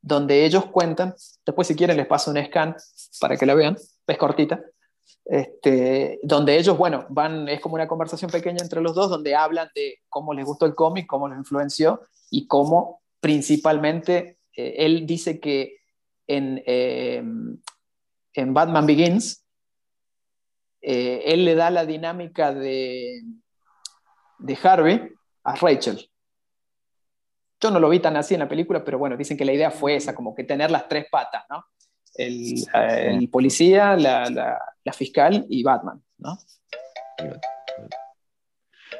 donde 0.00 0.46
ellos 0.46 0.64
cuentan, 0.64 1.14
después 1.44 1.68
si 1.68 1.76
quieren 1.76 1.98
les 1.98 2.06
paso 2.06 2.30
un 2.30 2.42
scan 2.42 2.74
para 3.20 3.36
que 3.36 3.44
la 3.44 3.54
vean, 3.54 3.76
es 4.06 4.16
cortita, 4.16 4.62
este, 5.26 6.20
donde 6.22 6.56
ellos, 6.56 6.78
bueno, 6.78 7.04
van, 7.10 7.50
es 7.50 7.60
como 7.60 7.74
una 7.74 7.86
conversación 7.86 8.30
pequeña 8.30 8.62
entre 8.62 8.80
los 8.80 8.94
dos, 8.94 9.10
donde 9.10 9.34
hablan 9.34 9.68
de 9.74 9.98
cómo 10.08 10.32
les 10.32 10.46
gustó 10.46 10.64
el 10.64 10.74
cómic, 10.74 11.06
cómo 11.06 11.28
les 11.28 11.36
influenció 11.36 12.00
y 12.30 12.46
cómo 12.46 13.02
principalmente 13.20 14.38
eh, 14.56 14.74
él 14.78 15.06
dice 15.06 15.38
que 15.38 15.76
en, 16.26 16.62
eh, 16.64 17.22
en 18.32 18.54
Batman 18.54 18.86
Begins, 18.86 19.44
eh, 20.80 21.24
él 21.26 21.44
le 21.44 21.54
da 21.54 21.68
la 21.68 21.84
dinámica 21.84 22.54
de, 22.54 23.20
de 24.38 24.58
Harvey 24.62 25.12
a 25.46 25.54
Rachel. 25.54 26.10
Yo 27.60 27.70
no 27.70 27.80
lo 27.80 27.88
vi 27.88 28.00
tan 28.00 28.16
así 28.16 28.34
en 28.34 28.40
la 28.40 28.48
película, 28.48 28.84
pero 28.84 28.98
bueno, 28.98 29.16
dicen 29.16 29.36
que 29.36 29.44
la 29.44 29.52
idea 29.52 29.70
fue 29.70 29.96
esa, 29.96 30.14
como 30.14 30.34
que 30.34 30.44
tener 30.44 30.70
las 30.70 30.88
tres 30.88 31.06
patas, 31.10 31.44
¿no? 31.48 31.64
El, 32.14 32.54
el 32.74 33.28
policía, 33.28 33.96
la, 33.96 34.28
la, 34.30 34.58
la, 34.82 34.92
fiscal 34.92 35.46
y 35.48 35.62
Batman, 35.62 36.02
¿no? 36.18 36.38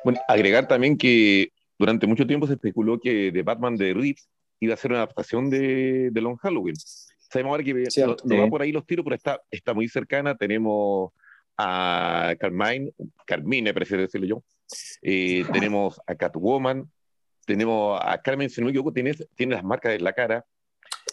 Bueno, 0.04 0.20
agregar 0.28 0.68
también 0.68 0.96
que 0.96 1.50
durante 1.78 2.06
mucho 2.06 2.26
tiempo 2.26 2.46
se 2.46 2.54
especuló 2.54 3.00
que 3.00 3.32
de 3.32 3.42
Batman 3.42 3.76
de 3.76 3.94
Reeves 3.94 4.28
iba 4.60 4.74
a 4.74 4.76
ser 4.76 4.92
una 4.92 5.00
adaptación 5.00 5.50
de, 5.50 6.10
de 6.10 6.20
Long 6.20 6.36
Halloween. 6.36 6.76
Sabemos 6.76 7.50
ahora 7.50 7.64
que 7.64 7.74
no, 7.74 8.42
va 8.42 8.48
por 8.48 8.62
ahí 8.62 8.72
los 8.72 8.86
tiros, 8.86 9.04
pero 9.04 9.16
está, 9.16 9.40
está 9.50 9.74
muy 9.74 9.88
cercana. 9.88 10.36
Tenemos 10.36 11.10
a 11.56 12.34
Carmine, 12.38 12.92
Carmine, 13.26 13.74
prefiero 13.74 14.02
decirlo 14.02 14.26
yo. 14.26 14.42
Eh, 15.02 15.44
tenemos 15.52 16.00
a 16.06 16.14
Catwoman, 16.14 16.90
tenemos 17.46 18.00
a 18.02 18.20
Carmen, 18.20 18.50
si 18.50 18.60
no 18.60 18.66
me 18.66 18.70
equivoco, 18.70 18.92
tiene, 18.92 19.14
tiene 19.34 19.54
las 19.54 19.64
marcas 19.64 19.94
en 19.94 20.04
la 20.04 20.12
cara. 20.12 20.44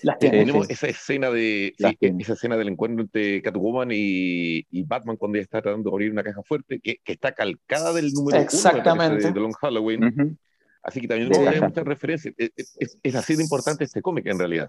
Las 0.01 0.19
tenemos 0.19 0.69
esa 0.69 0.87
escena 0.87 1.29
de 1.29 1.73
esa 1.77 2.33
escena 2.33 2.57
del 2.57 2.67
encuentro 2.67 3.03
entre 3.03 3.41
Catwoman 3.41 3.89
y, 3.91 4.65
y, 4.69 4.83
Batman 4.83 5.15
cuando 5.15 5.37
ella 5.37 5.43
está 5.43 5.61
tratando 5.61 5.89
de 5.89 5.93
abrir 5.93 6.11
una 6.11 6.23
caja 6.23 6.43
fuerte 6.43 6.79
que, 6.81 6.97
que 7.03 7.13
está 7.13 7.31
calcada 7.31 7.93
del 7.93 8.11
número 8.11 8.39
Exactamente. 8.39 9.27
uno 9.27 9.33
de, 9.33 9.39
Long 9.39 9.53
Halloween. 9.53 10.37
Así 10.83 10.99
que 10.99 11.07
también 11.07 11.31
hay 11.47 11.61
muchas 11.61 11.85
referencias. 11.85 12.33
Es, 12.37 13.15
así 13.15 13.35
de 13.35 13.43
importante 13.43 13.85
este 13.85 14.01
cómic 14.01 14.25
en 14.27 14.39
realidad. 14.39 14.67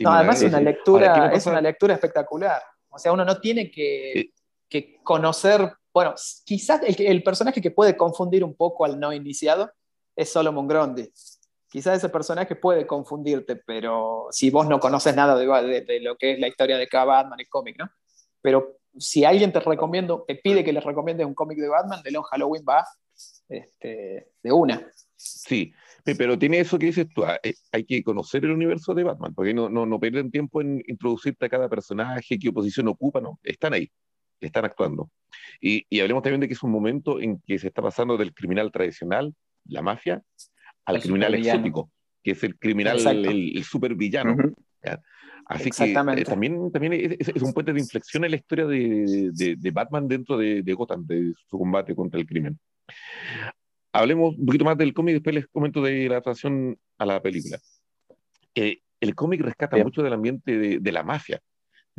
No, 0.00 0.12
además 0.12 0.42
es 0.42 0.48
una 0.48 0.60
lectura, 0.60 1.32
es 1.32 1.46
una 1.46 1.60
lectura 1.62 1.94
espectacular. 1.94 2.60
O 2.90 2.98
sea, 2.98 3.12
uno 3.12 3.24
no 3.24 3.40
tiene 3.40 3.70
que, 3.70 4.32
que 4.68 4.98
conocer, 5.02 5.72
bueno, 5.98 6.14
quizás 6.44 6.80
el, 6.84 6.94
el, 7.04 7.24
personaje 7.24 7.60
que 7.60 7.72
puede 7.72 7.96
confundir 7.96 8.44
un 8.44 8.54
poco 8.54 8.84
al 8.84 9.00
no 9.00 9.12
iniciado 9.12 9.68
es 10.14 10.30
Solomon 10.30 10.68
Grundy. 10.68 11.10
Quizás 11.68 11.96
ese 11.98 12.08
personaje 12.08 12.54
puede 12.54 12.86
confundirte, 12.86 13.56
pero 13.56 14.28
si 14.30 14.48
vos 14.48 14.68
no 14.68 14.78
conoces 14.78 15.16
nada 15.16 15.36
de, 15.36 16.00
lo 16.00 16.16
que 16.16 16.34
es 16.34 16.38
la 16.38 16.46
historia 16.46 16.78
de 16.78 16.86
cada 16.86 17.04
Batman 17.06 17.40
y 17.40 17.46
cómic, 17.46 17.80
¿no? 17.80 17.90
Pero 18.40 18.76
si 18.96 19.24
alguien 19.24 19.52
te 19.52 19.58
recomiendo, 19.58 20.24
te 20.24 20.36
pide 20.36 20.62
que 20.62 20.72
les 20.72 20.84
recomiendes 20.84 21.26
un 21.26 21.34
cómic 21.34 21.58
de 21.58 21.68
Batman, 21.68 22.00
de 22.04 22.12
Long 22.12 22.26
Halloween 22.26 22.64
va 22.66 22.86
este, 23.48 24.30
de 24.40 24.52
una. 24.52 24.88
Sí, 25.16 25.74
pero 26.16 26.38
tiene 26.38 26.60
eso 26.60 26.78
que 26.78 26.86
dices 26.86 27.08
tú, 27.12 27.24
ah, 27.24 27.40
eh, 27.42 27.54
hay 27.72 27.82
que 27.82 28.04
conocer 28.04 28.44
el 28.44 28.52
universo 28.52 28.94
de 28.94 29.02
Batman, 29.02 29.34
porque 29.34 29.52
no, 29.52 29.68
no, 29.68 29.84
no 29.84 29.98
pierden 29.98 30.30
tiempo 30.30 30.60
en 30.60 30.80
introducirte 30.86 31.46
a 31.46 31.48
cada 31.48 31.68
personaje, 31.68 32.38
qué 32.38 32.52
posición 32.52 32.86
ocupa, 32.86 33.20
no, 33.20 33.40
están 33.42 33.74
ahí, 33.74 33.90
están 34.40 34.64
actuando. 34.64 35.10
Y, 35.60 35.86
y 35.88 36.00
hablemos 36.00 36.22
también 36.22 36.40
de 36.40 36.48
que 36.48 36.54
es 36.54 36.62
un 36.62 36.70
momento 36.70 37.20
en 37.20 37.40
que 37.46 37.58
se 37.58 37.68
está 37.68 37.82
pasando 37.82 38.16
del 38.16 38.34
criminal 38.34 38.70
tradicional, 38.70 39.34
la 39.64 39.82
mafia, 39.82 40.22
al 40.84 41.00
criminal 41.00 41.34
exótico, 41.34 41.90
que 42.22 42.32
es 42.32 42.42
el 42.44 42.58
criminal, 42.58 42.98
el, 43.06 43.64
supervillano. 43.64 44.36
Así 45.46 45.70
que 45.70 45.90
eh, 45.90 46.24
también, 46.24 46.70
también 46.70 46.92
es, 47.18 47.42
un 47.42 47.54
puente 47.54 47.72
de 47.72 47.80
inflexión 47.80 48.24
en 48.24 48.32
la 48.32 48.36
historia 48.36 48.66
de, 48.66 49.30
de, 49.32 49.70
Batman 49.70 50.06
dentro 50.06 50.36
de, 50.36 50.62
de, 50.62 50.74
Gotham, 50.74 51.06
de 51.06 51.32
su 51.48 51.58
combate 51.58 51.94
contra 51.94 52.20
el 52.20 52.26
crimen. 52.26 52.58
Hablemos 53.92 54.36
un 54.36 54.44
poquito 54.44 54.64
más 54.66 54.76
del 54.76 54.92
cómic, 54.92 55.14
después 55.14 55.34
les 55.34 55.46
comento 55.46 55.82
de 55.82 56.06
la 56.06 56.16
adaptación 56.16 56.78
a 56.98 57.06
la 57.06 57.22
película. 57.22 57.58
Eh, 58.54 58.80
el 59.00 59.14
cómic 59.14 59.40
rescata 59.40 59.76
mucho 59.78 60.02
del 60.02 60.12
ambiente 60.12 60.78
de, 60.78 60.92
la 60.92 61.02
mafia. 61.02 61.40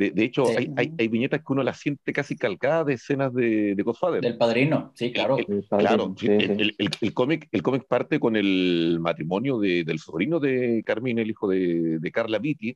De, 0.08 0.24
hecho, 0.24 0.44
hay, 0.56 0.72
hay, 0.96 1.08
viñetas 1.08 1.40
que 1.40 1.52
uno 1.52 1.62
las 1.62 1.78
siente 1.78 2.14
casi 2.14 2.34
calcadas 2.34 2.86
de 2.86 2.94
escenas 2.94 3.34
de, 3.34 3.74
de 3.74 3.82
Godfather. 3.82 4.22
Del 4.22 4.38
padrino, 4.38 4.92
sí, 4.94 5.12
claro. 5.12 5.36
claro, 5.68 6.14
el, 6.22 6.74
el, 6.78 7.12
cómic, 7.12 7.48
el 7.52 7.62
cómic 7.62 7.84
parte 7.86 8.18
con 8.18 8.34
el 8.34 8.96
matrimonio 8.98 9.58
del 9.58 9.98
sobrino 9.98 10.40
de 10.40 10.82
Carmine, 10.86 11.20
el 11.20 11.28
hijo 11.28 11.46
de, 11.48 12.10
Carla 12.14 12.38
Vitti, 12.38 12.74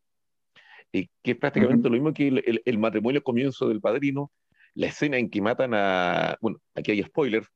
eh, 0.93 1.07
que 1.23 1.31
es 1.31 1.39
prácticamente 1.39 1.89
lo 1.89 1.95
mismo 1.95 2.13
que 2.13 2.61
el, 2.63 2.79
matrimonio 2.79 3.23
comienzo 3.23 3.69
del 3.69 3.81
padrino, 3.81 4.31
la 4.75 4.89
escena 4.89 5.17
en 5.17 5.31
que 5.31 5.41
matan 5.41 5.73
a. 5.73 6.37
Bueno, 6.43 6.59
aquí 6.75 6.91
hay 6.91 7.03
spoilers, 7.05 7.49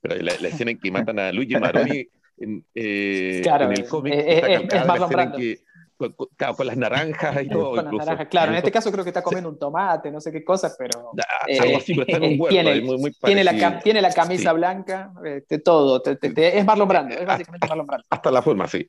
pero 0.00 0.16
la, 0.16 0.32
escena 0.32 0.72
en 0.72 0.80
que 0.80 0.90
matan 0.90 1.20
a 1.20 1.30
Luigi 1.30 1.54
Maroni 1.54 2.08
en, 2.38 2.66
eh, 2.74 3.40
en 3.46 3.72
el 3.72 3.86
cómic, 3.86 4.14
eh, 4.14 4.54
está 4.64 4.80
es, 4.80 4.86
más 4.88 4.98
la 4.98 5.06
escena 5.06 5.22
en 5.22 5.32
que 5.32 5.58
con, 5.96 6.66
las 6.66 6.76
naranjas 6.76 7.42
y 7.42 7.48
todo. 7.50 7.74
Con 7.74 7.84
las 7.84 8.06
naranjas, 8.06 8.28
claro. 8.28 8.52
En 8.52 8.58
este 8.58 8.70
caso 8.70 8.90
creo 8.90 9.04
que 9.04 9.10
está 9.10 9.22
comiendo 9.22 9.50
un 9.50 9.58
tomate, 9.58 10.10
no 10.10 10.20
sé 10.20 10.32
qué 10.32 10.44
cosa, 10.44 10.72
pero. 10.78 11.12
Eh, 11.46 11.58
algo 11.58 11.78
así, 11.78 11.94
pero 11.94 12.06
está 12.06 12.16
en 12.16 12.32
un 12.32 12.40
huerto. 12.40 12.54
Tiene, 12.54 12.80
muy, 12.80 12.98
muy 12.98 13.12
tiene, 13.22 13.44
la, 13.44 13.80
tiene, 13.80 14.02
la, 14.02 14.12
camisa 14.12 14.52
blanca, 14.52 15.12
este, 15.24 15.58
todo. 15.58 16.02
es 16.04 16.64
Marlon 16.64 16.88
Brando, 16.88 17.14
es 17.14 17.26
básicamente 17.26 17.66
Marlon 17.68 17.86
Brando. 17.86 18.06
Hasta 18.10 18.30
la 18.30 18.42
forma, 18.42 18.66
sí. 18.66 18.88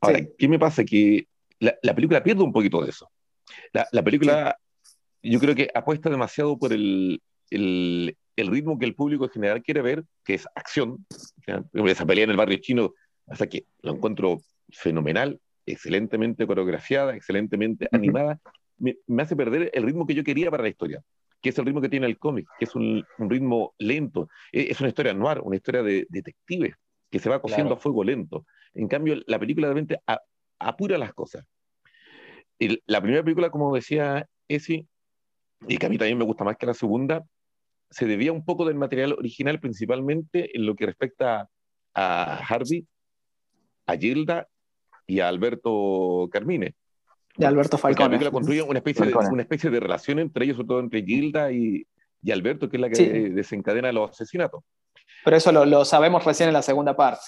Ahora, 0.00 0.20
¿qué 0.36 0.48
me 0.48 0.58
pasa? 0.58 0.84
Que 0.84 1.26
la, 1.60 1.74
la, 1.82 1.94
película 1.94 2.22
pierde 2.22 2.42
un 2.42 2.52
poquito 2.52 2.82
de 2.82 2.90
eso. 2.90 3.10
La, 3.72 3.86
la 3.92 4.02
película, 4.02 4.56
yo 5.22 5.38
creo 5.40 5.54
que 5.54 5.70
apuesta 5.74 6.10
demasiado 6.10 6.58
por 6.58 6.72
el, 6.72 7.22
el, 7.50 8.16
el, 8.36 8.46
ritmo 8.48 8.78
que 8.78 8.86
el 8.86 8.94
público 8.94 9.24
en 9.24 9.30
general 9.30 9.62
quiere 9.62 9.82
ver, 9.82 10.04
que 10.24 10.34
es 10.34 10.46
acción. 10.54 11.06
Esa 11.72 12.06
pelea 12.06 12.24
en 12.24 12.30
el 12.30 12.36
barrio 12.36 12.58
chino, 12.58 12.94
hasta 13.26 13.46
que 13.46 13.66
lo 13.82 13.92
encuentro 13.92 14.38
fenomenal 14.70 15.40
excelentemente 15.66 16.46
coreografiada, 16.46 17.14
excelentemente 17.14 17.88
animada, 17.92 18.40
me, 18.78 18.96
hace 19.22 19.36
perder 19.36 19.70
el 19.72 19.84
ritmo 19.84 20.06
que 20.06 20.14
yo 20.14 20.24
quería 20.24 20.50
para 20.50 20.62
la 20.62 20.68
historia, 20.68 21.02
que 21.40 21.50
es 21.50 21.58
el 21.58 21.66
ritmo 21.66 21.80
que 21.80 21.88
tiene 21.88 22.06
el 22.06 22.18
cómic, 22.18 22.46
que 22.58 22.64
es 22.64 22.74
un, 22.74 23.04
ritmo 23.18 23.74
lento. 23.78 24.28
E, 24.52 24.70
es, 24.70 24.80
una 24.80 24.88
historia 24.88 25.14
noir, 25.14 25.40
una 25.40 25.56
historia 25.56 25.82
de 25.82 26.06
detectives 26.08 26.74
que 27.10 27.18
se 27.18 27.30
va 27.30 27.40
cociendo 27.40 27.74
a 27.74 27.76
fuego 27.76 28.02
lento. 28.04 28.44
En 28.74 28.88
cambio, 28.88 29.16
la 29.26 29.38
película 29.38 29.68
realmente 29.68 30.00
apura 30.58 30.98
las 30.98 31.14
cosas. 31.14 31.44
la 32.58 33.00
primera 33.00 33.22
película, 33.22 33.50
como 33.50 33.74
decía 33.74 34.28
Esi, 34.48 34.88
y 35.68 35.78
que 35.78 35.86
a 35.86 35.88
mí 35.88 35.96
también 35.96 36.18
me 36.18 36.24
gusta 36.24 36.44
más 36.44 36.56
que 36.56 36.66
la 36.66 36.74
segunda, 36.74 37.24
se 37.90 38.06
debía 38.06 38.32
un 38.32 38.44
poco 38.44 38.66
del 38.66 38.74
material 38.74 39.12
original, 39.12 39.60
principalmente 39.60 40.56
en 40.56 40.66
lo 40.66 40.74
que 40.74 40.86
respecta 40.86 41.48
a 41.94 42.36
Harvey, 42.38 42.86
a 43.86 43.96
Gilda 43.96 44.48
y 45.06 45.20
a 45.20 45.28
Alberto 45.28 46.28
Carmine. 46.30 46.74
De 47.36 47.46
Alberto 47.46 47.78
Falcone. 47.78 48.04
La 48.04 48.10
película 48.10 48.30
construye 48.30 48.62
una 48.62 48.78
especie, 48.78 49.06
de, 49.06 49.14
una 49.14 49.42
especie 49.42 49.70
de 49.70 49.80
relación 49.80 50.18
entre 50.18 50.44
ellos, 50.44 50.56
sobre 50.56 50.68
todo 50.68 50.80
entre 50.80 51.02
Gilda 51.02 51.50
y, 51.52 51.86
y 52.22 52.30
Alberto, 52.30 52.68
que 52.68 52.76
es 52.76 52.80
la 52.80 52.90
que 52.90 53.30
desencadena 53.30 53.92
los 53.92 54.10
asesinatos. 54.10 54.62
Pero 55.24 55.36
eso 55.36 55.50
lo, 55.50 55.64
lo, 55.64 55.84
sabemos 55.84 56.24
recién 56.24 56.48
en 56.48 56.52
la 56.52 56.62
segunda 56.62 56.96
parte. 56.96 57.24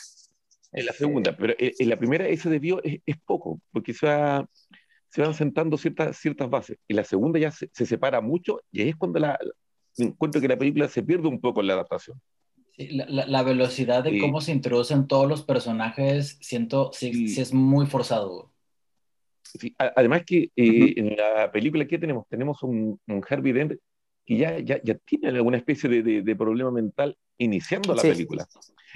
En 0.72 0.87
la 0.87 0.93
segunda, 0.93 1.37
pero 1.37 1.55
en 1.59 1.89
la 1.89 1.97
primera 1.97 2.29
ese 2.29 2.51
debió 2.51 2.83
es, 2.85 3.01
es 3.07 3.16
poco, 3.24 3.61
porque 3.72 3.95
se, 3.95 4.07
va, 4.07 4.47
se 5.09 5.22
van 5.22 5.33
sentando 5.33 5.77
ciertas, 5.79 6.16
ciertas 6.18 6.51
bases. 6.51 6.79
En 6.87 6.97
la 6.97 7.05
segunda 7.05 7.39
ya 7.39 7.51
se, 7.51 7.70
se 7.72 7.87
separa 7.87 8.20
mucho 8.20 8.61
y 8.70 8.83
ahí 8.83 8.91
es 8.91 8.97
cuando 8.97 9.18
la, 9.18 9.39
encuentro 9.97 10.41
que 10.41 10.49
la 10.49 10.59
película 10.59 10.89
se 10.89 11.03
pierde 11.03 11.29
un 11.29 11.41
poco 11.41 11.61
en 11.61 11.68
la 11.68 11.74
adaptación 11.74 12.20
la, 12.79 13.43
velocidad 13.43 14.05
de 14.05 14.18
cómo 14.18 14.41
se 14.41 14.53
introducen 14.53 15.07
todos 15.07 15.29
los 15.29 15.43
personajes, 15.43 16.39
siento, 16.41 16.91
sí, 16.93 17.35
es 17.39 17.53
muy 17.53 17.87
forzado. 17.87 18.53
además 19.79 20.24
que 20.27 20.51
eh, 20.57 20.95
en 20.97 21.16
la 21.16 21.51
película 21.51 21.87
que 21.87 21.99
tenemos, 21.99 22.27
tenemos 22.29 22.62
un, 22.62 23.01
un 23.07 23.24
Herbie 23.29 23.53
Dent 23.53 23.72
que 24.27 24.37
ya, 24.37 24.59
ya, 24.59 24.81
ya, 24.83 24.95
tiene 24.97 25.29
alguna 25.29 25.57
especie 25.57 25.89
de, 25.89 26.22
de, 26.22 26.37
problema 26.37 26.70
mental 26.70 27.16
iniciando 27.39 27.95
la 27.95 28.03
película. 28.03 28.47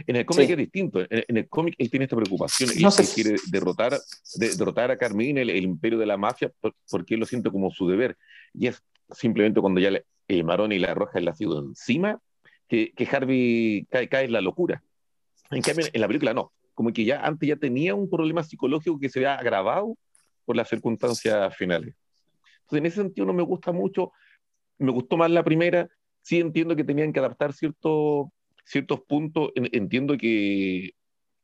En 0.06 0.16
el 0.16 0.26
cómic 0.26 0.50
es 0.50 0.56
distinto. 0.56 1.00
En, 1.08 1.36
el 1.36 1.48
cómic 1.48 1.76
él 1.78 1.88
tiene 1.88 2.04
esta 2.04 2.16
preocupación. 2.16 2.70
y 2.74 2.84
él, 2.84 3.08
quiere 3.14 3.36
derrotar, 3.50 3.96
derrotar 4.34 4.90
a 4.90 4.96
Carmine, 4.96 5.42
el, 5.42 5.56
imperio 5.62 5.98
de 5.98 6.06
la 6.06 6.16
mafia, 6.16 6.50
porque 6.90 7.14
él 7.14 7.20
lo 7.20 7.26
siente 7.26 7.50
como 7.50 7.70
su 7.70 7.88
deber. 7.88 8.16
Y 8.52 8.66
es 8.66 8.82
simplemente 9.12 9.60
cuando 9.60 9.80
ya 9.80 9.92
le, 9.92 10.04
eh, 10.26 10.42
Maroni 10.42 10.76
y 10.76 10.78
la 10.80 10.94
Roja 10.94 11.20
le 11.20 11.30
ha 11.30 11.34
sido 11.34 11.60
encima, 11.60 12.20
que, 12.70 13.08
Harvey 13.10 13.86
cae, 13.90 14.08
cae, 14.08 14.24
en 14.26 14.32
la 14.32 14.40
locura. 14.40 14.82
En 15.50 15.60
cambio, 15.60 15.86
en 15.92 16.00
la 16.00 16.06
película 16.06 16.32
no. 16.32 16.52
Como 16.74 16.92
que 16.92 17.04
ya 17.04 17.20
antes 17.20 17.48
ya 17.48 17.56
tenía 17.56 17.94
un 17.94 18.08
problema 18.08 18.44
psicológico 18.44 18.98
que 18.98 19.08
se 19.08 19.18
había 19.18 19.34
agravado 19.34 19.96
por 20.44 20.56
las 20.56 20.68
circunstancias 20.68 21.54
finales. 21.56 21.94
Entonces, 22.60 22.78
en 22.78 22.86
ese 22.86 23.02
sentido 23.02 23.26
no 23.26 23.32
me 23.32 23.42
gusta 23.42 23.72
mucho. 23.72 24.12
Me 24.78 24.92
gustó 24.92 25.16
más 25.16 25.30
la 25.30 25.42
primera. 25.42 25.88
Sí 26.22 26.38
entiendo 26.38 26.76
que 26.76 26.84
tenían 26.84 27.12
que 27.12 27.18
adaptar 27.18 27.52
ciertos 27.52 28.28
ciertos 28.64 29.00
puntos. 29.00 29.50
Entiendo 29.56 30.16
que 30.16 30.92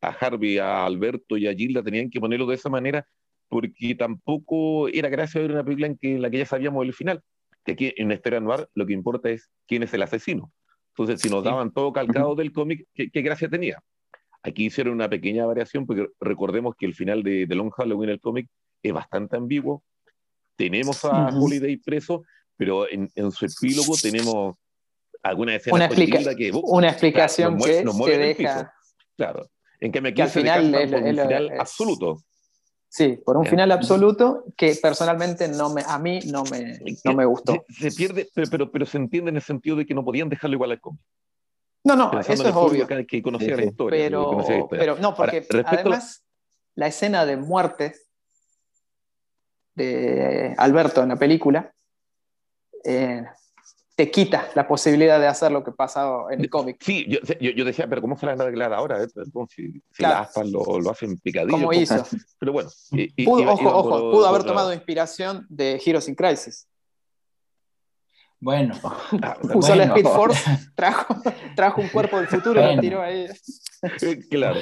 a 0.01 0.11
Harvey, 0.11 0.59
a 0.59 0.87
Alberto 0.87 1.37
y 1.37 1.49
a 1.49 1.55
Gilda 1.55 1.83
tenían 1.83 2.09
que 2.09 2.20
ponerlo 2.20 2.47
de 2.47 2.55
esa 2.55 2.68
manera 2.68 3.07
porque 3.49 3.95
tampoco 3.95 4.89
era 4.89 5.09
gracia 5.09 5.41
ver 5.41 5.53
una 5.53 5.64
película 5.64 5.89
en, 5.89 5.97
que, 5.97 6.14
en 6.14 6.22
la 6.22 6.31
que 6.31 6.39
ya 6.39 6.47
sabíamos 6.47 6.85
el 6.85 6.95
final. 6.95 7.22
Que 7.64 7.72
aquí 7.72 7.93
en 7.97 8.12
Esther 8.12 8.41
noir 8.41 8.68
lo 8.74 8.87
que 8.87 8.93
importa 8.93 9.29
es 9.29 9.51
quién 9.66 9.83
es 9.83 9.93
el 9.93 10.03
asesino. 10.03 10.53
Entonces, 10.99 11.20
si 11.20 11.28
nos 11.28 11.44
daban 11.44 11.72
todo 11.72 11.92
calcado 11.92 12.34
del 12.34 12.53
cómic, 12.53 12.86
¿qué, 12.94 13.20
gracia 13.20 13.51
tenía? 13.51 13.82
Aquí 14.42 14.64
hicieron 14.64 14.94
una 14.94 15.11
pequeña 15.11 15.44
variación, 15.44 15.84
porque 15.84 16.07
recordemos 16.20 16.74
que 16.74 16.86
el 16.86 16.94
final 16.94 17.22
de, 17.22 17.47
Long 17.51 17.70
Halloween, 17.70 18.09
el 18.09 18.20
cómic, 18.20 18.49
es 18.82 18.94
bastante 18.94 19.36
ambiguo. 19.36 19.82
Tenemos 20.57 21.05
a 21.05 21.28
Holiday 21.28 21.76
preso, 21.76 22.22
pero 22.57 22.86
en, 22.88 23.11
su 23.30 23.44
epílogo 23.44 23.94
tenemos 24.01 24.57
alguna 25.22 25.57
escena 25.57 25.76
una, 25.76 25.88
que, 25.90 26.51
una 26.55 26.88
explicación 26.88 27.59
que, 27.59 27.84
nos 27.84 27.94
mueve, 27.94 28.34
deja... 28.34 28.72
Claro. 29.18 29.51
En 29.80 29.92
que 29.92 30.01
me 30.01 30.14
que 30.14 30.22
al 30.22 30.30
final, 30.30 30.74
es, 30.76 30.92
un 30.92 31.05
final 31.05 31.53
absoluto. 31.59 32.22
Sí, 32.89 33.18
por 33.24 33.37
un 33.37 33.45
final 33.45 33.72
absoluto 33.72 34.45
que 34.57 34.76
personalmente 34.80 35.49
no 35.49 35.72
me, 35.72 35.82
a 35.87 35.99
mí 35.99 36.20
no 36.26 36.45
me, 36.45 36.78
no 37.05 37.14
me 37.14 37.24
gustó. 37.24 37.64
Se, 37.68 37.91
pierde, 37.91 38.28
pero, 38.34 38.70
pero, 38.70 38.87
se 38.87 38.97
entiende 38.97 39.30
en 39.30 39.37
el 39.37 39.43
sentido 39.43 39.76
de 39.76 39.84
que 39.84 39.95
no 39.95 40.05
podían 40.05 40.28
dejarlo 40.28 40.55
igual 40.55 40.70
al 40.70 40.80
cómic. 40.80 41.01
No, 41.84 41.95
no, 41.95 42.18
eso 42.18 42.32
es 42.32 42.41
obvio. 42.55 42.87
Que, 42.87 43.22
conocía 43.22 43.57
la 43.57 43.64
historia. 43.64 44.05
Pero, 44.05 44.66
pero 44.70 44.97
no, 44.97 45.14
porque 45.14 45.47
además 45.64 46.24
la... 46.74 46.87
escena 46.87 47.26
de 47.26 47.37
muerte 47.37 47.95
de 49.74 50.55
Alberto 50.57 51.03
en 51.03 51.11
la 51.11 51.16
película, 51.16 51.72
eh, 52.82 53.24
te 53.97 54.11
quita 54.11 54.51
la 54.55 54.68
posibilidad 54.68 55.18
de 55.18 55.26
hacer 55.26 55.51
lo 55.51 55.64
que 55.64 55.72
pasa 55.72 56.07
en 56.30 56.42
el 56.42 56.51
cómic. 56.51 56.76
Sí, 56.80 57.07
yo, 57.09 57.18
yo, 57.40 57.64
decía, 57.64 57.88
pero 57.88 58.03
¿cómo 58.03 58.16
se 58.16 58.26
la 58.26 58.32
van 58.32 58.42
a 58.42 58.44
arreglar 58.44 58.74
ahora? 58.74 59.03
Eh? 59.03 59.07
Si, 59.49 59.72
si 59.90 60.03
las 60.03 60.28
aspas 60.28 60.51
lo, 60.51 60.78
lo, 60.80 60.90
hacen 60.90 61.16
picadillo. 61.16 61.53
¿Cómo 61.53 61.72
hizo? 61.72 62.07
Pero 62.38 62.53
bueno. 62.53 62.68
pudo, 63.24 63.53
ojo, 63.53 63.74
ojo, 63.74 64.11
pudo 64.11 64.26
haber 64.26 64.44
tomado 64.44 64.74
inspiración 64.74 65.47
de 65.49 65.80
Heroes 65.84 66.09
in 66.09 66.14
Crisis. 66.14 66.68
Bueno. 68.38 68.74
Ah, 69.22 69.38
Usó 69.55 69.74
la 69.74 69.84
Speed 69.84 70.05
Force, 70.05 70.51
trajo, 70.74 71.16
trajo 71.55 71.80
un 71.80 71.88
cuerpo 71.88 72.18
del 72.18 72.28
futuro 72.28 72.61
y 72.61 72.76
lo 72.76 72.80
tiró 72.82 73.01
ahí. 73.01 73.26
claro. 74.30 74.61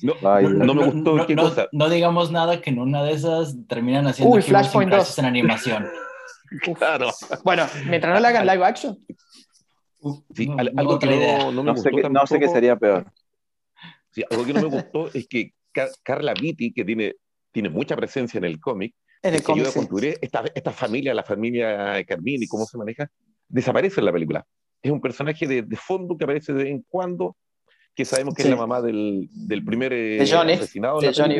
No, 0.00 0.14
no, 0.40 0.74
me 0.74 0.86
gustó. 0.86 1.16
No, 1.16 1.26
¿qué 1.26 1.36
cosa? 1.36 1.68
no, 1.70 1.90
digamos 1.90 2.30
nada 2.30 2.62
que 2.62 2.70
en 2.70 2.78
una 2.78 3.04
de 3.04 3.12
esas 3.12 3.54
terminan 3.68 4.06
haciendo 4.06 4.34
Uy, 4.34 4.40
Flashpoint 4.42 4.90
2 4.90 5.18
en 5.18 5.24
animación. 5.26 5.86
Claro. 6.76 7.10
Bueno, 7.44 7.66
mientras 7.88 8.14
no 8.14 8.20
le 8.20 8.28
hagan 8.28 8.46
live 8.46 8.64
action. 8.64 8.98
Sí, 10.34 10.48
algo 10.76 10.98
que 10.98 11.06
no, 11.06 11.52
no, 11.52 11.62
me 11.62 11.66
no, 11.66 11.72
gustó 11.74 11.90
sé 11.90 11.96
que, 12.02 12.10
no 12.10 12.26
sé 12.26 12.38
qué 12.38 12.48
sería 12.48 12.76
peor. 12.76 13.10
Sí, 14.10 14.22
algo 14.30 14.44
que 14.44 14.52
no 14.52 14.60
me 14.62 14.68
gustó 14.68 15.08
es 15.14 15.26
que 15.26 15.52
Carla 16.02 16.34
Vitti, 16.34 16.72
que 16.72 16.84
tiene, 16.84 17.14
tiene 17.52 17.70
mucha 17.70 17.96
presencia 17.96 18.38
en 18.38 18.44
el 18.44 18.60
cómic, 18.60 18.94
en 19.22 19.34
el 19.34 19.40
que 19.40 19.44
cómic, 19.46 19.60
ayuda 19.60 19.68
a 19.70 19.72
sí. 19.72 19.78
construir 19.78 20.18
esta, 20.20 20.44
esta 20.54 20.72
familia, 20.72 21.14
la 21.14 21.24
familia 21.24 22.04
Carmine 22.04 22.44
y 22.44 22.48
cómo 22.48 22.66
se 22.66 22.76
maneja, 22.76 23.10
desaparece 23.48 24.00
en 24.00 24.06
la 24.06 24.12
película. 24.12 24.46
Es 24.82 24.92
un 24.92 25.00
personaje 25.00 25.46
de, 25.46 25.62
de 25.62 25.76
fondo 25.76 26.16
que 26.18 26.24
aparece 26.24 26.52
de 26.52 26.64
vez 26.64 26.72
en 26.72 26.84
cuando, 26.86 27.36
que 27.94 28.04
sabemos 28.04 28.34
que 28.34 28.42
Sí. 28.42 28.48
es 28.48 28.54
la 28.54 28.60
mamá 28.60 28.82
del, 28.82 29.28
del 29.32 29.64
primer 29.64 29.92
eh, 29.94 30.18
De 30.18 30.28
Johnny, 30.30 30.52
asesinado. 30.52 31.00
de 31.00 31.06
la 31.06 31.12
Johnny 31.14 31.34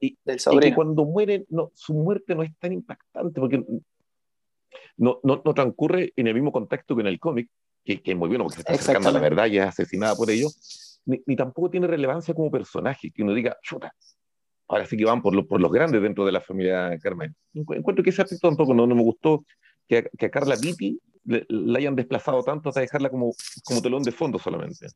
Y, 0.00 0.18
del 0.24 0.38
y 0.52 0.58
que 0.58 0.74
cuando 0.74 1.04
muere, 1.06 1.46
no, 1.48 1.70
su 1.74 1.94
muerte 1.94 2.34
no 2.34 2.42
es 2.42 2.50
tan 2.58 2.72
impactante 2.72 3.40
porque 3.40 3.62
no, 4.96 5.20
no, 5.22 5.42
no 5.44 5.54
transcurre 5.54 6.12
en 6.16 6.26
el 6.26 6.34
mismo 6.34 6.52
contexto 6.52 6.94
que 6.94 7.02
en 7.02 7.06
el 7.08 7.18
cómic, 7.20 7.48
que, 7.84 8.02
que 8.02 8.14
muy 8.14 8.28
bueno 8.28 8.44
porque 8.44 8.56
se 8.56 8.60
está 8.60 8.72
acercando 8.74 9.08
a 9.08 9.12
la 9.12 9.20
verdad 9.20 9.46
y 9.46 9.58
es 9.58 9.64
asesinada 9.64 10.14
por 10.14 10.30
ello, 10.30 10.48
ni, 11.06 11.22
ni 11.26 11.36
tampoco 11.36 11.70
tiene 11.70 11.86
relevancia 11.86 12.34
como 12.34 12.50
personaje, 12.50 13.10
que 13.10 13.22
uno 13.22 13.32
diga, 13.34 13.56
chuta, 13.62 13.94
ahora 14.68 14.84
sí 14.86 14.96
que 14.96 15.04
van 15.04 15.22
por, 15.22 15.34
lo- 15.34 15.46
por 15.46 15.60
los 15.60 15.72
grandes 15.72 16.02
dentro 16.02 16.26
de 16.26 16.32
la 16.32 16.40
familia 16.40 16.96
Carmen. 17.02 17.34
Encu- 17.54 17.76
Encuentro 17.76 18.04
que 18.04 18.10
ese 18.10 18.22
aspecto 18.22 18.48
tampoco 18.48 18.74
no, 18.74 18.86
no 18.86 18.94
me 18.94 19.02
gustó, 19.02 19.44
que 19.88 19.98
a, 19.98 20.02
que 20.02 20.26
a 20.26 20.30
Carla 20.30 20.56
Vitti 20.60 21.00
le, 21.24 21.46
la 21.48 21.78
hayan 21.78 21.96
desplazado 21.96 22.42
tanto 22.42 22.68
hasta 22.68 22.80
dejarla 22.82 23.08
como, 23.08 23.32
como 23.64 23.80
telón 23.80 24.02
de 24.02 24.12
fondo 24.12 24.38
solamente. 24.38 24.86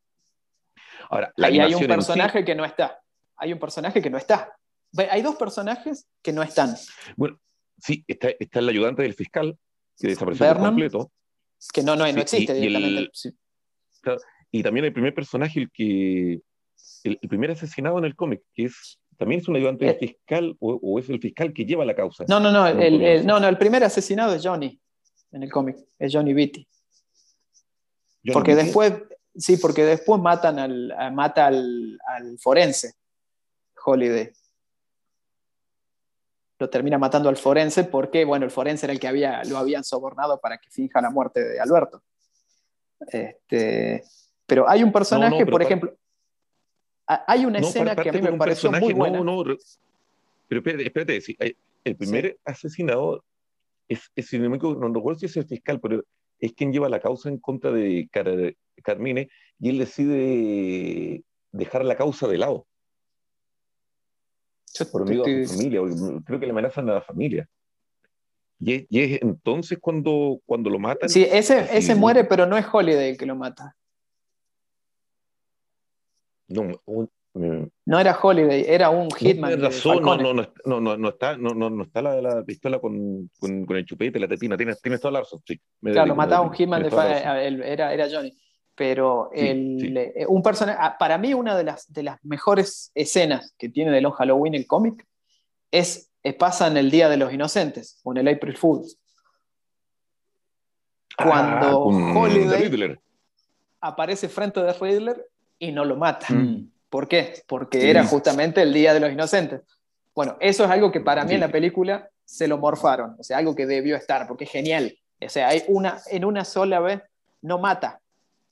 Ahora, 1.10 1.32
la 1.36 1.46
Ahí 1.48 1.60
hay 1.60 1.74
un 1.74 1.80
en 1.82 1.88
sí- 1.88 1.94
personaje 1.94 2.44
que 2.44 2.54
no 2.54 2.64
está. 2.64 3.00
Hay 3.36 3.52
un 3.52 3.58
personaje 3.58 4.00
que 4.02 4.10
no 4.10 4.18
está. 4.18 4.54
Hay 5.10 5.22
dos 5.22 5.36
personajes 5.36 6.06
que 6.22 6.32
no 6.32 6.42
están. 6.42 6.74
bueno, 7.16 7.38
sí, 7.82 8.04
está, 8.06 8.30
está 8.38 8.60
el 8.60 8.68
ayudante 8.68 9.02
del 9.02 9.14
fiscal, 9.14 9.58
que 9.98 10.08
desapareció 10.08 10.46
por 10.48 10.58
completo, 10.58 11.12
Que 11.72 11.82
no, 11.82 11.94
no, 11.96 12.04
no 12.06 12.12
Sí, 12.12 12.20
existe 12.20 12.58
y- 12.58 12.62
y 12.62 12.66
el- 12.66 12.72
directamente. 12.72 13.10
Sí. 13.14 13.30
Y 14.50 14.62
también 14.62 14.84
el 14.86 14.92
primer 14.92 15.14
personaje, 15.14 15.60
el 15.60 15.70
que. 15.70 16.40
El, 17.04 17.18
el 17.20 17.28
primer 17.28 17.50
asesinado 17.50 17.98
en 17.98 18.04
el 18.04 18.14
cómic, 18.16 18.42
que 18.54 18.64
es. 18.64 18.98
También 19.18 19.40
es 19.40 19.48
un 19.48 19.56
ayudante 19.56 19.84
del 19.84 19.94
Eh. 19.94 19.98
fiscal 19.98 20.56
o, 20.58 20.78
o 20.82 20.98
es 20.98 21.08
el 21.08 21.20
fiscal 21.20 21.52
que 21.52 21.64
lleva 21.64 21.84
la 21.84 21.94
causa. 21.94 22.24
No, 22.28 22.40
no, 22.40 22.50
no, 22.50 22.66
el, 22.66 23.24
no, 23.26 23.38
no, 23.38 23.46
el 23.48 23.58
primer 23.58 23.84
asesinado 23.84 24.34
es 24.34 24.42
Johnny 24.44 24.80
en 25.30 25.42
el 25.42 25.50
cómic, 25.52 25.76
es 25.98 26.12
Johnny 26.12 26.32
no 28.24 28.32
Porque 28.32 28.54
después, 28.54 28.94
sí, 29.34 29.56
porque 29.56 29.84
después 29.84 30.20
matan 30.20 30.58
al, 30.58 30.92
mata 31.12 31.46
al, 31.46 31.98
al 32.06 32.38
forense, 32.38 32.94
Holiday. 33.84 34.30
Lo 36.62 36.70
termina 36.70 36.96
matando 36.96 37.28
al 37.28 37.36
forense 37.36 37.82
porque, 37.82 38.24
bueno, 38.24 38.44
el 38.44 38.52
forense 38.52 38.86
era 38.86 38.92
el 38.92 39.00
que 39.00 39.08
había, 39.08 39.42
lo 39.42 39.58
habían 39.58 39.82
sobornado 39.82 40.38
para 40.38 40.58
que 40.58 40.70
finja 40.70 41.00
la 41.00 41.10
muerte 41.10 41.42
de 41.42 41.58
Alberto. 41.58 42.04
Este, 43.00 44.04
pero 44.46 44.68
hay 44.70 44.84
un 44.84 44.92
personaje, 44.92 45.30
No, 45.30 45.38
no, 45.40 45.44
pero 45.44 45.50
por 45.50 45.62
ejemplo, 45.62 45.96
ha- 47.08 47.24
hay 47.26 47.44
una 47.46 47.58
escena 47.58 47.96
que 47.96 48.10
a 48.10 48.12
mí 48.12 48.22
me 48.22 48.38
pareció 48.38 48.70
muy 48.70 48.92
buena. 48.92 49.18
No, 49.20 49.42
pero 49.42 50.60
espérate, 50.60 50.86
espérate, 50.86 51.20
sí, 51.20 51.36
eh, 51.40 51.56
el 51.82 51.96
primer 51.96 52.38
asesinado 52.44 53.24
es, 53.88 54.08
es, 54.14 54.28
si 54.28 54.38
no 54.38 54.48
recuerdo 54.52 55.18
si 55.18 55.26
es 55.26 55.36
el 55.36 55.46
fiscal, 55.48 55.80
pero 55.80 56.04
es 56.38 56.52
quien 56.52 56.72
lleva 56.72 56.88
la 56.88 57.00
causa 57.00 57.28
en 57.28 57.38
contra 57.38 57.72
de 57.72 58.08
Car- 58.12 58.54
Carmine 58.84 59.28
y 59.58 59.68
él 59.70 59.78
decide 59.78 61.24
dejar 61.50 61.84
la 61.84 61.96
causa 61.96 62.28
de 62.28 62.38
lado 62.38 62.68
Yo 64.74 64.90
por 64.90 65.02
a 65.02 65.06
su 65.14 65.46
familia, 65.46 65.80
creo 66.24 66.40
que 66.40 66.46
le 66.46 66.52
amenazan 66.52 66.88
a 66.88 66.94
la 66.94 67.02
familia. 67.02 67.48
Y 68.58 68.74
es, 68.74 68.86
y 68.88 69.00
es 69.00 69.22
entonces 69.22 69.78
cuando, 69.80 70.40
cuando 70.46 70.70
lo 70.70 70.78
matan. 70.78 71.08
Sí, 71.08 71.26
ese, 71.30 71.58
así, 71.58 71.78
ese 71.78 71.94
muere, 71.94 72.24
pero 72.24 72.46
no 72.46 72.56
es 72.56 72.64
Holiday 72.72 73.10
el 73.10 73.16
que 73.18 73.26
lo 73.26 73.34
mata. 73.36 73.76
No, 76.48 76.70
un- 76.86 77.10
mm, 77.34 77.66
No 77.86 77.98
era 77.98 78.16
Holiday, 78.20 78.64
era 78.68 78.90
un 78.90 79.10
hitman. 79.10 79.50
Tienes 79.50 79.84
de 79.84 79.90
razón, 79.90 80.04
no, 80.04 80.16
no, 80.16 80.32
no, 80.34 80.52
no, 80.64 80.80
no, 80.80 80.96
no 80.96 81.08
está, 81.08 81.36
no, 81.36 81.50
no, 81.54 81.70
no 81.70 81.82
está 81.84 82.02
la, 82.02 82.20
la 82.22 82.44
pistola 82.44 82.78
con, 82.78 83.28
con, 83.38 83.66
con 83.66 83.76
el 83.76 83.84
chupete, 83.84 84.20
la 84.20 84.28
tetina, 84.28 84.56
tienes, 84.56 84.80
tienes 84.80 85.00
toda 85.00 85.12
la 85.12 85.20
razón, 85.20 85.40
sí. 85.46 85.60
Claro, 85.82 86.08
me 86.08 86.14
mataba 86.14 86.42
un 86.42 86.52
hitman 86.52 86.82
de 86.82 86.90
Fa- 86.90 87.08
razón. 87.08 87.36
el- 87.38 87.62
era, 87.62 87.92
era 87.92 88.08
Johnny. 88.10 88.32
Pero 88.84 89.30
Sí, 89.32 89.38
el, 89.46 89.76
sí. 89.80 89.94
eh, 89.96 90.26
un 90.26 90.42
personaje, 90.42 90.76
ah, 90.82 90.96
para 90.98 91.16
mí 91.16 91.34
una 91.34 91.56
de 91.56 91.62
las, 91.62 91.92
de 91.92 92.02
las 92.02 92.18
mejores 92.24 92.90
escenas 92.96 93.54
que 93.56 93.68
tiene 93.68 93.92
de 93.92 94.00
Long 94.00 94.12
Halloween 94.14 94.54
el 94.54 94.66
cómic 94.66 95.06
es 95.70 96.10
eh, 96.24 96.32
pasa 96.32 96.66
en 96.66 96.76
el 96.76 96.90
Día 96.90 97.08
de 97.08 97.16
los 97.16 97.32
Inocentes, 97.32 98.00
o 98.02 98.10
en 98.12 98.18
el 98.26 98.34
April 98.34 98.56
Fools. 98.56 98.98
Cuando 101.16 101.66
Ah, 101.90 102.12
Holiday-. 102.18 102.98
Aparece 103.80 104.28
frente 104.28 104.60
de 104.60 104.72
Riddler 104.72 105.28
y 105.60 105.70
no 105.70 105.84
lo 105.84 105.94
mata. 105.96 106.26
Mm. 106.34 106.68
¿Por 106.90 107.06
qué? 107.06 107.34
Porque 107.46 107.80
Sí. 107.80 107.88
era 107.90 108.04
justamente 108.04 108.62
el 108.62 108.72
Día 108.74 108.94
de 108.94 109.00
los 109.00 109.12
Inocentes. 109.12 109.60
Bueno, 110.14 110.36
eso 110.40 110.64
es 110.64 110.70
algo 110.70 110.90
que 110.90 111.00
para 111.00 111.24
mí 111.24 111.34
en 111.34 111.40
la 111.40 111.52
película 111.52 112.08
se 112.24 112.48
lo 112.48 112.58
morfaron, 112.58 113.14
o 113.18 113.22
sea, 113.22 113.38
algo 113.38 113.54
que 113.54 113.66
debió 113.66 113.94
estar, 113.96 114.26
porque 114.26 114.44
es 114.44 114.50
genial. 114.50 114.92
O 115.24 115.28
sea, 115.28 115.48
hay 115.48 115.62
una, 115.68 116.00
en 116.10 116.24
una 116.24 116.44
sola 116.44 116.80
vez 116.80 117.00
no 117.42 117.58
mata, 117.58 118.00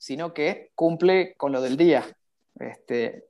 sino 0.01 0.33
que 0.33 0.71
cumple 0.73 1.35
con 1.37 1.51
lo 1.51 1.61
del 1.61 1.77
día. 1.77 2.03
Este, 2.59 3.25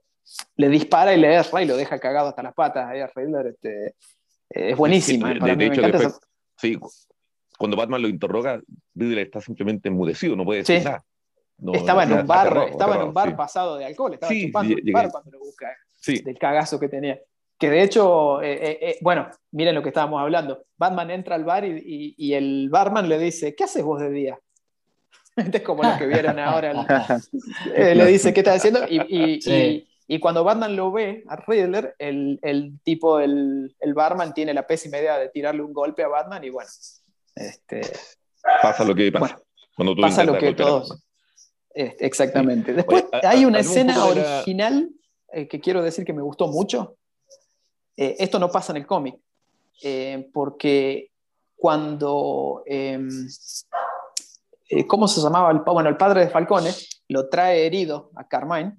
le 0.56 0.70
dispara 0.70 1.14
y 1.14 1.18
le 1.20 1.34
erra 1.34 1.62
y 1.62 1.66
lo 1.66 1.76
deja 1.76 2.00
cagado 2.00 2.30
hasta 2.30 2.44
las 2.44 2.54
patas 2.54 2.88
ahí. 2.90 3.02
Este, 3.02 3.88
eh, 3.88 3.94
es 4.72 4.78
buenísima. 4.78 5.34
Sí, 5.34 5.40
de- 5.40 5.66
hecho, 5.66 5.82
encanta 5.82 5.98
después- 5.98 6.08
esa- 6.16 6.20
Sí, 6.56 6.76
cu- 6.78 6.90
cuando 7.58 7.76
Batman 7.76 8.02
lo 8.04 8.08
interroga, 8.08 8.62
Riddler 8.96 9.26
está 9.26 9.42
simplemente 9.42 9.90
enmudecido, 9.90 10.38
no 10.38 10.46
puede 10.46 10.60
decir 10.60 10.80
Sí. 10.80 10.86
nada. 10.86 11.04
No, 11.58 11.74
estaba 11.74 12.04
en 12.06 12.14
un 12.14 12.26
bar, 12.26 12.70
estaba 12.70 12.96
en 12.96 13.02
un 13.04 13.14
bar 13.14 13.36
pasado 13.36 13.76
de 13.78 13.86
alcohol, 13.86 14.14
estaba 14.14 14.34
chupando 14.34 14.74
un 14.74 14.92
bar 14.94 15.12
cuando 15.12 15.32
lo 15.32 15.40
busca. 15.40 15.76
Del 16.08 16.38
cagazo 16.40 16.80
que 16.80 16.88
tenía. 16.88 17.20
Que 17.60 17.70
de 17.70 17.84
hecho, 17.84 18.42
eh, 18.42 18.54
eh, 18.54 18.80
eh, 18.82 18.98
bueno, 19.02 19.30
miren 19.52 19.76
lo 19.76 19.84
que 19.84 19.90
estábamos 19.90 20.22
hablando. 20.22 20.64
Batman 20.78 21.12
entra 21.12 21.36
al 21.36 21.44
bar 21.44 21.66
y, 21.66 21.78
y- 21.86 22.16
y 22.18 22.34
el 22.34 22.70
barman 22.72 23.10
le 23.10 23.20
dice, 23.20 23.54
¿qué 23.56 23.66
haces 23.66 23.84
vos 23.84 24.00
de 24.00 24.10
día? 24.10 24.40
Este 25.46 25.58
es 25.58 25.64
como 25.64 25.84
lo 25.84 25.98
que 25.98 26.08
vieron 26.08 26.40
ahora. 26.40 26.72
el- 27.66 27.74
eh, 27.76 27.96
le 27.96 28.06
dice, 28.08 28.34
¿qué 28.34 28.40
estás 28.42 28.58
haciendo? 28.58 28.82
Y, 28.90 29.02
y- 29.08 29.42
Sí. 29.42 29.52
y- 29.52 29.88
y 30.16 30.20
cuando 30.20 30.44
Batman 30.44 30.76
lo 30.76 30.92
ve 30.92 31.24
a 31.30 31.38
Riddler, 31.38 31.96
el, 31.98 32.38
el 32.42 32.80
tipo, 32.84 33.22
el, 33.22 33.74
el 33.80 33.94
barman 33.94 34.34
tiene 34.34 34.54
la 34.54 34.68
pésima 34.68 34.98
idea 34.98 35.18
de 35.18 35.30
tirarle 35.30 35.62
un 35.62 35.72
golpe 35.74 36.04
a 36.04 36.10
Batman 36.10 36.44
y 36.44 36.50
bueno, 36.50 36.70
este, 37.36 37.82
pasa 38.62 38.84
lo 38.84 38.94
que 38.94 39.10
pasa. 39.10 39.36
Bueno, 39.36 39.46
cuando 39.76 39.96
tú 39.96 40.02
pasa 40.02 40.24
lo 40.26 40.38
que 40.38 40.54
todos. 40.54 40.90
Batman. 40.90 41.04
este, 41.74 42.06
exactamente. 42.06 42.74
Después 42.74 43.06
Oye, 43.10 43.26
a- 43.26 43.30
hay 43.30 43.44
a- 43.44 43.48
una 43.48 43.60
escena 43.60 44.04
original 44.06 44.90
eh, 45.32 45.48
que 45.48 45.62
quiero 45.62 45.82
decir 45.82 46.04
que 46.04 46.12
me 46.12 46.22
gustó 46.22 46.48
mucho. 46.50 46.98
Eh, 47.96 48.18
esto 48.20 48.38
no 48.38 48.50
pasa 48.52 48.74
en 48.74 48.78
el 48.78 48.86
cómic, 48.86 49.16
eh, 49.82 50.28
porque 50.34 51.10
cuando, 51.56 52.64
eh, 54.72 54.88
¿cómo 54.88 55.08
se 55.08 55.22
llamaba? 55.22 55.52
El, 55.52 55.60
bueno, 55.60 55.90
el 55.90 55.98
padre 55.98 56.22
de 56.22 56.30
Falcone 56.30 56.72
lo 57.10 57.30
trae 57.30 57.66
herido 57.66 58.12
a 58.16 58.28
Carmine. 58.28 58.76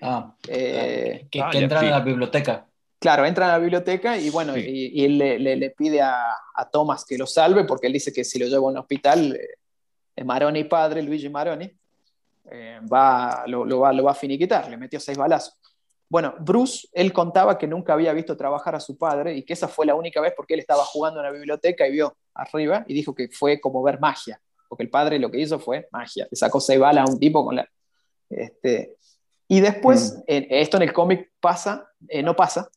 Ah, 0.00 0.34
eh, 0.48 1.28
que, 1.30 1.40
Ah, 1.40 1.48
que 1.50 1.58
entran 1.58 1.86
a 1.86 1.90
la 1.90 2.00
biblioteca. 2.00 2.66
Claro, 2.98 3.24
entra 3.24 3.46
a 3.46 3.52
la 3.52 3.58
biblioteca 3.58 4.16
y 4.16 4.30
bueno, 4.30 4.54
Sí. 4.54 4.60
y, 4.66 5.00
y 5.00 5.04
él 5.04 5.18
le, 5.18 5.38
le- 5.38 5.56
le 5.56 5.70
pide 5.70 6.00
a, 6.02 6.22
a 6.54 6.70
Thomas 6.70 7.04
que 7.04 7.18
lo 7.18 7.26
salve 7.26 7.64
porque 7.64 7.86
él 7.88 7.92
dice 7.92 8.12
que 8.12 8.24
si 8.24 8.38
lo 8.38 8.46
lleva 8.46 8.58
a 8.68 8.70
un 8.70 8.78
hospital, 8.78 9.38
eh, 10.16 10.24
Maroni 10.24 10.64
padre, 10.64 11.02
Luigi 11.02 11.28
Maroni, 11.28 11.70
eh, 12.50 12.80
va, 12.92 13.44
lo, 13.46 13.64
lo 13.64 13.80
va, 13.80 13.92
lo 13.92 14.04
va 14.04 14.12
a 14.12 14.14
finiquitar, 14.14 14.68
le 14.68 14.76
metió 14.76 15.00
seis 15.00 15.16
balazos. 15.18 15.56
Bueno, 16.08 16.34
Bruce, 16.40 16.88
él 16.92 17.12
contaba 17.12 17.56
que 17.56 17.66
nunca 17.66 17.94
había 17.94 18.12
visto 18.12 18.36
trabajar 18.36 18.74
a 18.74 18.80
su 18.80 18.98
padre 18.98 19.34
y 19.34 19.44
que 19.44 19.54
esa 19.54 19.66
fue 19.66 19.86
la 19.86 19.94
única 19.94 20.20
vez 20.20 20.34
porque 20.36 20.54
él 20.54 20.60
estaba 20.60 20.84
jugando 20.84 21.20
en 21.20 21.26
la 21.26 21.32
biblioteca 21.32 21.86
y 21.88 21.92
vio 21.92 22.14
arriba 22.34 22.84
y 22.86 22.92
dijo 22.94 23.14
que 23.14 23.28
fue 23.28 23.60
como 23.60 23.82
ver 23.82 23.98
magia, 23.98 24.40
porque 24.72 24.84
el 24.84 24.88
padre 24.88 25.18
lo 25.18 25.30
que 25.30 25.38
hizo 25.38 25.58
fue 25.58 25.86
magia, 25.92 26.26
le 26.30 26.34
sacó 26.34 26.58
seis 26.58 26.80
balas 26.80 27.06
a 27.06 27.12
un 27.12 27.20
tipo 27.20 27.44
con 27.44 27.56
la... 27.56 27.68
Este, 28.30 28.96
y 29.46 29.60
después, 29.60 30.22
en- 30.26 30.46
esto 30.48 30.78
en 30.78 30.84
el 30.84 30.94
cómic 30.94 31.30
pasa, 31.40 31.86
eh, 32.08 32.22
no 32.22 32.34
pasa, 32.34 32.70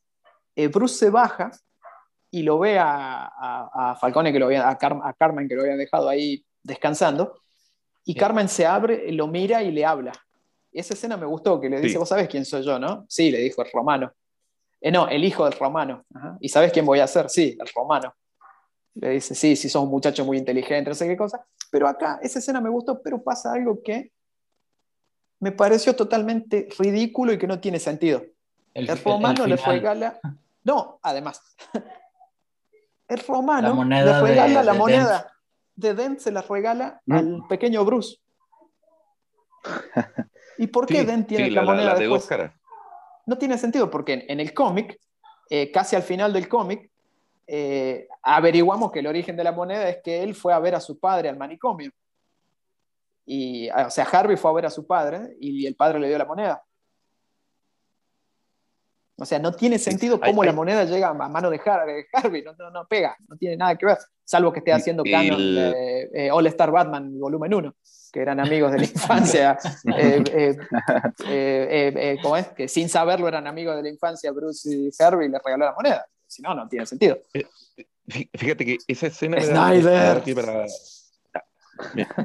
eh, 0.58 0.68
Bruce 0.68 0.96
se 0.96 1.10
baja 1.10 1.52
y 2.30 2.44
lo 2.44 2.60
ve 2.60 2.78
a, 2.78 3.28
a- 3.28 3.92
a 3.92 3.96
Falcone, 3.96 4.34
que 4.34 4.40
lo 4.40 4.48
había, 4.48 4.68
a, 4.68 4.78
Car- 4.78 5.00
a 5.06 5.14
Carmen, 5.14 5.48
que 5.48 5.56
lo 5.56 5.62
habían 5.62 5.78
dejado 5.78 6.10
ahí 6.10 6.44
descansando, 6.64 7.40
y 8.04 8.14
Carmen 8.16 8.50
se 8.50 8.66
abre, 8.66 9.10
lo 9.14 9.28
mira 9.28 9.64
y 9.64 9.72
le 9.72 9.86
habla. 9.86 10.12
Esa 10.74 10.96
escena 10.96 11.16
me 11.16 11.26
gustó, 11.26 11.62
que 11.62 11.70
le 11.70 11.78
dice, 11.80 11.98
vos 11.98 12.10
sabés 12.10 12.28
quién 12.28 12.44
soy 12.44 12.62
yo, 12.64 12.78
¿no? 12.78 13.06
Sí, 13.08 13.32
le 13.32 13.38
dijo 13.40 13.62
el 13.62 13.72
romano. 13.72 14.12
Eh, 14.82 14.92
no, 14.92 15.08
el 15.08 15.24
hijo 15.24 15.46
del 15.46 15.58
romano. 15.58 16.04
¿Y 16.42 16.50
sabes 16.50 16.74
quién 16.74 16.86
voy 16.86 17.00
a 17.00 17.08
ser? 17.08 17.30
Sí, 17.30 17.56
el 17.58 17.68
romano. 17.74 18.14
Le 18.96 19.10
dice, 19.10 19.36
sí, 19.36 19.56
sí, 19.56 19.70
sos 19.70 19.84
un 19.84 19.90
muchacho 19.90 20.24
muy 20.26 20.38
inteligente, 20.38 20.90
no 20.90 20.96
sé 20.96 21.08
qué 21.08 21.18
cosa. 21.18 21.46
Pero 21.70 21.88
acá, 21.88 22.20
esa 22.22 22.40
escena 22.40 22.62
me 22.62 22.70
gustó, 22.70 23.02
pero 23.02 23.22
pasa 23.22 23.52
algo 23.54 23.82
que 23.84 24.12
me 25.40 25.52
pareció 25.52 25.96
totalmente 25.96 26.68
ridículo 26.80 27.34
y 27.34 27.38
que 27.38 27.48
no 27.48 27.60
tiene 27.60 27.80
sentido. 27.80 28.24
El, 28.74 28.88
romano 28.98 29.46
le 29.48 29.58
regala. 29.58 30.20
No, 30.64 31.00
además. 31.04 31.44
El 33.08 33.20
romano 33.20 33.84
le 33.84 34.22
regala 34.22 34.64
la 34.64 34.74
moneda 34.74 35.32
de 35.76 35.94
Dent, 35.94 36.20
se 36.20 36.32
la 36.32 36.42
regala 36.42 37.02
mm. 37.06 37.14
al 37.14 37.44
pequeño 37.48 37.86
Bruce. 37.86 38.18
¿Y 40.58 40.66
por 40.68 40.88
qué 40.88 41.04
Dent 41.04 41.28
tiene 41.28 41.52
la, 41.52 41.62
moneda 41.62 41.94
de 41.94 42.08
dos 42.08 42.26
caras? 42.26 42.52
No 43.28 43.38
tiene 43.38 43.60
sentido, 43.60 43.92
porque 43.92 44.26
en, 44.28 44.40
el 44.40 44.56
cómic, 44.56 45.00
eh, 45.52 45.72
casi 45.72 45.96
al 45.96 46.02
final 46.02 46.34
del 46.34 46.48
cómic, 46.48 46.90
eh, 47.48 48.08
averiguamos 48.24 48.92
que 48.92 49.00
el 49.00 49.08
origen 49.08 49.36
de 49.36 49.44
la 49.44 49.52
moneda 49.52 49.88
es 49.90 49.98
que 50.04 50.24
él 50.24 50.36
fue 50.36 50.54
a 50.54 50.60
ver 50.60 50.76
a 50.76 50.80
su 50.80 51.00
padre 51.00 51.30
al 51.30 51.38
manicomio. 51.38 51.92
Y, 53.26 53.70
o 53.70 53.90
sea, 53.90 54.06
Harvey 54.06 54.38
fue 54.38 54.52
a 54.52 54.54
ver 54.54 54.66
a 54.68 54.70
su 54.70 54.86
padre 54.86 55.36
y 55.40 55.66
el 55.66 55.76
padre 55.76 56.00
le 56.00 56.08
dio 56.08 56.18
la 56.18 56.26
moneda. 56.26 56.64
O 59.18 59.26
sea, 59.26 59.40
no 59.40 59.54
tiene 59.54 59.80
sentido 59.80 60.20
cómo 60.20 60.44
la 60.44 60.52
moneda 60.52 60.84
llega 60.84 61.08
a 61.08 61.14
mano 61.14 61.50
de 61.50 61.62
Harvey, 61.64 62.44
no, 62.44 62.54
no, 62.70 62.86
pega, 62.86 63.16
no 63.30 63.38
tiene 63.38 63.56
nada 63.56 63.78
que 63.78 63.86
ver, 63.86 63.98
salvo 64.26 64.52
que 64.52 64.60
esté 64.60 64.74
haciendo 64.74 65.04
canon 65.04 65.40
eh, 65.40 66.30
All 66.32 66.46
Star 66.48 66.70
Batman 66.70 67.18
volumen 67.18 67.54
1, 67.54 67.76
que 68.12 68.20
eran 68.20 68.42
amigos 68.42 68.74
de 68.74 68.80
la 68.80 68.84
infancia. 68.94 69.58
Eh, 71.28 71.94
eh, 71.96 72.18
¿Cómo 72.22 72.36
es? 72.36 72.48
Que 72.50 72.68
sin 72.68 72.90
saberlo 72.90 73.28
eran 73.28 73.48
amigos 73.48 73.76
de 73.76 73.84
la 73.84 73.90
infancia 73.90 74.32
Bruce 74.32 74.70
y 74.70 74.90
Harvey 75.00 75.30
le 75.30 75.40
regaló 75.44 75.66
la 75.66 75.74
moneda. 75.74 76.06
Si 76.36 76.42
no, 76.42 76.54
no 76.54 76.68
tiene 76.68 76.86
sentido. 76.86 77.18
Fíjate 78.08 78.66
que 78.66 78.78
esa 78.88 79.08
escena... 79.08 79.40
Snyder. 79.40 80.22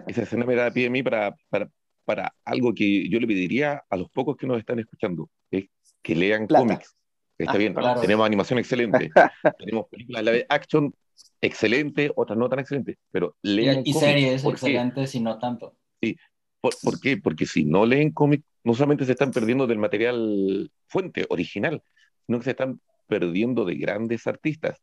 esa 0.09 0.23
escena 0.23 0.45
me 0.45 0.57
da 0.57 0.69
pie 0.73 0.89
a 0.89 0.91
mí 0.91 1.01
para, 1.05 1.37
para, 1.49 1.71
para, 2.05 2.35
algo 2.45 2.75
que 2.75 3.09
yo 3.09 3.21
le 3.21 3.29
pediría 3.29 3.85
a 3.89 3.97
los 3.97 4.11
pocos 4.11 4.37
que 4.37 4.49
nos 4.49 4.59
están 4.59 4.81
escuchando, 4.81 5.31
es 5.49 5.67
que 6.03 6.17
lean 6.17 6.49
cómics. 6.49 6.97
Está 7.39 7.53
ah, 7.53 7.57
bien, 7.57 7.75
tenemos 8.01 8.27
animación 8.27 8.59
excelente, 8.59 9.11
tenemos 9.59 9.87
películas 9.89 10.25
de 10.25 10.45
action 10.49 10.93
excelente, 11.41 12.11
otras 12.17 12.37
no 12.37 12.49
tan 12.49 12.59
excelentes, 12.59 12.99
pero 13.13 13.37
lean 13.43 13.83
y, 13.85 13.91
y 13.91 13.93
series 13.95 14.45
excelentes 14.45 15.15
y 15.15 15.21
no 15.21 15.39
tanto. 15.39 15.77
Sí, 16.03 16.17
¿Por, 16.61 16.75
¿Por, 16.83 17.01
qué? 17.01 17.17
Porque 17.17 17.47
si 17.47 17.65
no 17.65 17.87
leen 17.87 18.11
cómics, 18.11 18.45
no 18.65 18.75
solamente 18.75 19.05
se 19.05 19.13
están 19.13 19.31
perdiendo 19.31 19.69
del 19.69 19.79
material 19.79 20.71
fuente, 20.89 21.27
original, 21.31 21.83
sino 22.27 22.39
que 22.39 22.45
se 22.45 22.51
están 22.51 22.81
perdiendo 23.11 23.67
de 23.67 23.75
grandes 23.75 24.27
artistas. 24.27 24.79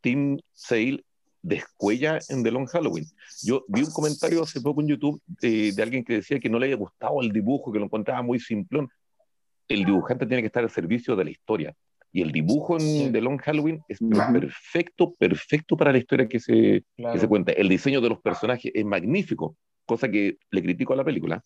Tim 0.00 0.38
Sale 0.52 1.04
descuella 1.42 2.18
en 2.28 2.44
The 2.44 2.50
Long 2.50 2.66
Halloween. 2.66 3.06
Yo 3.42 3.64
vi 3.68 3.82
un 3.82 3.90
comentario 3.90 4.42
hace 4.42 4.60
poco 4.60 4.80
en 4.82 4.88
YouTube 4.88 5.20
de, 5.26 5.72
de, 5.72 5.82
alguien 5.82 6.04
que 6.04 6.14
decía 6.14 6.38
que 6.38 6.48
no 6.48 6.58
le 6.58 6.66
había 6.66 6.76
gustado 6.76 7.20
el 7.22 7.32
dibujo, 7.32 7.72
que 7.72 7.78
lo 7.78 7.86
encontraba 7.86 8.22
muy 8.22 8.38
simplón. 8.38 8.88
El 9.68 9.84
dibujante 9.84 10.26
tiene 10.26 10.42
que 10.42 10.46
estar 10.46 10.62
al 10.62 10.70
servicio 10.70 11.16
de 11.16 11.24
la 11.24 11.30
historia. 11.30 11.74
Y 12.12 12.22
el 12.22 12.32
dibujo 12.32 12.78
en 12.78 13.12
The 13.12 13.20
Long 13.20 13.38
Halloween 13.40 13.82
es 13.88 13.98
perfecto, 14.32 15.14
perfecto 15.14 15.76
para 15.76 15.92
la 15.92 15.98
historia 15.98 16.28
que 16.28 16.40
se, 16.40 16.84
que 16.96 17.18
se 17.18 17.28
cuenta. 17.28 17.52
El 17.52 17.68
diseño 17.68 18.00
de 18.00 18.08
los 18.08 18.20
personajes 18.20 18.72
es 18.74 18.84
magnífico, 18.84 19.56
cosa 19.84 20.08
que 20.08 20.38
le 20.50 20.62
critico 20.62 20.94
a 20.94 20.96
la 20.96 21.04
película. 21.04 21.42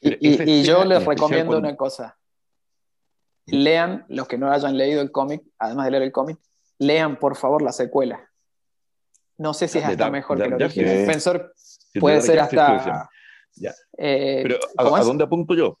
Y, 0.00 0.50
y, 0.50 0.62
yo 0.62 0.84
les 0.84 1.04
recomiendo 1.04 1.58
una 1.58 1.76
cosa. 1.76 2.16
Lean, 3.50 4.04
los 4.08 4.28
que 4.28 4.38
no 4.38 4.50
hayan 4.50 4.76
leído 4.76 5.00
el 5.00 5.10
cómic, 5.10 5.42
además 5.58 5.86
de 5.86 5.90
leer 5.92 6.02
el 6.04 6.12
cómic, 6.12 6.38
lean 6.78 7.18
por 7.18 7.36
favor 7.36 7.62
la 7.62 7.72
secuela. 7.72 8.28
No 9.38 9.54
sé 9.54 9.68
si 9.68 9.78
es 9.78 9.84
hasta 9.84 10.10
mejor 10.10 10.42
que 10.42 10.48
lo 10.48 10.56
original. 10.56 11.06
Pensor 11.06 11.54
puede 11.98 12.20
ser 12.20 12.40
hasta. 12.40 13.08
Eh, 13.96 14.40
Pero 14.42 14.58
¿a, 14.76 15.02
dónde 15.02 15.24
apunto 15.24 15.54
yo? 15.54 15.78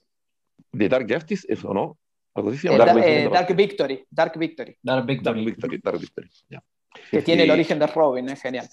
¿De 0.72 0.88
Dark 0.88 1.06
Justice 1.10 1.46
eso 1.48 1.72
no? 1.74 1.98
¿Algo 2.34 2.50
así? 2.50 2.66
Eh, 2.66 2.78
Dark, 2.78 2.98
eh, 2.98 3.28
Dark, 3.30 3.54
Victory. 3.54 4.06
Dark 4.10 4.38
Victory. 4.38 4.78
Dark 4.82 5.06
Victory. 5.06 5.44
Dark 5.82 5.98
Victory, 5.98 6.30
Que 7.10 7.22
tiene 7.22 7.44
el 7.44 7.50
origen 7.50 7.78
de 7.78 7.86
Robin, 7.86 8.28
es 8.28 8.40
genial. 8.40 8.68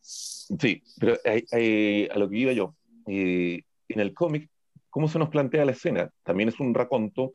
Sí, 0.00 0.82
pero 0.98 1.14
a 1.14 2.18
lo 2.18 2.28
que 2.28 2.36
iba 2.36 2.52
yo, 2.52 2.74
en 3.06 3.64
el 3.88 4.14
cómic, 4.14 4.50
¿cómo 4.90 5.08
se 5.08 5.18
nos 5.18 5.28
plantea 5.28 5.64
la 5.64 5.72
escena? 5.72 6.10
También 6.22 6.48
es 6.48 6.60
un 6.60 6.74
raconto, 6.74 7.34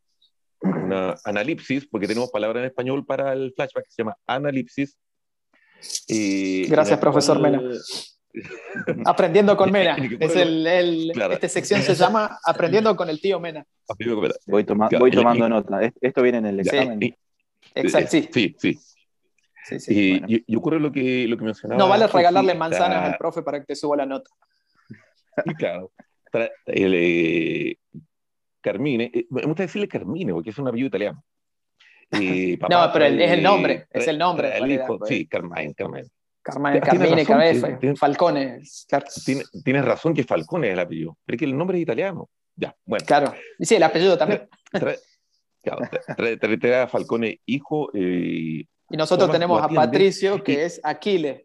una 0.63 1.15
analipsis, 1.25 1.85
porque 1.87 2.07
tenemos 2.07 2.31
palabra 2.31 2.59
en 2.59 2.65
español 2.65 3.05
para 3.05 3.33
el 3.33 3.53
flashback 3.55 3.85
que 3.85 3.91
se 3.91 4.01
llama 4.01 4.17
analipsis, 4.25 4.97
Gracias, 6.69 6.99
profesor 6.99 7.39
Mena. 7.39 7.61
Aprendiendo 9.05 9.55
con 9.55 9.71
Mena. 9.71 9.95
Es 10.19 10.35
el, 10.35 11.11
Esta 11.31 11.49
sección 11.49 11.81
se 11.81 11.95
llama 11.95 12.39
Aprendiendo 12.45 12.95
con 12.95 13.09
el 13.09 13.21
tío 13.21 13.39
Mena. 13.39 13.65
Voy, 14.47 14.63
voy 14.99 15.11
tomando 15.11 15.49
nota. 15.49 15.79
Esto 16.01 16.21
viene 16.21 16.39
en 16.39 16.45
el 16.47 16.59
examen. 16.61 17.15
Exacto, 17.75 18.09
sí. 18.11 18.29
Sí, 19.65 19.79
sí. 19.79 20.21
y, 20.45 20.55
ocurre 20.55 20.79
lo 20.79 20.91
que, 20.91 21.25
lo 21.27 21.37
que 21.37 21.45
mencionaba. 21.45 21.79
No 21.79 21.87
vale 21.87 22.07
regalarle 22.07 22.53
manzanas 22.53 23.11
al 23.11 23.17
profe 23.17 23.41
para 23.43 23.59
que 23.59 23.65
te 23.67 23.75
suba 23.75 23.95
la 23.97 24.05
nota. 24.05 24.29
claro. 25.57 25.91
Eh, 26.65 27.75
Carmine, 28.63 29.11
eh, 29.13 29.27
me 29.29 29.43
gusta 29.43 29.63
decirle 29.63 29.87
Carmine 29.87 30.33
porque 30.33 30.49
es 30.49 30.57
un 30.57 30.67
apellido 30.67 30.87
italiano 30.87 31.23
no, 32.69 32.89
pero 32.93 33.05
es 33.05 33.31
el 33.31 33.43
nombre, 33.43 33.87
es 33.89 34.07
el 34.07 34.17
nombre. 34.17 34.57
El 34.57 34.71
hijo, 34.71 34.99
pues. 34.99 35.09
sí, 35.09 35.25
Carmine, 35.25 35.73
Carmine. 35.73 36.07
Carmine, 36.41 36.81
Carmine, 36.81 37.25
Cabeza, 37.25 37.79
Falcone. 37.95 38.61
Tienes, 39.63 39.85
razón 39.85 40.13
que 40.13 40.23
Falcone 40.23 40.67
es 40.67 40.73
el 40.73 40.79
apellido, 40.79 41.17
pero 41.25 41.35
es 41.35 41.39
que 41.39 41.45
el 41.45 41.57
nombre 41.57 41.77
es 41.77 41.83
italiano. 41.83 42.29
Ya, 42.55 42.75
bueno. 42.85 43.03
Claro, 43.05 43.33
y 43.57 43.65
sí, 43.65 43.75
el 43.75 43.83
apellido 43.83 44.17
también. 44.17 44.47
Trae, 44.71 44.99
a 46.75 46.87
Falcone 46.87 47.39
hijo. 47.45 47.89
Eh, 47.93 48.65
y 48.89 48.97
nosotros 48.97 49.31
tenemos 49.31 49.63
a 49.63 49.69
Patricio, 49.69 50.43
que 50.43 50.65
es 50.65 50.81
Aquiles. 50.83 51.43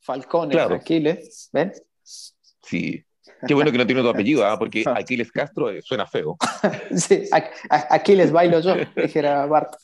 Falcone, 0.00 0.52
claro. 0.52 0.76
Aquiles, 0.76 1.48
¿ven? 1.52 1.72
Sí, 2.02 3.04
Qué 3.46 3.54
bueno 3.54 3.72
que 3.72 3.78
no 3.78 3.86
tiene 3.86 4.02
tu 4.02 4.08
apellido, 4.08 4.46
¿ah? 4.46 4.58
porque 4.58 4.84
Aquiles 4.94 5.32
Castro 5.32 5.70
eh, 5.70 5.82
suena 5.82 6.06
feo. 6.06 6.36
sí, 6.94 7.24
Aquiles 7.70 8.32
bailo 8.32 8.60
yo, 8.60 8.74
dijera 8.96 9.46
Bart. 9.46 9.74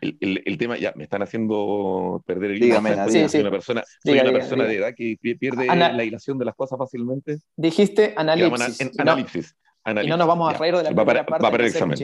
el, 0.00 0.42
el, 0.44 0.58
tema, 0.58 0.76
ya, 0.78 0.92
me 0.96 1.04
están 1.04 1.22
haciendo 1.22 2.22
perder 2.26 2.52
el 2.52 2.62
hilo. 2.62 2.80
Sí, 3.08 3.28
soy 3.28 3.40
una 3.40 3.50
persona, 3.50 3.84
soy 4.02 4.18
una 4.18 4.32
persona 4.32 4.64
de 4.64 4.76
edad 4.76 4.94
que 4.94 5.16
pierde 5.20 5.66
la 5.66 6.04
hilación 6.04 6.38
de 6.38 6.44
las 6.44 6.54
cosas 6.54 6.78
fácilmente. 6.78 7.38
Dijiste 7.56 8.14
análisis. 8.16 8.80
En, 8.80 8.90
análisis, 8.98 9.56
Y 10.02 10.06
no 10.06 10.16
nos 10.16 10.26
vamos 10.26 10.54
a 10.54 10.58
reír 10.58 10.76
de 10.76 10.82
la 10.84 10.90
va 10.90 11.04
primera 11.04 11.26
parte. 11.26 11.44
Va 11.44 11.50
para 11.50 11.62
el 11.62 11.70
examen. 11.70 11.98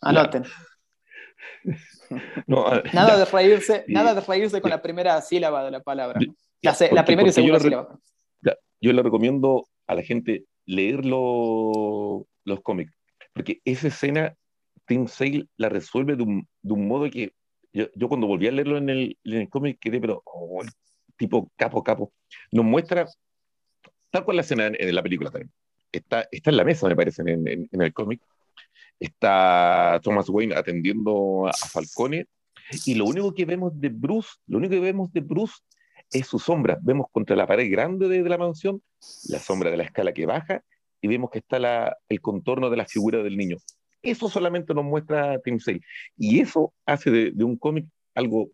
Anoten. 0.00 0.44
No, 2.46 2.66
nada, 2.92 3.16
de 3.16 3.24
reírse, 3.24 3.84
nada 3.88 4.14
de 4.14 4.20
reírse 4.20 4.60
con 4.60 4.70
la 4.70 4.82
primera 4.82 5.20
sílaba 5.22 5.64
de 5.64 5.70
la 5.70 5.80
palabra. 5.80 6.20
La, 6.60 6.76
la 6.92 7.04
primera 7.04 7.28
y 7.28 7.32
segunda 7.32 7.60
sílaba 7.60 7.98
yo 8.84 8.92
le 8.92 9.02
recomiendo 9.02 9.66
a 9.86 9.94
la 9.94 10.02
gente 10.02 10.44
leer 10.66 11.06
los 11.06 12.26
cómics, 12.62 12.92
porque 13.32 13.62
esa 13.64 13.88
escena 13.88 14.36
Tim 14.86 15.08
Sale 15.08 15.46
la 15.56 15.70
resuelve 15.70 16.16
de 16.16 16.22
un, 16.22 16.46
de 16.60 16.72
un 16.74 16.86
modo 16.86 17.08
que 17.10 17.32
yo, 17.72 17.86
yo, 17.94 18.08
cuando 18.08 18.26
volví 18.26 18.46
a 18.46 18.52
leerlo 18.52 18.76
en 18.76 18.90
el, 18.90 19.18
en 19.24 19.34
el 19.34 19.48
cómic 19.48 19.78
quedé, 19.80 20.00
pero 20.00 20.22
oh, 20.26 20.62
tipo 21.16 21.50
capo, 21.56 21.82
capo. 21.82 22.12
Nos 22.52 22.64
muestra 22.64 23.06
tal 24.10 24.24
cual 24.24 24.36
la 24.36 24.42
escena 24.42 24.66
en, 24.66 24.94
la 24.94 25.02
película 25.02 25.30
también. 25.30 25.50
Está, 25.90 26.28
en 26.30 26.56
la 26.56 26.64
mesa, 26.64 26.86
me 26.86 26.94
parece, 26.94 27.22
en, 27.22 27.68
el 27.72 27.92
cómic. 27.94 28.20
Está 29.00 29.98
Thomas 30.02 30.28
Wayne 30.28 30.54
atendiendo 30.54 31.48
a 31.48 31.52
Falcone. 31.52 32.26
Y 32.84 32.94
lo 32.94 33.06
único 33.06 33.34
que 33.34 33.46
vemos 33.46 33.72
de 33.80 33.88
Bruce, 33.88 34.30
lo 34.46 34.58
único 34.58 34.72
que 34.72 34.80
vemos 34.80 35.12
de 35.12 35.20
Bruce 35.20 35.54
es 36.14 36.28
su 36.28 36.38
sombra. 36.38 36.78
Vemos 36.80 37.08
contra 37.10 37.36
la 37.36 37.46
pared 37.46 37.70
grande 37.70 38.08
de, 38.08 38.26
la 38.26 38.38
mansión 38.38 38.80
la 39.28 39.38
sombra 39.38 39.70
de 39.70 39.76
la 39.76 39.82
escala 39.82 40.12
que 40.12 40.24
baja 40.24 40.64
y 41.00 41.08
vemos 41.08 41.30
que 41.30 41.40
está 41.40 41.58
la, 41.58 41.98
el 42.08 42.20
contorno 42.20 42.70
de 42.70 42.76
la 42.76 42.86
figura 42.86 43.22
del 43.22 43.36
niño. 43.36 43.56
Eso 44.00 44.28
solamente 44.28 44.72
nos 44.74 44.84
muestra 44.84 45.38
Tim 45.40 45.58
Sale. 45.58 45.80
Y 46.16 46.40
eso 46.40 46.72
hace 46.86 47.10
de, 47.10 47.44
un 47.44 47.56
cómic 47.56 47.86
algo 48.14 48.48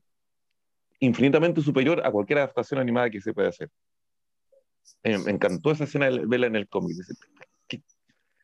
infinitamente 1.00 1.60
superior 1.60 2.04
a 2.04 2.10
cualquier 2.10 2.38
adaptación 2.38 2.80
animada 2.80 3.10
que 3.10 3.20
se 3.20 3.34
pueda 3.34 3.50
hacer. 3.50 3.68
Eh, 5.02 5.18
me 5.18 5.30
encantó 5.30 5.70
esa 5.70 5.84
escena 5.84 6.10
de 6.10 6.24
verla 6.26 6.46
en 6.46 6.56
el 6.56 6.68
cómic. 6.68 6.96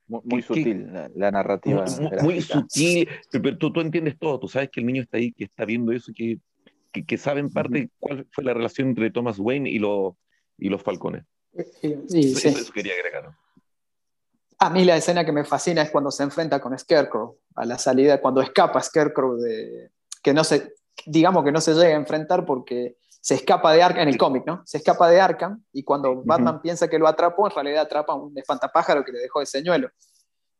Muy, 0.08 0.42
sutil 0.42 0.92
la, 1.16 1.30
narrativa. 1.32 1.84
Muy, 2.22 2.40
sutil, 2.40 3.08
pero 3.30 3.58
tú, 3.58 3.72
tú, 3.72 3.80
entiendes 3.80 4.16
todo, 4.18 4.38
tú 4.38 4.46
sabes 4.46 4.70
que 4.70 4.78
el 4.78 4.86
niño 4.86 5.02
está 5.02 5.16
ahí, 5.16 5.32
que 5.32 5.44
está 5.44 5.64
viendo 5.64 5.90
eso, 5.90 6.12
que 6.14 6.38
que, 7.04 7.18
saben 7.18 7.50
parte 7.50 7.90
cuál 7.98 8.26
fue 8.32 8.44
la 8.44 8.54
relación 8.54 8.88
entre 8.88 9.10
Thomas 9.10 9.38
Wayne 9.38 9.70
y, 9.70 9.78
lo, 9.78 10.16
y 10.58 10.68
los 10.68 10.82
falcones. 10.82 11.24
Sí, 11.80 11.96
sí, 12.08 12.48
eso, 12.48 12.72
quería 12.72 12.94
agregar. 12.94 13.30
A 14.58 14.70
mí 14.70 14.84
la 14.84 14.96
escena 14.96 15.24
que 15.24 15.32
me 15.32 15.44
fascina 15.44 15.82
es 15.82 15.90
cuando 15.90 16.10
se 16.10 16.22
enfrenta 16.22 16.60
con 16.60 16.78
Scarecrow, 16.78 17.38
a 17.54 17.64
la 17.64 17.78
salida, 17.78 18.20
cuando 18.20 18.40
escapa 18.40 18.82
Scarecrow 18.82 19.36
de... 19.36 19.90
que 20.22 20.32
no 20.32 20.44
se, 20.44 20.74
digamos 21.04 21.44
que 21.44 21.52
no 21.52 21.60
se 21.60 21.74
llega 21.74 21.94
a 21.94 22.00
enfrentar 22.00 22.44
porque 22.44 22.96
se 23.26 23.34
escapa 23.34 23.72
de 23.72 23.82
Arkham, 23.82 24.02
en 24.02 24.08
el 24.08 24.18
cómic, 24.18 24.44
¿no? 24.46 24.62
Se 24.64 24.78
escapa 24.78 25.10
de 25.10 25.20
Arkham 25.20 25.62
y 25.72 25.82
cuando 25.82 26.22
Batman 26.24 26.62
piensa 26.62 26.88
que 26.88 26.98
lo 26.98 27.08
atrapó, 27.08 27.48
en 27.48 27.54
realidad 27.54 27.82
atrapa 27.82 28.12
a 28.12 28.16
un 28.16 28.36
espantapájaro 28.38 29.04
que 29.04 29.12
le 29.12 29.18
dejó 29.18 29.40
de 29.40 29.46
señuelo. 29.46 29.90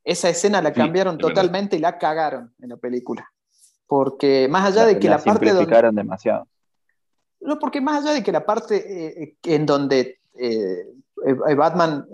Esa 0.03 0.29
escena 0.29 0.61
la 0.61 0.73
cambiaron 0.73 1.17
totalmente 1.17 1.77
y 1.77 1.79
la 1.79 1.97
cagaron 1.99 2.55
en 2.61 2.71
la 2.71 2.77
película. 2.77 3.31
Porque 3.87 4.49
más 4.49 4.67
allá 4.67 4.87
de 4.87 4.99
que 4.99 5.09
la, 5.09 5.19
parte 5.19 5.53
donde... 5.53 5.93
demasiado. 5.93 6.49
No, 7.41 7.59
porque 7.59 7.81
más 7.81 8.03
allá 8.03 8.15
de 8.15 8.23
que 8.23 8.33
la 8.33 8.45
parte 8.45 9.23
eh, 9.23 9.37
en 9.45 9.67
donde 9.67 10.21
eh, 10.35 10.87
eh, 11.25 11.55
Batman 11.55 12.09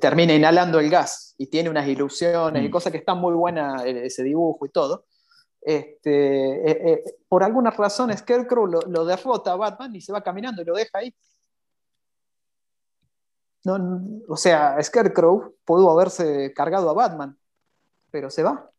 termina 0.00 0.32
inhalando 0.32 0.78
el 0.78 0.88
gas 0.88 1.34
y 1.36 1.48
tiene 1.48 1.68
unas 1.68 1.86
ilusiones 1.86 2.62
y 2.62 2.68
mm. 2.68 2.70
cosas 2.70 2.92
que 2.92 2.98
están 2.98 3.18
muy 3.18 3.34
buenas 3.34 3.84
ese 3.84 4.22
dibujo 4.22 4.64
y 4.64 4.70
todo, 4.70 5.04
este, 5.66 6.70
eh, 6.70 6.92
eh, 6.92 7.04
por 7.26 7.42
alguna 7.42 7.72
razón 7.72 8.16
Scarecrow 8.16 8.68
lo, 8.68 8.82
lo, 8.82 9.04
derrota 9.04 9.50
a 9.50 9.56
Batman 9.56 9.96
y 9.96 10.00
se 10.00 10.12
va 10.12 10.22
caminando 10.22 10.62
y 10.62 10.64
lo 10.64 10.76
deja 10.76 10.98
ahí. 10.98 11.12
No, 13.64 14.00
o 14.28 14.36
sea, 14.36 14.80
Scarecrow 14.80 15.56
pudo 15.64 15.90
haberse 15.90 16.52
cargado 16.54 16.88
a 16.88 16.92
Batman, 16.92 17.36
pero 18.12 18.30
se 18.30 18.44
va. 18.44 18.70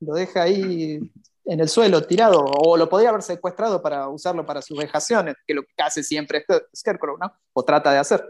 Lo 0.00 0.14
deja 0.14 0.42
ahí 0.42 1.00
en 1.44 1.60
el 1.60 1.68
suelo 1.68 2.06
tirado, 2.06 2.44
o 2.44 2.76
lo 2.76 2.88
podría 2.88 3.08
haber 3.08 3.22
secuestrado 3.22 3.80
para 3.80 4.08
usarlo 4.08 4.44
para 4.44 4.60
sus 4.60 4.78
vejaciones, 4.78 5.34
que 5.46 5.54
lo 5.54 5.62
que 5.62 5.82
hace 5.82 6.02
siempre 6.02 6.44
Scarecrow, 6.76 7.16
¿no? 7.16 7.32
O 7.54 7.64
trata 7.64 7.90
de 7.90 7.98
hacer. 7.98 8.22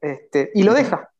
Este, 0.00 0.50
y 0.54 0.62
lo 0.62 0.74
deja 0.74 1.10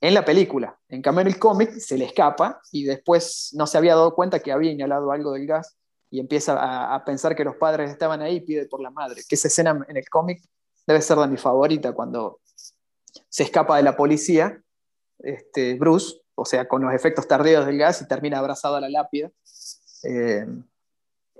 en 0.00 0.14
la 0.14 0.24
película. 0.24 0.78
En 0.88 1.02
cambio, 1.02 1.22
en 1.22 1.28
el 1.28 1.38
cómic 1.38 1.72
se 1.78 1.96
le 1.96 2.04
escapa 2.04 2.60
y 2.72 2.84
después 2.84 3.50
no 3.54 3.66
se 3.66 3.78
había 3.78 3.94
dado 3.94 4.14
cuenta 4.14 4.40
que 4.40 4.52
había 4.52 4.70
inhalado 4.72 5.12
algo 5.12 5.32
del 5.32 5.46
gas 5.46 5.76
y 6.10 6.20
empieza 6.20 6.94
a, 6.94 7.04
pensar 7.04 7.36
que 7.36 7.44
los 7.44 7.56
padres 7.56 7.90
estaban 7.90 8.20
ahí 8.20 8.36
y 8.36 8.40
pide 8.40 8.66
por 8.66 8.82
la 8.82 8.90
madre. 8.90 9.22
Que 9.28 9.36
esa 9.36 9.48
escena 9.48 9.84
en 9.88 9.96
el 9.96 10.08
cómic 10.08 10.42
debe 10.86 11.00
ser 11.00 11.18
de 11.18 11.28
mi 11.28 11.36
favorita 11.36 11.92
cuando 11.92 12.40
se 13.28 13.44
escapa 13.44 13.76
de 13.76 13.82
la 13.82 13.96
policía, 13.96 14.60
este, 15.18 15.74
Bruce, 15.74 16.19
o 16.40 16.44
sea, 16.44 16.66
con 16.66 16.82
los 16.82 16.94
efectos 16.94 17.28
tardíos 17.28 17.66
del 17.66 17.78
gas 17.78 18.00
y 18.02 18.08
termina 18.08 18.38
abrazado 18.38 18.76
a 18.76 18.80
la 18.80 18.88
lápida. 18.88 19.30
Eh, 20.04 20.46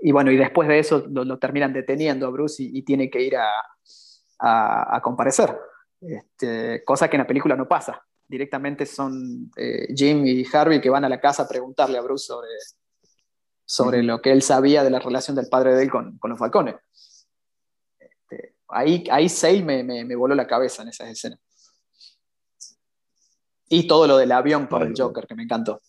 y 0.01 0.11
bueno, 0.11 0.31
y 0.31 0.37
después 0.37 0.67
de 0.67 0.79
eso 0.79 1.05
lo, 1.09 1.39
terminan 1.39 1.73
deteniendo 1.73 2.27
a 2.27 2.29
Bruce 2.29 2.61
y, 2.63 2.81
tiene 2.83 3.09
que 3.09 3.21
ir 3.21 3.35
a, 3.35 3.49
a, 4.39 5.01
comparecer. 5.01 5.57
Este, 6.01 6.83
cosa 6.83 7.09
que 7.09 7.15
en 7.15 7.21
la 7.21 7.27
película 7.27 7.55
no 7.55 7.67
pasa 7.67 8.03
directamente 8.31 8.85
son 8.85 9.51
eh, 9.57 9.93
Jim 9.93 10.25
y 10.25 10.45
Harvey 10.51 10.79
que 10.79 10.89
van 10.89 11.03
a 11.03 11.09
la 11.09 11.19
casa 11.19 11.43
a 11.43 11.47
preguntarle 11.47 11.97
a 11.97 12.01
Bruce 12.01 12.27
sobre, 12.27 12.47
sobre 13.65 14.01
lo 14.03 14.21
que 14.21 14.31
él 14.31 14.41
sabía 14.41 14.85
de 14.85 14.89
la 14.89 14.99
relación 14.99 15.35
del 15.35 15.49
padre 15.49 15.75
de 15.75 15.83
él 15.83 15.91
con, 15.91 16.17
con 16.17 16.29
los 16.29 16.39
falcones. 16.39 16.75
Este, 17.99 18.55
ahí, 18.69 19.03
ahí 19.11 19.27
Sale 19.27 19.63
me, 19.63 19.83
me, 19.83 20.15
voló 20.15 20.33
la 20.33 20.47
cabeza 20.47 20.81
en 20.81 20.87
esas 20.89 21.09
escenas. 21.09 21.39
Y 23.73 23.87
todo 23.87 24.05
lo 24.05 24.17
del 24.17 24.33
avión 24.33 24.67
con 24.67 24.83
el 24.83 24.93
Joker, 24.95 25.25
que 25.25 25.33
me 25.33 25.43
encantó. 25.43 25.81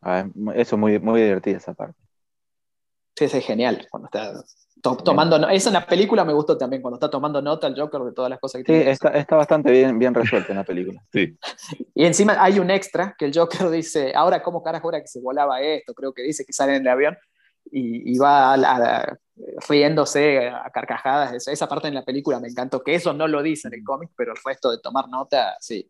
Ah, 0.00 0.24
eso 0.54 0.76
es 0.76 0.80
muy, 0.80 1.00
muy 1.00 1.20
divertida 1.20 1.56
esa 1.56 1.74
parte. 1.74 2.00
Sí, 3.16 3.24
es 3.24 3.44
genial 3.44 3.88
cuando 3.90 4.06
está 4.06 4.32
tomando 4.80 5.48
Eso 5.48 5.68
en 5.68 5.74
la 5.74 5.84
película 5.84 6.24
me 6.24 6.32
gustó 6.32 6.56
también, 6.56 6.80
cuando 6.80 6.94
está 6.94 7.10
tomando 7.10 7.42
nota 7.42 7.66
el 7.66 7.78
Joker 7.78 8.02
de 8.02 8.12
todas 8.12 8.30
las 8.30 8.38
cosas 8.38 8.60
que 8.60 8.64
tiene. 8.64 8.84
Sí, 8.84 8.90
está, 8.90 9.08
está, 9.10 9.34
bastante 9.34 9.72
bien, 9.72 9.98
bien 9.98 10.14
resuelto 10.14 10.52
en 10.52 10.58
la 10.58 10.64
película. 10.64 11.02
Sí. 11.12 11.36
Y 11.94 12.04
encima 12.04 12.42
hay 12.42 12.60
un 12.60 12.70
extra 12.70 13.14
que 13.18 13.26
el 13.26 13.32
Joker 13.34 13.68
dice, 13.68 14.12
ahora 14.14 14.42
cómo 14.42 14.62
carajo 14.62 14.90
era 14.90 15.00
que 15.00 15.08
se 15.08 15.20
volaba 15.20 15.60
esto, 15.60 15.92
creo 15.92 16.14
que 16.14 16.22
dice 16.22 16.44
que 16.46 16.52
sale 16.52 16.76
en 16.76 16.82
el 16.82 16.88
avión 16.88 17.18
y, 17.72 18.16
va 18.16 18.56
riéndose 19.68 20.48
a 20.48 20.70
carcajadas. 20.70 21.46
Esa 21.46 21.68
parte 21.68 21.88
en 21.88 21.94
la 21.94 22.04
película 22.04 22.40
me 22.40 22.48
encantó, 22.48 22.82
que 22.82 22.94
eso 22.94 23.12
no 23.12 23.28
lo 23.28 23.42
dice 23.42 23.68
en 23.68 23.74
el 23.74 23.84
cómic, 23.84 24.10
pero 24.16 24.32
el 24.32 24.38
resto 24.44 24.70
de 24.70 24.78
tomar 24.78 25.08
nota, 25.08 25.56
sí. 25.60 25.88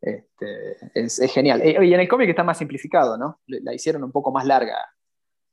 Este, 0.00 0.76
es, 0.94 1.18
es, 1.18 1.32
genial. 1.32 1.60
Eh, 1.62 1.76
y 1.84 1.94
en 1.94 2.00
el 2.00 2.08
cómic 2.08 2.28
está 2.28 2.44
más 2.44 2.58
simplificado, 2.58 3.16
¿no? 3.16 3.40
La 3.46 3.74
hicieron 3.74 4.04
un 4.04 4.12
poco 4.12 4.32
más 4.32 4.44
larga 4.44 4.76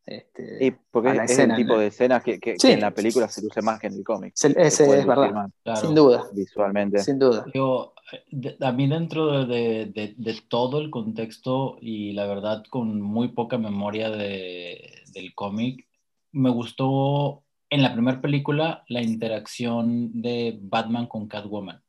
este, 0.06 0.78
porque 0.92 1.10
es, 1.10 1.40
el 1.40 1.56
tipo 1.56 1.80
de 1.80 1.88
escenas 1.88 2.24
que, 2.24 2.40
en 2.44 2.80
la 2.80 2.92
película 2.92 3.28
se 3.28 3.42
luce 3.42 3.64
más 3.64 3.80
que 3.80 3.88
en 3.88 3.94
el 3.96 4.04
cómic. 4.04 4.34
Ese 4.36 5.00
es 5.00 5.06
verdad, 5.06 5.50
sin 5.82 5.96
duda. 5.96 6.26
Visualmente. 6.32 7.00
Sin 7.00 7.18
duda. 7.18 7.46
Yo, 7.54 7.96
a 8.62 8.72
mí 8.72 8.88
dentro 8.88 9.46
de, 9.48 10.16
todo 10.48 10.80
el 10.80 10.92
contexto 10.92 11.78
y 11.82 12.14
la 12.14 12.28
verdad 12.28 12.64
con 12.70 13.02
muy 13.02 13.30
poca 13.30 13.58
memoria 13.58 14.12
del 14.12 15.34
cómic, 15.34 15.85
me 16.36 16.50
gustó 16.50 17.44
en 17.70 17.82
la 17.82 17.94
primera 17.94 18.22
película 18.22 18.84
la 18.88 19.02
interacción 19.02 20.22
de 20.22 20.58
Batman 20.62 21.08
con 21.08 21.28
Catwoman. 21.28 21.82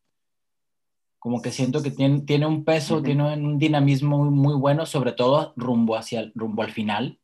Como 1.18 1.43
que 1.43 1.51
siento 1.51 1.82
que 1.82 1.90
tiene, 1.90 2.20
tiene 2.20 2.47
un 2.47 2.64
peso, 2.64 3.02
tiene 3.02 3.35
un 3.35 3.59
dinamismo 3.59 4.18
muy, 4.18 4.31
muy 4.31 4.55
bueno, 4.55 4.86
sobre 4.86 5.12
todo 5.12 5.52
rumbo, 5.56 5.97
hacia, 5.97 6.31
rumbo 6.35 6.62
al 6.62 6.70
final 6.70 7.18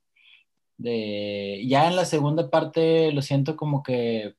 ya 0.82 1.89
en 1.89 1.97
la 1.97 2.05
segunda 2.05 2.51
parte 2.51 3.12
lo 3.12 3.23
siento 3.23 3.57
como 3.57 3.82
que 3.82 4.35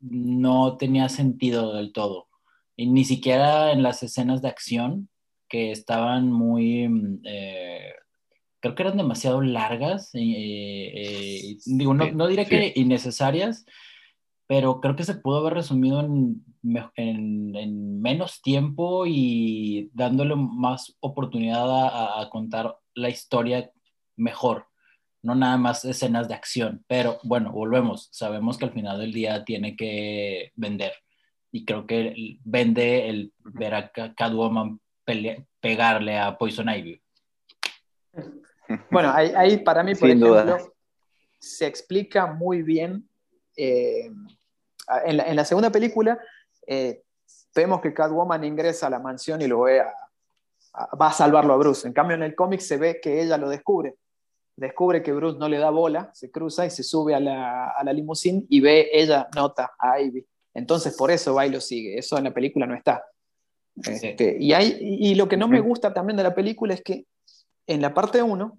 no 0.00 0.76
tenía 0.76 1.08
sentido 1.08 1.74
del 1.74 1.92
todo. 1.92 2.28
Y 2.76 2.86
ni 2.86 3.04
siquiera 3.04 3.72
en 3.72 3.82
las 3.82 4.02
escenas 4.02 4.42
de 4.42 4.48
acción, 4.48 5.08
que 5.48 5.72
estaban 5.72 6.30
muy, 6.30 6.88
mm, 6.88 7.20
eh, 7.24 7.92
creo 8.60 8.74
que 8.74 8.82
eran 8.82 8.96
demasiado 8.96 9.40
largas. 9.40 10.10
Eh, 10.14 11.56
digo, 11.66 11.94
no, 11.94 12.10
no 12.12 12.26
diré 12.26 12.46
que 12.46 12.72
innecesarias, 12.76 13.66
pero 14.46 14.80
creo 14.80 14.96
que 14.96 15.04
se 15.04 15.14
pudo 15.14 15.38
haber 15.38 15.54
resumido 15.54 16.00
en, 16.00 16.44
en, 16.96 18.00
menos 18.00 18.40
tiempo 18.42 19.04
y 19.06 19.90
dándole 19.92 20.36
más 20.36 20.96
oportunidad 21.00 21.70
a, 21.70 22.20
a 22.20 22.30
contar 22.30 22.76
la 22.94 23.08
historia 23.08 23.70
mejor 24.16 24.66
no 25.22 25.34
nada 25.34 25.56
más 25.56 25.84
escenas 25.84 26.28
de 26.28 26.34
acción, 26.34 26.84
pero 26.86 27.18
bueno, 27.24 27.52
volvemos, 27.52 28.08
sabemos 28.12 28.56
que 28.56 28.66
al 28.66 28.72
final 28.72 29.00
del 29.00 29.12
día 29.12 29.44
tiene 29.44 29.76
que 29.76 30.52
vender 30.54 30.92
y 31.50 31.64
creo 31.64 31.86
que 31.86 32.38
vende 32.44 33.08
el 33.08 33.32
ver 33.38 33.74
a 33.74 33.90
Catwoman 33.90 34.80
pegarle 35.60 36.18
a 36.18 36.36
Poison 36.36 36.68
Ivy. 36.68 37.00
Bueno, 38.90 39.12
ahí, 39.14 39.58
para 39.58 39.82
mí, 39.82 39.94
por 39.94 40.08
ejemplo, 40.08 40.74
se 41.38 41.66
explica 41.66 42.26
muy 42.26 42.62
bien. 42.62 43.08
Eh, 43.56 44.10
en, 45.04 45.36
la, 45.36 45.44
segunda 45.44 45.70
película, 45.70 46.18
eh, 46.66 47.02
vemos 47.54 47.80
que 47.80 47.92
Catwoman 47.92 48.44
ingresa 48.44 48.86
a 48.86 48.90
la 48.90 48.98
mansión 48.98 49.42
y 49.42 49.46
lo 49.46 49.62
ve 49.62 49.82
va 51.00 51.08
a 51.08 51.12
salvarlo 51.12 51.54
a 51.54 51.56
Bruce. 51.56 51.86
En 51.88 51.94
cambio, 51.94 52.16
en 52.16 52.22
el 52.22 52.34
cómic 52.34 52.60
se 52.60 52.76
ve 52.76 53.00
que 53.00 53.20
ella 53.20 53.36
lo 53.36 53.48
descubre 53.48 53.96
descubre 54.58 55.02
que 55.02 55.12
Bruce 55.12 55.38
no 55.38 55.48
le 55.48 55.58
da 55.58 55.70
bola, 55.70 56.10
se 56.12 56.30
cruza 56.30 56.66
y 56.66 56.70
se 56.70 56.82
sube 56.82 57.14
a 57.14 57.20
la, 57.20 57.68
a 57.70 57.92
limusín 57.92 58.44
y 58.48 58.60
ve, 58.60 58.88
ella 58.92 59.28
nota 59.34 59.72
a 59.78 60.00
Ivy. 60.00 60.26
Entonces 60.52 60.96
por 60.96 61.10
eso 61.10 61.34
va 61.34 61.46
y 61.46 61.50
lo 61.50 61.60
sigue. 61.60 61.96
Eso 61.96 62.18
en 62.18 62.24
la 62.24 62.34
película 62.34 62.66
no 62.66 62.74
está. 62.74 63.04
Este, 63.76 64.36
y, 64.40 64.52
hay, 64.52 64.76
y 64.80 65.14
lo 65.14 65.28
que 65.28 65.36
no 65.36 65.46
me 65.46 65.60
gusta 65.60 65.94
también 65.94 66.16
de 66.16 66.24
la 66.24 66.34
película 66.34 66.74
es 66.74 66.82
que 66.82 67.06
en 67.68 67.82
la 67.82 67.94
parte 67.94 68.22
1, 68.22 68.58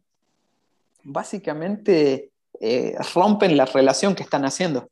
básicamente 1.03 2.31
eh, 2.61 2.95
rompen 3.13 3.57
la 3.57 3.65
relación 3.65 4.15
que 4.15 4.23
están 4.23 4.45
haciendo 4.45 4.89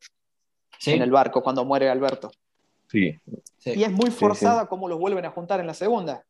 en 0.85 1.01
el 1.01 1.11
barco 1.11 1.41
cuando 1.41 1.63
muere 1.63 1.89
Alberto. 1.89 2.31
Sí. 2.89 3.19
Y 3.65 3.83
es 3.83 3.91
muy 3.91 4.11
forzada 4.11 4.67
cómo 4.67 4.89
los 4.89 4.99
vuelven 4.99 5.25
a 5.25 5.31
juntar 5.31 5.59
en 5.59 5.67
la 5.67 5.73
segunda. 5.73 6.23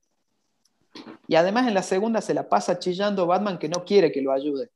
Y 1.27 1.35
además 1.35 1.68
en 1.68 1.73
la 1.73 1.84
segunda 1.84 2.22
se 2.22 2.34
la 2.34 2.49
pasa 2.49 2.80
chillando 2.80 3.27
Batman 3.27 3.57
que 3.57 3.69
no 3.69 3.85
quiere 3.85 4.11
que 4.11 4.22
lo 4.22 4.31
ayude. 4.31 4.69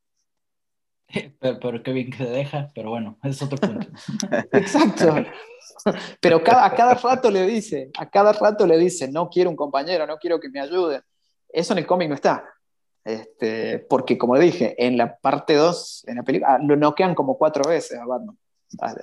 Pero, 1.39 1.83
qué 1.83 1.91
bien 1.91 2.09
que 2.09 2.17
se 2.17 2.29
deja, 2.29 2.71
pero 2.73 2.89
bueno, 2.89 3.17
es 3.23 3.41
otro 3.41 3.57
punto. 3.57 3.85
Exacto. 4.53 5.13
Pero 6.21 6.37
a 6.37 6.73
cada 6.73 6.93
rato 6.93 7.29
le 7.29 7.45
dice, 7.45 7.91
a 7.97 8.09
cada 8.09 8.31
rato 8.31 8.65
le 8.65 8.77
dice, 8.77 9.11
no 9.11 9.29
quiero 9.29 9.49
un 9.49 9.57
compañero, 9.57 10.07
no 10.07 10.17
quiero 10.17 10.39
que 10.39 10.47
me 10.47 10.61
ayude. 10.61 11.01
Eso 11.49 11.73
en 11.73 11.79
el 11.79 11.85
cómic 11.85 12.07
no 12.07 12.15
está. 12.15 12.45
Este, 13.03 13.79
porque 13.79 14.17
como 14.17 14.37
dije, 14.37 14.75
en 14.77 14.97
la 14.97 15.17
parte 15.17 15.55
2, 15.55 16.05
en 16.07 16.17
la 16.17 16.23
película, 16.23 16.55
ah, 16.55 16.59
lo 16.61 16.75
noquean 16.75 17.15
como 17.15 17.37
cuatro 17.37 17.69
veces 17.69 17.99
a 17.99 18.05
Batman. 18.05 18.37
Ah, 18.79 18.93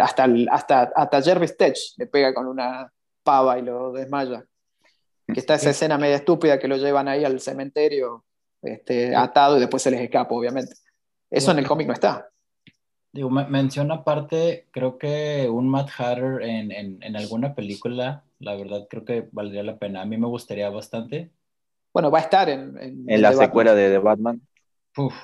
hasta, 0.00 0.26
hasta, 0.50 0.82
hasta 0.94 1.22
Jervis 1.22 1.56
Tech 1.56 1.76
le 1.98 2.06
pega 2.06 2.32
con 2.32 2.46
una 2.46 2.90
pava 3.22 3.58
y 3.58 3.62
lo 3.62 3.92
desmaya. 3.92 4.44
Que 5.26 5.40
está 5.40 5.54
esa 5.54 5.70
escena 5.70 5.98
media 5.98 6.16
estúpida 6.16 6.58
que 6.58 6.68
lo 6.68 6.76
llevan 6.76 7.08
ahí 7.08 7.24
al 7.24 7.40
cementerio 7.40 8.24
este, 8.62 9.14
atado 9.14 9.56
y 9.56 9.60
después 9.60 9.82
se 9.82 9.90
les 9.90 10.00
escapa, 10.00 10.34
obviamente. 10.34 10.74
Eso 11.30 11.52
en 11.52 11.58
el 11.60 11.66
cómic 11.66 11.86
no 11.86 11.92
está. 11.92 12.28
Digo, 13.12 13.28
menciona 13.28 13.94
aparte, 13.94 14.68
creo 14.70 14.96
que 14.96 15.48
un 15.50 15.68
Matt 15.68 15.90
Hatter 15.98 16.42
en, 16.42 17.02
en, 17.02 17.16
alguna 17.16 17.54
película, 17.54 18.24
la 18.38 18.54
verdad 18.54 18.86
creo 18.88 19.04
que 19.04 19.28
valdría 19.32 19.64
la 19.64 19.78
pena. 19.78 20.02
A 20.02 20.04
mí 20.04 20.16
me 20.16 20.28
gustaría 20.28 20.70
bastante. 20.70 21.30
Bueno, 21.92 22.10
va 22.10 22.18
a 22.18 22.22
estar 22.22 22.48
en... 22.48 22.76
En, 23.08 23.22
la 23.22 23.32
secuela 23.32 23.74
de 23.74 23.90
The 23.90 23.98
Batman. 23.98 24.40
Uf, 24.96 25.14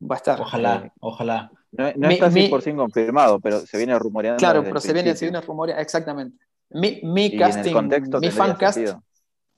va 0.00 0.14
a 0.14 0.18
estar. 0.18 0.40
Ojalá, 0.40 0.92
ojalá. 1.00 1.50
No, 1.72 1.86
está 1.86 2.30
100% 2.30 2.76
confirmado, 2.76 3.38
pero 3.40 3.60
se 3.60 3.76
viene 3.76 3.98
rumoreando. 3.98 4.38
Claro, 4.38 4.64
pero 4.64 4.80
se 4.80 4.92
viene, 4.92 5.14
se 5.14 5.26
viene 5.26 5.40
rumoreando, 5.40 5.82
exactamente. 5.82 6.44
Mi, 6.70 7.00
mi 7.02 7.36
casting, 7.36 7.74
mi 8.20 8.30
fancast, 8.30 8.78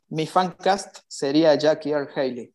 mi 0.09 0.27
fancast 0.27 0.99
sería 1.07 1.55
Jackie 1.55 1.91
Earl 1.91 2.09
Haley. 2.15 2.53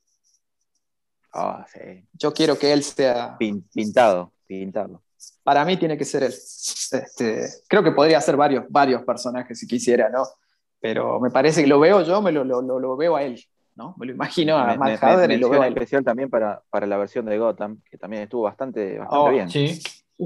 Ah, 1.33 1.65
sí. 1.71 2.07
Yo 2.13 2.33
quiero 2.33 2.57
que 2.57 2.73
él 2.73 2.83
sea. 2.83 3.37
Pintado 3.37 4.33
pintado. 4.47 5.03
Para 5.43 5.65
mí 5.65 5.77
tiene 5.77 5.97
que 5.97 6.05
ser 6.05 6.23
él. 6.23 6.33
Este, 6.33 7.49
creo 7.67 7.83
que 7.83 7.91
podría 7.91 8.21
ser 8.21 8.37
varios, 8.37 8.65
varios 8.69 9.03
personajes 9.03 9.59
si 9.59 9.67
quisiera, 9.67 10.09
¿no? 10.09 10.23
Pero 10.79 11.19
me 11.19 11.29
parece 11.29 11.61
que 11.61 11.67
lo 11.67 11.79
veo 11.79 12.01
yo, 12.03 12.21
me 12.21 12.31
lo, 12.31 12.43
lo, 12.43 12.61
lo 12.61 12.97
veo 12.97 13.15
a 13.15 13.23
él, 13.23 13.43
¿no? 13.77 13.95
Me 13.97 14.07
lo 14.07 14.13
imagino 14.13 14.57
a 14.57 14.75
Matt 14.75 15.01
Hader 15.01 15.31
y 15.31 15.37
lo 15.37 15.49
veo 15.49 15.63
especial 15.63 16.03
también 16.03 16.29
para, 16.29 16.61
para, 16.69 16.87
la 16.87 16.97
versión 16.97 17.25
de 17.25 17.37
Gotham, 17.37 17.81
que 17.89 17.97
también 17.97 18.23
estuvo 18.23 18.41
bastante, 18.41 18.97
bastante 18.97 19.27
oh, 19.27 19.29
bien. 19.29 19.49
Sí. 19.49 19.79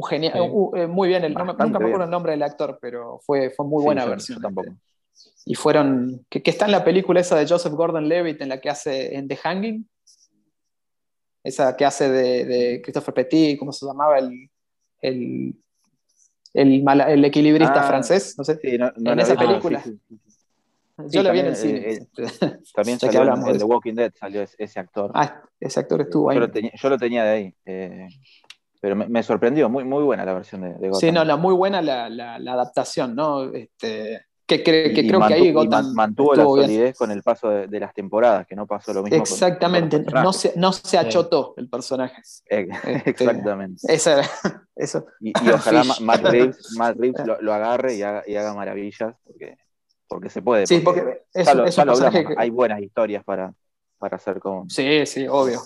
Genial, 0.10 0.34
eh, 0.76 0.88
muy 0.88 1.10
bien, 1.10 1.26
el, 1.26 1.34
nunca 1.34 1.53
me 1.80 1.86
acuerdo 1.86 2.06
el 2.06 2.10
nombre 2.10 2.32
del 2.32 2.44
actor, 2.44 2.80
pero 2.82 3.19
fue, 3.26 3.49
fue 3.49 3.65
muy 3.65 3.84
buena 3.84 4.06
versión. 4.06 4.41
tampoco. 4.41 4.73
Y 5.45 5.56
fueron, 5.56 6.26
que, 6.30 6.41
que, 6.41 6.49
está 6.49 6.65
en 6.65 6.72
la 6.72 6.86
película 6.86 7.19
esa 7.19 7.36
de 7.36 7.45
Joseph 7.45 7.73
Gordon-Levitt 7.73 8.41
en 8.41 8.49
la 8.49 8.61
que 8.61 8.69
hace 8.69 9.15
en 9.15 9.28
The 9.28 9.36
Hanging, 9.36 9.90
esa 11.44 11.76
que 11.76 11.84
hace 11.84 12.10
de, 12.10 12.82
Christopher 12.82 13.14
Petit, 13.14 13.60
¿cómo 13.60 13.73
se 13.73 13.86
llamaba? 13.86 14.18
El, 14.18 14.49
el, 15.02 15.56
el, 16.53 17.26
equilibrista 17.26 17.82
ah, 17.82 17.88
francés, 17.88 18.36
no 18.38 18.45
sé, 18.45 18.60
en 18.64 19.19
esa 19.19 19.36
película. 19.36 19.84
Yo 21.10 21.23
la 21.23 21.32
vi 21.32 21.40
en 21.40 21.45
el 21.48 21.56
cine. 21.56 21.80
Eh, 21.80 22.07
eh, 22.18 22.28
también 22.76 22.99
salió 22.99 23.23
en, 23.23 23.57
The 23.57 23.64
Walking 23.64 23.94
Dead, 23.94 24.11
salió 24.18 24.41
ese, 24.57 24.80
actor. 24.80 25.11
Ah, 25.14 25.41
ese 25.60 25.80
actor 25.80 26.02
estuvo 26.02 26.30
ahí. 26.30 26.36
Yo 26.36 26.90
lo 26.90 26.98
tenía, 26.98 27.23
de 27.23 27.30
ahí. 27.30 27.56
Eh, 27.65 28.07
pero 28.80 28.95
me, 28.95 29.23
sorprendió, 29.23 29.69
muy, 29.69 29.84
muy 29.84 30.03
buena 30.03 30.26
la 30.26 30.34
versión 30.34 30.61
de, 30.61 30.73
de 30.73 30.94
Sí, 30.95 31.11
no, 31.11 31.23
la, 31.23 31.38
muy 31.38 31.53
buena 31.53 31.82
la, 31.82 32.10
la, 32.10 32.40
la 32.40 32.53
adaptación, 32.53 33.15
¿no? 33.15 33.53
Este, 33.53 34.26
que, 34.60 34.64
creo 35.07 35.28
que 35.28 35.34
ahí 35.34 35.52
Gotham 35.52 35.94
mantuvo 35.94 36.36
la 36.36 36.44
solidez 36.44 36.98
con 36.98 37.11
el 37.11 37.23
paso 37.23 37.49
de, 37.49 37.80
las 37.80 37.94
temporadas, 37.94 38.45
que 38.45 38.56
no 38.56 38.68
pasó 38.68 38.94
lo 38.94 39.03
mismo. 39.03 39.18
Exactamente, 39.18 39.99
no, 39.99 40.34
se, 40.34 40.53
no 40.56 40.73
se 40.73 40.98
achotó 40.98 41.53
el 41.57 41.69
personaje. 41.69 42.22
Eh, 42.49 42.68
este, 42.69 43.10
exactamente. 43.10 43.82
eso. 44.76 45.06
Y, 45.19 45.34
ojalá 45.49 45.84
Matt 46.02 46.23
Reeves, 46.23 46.73
Matt 46.78 46.98
Reeves 46.98 47.26
lo, 47.40 47.53
agarre 47.53 47.95
y 47.95 48.02
haga, 48.02 48.23
y 48.28 48.36
haga, 48.36 48.53
maravillas, 48.53 49.15
porque, 49.23 49.57
porque 50.12 50.30
se 50.30 50.42
puede. 50.42 50.68
Sí, 50.68 50.80
porque, 50.80 51.24
hay 52.36 52.50
buenas 52.50 52.82
historias 52.82 53.24
para, 53.24 53.54
para 53.98 54.18
hacer 54.18 54.42
con. 54.42 54.70
Sí, 54.70 55.06
sí, 55.06 55.26
obvio. 55.26 55.62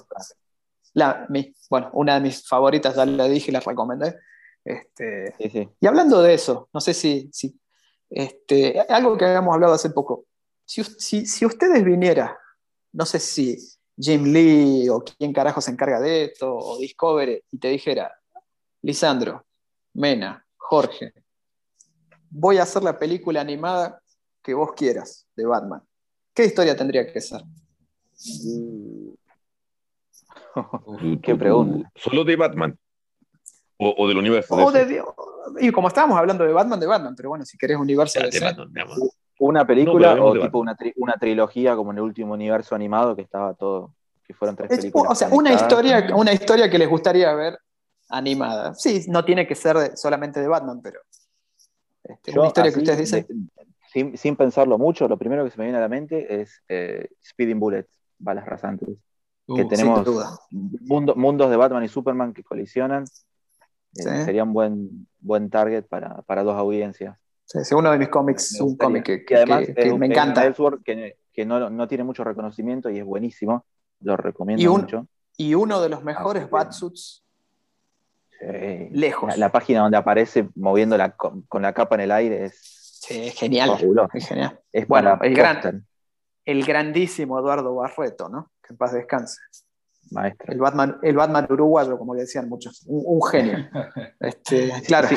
La, 0.93 1.27
bueno, 1.67 1.89
una 1.93 2.13
de 2.13 2.21
mis 2.21 2.47
favoritas, 2.47 2.95
ya 2.95 3.07
la 3.07 3.27
dije 3.27 3.49
y 3.49 3.53
la 3.53 3.59
recomendé. 3.59 4.19
Este, 4.63 5.33
Y 5.79 5.87
hablando 5.87 6.21
de 6.21 6.35
eso, 6.35 6.69
no 6.71 6.79
sé 6.79 6.93
si, 6.93 7.27
si 7.33 7.59
este, 8.07 8.79
algo 8.87 9.17
que 9.17 9.25
habíamos 9.25 9.55
hablado 9.55 9.73
hace 9.73 9.89
poco. 9.89 10.25
Si, 10.63 10.83
si, 11.25 11.43
ustedes 11.43 11.83
viniera, 11.83 12.37
no 12.91 13.07
sé 13.07 13.17
si 13.17 13.57
Jim 13.97 14.25
Lee 14.25 14.89
o 14.89 15.03
quién 15.03 15.33
carajo 15.33 15.59
se 15.59 15.71
encarga 15.71 15.99
de 15.99 16.25
esto, 16.25 16.55
o 16.55 16.77
Discovery, 16.77 17.41
y 17.49 17.57
te 17.57 17.69
dijera, 17.69 18.13
Lisandro, 18.83 19.43
Mena, 19.95 20.45
Jorge, 20.55 21.13
voy 22.29 22.59
a 22.59 22.63
hacer 22.63 22.83
la 22.83 22.99
película 22.99 23.41
animada 23.41 24.03
que 24.45 24.53
vos 24.53 24.73
quieras 24.73 25.27
de 25.35 25.43
Batman. 25.45 25.81
¿Qué 26.33 26.45
historia 26.45 26.75
tendría 26.75 27.11
que 27.11 27.19
ser? 27.19 27.41
Qué 31.23 31.35
pregunta. 31.35 31.91
Solo 31.95 32.23
de 32.23 32.35
Batman. 32.35 32.77
O, 33.77 34.07
del 34.07 34.17
universo. 34.19 34.55
y 35.59 35.69
como 35.69 35.89
estábamos 35.89 36.17
hablando 36.17 36.45
de 36.45 36.53
Batman, 36.53 36.79
de 36.79 36.85
Batman, 36.85 37.13
pero 37.13 37.27
bueno, 37.29 37.43
si 37.43 37.57
querés 37.57 37.77
universo 37.77 38.21
de, 38.21 38.63
Una 39.39 39.67
película 39.67 40.13
o 40.23 40.31
tipo 40.39 40.59
una, 40.59 40.77
una, 40.95 41.15
trilogía 41.15 41.75
como 41.75 41.91
en 41.91 41.97
el 41.97 42.03
último 42.03 42.35
universo 42.35 42.73
animado 42.73 43.17
que 43.17 43.23
estaba 43.23 43.53
todo, 43.53 43.93
que 44.23 44.33
fueron 44.33 44.55
tres 44.55 44.69
películas. 44.69 45.11
O 45.11 45.15
sea, 45.15 45.27
una 45.29 45.51
historia, 45.51 46.07
una 46.15 46.31
historia 46.31 46.69
que 46.69 46.77
les 46.77 46.87
gustaría 46.87 47.33
ver 47.33 47.59
animada. 48.07 48.73
Sí, 48.75 49.03
no 49.09 49.25
tiene 49.25 49.45
que 49.45 49.55
ser 49.55 49.97
solamente 49.97 50.39
de 50.39 50.47
Batman, 50.47 50.79
pero 50.81 51.01
este, 52.01 52.31
una 52.37 52.47
historia 52.47 52.71
que 52.71 52.79
ustedes 52.79 52.99
dicen. 52.99 53.51
Sin, 54.15 54.35
pensarlo 54.35 54.77
mucho, 54.77 55.07
lo 55.07 55.17
primero 55.17 55.43
que 55.43 55.51
se 55.51 55.57
me 55.57 55.65
viene 55.65 55.77
a 55.77 55.81
la 55.81 55.87
mente 55.87 56.41
es 56.41 56.61
eh, 56.67 57.09
Speeding 57.23 57.59
Bullets, 57.59 57.89
balas 58.19 58.45
rasantes. 58.45 58.89
que 59.47 59.63
uh, 59.63 59.67
tenemos 59.67 60.05
mundos 60.51 61.49
de 61.49 61.55
Batman 61.55 61.83
y 61.83 61.87
Superman 61.87 62.33
que 62.33 62.43
colisionan 62.43 63.03
eh, 63.03 64.23
sería 64.25 64.43
un 64.43 64.53
buen, 64.53 65.07
buen 65.19 65.49
target 65.49 65.85
para, 65.85 66.21
para 66.23 66.43
dos 66.43 66.55
audiencias. 66.55 67.17
Sí, 67.45 67.59
es 67.59 67.71
uno 67.71 67.91
de 67.91 67.99
mis 67.99 68.09
cómics, 68.09 68.59
un 68.59 68.75
cómic 68.75 69.25
que, 69.25 69.35
además 69.35 69.63
me 69.97 70.07
encanta. 70.07 70.51
que, 70.83 71.17
que 71.31 71.45
no, 71.45 71.69
no, 71.69 71.87
tiene 71.87 72.03
mucho 72.03 72.23
reconocimiento 72.23 72.89
y 72.89 72.97
es 72.97 73.05
buenísimo. 73.05 73.65
Lo 74.01 74.17
recomiendo 74.17 74.71
mucho. 74.71 75.07
Y 75.37 75.53
uno 75.53 75.79
de 75.79 75.89
los 75.89 76.03
mejores 76.03 76.49
Batsuits 76.49 77.23
lejos. 78.91 79.37
La, 79.37 79.51
página 79.51 79.81
donde 79.81 79.97
aparece 79.97 80.49
moviendo 80.55 80.97
la, 80.97 81.11
con, 81.11 81.45
la 81.61 81.73
capa 81.73 81.95
en 81.95 82.01
el 82.01 82.11
aire 82.11 82.45
es, 82.45 82.74
sí, 83.07 83.29
genial. 83.31 83.77
Es 84.13 84.27
genial. 84.27 84.59
Es 84.71 84.87
bueno, 84.87 85.19
el, 85.21 85.35
gran, 85.35 85.85
el 86.43 86.65
grandísimo 86.65 87.39
Eduardo 87.39 87.75
Barreto, 87.75 88.29
¿no? 88.29 88.51
Que 88.61 88.73
en 88.73 88.77
paz 88.77 88.93
descanse. 88.93 89.41
El 90.47 90.59
Batman, 90.59 90.99
el 91.01 91.15
Batman 91.15 91.47
uruguayo, 91.49 91.97
como 91.97 92.13
le 92.13 92.21
decían 92.21 92.47
muchos, 92.47 92.83
un, 92.87 93.21
genio. 93.23 93.57
Este, 94.19 94.71
claro, 94.85 95.07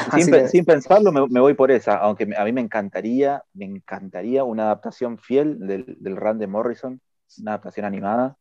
sin, 0.50 0.64
pensarlo 0.64 1.12
me, 1.12 1.40
voy 1.40 1.54
por 1.54 1.70
esa, 1.70 1.96
aunque 1.96 2.28
a 2.36 2.44
mí 2.44 2.52
me 2.52 2.62
encantaría, 2.62 3.42
me 3.52 3.66
encantaría 3.66 4.44
una 4.44 4.64
adaptación 4.64 5.18
fiel 5.18 5.58
del, 5.60 5.96
del 5.98 6.16
run 6.16 6.38
de 6.38 6.46
Morrison, 6.46 7.00
una 7.40 7.52
adaptación 7.52 7.84
animada. 7.84 8.36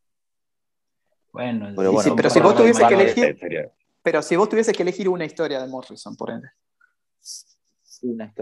Bueno, 1.34 1.74
pero, 1.76 1.99
si 2.30 2.40
vos 2.40 2.56
tuviese 2.56 2.88
que 2.88 2.94
elegir, 2.94 3.72
pero 4.02 4.22
si 4.22 4.36
vos 4.36 4.48
tuviese 4.49 4.72
que 4.72 4.84
elegir 4.84 5.10
una 5.10 5.26
historia 5.26 5.61
de 5.61 5.68
Morrison, 5.68 6.15
por 6.15 6.32
ende. 6.32 6.48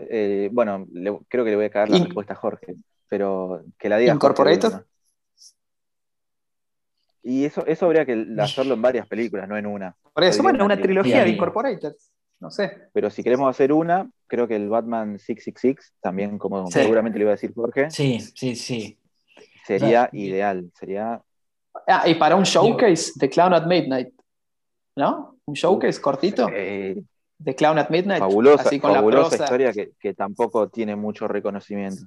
Eh, 0.09 0.49
bueno, 0.51 0.85
creo 1.27 1.43
que 1.43 1.51
le 1.51 1.55
voy 1.55 1.65
a 1.65 1.69
caer 1.69 1.89
la 1.89 1.99
respuesta 1.99 2.33
a 2.33 2.37
Jorge, 2.37 2.75
pero 3.07 3.63
que 3.77 3.89
la 3.89 3.97
diga. 3.97 4.13
¿Incorporator? 4.13 4.85
Y 7.23 7.45
eso, 7.45 7.65
eso 7.65 7.87
habría 7.87 8.05
que 8.05 8.27
hacerlo 8.37 8.75
en 8.75 8.81
varias 8.81 9.07
películas, 9.07 9.49
no 9.49 9.57
en 9.57 9.65
una. 9.65 9.95
Por 10.13 10.23
eso, 10.23 10.43
bueno, 10.43 10.63
una 10.63 10.79
trilogía 10.79 11.23
de 11.23 11.29
Incorporated. 11.29 11.95
No 12.39 12.51
sé. 12.51 12.89
Pero 12.93 13.09
si 13.09 13.23
queremos 13.23 13.49
hacer 13.49 13.71
una, 13.71 14.09
creo 14.27 14.47
que 14.47 14.55
el 14.55 14.69
Batman 14.69 15.17
666, 15.17 15.95
también 16.01 16.37
como 16.37 16.67
seguramente 16.67 17.17
le 17.17 17.23
iba 17.23 17.31
a 17.31 17.35
decir 17.35 17.53
Jorge. 17.55 17.89
Sí, 17.89 18.19
sí, 18.19 18.55
sí. 18.55 18.99
Sería 19.65 20.09
ideal. 20.13 20.69
Sería. 20.77 21.21
Ah, 21.87 22.07
y 22.07 22.15
para 22.15 22.35
un 22.35 22.43
showcase 22.43 23.13
de 23.15 23.29
Clown 23.29 23.53
at 23.53 23.65
Midnight. 23.65 24.09
¿No? 24.95 25.39
Un 25.45 25.55
showcase 25.55 25.99
cortito. 25.99 26.47
De 27.37 27.55
Clown 27.55 27.77
at 27.79 27.89
Midnight. 27.89 28.19
Fabulosa, 28.19 28.63
así 28.63 28.79
con 28.79 28.93
fabulosa 28.93 29.35
historia 29.35 29.73
que, 29.73 29.91
que, 29.99 30.13
tampoco 30.13 30.69
tiene 30.69 30.95
mucho 30.95 31.27
reconocimiento. 31.27 32.03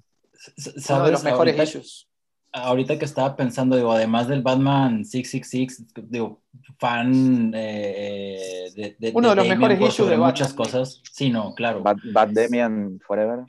Uno 0.88 1.04
de 1.04 1.12
los 1.12 1.24
mejores 1.24 1.58
issues 1.62 2.07
ahorita 2.52 2.98
que 2.98 3.04
estaba 3.04 3.36
pensando, 3.36 3.76
digo, 3.76 3.92
además 3.92 4.28
del 4.28 4.42
Batman 4.42 5.04
666, 5.04 5.86
digo, 6.08 6.40
fan 6.78 7.52
eh, 7.54 8.94
de, 8.98 9.12
Uno 9.14 9.30
de, 9.30 9.36
los 9.36 9.48
mejores 9.48 9.80
issues 9.80 10.10
de 10.10 10.16
muchas 10.16 10.52
cosas. 10.54 11.02
Sí, 11.12 11.30
no, 11.30 11.54
claro. 11.54 11.82
Bad, 11.82 12.28
Demian 12.28 13.00
Forever. 13.06 13.40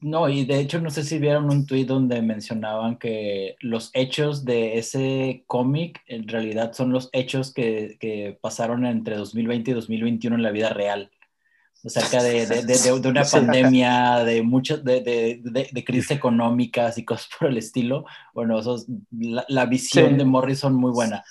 No, 0.00 0.28
y 0.28 0.44
de 0.44 0.58
hecho 0.58 0.80
no 0.80 0.90
sé 0.90 1.04
si 1.04 1.18
vieron 1.18 1.50
un 1.50 1.64
tweet 1.64 1.84
donde 1.84 2.20
mencionaban 2.22 2.96
que 2.96 3.56
los 3.60 3.90
hechos 3.94 4.44
de 4.44 4.78
ese 4.78 5.44
cómic 5.46 6.02
en 6.06 6.28
realidad 6.28 6.72
son 6.72 6.92
los 6.92 7.08
hechos 7.12 7.54
que, 7.54 7.96
que 8.00 8.36
pasaron 8.40 8.84
entre 8.84 9.16
2020 9.16 9.70
y 9.70 9.74
2021 9.74 10.36
en 10.36 10.42
la 10.42 10.50
vida 10.50 10.70
real 10.70 11.10
acerca 11.84 12.22
de, 12.22 12.46
de, 12.46 12.62
de, 12.62 13.08
una 13.08 13.24
pandemia, 13.30 14.24
de 14.24 14.42
muchas, 14.42 14.84
de, 14.84 15.82
crisis 15.86 16.10
económicas 16.10 16.98
y 16.98 17.04
cosas 17.04 17.28
por 17.38 17.48
el 17.48 17.58
estilo. 17.58 18.04
Bueno, 18.34 18.58
eso 18.58 18.76
es 18.76 18.86
la, 19.10 19.66
visión 19.66 20.18
de 20.18 20.24
Morrison 20.24 20.74
muy 20.74 20.90
buena. 20.90 21.24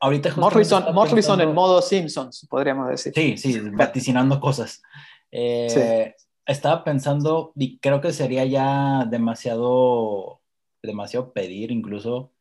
Ahorita 0.00 0.34
Morrison, 0.36 0.94
Morrison 0.94 1.40
en 1.40 1.52
modo 1.52 1.82
Simpsons, 1.82 2.46
podríamos 2.48 2.88
decir. 2.88 3.12
Sí, 3.14 3.36
sí, 3.36 3.60
vaticinando 3.60 4.40
cosas. 4.40 4.82
Eh, 5.30 6.14
estaba 6.46 6.84
pensando, 6.84 7.52
y 7.56 7.78
creo 7.78 8.00
que 8.00 8.12
sería 8.12 8.44
ya 8.44 9.04
demasiado, 9.08 10.40
demasiado 10.82 11.32
pedir 11.32 11.70
incluso 11.70 12.32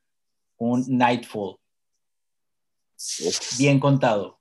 un 0.57 0.85
Nightfall. 0.87 1.57
Bien 3.57 3.79
contado 3.79 4.39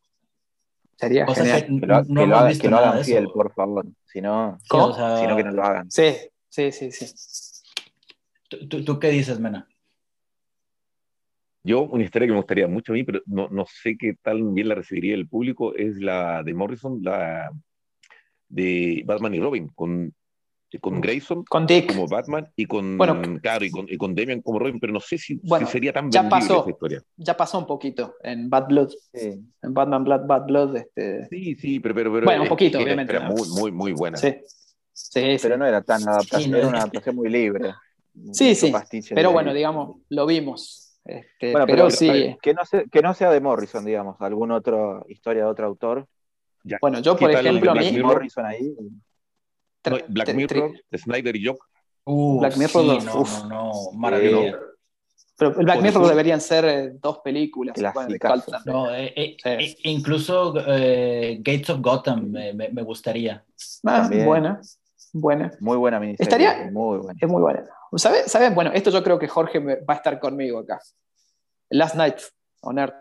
Sería 1.02 1.26
genial. 1.26 1.66
Que 1.66 1.86
lo, 1.86 2.04
que 2.04 2.26
lo, 2.26 2.36
hagan, 2.36 2.58
que 2.60 2.68
lo 2.68 2.76
hagan 2.76 3.04
fiel, 3.04 3.26
por 3.34 3.52
favor. 3.52 3.84
Si 4.04 4.20
no, 4.20 4.56
si 4.62 4.76
no, 4.76 5.36
que 5.36 5.42
no 5.42 5.50
lo 5.50 5.64
hagan. 5.64 5.90
Sí, 5.90 6.14
sí, 6.48 6.70
sí, 6.70 6.92
sí. 6.92 7.06
¿Tú, 8.48 8.84
tú 8.84 9.00
qué 9.00 9.08
dices, 9.08 9.40
Mena? 9.40 9.66
Yo, 11.64 11.82
una 11.82 12.04
historia 12.04 12.28
que 12.28 12.32
me 12.34 12.38
gustaría 12.38 12.68
mucho 12.68 12.92
a 12.92 12.94
mí, 12.94 13.02
pero 13.02 13.20
no, 13.26 13.48
no 13.48 13.64
sé 13.66 13.96
qué 13.98 14.14
tan 14.22 14.54
bien 14.54 14.68
la 14.68 14.76
recibiría 14.76 15.16
el 15.16 15.26
público, 15.26 15.74
es 15.74 15.98
la 15.98 16.44
de 16.44 16.54
Morrison, 16.54 17.00
la 17.02 17.50
de 18.48 19.02
Batman 19.04 19.34
y 19.34 19.40
Robin, 19.40 19.68
con, 19.74 20.14
con 20.78 21.00
Grayson 21.00 21.44
con 21.44 21.66
Dick. 21.66 21.88
como 21.94 22.06
Batman 22.06 22.48
y 22.56 22.66
con, 22.66 22.96
Bueno. 22.98 23.20
claro, 23.40 23.64
y 23.64 23.70
con, 23.70 23.86
y 23.88 23.96
con 23.96 24.14
Damian 24.14 24.40
como 24.42 24.58
Robin, 24.58 24.78
pero 24.80 24.92
no 24.92 25.00
sé 25.00 25.18
si, 25.18 25.40
sería 25.70 25.92
tan 25.92 26.10
ya 26.10 26.28
pasó. 26.28 26.60
esa 26.62 26.70
historia. 26.70 27.02
Ya 27.16 27.36
pasó 27.36 27.58
un 27.58 27.66
poquito 27.66 28.16
en 28.22 28.48
Bad 28.48 28.66
Blood, 28.68 28.90
Sí. 29.14 29.40
en 29.62 29.74
Batman 29.74 30.04
Blood, 30.04 30.26
Bad 30.26 30.46
Blood. 30.46 30.76
Este... 30.76 31.28
Sí, 31.28 31.54
sí, 31.56 31.80
pero... 31.80 31.94
pero, 31.94 32.12
pero 32.12 32.24
Bueno, 32.24 32.42
un 32.42 32.48
poquito, 32.48 32.78
era- 32.78 32.84
obviamente, 32.84 33.12
Era 33.16 33.28
¿no? 33.28 33.34
muy, 33.34 33.48
muy, 33.48 33.72
muy 33.72 33.92
buena. 33.92 34.16
Sí, 34.16 34.34
sí, 34.92 35.38
sí. 35.38 35.42
Pero 35.42 35.56
no 35.56 35.66
era 35.66 35.82
tan 35.82 36.06
adaptación, 36.08 36.50
no 36.50 36.56
era 36.58 36.68
una 36.68 36.78
adaptación 36.78 37.16
muy 37.16 37.28
libre. 37.28 37.72
Sí, 38.32 38.54
sí, 38.54 38.72
Pero 39.14 39.32
bueno, 39.32 39.54
digamos, 39.54 40.02
lo 40.10 40.26
vimos. 40.26 40.98
Este, 41.04 41.50
Bueno, 41.50 41.66
pero, 41.66 41.84
pero, 41.86 41.90
sí, 41.90 42.36
que, 42.40 42.54
no 42.54 42.64
sea, 42.64 42.84
que 42.84 43.02
no 43.02 43.12
sea 43.14 43.30
de 43.30 43.40
Morrison, 43.40 43.84
digamos, 43.84 44.16
algún 44.20 44.52
otro 44.52 45.04
historia 45.08 45.44
de 45.44 45.50
otro 45.50 45.66
autor. 45.66 46.06
Ya. 46.62 46.78
bueno, 46.80 47.00
yo 47.00 47.16
¿Qué 47.16 47.22
por 47.26 47.30
ejemplo, 47.32 47.72
a 47.72 47.74
mí. 47.74 47.90
Mirror? 47.90 48.06
Morrison 48.14 48.46
ahí. 48.46 48.72
No, 49.84 49.98
Black 50.08 50.34
Mirror, 50.34 50.72
Snyder 50.96 51.36
y 51.36 51.44
Jock. 51.46 51.68
Uh, 52.04 52.40
Black 52.40 52.56
Mirror 52.56 52.82
sí, 52.82 52.86
dos, 52.88 53.04
no, 53.04 53.20
uf. 53.20 53.42
no, 53.44 53.48
no, 53.48 53.92
maravilla. 53.92 54.58
Pero 55.36 55.50
el 55.58 55.64
Black 55.64 55.76
Por 55.78 55.84
Mirror 55.84 56.08
deberían 56.08 56.40
ser 56.40 56.64
eh, 56.64 56.90
dos 57.00 57.18
películas. 57.20 57.76
No, 58.64 58.94
eh, 58.94 59.12
eh, 59.16 59.36
Sí. 59.42 59.48
eh, 59.48 59.76
incluso 59.84 60.54
eh, 60.68 61.38
Gates 61.40 61.70
of 61.70 61.80
Gotham 61.80 62.30
me, 62.30 62.52
me- 62.52 62.68
me 62.68 62.82
gustaría. 62.82 63.44
Ah, 63.84 64.08
buena, 64.24 64.60
buena. 65.12 65.50
Muy 65.60 65.76
buena 65.78 65.98
miniserie. 65.98 66.24
Estaría- 66.46 66.70
Muy 66.70 66.98
buena. 66.98 67.18
Es 67.20 67.28
muy 67.28 67.40
buena. 67.40 67.64
¿Sabes? 67.96 68.30
¿Sabe? 68.30 68.50
Bueno, 68.50 68.70
esto 68.72 68.90
yo 68.90 69.02
creo 69.02 69.18
que 69.18 69.26
Jorge 69.28 69.58
va 69.58 69.94
a 69.94 69.96
estar 69.96 70.18
conmigo 70.20 70.60
acá. 70.60 70.80
Last 71.70 71.94
Night 71.96 72.18
on 72.60 72.78
Earth. 72.78 72.94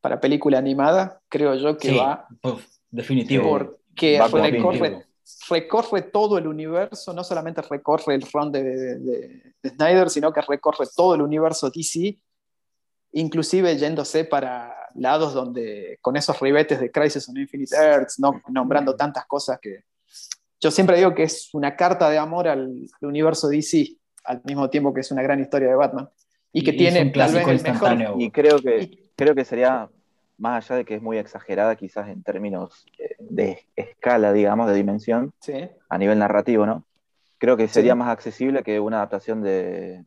Para 0.00 0.20
película 0.20 0.58
animada, 0.58 1.20
creo 1.30 1.54
yo 1.54 1.78
que 1.78 1.88
Sí, 1.88 1.96
va 1.96 2.28
uf, 2.42 2.62
definitivo. 2.90 3.48
porque 3.48 4.18
Va 4.20 4.30
como 4.30 4.44
recorre, 4.44 4.78
definitivo. 4.80 5.03
Recorre 5.48 6.02
todo 6.02 6.38
el 6.38 6.46
universo, 6.46 7.12
no 7.12 7.24
solamente 7.24 7.62
recorre 7.62 8.14
el 8.14 8.22
run 8.32 8.52
de, 8.52 8.62
de- 8.62 9.54
de 9.62 9.70
Snyder, 9.70 10.10
sino 10.10 10.32
que 10.32 10.40
recorre 10.42 10.86
todo 10.94 11.14
el 11.14 11.22
universo 11.22 11.70
DC, 11.70 12.18
inclusive 13.12 13.76
yéndose 13.76 14.24
para 14.24 14.74
lados 14.96 15.34
donde, 15.34 15.98
con 16.00 16.16
esos 16.16 16.38
ribetes 16.40 16.80
de 16.80 16.90
Crisis 16.90 17.28
on 17.28 17.36
Infinite 17.36 17.74
Earths, 17.74 18.18
¿no? 18.18 18.40
nombrando 18.48 18.94
tantas 18.96 19.26
cosas 19.26 19.58
que 19.60 19.84
yo 20.60 20.70
siempre 20.70 20.96
digo 20.96 21.14
que 21.14 21.24
es 21.24 21.50
una 21.52 21.76
carta 21.76 22.08
de 22.08 22.16
amor 22.18 22.48
al, 22.48 22.60
al 23.00 23.08
universo 23.08 23.48
DC, 23.48 23.96
al 24.24 24.40
mismo 24.44 24.70
tiempo 24.70 24.94
que 24.94 25.00
es 25.00 25.10
una 25.10 25.22
gran 25.22 25.38
historia 25.40 25.68
de 25.68 25.74
Batman, 25.74 26.08
y 26.52 26.62
que 26.64 26.70
Y 26.70 26.76
tiene 26.76 27.02
un 27.02 27.12
tal 27.12 27.32
vez 27.34 27.48
el 27.48 27.62
mejor... 27.62 27.88
Y 28.20 28.30
creo 28.30 28.58
que, 28.60 28.82
y- 28.82 29.10
creo 29.16 29.34
que 29.34 29.44
sería, 29.44 29.88
más 30.38 30.64
allá 30.70 30.78
de 30.78 30.84
que 30.84 30.96
es 30.96 31.02
muy 31.02 31.18
exagerada, 31.18 31.76
quizás 31.76 32.08
en 32.08 32.22
términos 32.22 32.84
eh, 32.98 33.16
de 33.20 33.66
escala, 33.76 34.32
digamos, 34.32 34.68
de 34.68 34.74
dimensión, 34.74 35.32
sí, 35.40 35.54
a 35.88 35.98
nivel 35.98 36.18
narrativo, 36.18 36.66
¿no? 36.66 36.84
Creo 37.38 37.56
que 37.56 37.68
sería 37.68 37.92
Sí. 37.92 37.98
más 37.98 38.08
accesible 38.08 38.62
que 38.62 38.80
una 38.80 38.96
adaptación 38.98 39.42
de, 39.42 40.04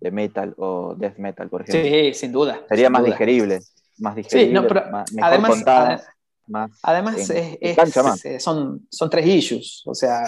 de 0.00 0.10
metal 0.10 0.54
o 0.58 0.94
death 0.96 1.16
metal, 1.18 1.48
por 1.48 1.62
ejemplo. 1.62 1.82
sí, 1.90 2.12
sin 2.14 2.32
duda. 2.32 2.60
sería 2.68 2.86
sin 2.86 2.92
más 2.92 3.02
duda. 3.02 3.10
digerible, 3.12 3.60
más 3.98 4.16
digerible, 4.16 4.52
no, 4.52 4.66
pero 4.66 4.90
más- 4.90 5.12
mejor 5.12 5.30
además- 5.30 5.50
contada, 5.50 5.96
ade- 5.96 6.04
más 6.48 6.80
Además, 6.82 7.14
en- 7.14 7.20
es- 7.22 7.30
en 7.52 7.58
es- 7.60 7.76
cancha 7.76 8.02
más. 8.02 8.22
son, 8.40 8.86
son 8.90 9.08
tres 9.10 9.26
issues. 9.26 9.82
O 9.86 9.94
sea, 9.94 10.24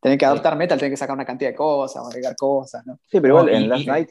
tener 0.00 0.16
que 0.18 0.24
adaptar 0.26 0.56
metal, 0.56 0.78
tener 0.78 0.92
que 0.92 0.96
sacar 0.96 1.14
una 1.14 1.24
cantidad 1.24 1.50
de 1.50 1.56
cosas, 1.56 2.04
agregar 2.06 2.36
cosas, 2.36 2.86
¿no? 2.86 2.98
Sí, 3.06 3.20
pero 3.20 3.28
igual 3.40 3.50
y- 3.52 3.56
en 3.56 3.68
Last 3.68 3.82
y- 3.82 3.86
Night 3.86 4.10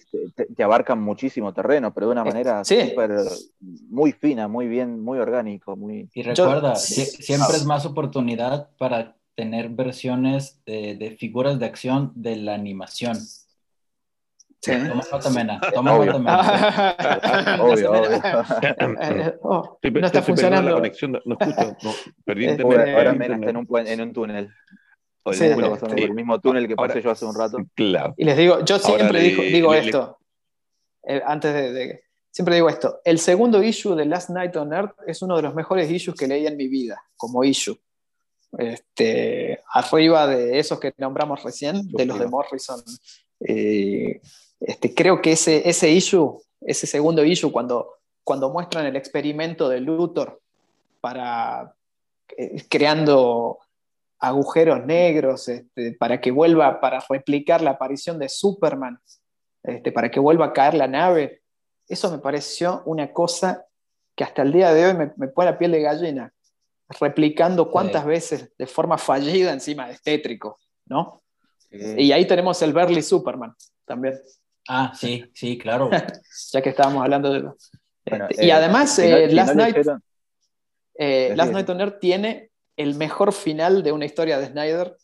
te, 0.55 0.64
abarcan 0.64 1.01
muchísimo 1.01 1.53
terreno, 1.53 1.93
pero 1.93 2.07
de 2.07 2.11
una 2.14 2.23
manera 2.26 2.64
sí. 2.65 2.89
súper, 2.89 3.11
muy 3.89 4.11
fina, 4.11 4.47
muy 4.47 4.68
bien, 4.68 5.01
muy 5.01 5.18
orgánico, 5.19 5.76
muy... 5.76 6.09
Y 6.14 6.23
recuerda, 6.23 6.76
siempre 6.76 7.55
es 7.57 7.65
más 7.65 7.85
oportunidad 7.85 8.69
para 8.77 9.15
tener 9.35 9.69
versiones 9.69 10.59
de, 10.65 10.95
de 10.95 11.11
figuras 11.11 11.57
de 11.59 11.65
acción 11.68 12.11
de 12.15 12.35
la 12.38 12.53
animación. 12.55 13.15
Sí. 14.59 14.72
Toma 14.89 15.03
nota, 15.11 15.30
Mena. 15.30 15.61
Toma 15.73 15.93
Obvio. 15.95 16.19
nota, 16.19 16.95
Mena. 16.97 17.64
Obvio, 17.64 17.91
Oh, 19.43 19.77
Estoy- 19.81 19.91
no 20.01 20.07
está 20.07 20.11
perdiendo 20.11 20.11
La 20.11 20.22
funcionando. 20.23 20.73
conexión, 20.73 21.11
no, 21.14 21.19
no 21.26 21.38
escucho. 21.39 21.77
No, 21.84 21.91
perdí 22.26 22.45
internet. 22.47 22.77
Ahora, 22.80 22.97
ahora 22.97 23.14
Mena 23.14 23.35
está 23.35 23.49
en 23.51 23.57
un, 23.57 23.68
en 23.88 24.01
un 24.01 24.14
túnel. 24.14 24.49
Sí. 25.34 25.44
El 25.45 26.14
mismo 26.14 26.40
túnel 26.40 26.68
que 26.68 26.76
pasé 26.76 26.94
ahora- 26.94 27.02
yo 27.02 27.12
hace 27.12 27.26
un 27.26 27.36
rato. 27.36 27.58
Claro. 27.76 28.14
Y 28.18 28.24
les 28.26 28.38
digo, 28.38 28.64
yo 28.64 28.80
siempre 28.80 29.06
Ahora 29.08 29.20
digo, 29.20 29.41
le- 29.44 29.49
digo 29.49 29.74
le- 29.74 29.80
le- 29.82 29.86
esto, 29.88 30.18
antes 31.26 31.54
de, 31.54 31.72
de- 31.74 32.04
Siempre 32.30 32.54
digo 32.54 32.70
esto, 32.70 32.99
el 33.04 33.18
segundo 33.18 33.64
issue 33.64 33.95
de 33.95 34.06
Last 34.06 34.30
Night 34.30 34.56
on 34.58 34.72
Earth 34.72 34.95
es 35.08 35.24
uno 35.24 35.38
de 35.38 35.41
los 35.41 35.56
mejores 35.56 35.90
issues 35.90 36.16
que 36.16 36.28
leí 36.28 36.45
en 36.45 36.56
mi 36.56 36.68
vida, 36.68 37.02
como 37.16 37.44
issue. 37.44 37.76
Este, 38.60 39.62
arriba 39.74 40.28
de 40.28 40.60
esos 40.60 40.80
que 40.80 40.94
nombramos 40.98 41.44
recién, 41.44 41.88
de 41.91 42.06
los 42.06 42.20
de 42.20 42.28
Morrison. 42.28 42.80
Eh, 43.40 44.22
este, 44.60 44.94
creo 44.94 45.20
que 45.22 45.32
ese, 45.32 45.68
ese 45.68 45.90
issue, 45.90 46.38
ese 46.62 46.86
segundo 46.86 47.24
issue, 47.24 47.52
cuando, 47.52 47.95
cuando 48.24 48.52
muestran 48.52 48.86
el 48.86 48.95
experimento 48.95 49.68
de 49.68 49.80
Luthor 49.80 50.40
para 51.02 51.74
eh, 52.38 52.64
creando 52.70 53.58
agujeros 54.19 54.85
negros 54.85 55.48
este, 55.48 55.94
para 55.94 56.19
que 56.19 56.31
vuelva, 56.31 56.80
para 56.80 57.03
replicar 57.07 57.61
la 57.61 57.72
aparición 57.72 58.18
de 58.19 58.30
Superman, 58.30 58.99
este, 59.64 59.91
para 59.91 60.10
que 60.10 60.19
vuelva 60.19 60.48
a 60.48 60.53
caer 60.53 60.73
la 60.73 60.88
nave, 60.88 61.41
eso 61.88 62.11
me 62.11 62.19
pareció 62.19 62.81
una 62.85 63.11
cosa 63.14 63.65
que 64.15 64.23
hasta 64.23 64.41
el 64.41 64.52
día 64.52 64.73
de 64.73 64.85
hoy 64.88 64.94
me, 64.95 65.11
me 65.18 65.27
pone 65.27 65.52
la 65.52 65.57
piel 65.57 65.72
de 65.72 65.81
gallina, 65.81 66.34
replicando 66.99 67.69
cuántas 67.69 68.03
Sí. 68.03 68.10
veces 68.10 68.52
de 68.57 68.65
forma 68.68 68.98
fallida 68.98 69.53
encima 69.53 69.88
de 69.88 69.98
tétrico, 70.03 70.60
¿no? 70.85 71.22
Sí. 71.69 71.77
Y 71.98 72.11
ahí 72.11 72.26
tenemos 72.26 72.61
el 72.61 72.73
Burly 72.73 73.02
Superman 73.03 73.53
también, 73.85 74.19
Ah, 74.69 74.91
sí, 74.94 75.23
sí, 75.34 75.57
claro. 75.57 75.89
ya 76.52 76.61
que 76.61 76.69
estábamos 76.69 77.02
hablando 77.02 77.31
de... 77.31 77.41
Bueno, 78.06 78.27
Este, 78.30 78.45
y 78.45 78.49
eh, 78.49 78.53
además, 78.53 78.99
eh, 78.99 79.27
Last 79.31 79.53
no 79.56 79.64
Night... 79.64 79.77
Eh, 80.99 81.34
Last. 81.35 81.52
Night 81.53 81.69
on 81.69 81.80
Earth 81.81 81.99
tiene 81.99 82.47
el 82.78 82.95
mejor 82.95 83.34
final 83.34 83.84
de 83.84 83.91
una 83.91 84.06
historia 84.06 84.40
de 84.40 84.48
Snyder. 84.48 84.95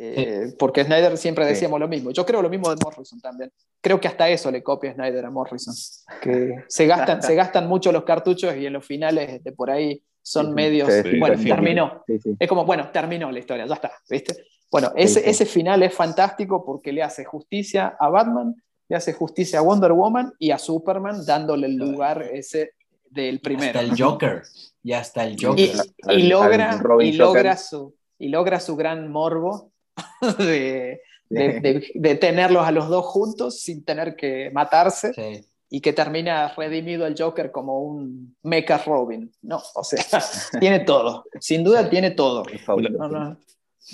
eh, 0.00 0.54
Porque 0.58 0.84
Snyder 0.84 1.16
siempre 1.16 1.44
Sí. 1.44 1.50
decíamos 1.54 1.80
lo 1.80 1.88
mismo. 1.88 2.10
Yo 2.12 2.24
creo 2.24 2.40
lo 2.42 2.48
mismo 2.48 2.70
de 2.70 2.76
Morrison 2.82 3.20
también. 3.20 3.50
Creo 3.80 4.00
que 4.00 4.06
hasta 4.08 4.28
eso 4.28 4.50
le 4.50 4.62
copia 4.62 4.94
Snyder 4.94 5.24
a 5.24 5.30
Morrison. 5.30 5.74
Que 6.20 6.64
se 6.68 6.86
gastan, 6.86 7.22
se 7.22 7.34
gastan 7.34 7.66
mucho 7.68 7.90
los 7.92 8.04
cartuchos 8.04 8.54
y 8.56 8.66
en 8.66 8.72
los 8.74 8.84
finales 8.86 9.42
de 9.42 9.52
por 9.52 9.70
ahí 9.70 10.02
son 10.22 10.46
Sí, 10.46 10.52
medios. 10.52 10.88
bueno, 11.18 11.42
terminó. 11.42 12.02
Sí, 12.06 12.18
sí. 12.20 12.36
Es 12.38 12.48
como, 12.48 12.64
bueno, 12.64 12.90
terminó 12.92 13.30
la 13.32 13.38
historia, 13.40 13.66
ya 13.66 13.74
está, 13.74 13.90
¿viste? 14.08 14.36
Bueno, 14.70 14.92
ese, 14.94 15.20
sí. 15.20 15.30
ese 15.30 15.46
final 15.46 15.82
es 15.82 15.94
fantástico 15.94 16.64
porque 16.64 16.92
le 16.92 17.02
hace 17.02 17.24
justicia 17.24 17.96
a 17.98 18.08
Batman, 18.08 18.54
le 18.88 18.96
hace 18.96 19.12
justicia 19.14 19.58
a 19.60 19.62
Wonder 19.62 19.92
Woman 19.92 20.32
y 20.38 20.50
a 20.50 20.58
Superman, 20.58 21.24
dándole 21.26 21.66
el 21.66 21.76
lugar 21.76 22.22
ese 22.22 22.72
del 23.10 23.40
primero. 23.40 23.80
Hasta 23.80 23.92
el 23.92 24.00
Joker. 24.00 24.42
Y 24.88 24.92
hasta 24.94 25.24
el 25.24 25.36
Joker. 25.38 25.58
Y, 25.66 25.70
Al- 26.08 26.18
y 26.18 26.22
logra, 26.28 26.70
al 26.72 26.78
Robin 26.78 27.08
y, 27.08 27.12
logra 27.12 27.58
su, 27.58 27.94
y 28.18 28.28
logra 28.30 28.58
su 28.58 28.74
gran 28.74 29.10
morbo 29.12 29.72
de, 30.38 31.02
de- 31.28 31.60
de- 31.60 31.90
de 31.94 32.14
tenerlos 32.14 32.66
a 32.66 32.72
los 32.72 32.88
dos 32.88 33.04
juntos 33.04 33.60
sin 33.60 33.84
tener 33.84 34.16
que 34.16 34.50
matarse 34.50 35.12
Sí. 35.12 35.44
y 35.68 35.82
que 35.82 35.92
termina 35.92 36.54
redimido 36.56 37.06
el 37.06 37.14
Joker 37.18 37.50
como 37.50 37.80
un 37.82 38.34
mecha 38.42 38.78
Robin. 38.78 39.30
No, 39.42 39.60
o 39.74 39.84
sea, 39.84 40.00
tiene 40.58 40.80
todo. 40.80 41.26
Sin 41.38 41.62
duda 41.64 41.82
Sí. 41.84 41.90
tiene 41.90 42.12
todo. 42.12 42.44
Es 42.50 42.62
fabuloso. 42.62 42.96
No, 42.96 43.08
no. 43.08 43.36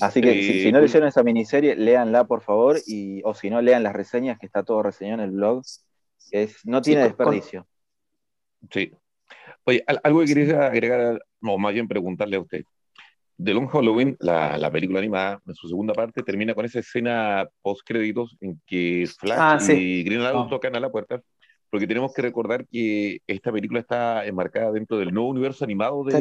Así 0.01 0.21
que 0.21 0.31
Eh, 0.31 0.43
si, 0.45 0.63
si 0.63 0.73
no 0.73 0.81
leyeron 0.81 1.09
esa 1.09 1.25
miniserie, 1.25 1.75
léanla 1.75 2.23
por 2.25 2.41
favor, 2.43 2.79
y, 2.87 3.21
o 3.25 3.35
si 3.35 3.51
no, 3.51 3.61
lean 3.61 3.83
las 3.83 3.95
reseñas, 3.95 4.39
que 4.39 4.47
está 4.47 4.63
todo 4.63 4.81
reseñado 4.85 5.23
en 5.23 5.29
el 5.29 5.35
blog. 5.35 5.63
Es, 6.31 6.57
no 6.65 6.81
tiene 6.83 7.03
desperdicio. 7.03 7.67
Sí. 8.71 8.93
Oye, 9.67 9.83
al- 9.87 10.01
algo 10.03 10.21
que 10.21 10.27
quería 10.35 10.67
agregar, 10.67 11.23
o 11.43 11.59
más 11.59 11.73
bien 11.75 11.89
preguntarle 11.89 12.37
a 12.37 12.41
usted. 12.41 12.65
The 13.43 13.53
Long 13.53 13.67
Halloween, 13.69 14.17
la, 14.21 14.57
la 14.59 14.71
película 14.71 15.01
animada, 15.01 15.41
en 15.47 15.55
su 15.55 15.67
segunda 15.69 15.93
parte, 15.93 16.23
termina 16.23 16.55
con 16.55 16.65
esa 16.65 16.79
escena 16.81 17.49
post 17.63 17.81
créditos 17.85 18.37
en 18.41 18.61
que 18.67 19.09
Flash 19.19 19.39
Ah, 19.41 19.59
y 19.61 19.65
sí. 19.65 20.05
Green 20.05 20.21
Arrow 20.21 20.43
Ah. 20.43 20.49
tocan 20.49 20.77
a 20.77 20.81
la 20.81 20.91
puerta, 20.91 21.21
porque 21.69 21.87
tenemos 21.89 22.15
que 22.15 22.23
recordar 22.23 22.65
que 22.69 23.19
esta 23.27 23.51
película 23.51 23.81
está 23.81 24.25
enmarcada 24.25 24.71
dentro 24.71 24.99
del 24.99 25.13
nuevo 25.13 25.31
universo 25.31 25.65
animado 25.65 26.05
de. 26.05 26.13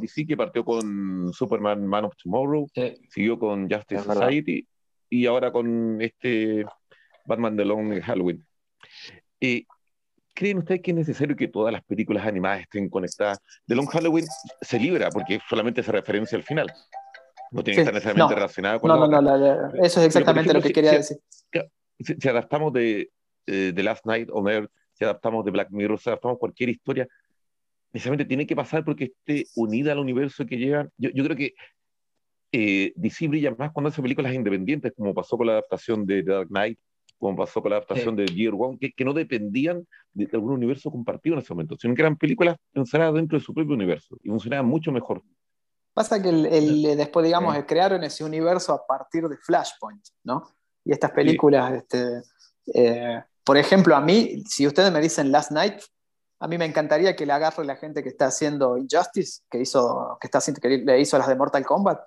DC, 0.00 0.26
que 0.26 0.36
partió 0.36 0.62
con 0.64 1.32
Superman 1.32 1.86
Man 1.86 2.04
of 2.04 2.14
Tomorrow, 2.22 2.66
Sí. 2.74 2.94
siguió 3.08 3.38
con 3.38 3.70
Justice. 3.70 4.02
Society 4.02 4.66
y 5.08 5.24
ahora 5.24 5.50
con 5.50 6.02
este 6.02 6.66
Batman 7.24 7.56
The 7.56 7.64
Long 7.64 7.98
Halloween. 8.02 8.44
Y 9.40 9.66
¿creen 10.38 10.58
ustedes 10.58 10.80
que 10.82 10.92
es 10.92 10.96
necesario 10.96 11.34
que 11.34 11.48
todas 11.48 11.72
las 11.72 11.82
películas 11.82 12.24
animadas 12.24 12.60
estén 12.60 12.88
conectadas? 12.88 13.40
The 13.66 13.74
Long 13.74 13.88
Halloween 13.88 14.24
se 14.60 14.78
libra 14.78 15.10
porque 15.10 15.40
solamente 15.50 15.82
se 15.82 15.90
referencia 15.90 16.38
al 16.38 16.44
final. 16.44 16.72
No 17.50 17.64
tiene 17.64 17.76
que 17.76 17.80
estar 17.80 17.94
necesariamente 17.94 18.34
relacionada 18.36 18.78
con 18.78 18.88
No, 18.88 19.08
no, 19.08 19.20
no, 19.20 19.72
eso 19.82 20.00
es 20.00 20.06
exactamente 20.06 20.52
lo 20.52 20.62
que 20.62 20.72
quería 20.72 20.92
decir. 20.92 21.18
Si, 21.98 22.28
adaptamos 22.28 22.72
de 22.72 23.10
eh, 23.46 23.72
The 23.74 23.82
Last 23.82 24.06
Night 24.06 24.28
on 24.30 24.48
Earth, 24.48 24.70
si 24.92 25.04
adaptamos 25.04 25.44
de 25.44 25.50
Black 25.50 25.70
Mirror, 25.72 25.98
si 25.98 26.08
adaptamos 26.08 26.38
cualquier 26.38 26.68
historia, 26.68 27.08
necesariamente 27.92 28.24
tiene 28.24 28.46
que 28.46 28.54
pasar 28.54 28.84
porque 28.84 29.04
esté 29.04 29.46
unida 29.56 29.90
al 29.90 29.98
universo 29.98 30.46
que 30.46 30.56
llegan. 30.56 30.88
Yo, 30.96 31.10
yo 31.10 31.24
creo 31.24 31.36
que 31.36 31.54
eh, 32.52 32.92
DC 32.94 33.26
brilla 33.26 33.52
más 33.58 33.72
cuando 33.72 33.88
hace 33.88 34.00
películas 34.00 34.32
independientes, 34.32 34.92
como 34.96 35.12
pasó 35.12 35.36
con 35.36 35.48
la 35.48 35.54
adaptación 35.54 36.06
de 36.06 36.22
The 36.22 36.30
Dark 36.30 36.48
Knight, 36.48 36.78
como 37.18 37.36
pasó 37.36 37.60
con 37.60 37.70
la 37.70 37.76
adaptación 37.76 38.16
de 38.16 38.26
Year 38.26 38.54
One, 38.56 38.78
que, 38.78 38.92
que, 38.92 39.04
no 39.04 39.12
dependían 39.12 39.86
de 40.12 40.28
algún 40.32 40.52
universo 40.52 40.90
compartido 40.90 41.34
en 41.34 41.42
ese 41.42 41.52
momento, 41.52 41.76
sino 41.76 41.94
que 41.94 42.02
eran 42.02 42.16
películas 42.16 42.56
pensadas 42.72 43.12
dentro 43.14 43.38
de 43.38 43.44
su 43.44 43.52
propio 43.52 43.74
universo 43.74 44.16
y 44.22 44.28
funcionaban 44.28 44.66
mucho 44.66 44.92
mejor. 44.92 45.22
Pasa 45.92 46.22
que 46.22 46.28
el, 46.28 46.82
después, 46.96 47.26
digamos, 47.26 47.56
crearon 47.66 48.04
ese 48.04 48.22
universo 48.22 48.72
a 48.72 48.86
partir 48.86 49.26
de 49.28 49.36
Flashpoint, 49.36 50.04
¿no? 50.22 50.44
Y 50.84 50.92
estas 50.92 51.10
películas, 51.10 51.74
este, 51.74 52.22
eh, 52.72 53.20
por 53.44 53.56
ejemplo, 53.56 53.96
a 53.96 54.00
mí, 54.00 54.44
si 54.48 54.66
ustedes 54.66 54.92
me 54.92 55.00
dicen 55.00 55.32
Last 55.32 55.50
Night, 55.50 55.82
a 56.38 56.46
mí 56.46 56.56
me 56.56 56.66
encantaría 56.66 57.16
que 57.16 57.26
le 57.26 57.32
agarre 57.32 57.64
la 57.64 57.74
gente 57.74 58.02
que 58.04 58.10
está 58.10 58.26
haciendo 58.26 58.78
Injustice, 58.78 59.42
que, 59.50 59.60
hizo, 59.60 60.16
que, 60.20 60.28
está, 60.28 60.40
que 60.60 60.68
le 60.68 61.00
hizo 61.00 61.18
las 61.18 61.26
de 61.26 61.34
Mortal 61.34 61.66
Kombat, 61.66 62.00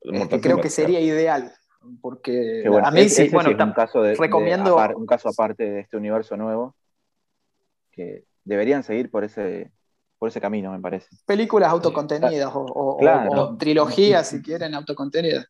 este, 0.00 0.40
creo 0.40 0.60
que 0.60 0.70
sería 0.70 1.00
ideal. 1.00 1.52
Porque 2.00 2.64
a 2.82 2.90
mí 2.90 3.08
sí, 3.08 3.28
bueno, 3.28 3.50
un 3.50 3.72
caso 3.72 4.02
de, 4.02 4.14
recomiendo. 4.14 4.76
un 4.96 5.06
caso 5.06 5.28
aparte 5.28 5.64
de 5.64 5.80
este 5.80 5.96
universo 5.96 6.36
nuevo, 6.36 6.74
que 7.90 8.24
deberían 8.44 8.82
seguir 8.82 9.10
por 9.10 9.24
ese, 9.24 9.70
por 10.18 10.28
ese 10.28 10.40
camino, 10.40 10.72
me 10.72 10.80
parece. 10.80 11.08
Películas 11.24 11.70
autocontenidas 11.70 12.50
o, 12.54 13.56
trilogías, 13.58 14.28
si 14.28 14.42
quieren, 14.42 14.74
autocontenidas. 14.74 15.46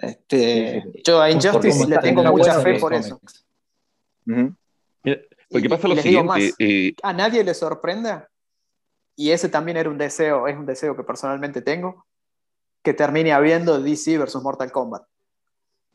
Este, 0.00 0.82
Yo 1.04 1.20
a 1.20 1.30
Injustice 1.30 1.86
le 1.86 1.98
tengo 1.98 2.22
mucha 2.24 2.60
fe 2.60 2.78
por 2.78 2.94
eso. 2.94 3.20
porque 5.50 5.68
pasa 5.68 5.88
lo 5.88 5.96
siguiente. 5.96 6.54
Eh, 6.58 6.94
a 7.02 7.12
nadie 7.12 7.44
le 7.44 7.52
sorprenda, 7.52 8.28
y 9.14 9.30
ese 9.30 9.48
también 9.48 9.76
era 9.76 9.90
un 9.90 9.98
deseo, 9.98 10.48
es 10.48 10.56
un 10.56 10.66
deseo 10.66 10.96
que 10.96 11.04
personalmente 11.04 11.60
tengo, 11.60 12.06
que 12.82 12.94
termine 12.94 13.32
habiendo 13.32 13.80
DC 13.80 14.18
versus 14.18 14.42
Mortal 14.42 14.72
Kombat. 14.72 15.04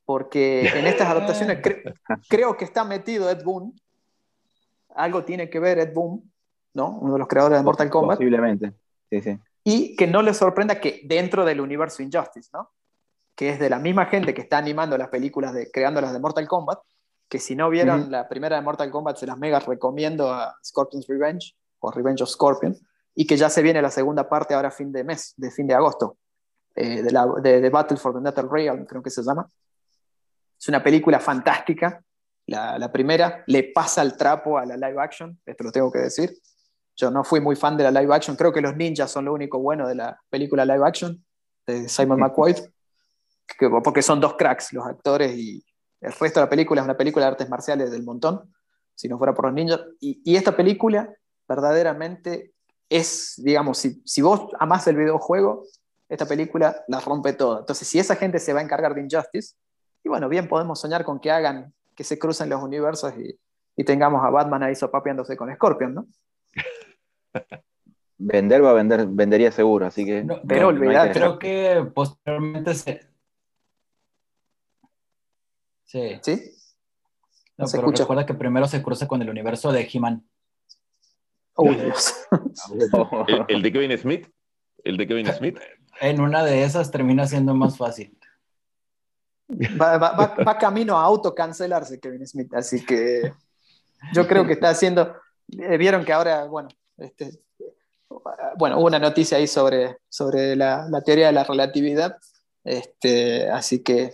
Porque 0.09 0.67
en 0.67 0.87
estas 0.87 1.07
adaptaciones 1.07 1.59
creo 2.29 2.57
que 2.57 2.65
está 2.65 2.83
metido 2.83 3.29
Ed 3.29 3.43
Boon. 3.43 3.79
Algo 4.95 5.23
tiene 5.23 5.51
que 5.51 5.59
ver 5.59 5.77
Ed 5.77 5.93
Boon, 5.93 6.23
¿no? 6.73 6.97
Uno 6.97 7.13
de 7.13 7.19
los 7.19 7.27
creadores 7.27 7.59
de 7.59 7.63
Mortal 7.63 7.91
Kombat. 7.91 8.17
Posiblemente, 8.17 8.73
sí, 9.07 9.21
sí. 9.21 9.39
Y 9.63 9.95
que 9.95 10.07
no 10.07 10.23
le 10.23 10.33
sorprenda 10.33 10.81
que 10.81 11.01
dentro 11.03 11.45
del 11.45 11.61
universo 11.61 12.01
Injustice, 12.01 12.49
¿no? 12.51 12.71
Que 13.35 13.49
es 13.49 13.59
de 13.59 13.69
la 13.69 13.77
misma 13.77 14.07
gente 14.07 14.33
que 14.33 14.41
está 14.41 14.57
animando 14.57 14.97
las 14.97 15.09
películas, 15.09 15.53
de, 15.53 15.69
creando 15.69 16.01
las 16.01 16.11
de 16.11 16.17
Mortal 16.17 16.47
Kombat, 16.47 16.79
que 17.27 17.37
si 17.37 17.55
no 17.55 17.69
vieron 17.69 18.09
la 18.09 18.27
primera 18.27 18.55
de 18.55 18.63
Mortal 18.63 18.89
Kombat, 18.89 19.17
se 19.17 19.27
las 19.27 19.37
mega 19.37 19.59
recomiendo 19.59 20.33
a 20.33 20.55
Scorpion's 20.65 21.05
Revenge 21.05 21.55
o 21.81 21.91
Revenge 21.91 22.23
of 22.23 22.29
Scorpion, 22.29 22.75
y 23.13 23.27
que 23.27 23.37
ya 23.37 23.51
se 23.51 23.61
viene 23.61 23.79
la 23.79 23.91
segunda 23.91 24.27
parte 24.27 24.55
ahora 24.55 24.71
fin 24.71 24.91
de 24.91 25.03
mes, 25.03 25.35
de 25.37 25.51
fin 25.51 25.67
de 25.67 25.75
agosto. 25.75 26.17
Eh, 26.73 27.03
de, 27.03 27.11
la, 27.11 27.27
de, 27.43 27.69
Battle 27.69 27.97
for 27.97 28.15
the 28.15 28.21
Nether 28.21 28.47
Realm, 28.47 28.87
creo 28.87 29.03
que 29.03 29.11
se 29.11 29.21
llama. 29.21 29.47
Es 30.59 30.67
una 30.67 30.83
película 30.83 31.19
fantástica. 31.19 32.03
La, 32.47 32.77
la, 32.77 32.91
primera 32.91 33.43
le 33.47 33.63
pasa 33.63 34.01
el 34.01 34.17
trapo 34.17 34.57
a 34.57 34.65
la 34.65 34.75
live 34.75 35.01
action, 35.01 35.39
esto 35.45 35.63
lo 35.63 35.71
tengo 35.71 35.91
que 35.91 35.99
decir. 35.99 36.35
Yo 36.95 37.11
no 37.11 37.23
fui 37.23 37.39
muy 37.39 37.55
fan 37.55 37.77
de 37.77 37.83
la 37.83 37.91
live 37.91 38.13
action, 38.13 38.35
creo 38.35 38.51
que 38.51 38.59
los 38.59 38.75
ninjas 38.75 39.11
son 39.11 39.25
lo 39.25 39.33
único 39.33 39.59
bueno 39.59 39.87
de 39.87 39.95
la 39.95 40.19
película 40.29 40.65
live 40.65 40.85
action 40.85 41.23
de 41.67 41.87
Simon 41.87 42.19
McQuaid, 42.21 42.57
porque 43.83 44.01
son 44.01 44.19
dos 44.19 44.35
cracks 44.35 44.73
los 44.73 44.85
actores 44.85 45.35
y 45.37 45.63
el 46.01 46.11
resto 46.11 46.39
de 46.39 46.45
la 46.45 46.49
película 46.49 46.81
es 46.81 46.85
una 46.85 46.97
película 46.97 47.25
de 47.25 47.31
artes 47.31 47.49
marciales 47.49 47.91
del 47.91 48.03
montón, 48.03 48.53
si 48.95 49.07
no 49.07 49.17
fuera 49.17 49.33
por 49.33 49.45
los 49.45 49.53
ninjas. 49.53 49.81
Y, 49.99 50.21
y 50.25 50.35
esta 50.35 50.55
película 50.55 51.13
verdaderamente 51.47 52.53
es, 52.89 53.35
digamos, 53.37 53.77
si, 53.77 54.01
si 54.05 54.21
vos 54.21 54.49
amás 54.59 54.87
el 54.87 54.97
videojuego, 54.97 55.65
esta 56.07 56.25
película 56.25 56.83
la 56.87 56.99
rompe 56.99 57.33
todo. 57.33 57.59
Entonces, 57.59 57.87
si 57.87 57.99
esa 57.99 58.15
gente 58.15 58.39
se 58.39 58.53
va 58.53 58.59
a 58.59 58.63
encargar 58.63 58.95
de 58.95 59.01
Injustice, 59.01 59.55
y 60.03 60.09
bueno, 60.09 60.29
bien 60.29 60.47
podemos 60.47 60.79
soñar 60.79 61.03
con 61.03 61.19
que 61.19 61.31
hagan, 61.31 61.73
que 61.95 62.03
se 62.03 62.17
crucen 62.17 62.49
los 62.49 62.61
universos 62.61 63.13
y, 63.17 63.37
tengamos 63.83 64.21
a 64.25 64.29
Batman 64.29 64.63
ahí 64.63 64.75
sopapeándose 64.75 65.37
con 65.37 65.53
Scorpion, 65.53 65.93
¿no? 65.93 66.07
Vender 68.21 68.61
va 68.61 68.71
a 68.71 68.73
vender, 68.73 69.07
vendería 69.07 69.49
seguro, 69.49 69.85
así 69.85 70.03
que. 70.03 70.27
pero 70.45 70.67
olvidar, 70.67 71.13
creo 71.13 71.39
que 71.39 71.89
posteriormente 71.95 72.75
se. 72.75 73.07
Sí. 75.85 76.19
¿Sí? 76.21 76.51
No, 77.57 77.65
se 77.65 77.77
pero 77.77 77.89
recuerda 77.91 78.25
que 78.25 78.33
primero 78.33 78.67
se 78.67 78.83
cruza 78.83 79.07
con 79.07 79.21
el 79.21 79.29
universo 79.29 79.71
de 79.71 79.87
He-Man. 79.89 80.27
Oh, 81.53 81.71
Dios. 81.71 82.13
¿El, 83.47 83.61
de 83.61 83.71
Kevin 83.71 83.97
Smith? 83.97 84.27
¿El 84.83 84.97
de 84.97 85.07
Kevin 85.07 85.27
Smith? 85.37 85.57
En 86.01 86.19
una 86.19 86.43
de 86.43 86.65
esas 86.65 86.91
termina 86.91 87.25
siendo 87.25 87.55
más 87.55 87.77
fácil. 87.77 88.18
Va, 89.49 90.57
camino 90.59 90.97
a 90.97 91.03
autocancelarse 91.03 91.99
Kevin 91.99 92.27
Smith, 92.27 92.53
así 92.53 92.85
que 92.85 93.33
yo 94.13 94.27
creo 94.27 94.45
que 94.45 94.53
está 94.53 94.69
haciendo. 94.69 95.15
Eh, 95.57 95.77
vieron 95.77 96.05
que 96.05 96.13
ahora, 96.13 96.45
bueno, 96.45 96.69
este, 96.97 97.31
bueno, 98.57 98.77
hubo 98.77 98.85
una 98.85 98.99
noticia 98.99 99.37
ahí 99.37 99.47
sobre, 99.47 99.97
sobre 100.07 100.55
la, 100.55 100.87
teoría 101.03 101.27
de 101.27 101.33
la 101.33 101.43
relatividad, 101.43 102.17
este, 102.63 103.49
así 103.49 103.81
que 103.81 104.13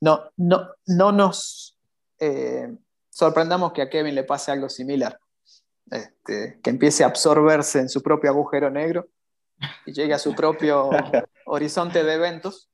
no, 0.00 0.30
no, 0.36 0.68
no 0.86 1.12
nos 1.12 1.76
eh, 2.20 2.68
sorprendamos 3.08 3.72
que 3.72 3.82
a 3.82 3.90
Kevin 3.90 4.14
le 4.14 4.24
pase 4.24 4.52
algo 4.52 4.68
similar, 4.68 5.18
este, 5.90 6.60
que 6.62 6.70
empiece 6.70 7.02
a 7.02 7.08
absorberse 7.08 7.80
en 7.80 7.88
su 7.88 8.02
propio 8.02 8.30
agujero 8.30 8.70
negro 8.70 9.08
y 9.84 9.92
llegue 9.92 10.14
a 10.14 10.18
su 10.18 10.34
propio 10.34 10.90
horizonte 11.46 12.04
de 12.04 12.14
eventos 12.14 12.70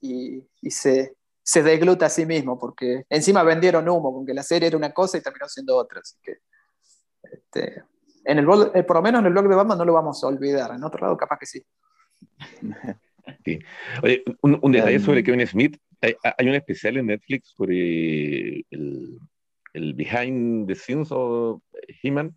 y, 0.00 0.44
se, 0.70 1.16
se 1.46 1.62
degluta 1.62 2.06
a 2.06 2.10
sí 2.10 2.26
mismo, 2.26 2.58
porque 2.58 3.04
encima 3.08 3.44
vendieron 3.44 3.88
humo, 3.88 4.12
porque 4.12 4.34
la 4.34 4.42
serie 4.42 4.66
era 4.66 4.76
una 4.76 4.90
cosa 4.92 5.16
y 5.16 5.20
terminó 5.20 5.46
siendo 5.48 5.76
otra. 5.76 6.00
Así 6.00 6.16
que, 6.20 6.38
este, 7.22 7.84
en 8.24 8.38
el, 8.38 8.46
eh, 8.74 8.82
por 8.82 8.96
lo 8.96 9.02
menos 9.02 9.20
en 9.20 9.26
el 9.26 9.32
blog 9.32 9.48
de 9.48 9.54
Batman 9.54 9.78
no 9.78 9.84
lo 9.84 9.92
vamos 9.92 10.24
a 10.24 10.26
olvidar, 10.26 10.72
en 10.74 10.82
otro 10.82 11.02
lado 11.02 11.16
capaz 11.16 11.38
que 11.38 11.46
sí. 11.46 11.64
Oye, 14.02 14.24
un, 14.42 14.72
detalle 14.72 14.98
sobre 14.98 15.22
Kevin 15.22 15.46
Smith. 15.46 15.76
Hay, 16.00 16.48
un 16.48 16.54
especial 16.54 16.96
en 16.96 17.06
Netflix 17.06 17.54
sobre 17.56 18.64
el, 18.70 19.20
el 19.72 19.94
behind 19.94 20.66
the 20.66 20.74
scenes 20.74 21.08
of 21.12 21.62
He-Man. 22.02 22.36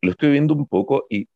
Lo 0.00 0.12
estoy 0.12 0.30
viendo 0.30 0.54
un 0.54 0.66
poco 0.66 1.04
y 1.10 1.28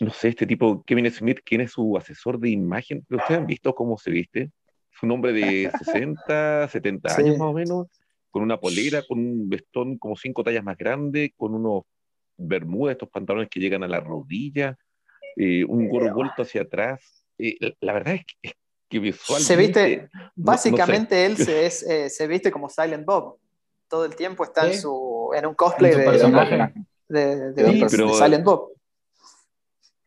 no 0.00 0.10
sé, 0.10 0.28
este 0.28 0.46
tipo, 0.46 0.82
Kevin 0.84 1.10
Smith, 1.10 1.40
¿quién 1.44 1.60
es 1.60 1.72
su 1.72 1.94
asesor 1.98 2.38
de 2.40 2.48
imagen? 2.48 3.04
¿Pero 3.06 3.20
ustedes 3.20 3.40
han 3.40 3.46
visto 3.46 3.74
cómo 3.74 3.98
se 3.98 4.10
viste? 4.10 4.50
Es 4.92 5.02
un 5.02 5.10
hombre 5.12 5.32
de 5.32 5.70
60, 5.84 6.68
70 6.68 7.16
años 7.16 7.38
más 7.38 7.48
o 7.48 7.52
menos, 7.52 7.86
con 8.30 8.42
una 8.42 8.58
polera, 8.58 9.02
con 9.06 9.18
un 9.18 9.48
vestón 9.48 9.98
como 9.98 10.16
cinco 10.16 10.44
tallas 10.44 10.64
más 10.64 10.76
grande, 10.76 11.34
con 11.36 11.54
unos 11.54 11.84
bermudas, 12.36 12.92
estos 12.92 13.10
pantalones 13.10 13.48
que 13.50 13.60
llegan 13.60 13.82
a 13.82 13.88
la 13.88 14.00
rodilla, 14.00 14.76
eh, 15.36 15.64
un 15.64 15.88
gorro 15.88 16.14
vuelto 16.14 16.42
hacia 16.42 16.62
atrás. 16.62 17.24
Eh, 17.38 17.56
la 17.80 17.92
verdad 17.92 18.14
es 18.14 18.54
que, 18.88 18.98
visualmente... 18.98 19.46
Se 19.46 19.56
viste, 19.56 20.08
básicamente 20.34 21.26
él 21.26 21.36
se, 21.36 21.66
es, 21.66 21.82
eh, 21.82 22.10
se 22.10 22.26
viste 22.26 22.50
como 22.50 22.68
Silent 22.68 23.04
Bob. 23.04 23.38
Todo 23.88 24.04
el 24.04 24.14
tiempo 24.14 24.44
está 24.44 24.66
en, 24.66 24.78
su, 24.78 25.30
en 25.34 25.46
un 25.46 25.54
cosplay 25.54 25.92
de, 25.92 26.04
de, 27.08 27.52
de, 27.52 27.88
Silent 27.88 28.44
Bob. 28.44 28.72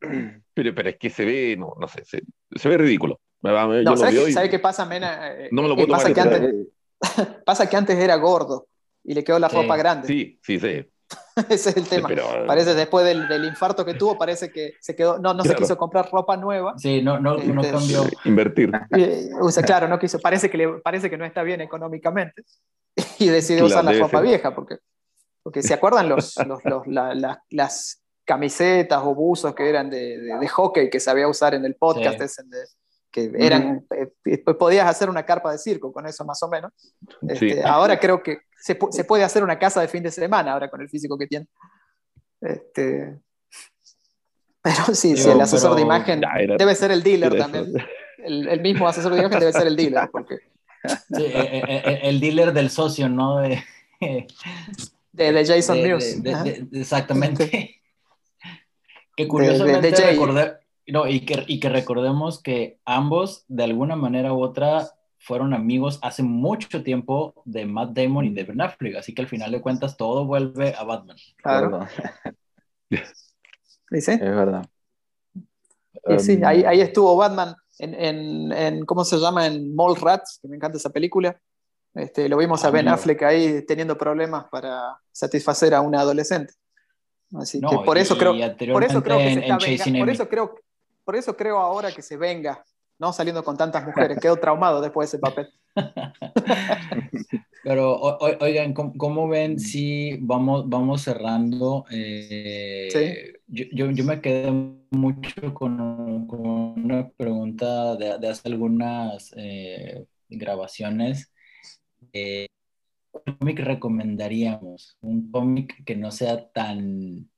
Pero, 0.53 0.75
pero 0.75 0.89
es 0.89 0.97
que 0.97 1.09
se 1.09 1.25
ve, 1.25 1.55
no, 1.57 1.73
no 1.79 1.87
sé, 1.87 2.03
se, 2.05 2.69
ve 2.69 2.77
ridículo. 2.77 3.19
No, 3.43 3.97
¿sabes, 3.97 4.49
qué 4.49 4.59
pasa, 4.59 4.85
Mena? 4.85 5.33
Eh, 5.33 5.49
no 5.51 5.61
me 5.61 5.67
lo 5.67 5.75
puedo 5.75 5.87
tomar 5.87 6.01
pasa, 6.01 6.13
que 6.13 6.21
antes, 6.21 6.53
pasa 7.45 7.69
que 7.69 7.75
antes 7.75 7.97
era 7.97 8.15
gordo 8.15 8.67
y 9.03 9.13
le 9.13 9.23
quedó 9.23 9.37
la 9.39 9.49
ropa 9.49 9.75
grande. 9.75 10.07
Sí, 10.07 10.39
sí, 10.41 10.59
sí. 10.59 10.85
Ese 11.49 11.71
es 11.71 11.77
el 11.77 11.87
tema. 11.87 12.09
parece 12.47 12.73
después 12.73 13.05
del, 13.05 13.27
del, 13.27 13.45
infarto 13.45 13.85
que 13.85 13.95
tuvo, 13.95 14.17
parece 14.17 14.51
que 14.51 14.73
se 14.79 14.95
quedó, 14.95 15.19
no, 15.19 15.33
no 15.33 15.43
se 15.43 15.55
quiso 15.55 15.77
comprar 15.77 16.09
ropa 16.11 16.37
nueva. 16.37 16.75
Sí, 16.77 17.01
no, 17.01 17.19
no, 17.19 17.37
no 17.37 17.61
este, 17.61 17.73
cambió. 17.73 18.03
Invertir. 18.25 18.71
o 19.41 19.51
sea, 19.51 19.63
claro, 19.63 19.87
no 19.87 19.99
quiso, 19.99 20.19
parece 20.19 20.49
que, 20.49 20.57
le, 20.57 20.67
parece 20.79 21.09
que 21.09 21.17
no 21.17 21.25
está 21.25 21.43
bien 21.43 21.61
económicamente 21.61 22.43
y 23.19 23.27
decide 23.27 23.63
usar 23.63 23.83
la 23.83 23.93
ropa 23.93 24.21
vieja, 24.21 24.53
porque, 24.53 24.77
porque 25.41 25.61
se 25.61 25.73
acuerdan 25.73 26.09
los, 26.09 26.35
los, 26.45 26.63
los 26.63 26.83
las 27.49 27.99
camisetas 28.25 29.01
o 29.03 29.13
buzos 29.13 29.53
que 29.53 29.67
eran 29.67 29.89
de, 29.89 30.17
de, 30.19 30.47
hockey 30.47 30.89
que 30.89 30.99
sabía 30.99 31.27
usar 31.27 31.53
en 31.53 31.65
el 31.65 31.75
podcast, 31.75 32.21
que 33.13 33.31
eran, 33.37 33.85
eh, 34.25 34.37
podías 34.39 34.87
hacer 34.87 35.07
una 35.07 35.23
carpa 35.23 35.51
de 35.51 35.59
circo 35.59 35.93
con 35.93 36.07
eso 36.07 36.25
más 36.25 36.41
o 36.41 36.49
menos. 36.49 36.73
Este, 37.29 37.63
ahora 37.63 37.99
creo 37.99 38.23
que 38.23 38.39
se, 38.59 38.77
se, 38.89 39.03
puede 39.03 39.23
hacer 39.23 39.43
una 39.43 39.59
casa 39.59 39.79
de 39.79 39.87
fin 39.87 40.01
de 40.01 40.09
semana 40.09 40.53
ahora 40.53 40.69
con 40.69 40.81
el 40.81 40.89
físico 40.89 41.15
que 41.17 41.27
tiene. 41.27 41.47
Este, 42.41 43.21
pero 44.63 44.95
sí, 44.95 45.15
sí, 45.17 45.29
el 45.29 45.41
asesor 45.41 45.75
de 45.75 45.81
imagen 45.81 46.21
debe 46.57 46.73
ser 46.73 46.91
el 46.91 47.03
dealer 47.03 47.37
también. 47.37 47.73
El, 48.17 48.61
mismo 48.61 48.87
asesor 48.87 49.13
de 49.13 49.19
imagen 49.19 49.39
debe 49.39 49.51
ser 49.51 49.67
el 49.67 49.75
dealer. 49.75 50.09
Porque... 50.09 50.37
Sí, 50.87 51.23
eh, 51.23 51.63
eh, 51.67 51.99
el, 52.03 52.19
dealer 52.19 52.51
del 52.53 52.69
socio, 52.69 53.09
¿no? 53.09 53.39
De, 53.39 53.61
de, 55.11 55.45
Jason 55.45 55.81
News. 55.81 56.17
exactamente. 56.71 57.81
que 59.15 59.27
curiosamente 59.27 59.91
recordé, 59.91 60.57
no, 60.87 61.07
y, 61.07 61.21
que, 61.25 61.43
y 61.47 61.59
que 61.59 61.69
recordemos 61.69 62.41
que 62.41 62.79
ambos, 62.85 63.45
de 63.47 63.63
alguna 63.63 63.95
manera 63.95 64.33
u 64.33 64.41
otra, 64.41 64.89
fueron 65.19 65.53
amigos 65.53 65.99
hace 66.01 66.21
mucho 66.21 66.83
tiempo 66.83 67.33
de 67.45 67.65
Matt 67.65 67.91
Damon 67.91 68.25
y 68.25 68.33
de 68.33 68.43
Ben 68.43 68.61
Affleck, 68.61 68.97
así 68.97 69.13
que 69.13 69.21
al 69.21 69.29
final 69.29 69.51
de 69.51 69.61
cuentas 69.61 69.95
todo 69.95 70.25
vuelve 70.25 70.75
a 70.75 70.83
Batman. 70.83 71.15
Claro. 71.37 71.87
¿Dice? 73.89 74.13
Es 74.13 74.19
verdad. 74.19 74.65
Sí, 75.33 76.19
sí, 76.19 76.35
um, 76.37 76.45
ahí, 76.45 76.63
ahí, 76.63 76.81
estuvo 76.81 77.15
Batman 77.15 77.55
en, 77.79 77.93
en, 77.93 78.51
en, 78.51 78.85
¿cómo 78.85 79.05
se 79.05 79.17
llama? 79.17 79.47
En 79.47 79.73
Rats, 80.01 80.39
que 80.41 80.47
me 80.49 80.57
encanta 80.57 80.77
esa 80.77 80.89
película. 80.89 81.39
Este, 81.93 82.27
lo 82.27 82.37
vimos 82.37 82.65
a 82.65 82.71
Ben 82.71 82.87
Affleck 82.87 83.21
ahí 83.23 83.65
teniendo 83.65 83.97
problemas 83.97 84.45
para 84.51 84.97
satisfacer 85.11 85.73
a 85.73 85.81
una 85.81 86.01
adolescente. 86.01 86.53
Así 87.35 87.61
que 87.61 87.77
por 87.85 87.97
eso 87.97 88.17
creo, 88.17 88.33
por 88.73 88.83
eso 88.83 89.01
creo 89.01 89.17
que 89.17 89.33
se 89.33 89.39
está 89.39 89.57
venga, 89.57 89.99
por 89.99 90.09
eso 90.09 90.29
creo, 90.29 90.55
por 91.03 91.15
eso 91.15 91.35
creo 91.35 91.57
ahora 91.59 91.91
que 91.91 92.01
se 92.01 92.17
venga, 92.17 92.63
no 92.99 93.11
saliendo 93.13 93.43
con 93.43 93.57
tantas 93.57 93.85
mujeres. 93.85 94.19
Quedo 94.19 94.37
traumado 94.37 94.81
después 94.81 95.11
de 95.11 95.17
ese 95.17 95.21
papel. 95.21 95.49
Pero 97.63 97.97
oigan, 98.41 98.73
¿cómo, 98.73 99.27
ven 99.27 99.57
si 99.57 100.17
vamos, 100.19 100.67
vamos 100.67 101.01
cerrando? 101.01 101.85
Eh, 101.91 103.33
yo, 103.47 103.65
yo, 103.91 104.03
me 104.03 104.19
quedé 104.21 104.51
mucho 104.91 105.53
con, 105.53 105.79
una 105.79 107.09
pregunta 107.09 107.95
de, 107.95 108.17
de 108.19 108.27
hace 108.27 108.49
algunas 108.49 109.33
eh, 109.37 110.05
grabaciones. 110.29 111.31
Eh, 112.11 112.47
¿Qué 113.25 113.37
cómic 113.37 113.59
recomendaríamos? 113.59 114.97
Un 115.01 115.31
cómic 115.31 115.83
que 115.85 115.95
no 115.95 116.11
sea 116.11 116.49
tan 116.51 117.29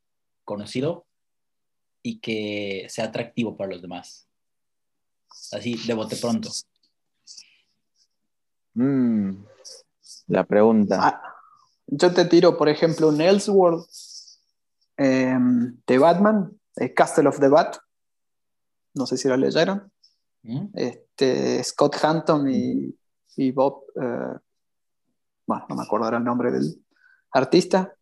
conocido 0.44 1.06
y 2.06 2.20
que 2.20 2.86
sea 2.88 3.06
atractivo 3.06 3.58
para 3.58 3.72
los 3.72 3.82
demás. 3.82 4.28
Así, 5.52 5.76
de 5.88 5.94
bote 5.96 6.16
pronto. 6.18 6.52
Mm, 8.76 9.44
la 10.28 10.44
pregunta. 10.44 11.00
Ah, 11.02 11.36
yo 11.88 12.14
te 12.14 12.26
tiro, 12.26 12.58
por 12.58 12.70
ejemplo, 12.70 13.08
un 13.08 13.20
Elseworld 13.20 13.88
em, 14.98 15.76
de 15.88 15.98
Batman, 15.98 16.56
Castle 16.96 17.28
of 17.28 17.40
the 17.40 17.48
Bat. 17.48 17.78
No 18.94 19.08
sé 19.08 19.18
si 19.18 19.28
lo 19.28 19.36
leyeron. 19.36 19.92
¿Mm? 20.44 20.68
Este, 20.76 21.64
Scott 21.64 21.96
Hampton 22.04 22.48
y, 22.52 23.52
Bob. 23.52 23.84
Eh, 24.00 24.38
bueno, 25.48 25.66
no 25.70 25.76
me 25.76 25.82
acuerdo 25.82 26.06
ahora 26.06 26.18
el 26.20 26.24
nombre 26.24 26.52
del 26.52 26.86
artista. 27.32 27.95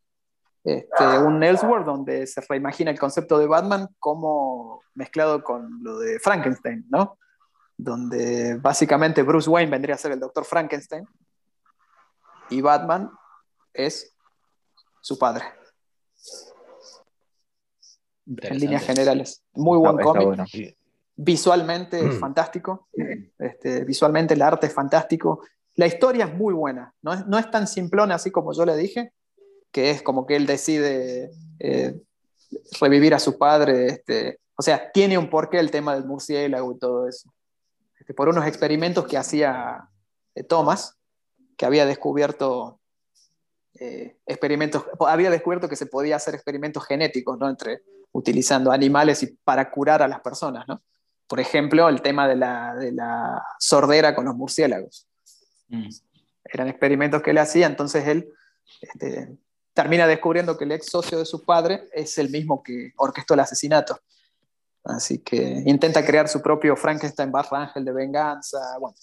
Este, 0.63 1.03
un 1.19 1.43
Elseworld 1.43 1.85
donde 1.85 2.25
se 2.25 2.41
reimagina 2.47 2.89
el 2.89 2.99
concepto 2.99 3.37
de 3.37 3.47
Batman 3.47 3.87
como 3.99 4.81
mezclado 4.95 5.43
con 5.43 5.83
lo 5.83 5.99
de 5.99 6.19
Frankenstein, 6.19 6.85
¿no? 6.89 7.17
Donde 7.75 8.55
básicamente 8.61 9.23
Bruce 9.23 9.49
Wayne 9.49 9.71
vendría 9.71 9.95
a 9.95 9.97
ser 9.97 10.13
el 10.13 10.19
doctor 10.21 10.45
Frankenstein 10.45 11.05
y 12.49 12.61
Batman 12.61 13.11
es 13.73 14.15
su 15.01 15.17
padre. 15.17 15.43
En 18.25 18.57
líneas 18.57 18.83
generales. 18.83 19.43
Muy 19.53 19.77
buen 19.77 19.97
cómic. 19.97 20.77
Visualmente 21.15 21.99
es 21.99 22.15
mm. 22.15 22.19
fantástico. 22.19 22.87
Este, 23.37 23.83
visualmente 23.83 24.33
el 24.33 24.41
arte 24.41 24.67
es 24.67 24.73
fantástico. 24.73 25.43
La 25.75 25.87
historia 25.87 26.25
es 26.25 26.33
muy 26.33 26.53
buena. 26.53 26.93
No 27.01 27.13
es, 27.13 27.27
no 27.27 27.37
es 27.37 27.51
tan 27.51 27.67
simplona 27.67 28.15
así 28.15 28.31
como 28.31 28.53
yo 28.53 28.65
le 28.65 28.77
dije, 28.77 29.11
que 29.73 29.89
es 29.89 30.01
como 30.03 30.25
que 30.25 30.35
él 30.37 30.45
decide 30.45 31.31
eh, 31.59 31.99
revivir 32.79 33.13
a 33.13 33.19
su 33.19 33.37
padre. 33.37 33.87
Este, 33.87 34.39
o 34.55 34.61
sea, 34.61 34.91
tiene 34.91 35.17
un 35.17 35.29
porqué 35.29 35.59
el 35.59 35.71
tema 35.71 35.95
del 35.95 36.05
murciélago 36.05 36.71
y 36.71 36.79
todo 36.79 37.09
eso. 37.09 37.33
Este, 37.99 38.13
por 38.13 38.29
unos 38.29 38.45
experimentos 38.45 39.05
que 39.07 39.17
hacía 39.17 39.89
eh, 40.35 40.43
Thomas, 40.43 40.97
que 41.57 41.65
había 41.65 41.85
descubierto 41.87 42.79
eh, 43.79 44.17
experimentos, 44.27 44.85
había 44.99 45.31
descubierto 45.31 45.67
que 45.67 45.75
se 45.75 45.87
podía 45.87 46.17
hacer 46.17 46.35
experimentos 46.35 46.85
genéticos, 46.85 47.39
¿no? 47.39 47.49
Entre, 47.49 47.81
utilizando 48.11 48.71
animales 48.71 49.23
y 49.23 49.27
para 49.43 49.71
curar 49.71 50.03
a 50.03 50.07
las 50.07 50.21
personas, 50.21 50.67
¿no? 50.67 50.83
Por 51.27 51.39
ejemplo, 51.39 51.89
el 51.89 52.03
tema 52.03 52.27
de 52.27 52.35
la, 52.35 52.75
de 52.75 52.91
la 52.91 53.43
sordera 53.57 54.13
con 54.13 54.25
los 54.25 54.35
murciélagos. 54.35 55.07
Mm. 55.69 55.89
Eran 56.45 56.67
experimentos 56.67 57.23
que 57.23 57.31
él 57.31 57.39
hacía, 57.39 57.65
entonces 57.65 58.07
él 58.07 58.29
este, 58.81 59.35
termina 59.73 60.07
descubriendo 60.07 60.57
que 60.57 60.65
el 60.65 60.71
ex 60.71 60.87
socio 60.87 61.19
de 61.19 61.25
su 61.25 61.43
padre 61.43 61.89
es 61.91 62.17
el 62.17 62.29
mismo 62.29 62.61
que 62.61 62.93
orquestó 62.97 63.33
el 63.33 63.41
asesinato. 63.41 63.99
Así 64.83 65.19
que 65.19 65.63
intenta 65.65 66.05
crear 66.05 66.27
su 66.27 66.41
propio 66.41 66.75
Frankenstein 66.75 67.31
barra 67.31 67.63
ángel 67.63 67.85
de 67.85 67.93
venganza. 67.93 68.59
Bueno, 68.79 68.95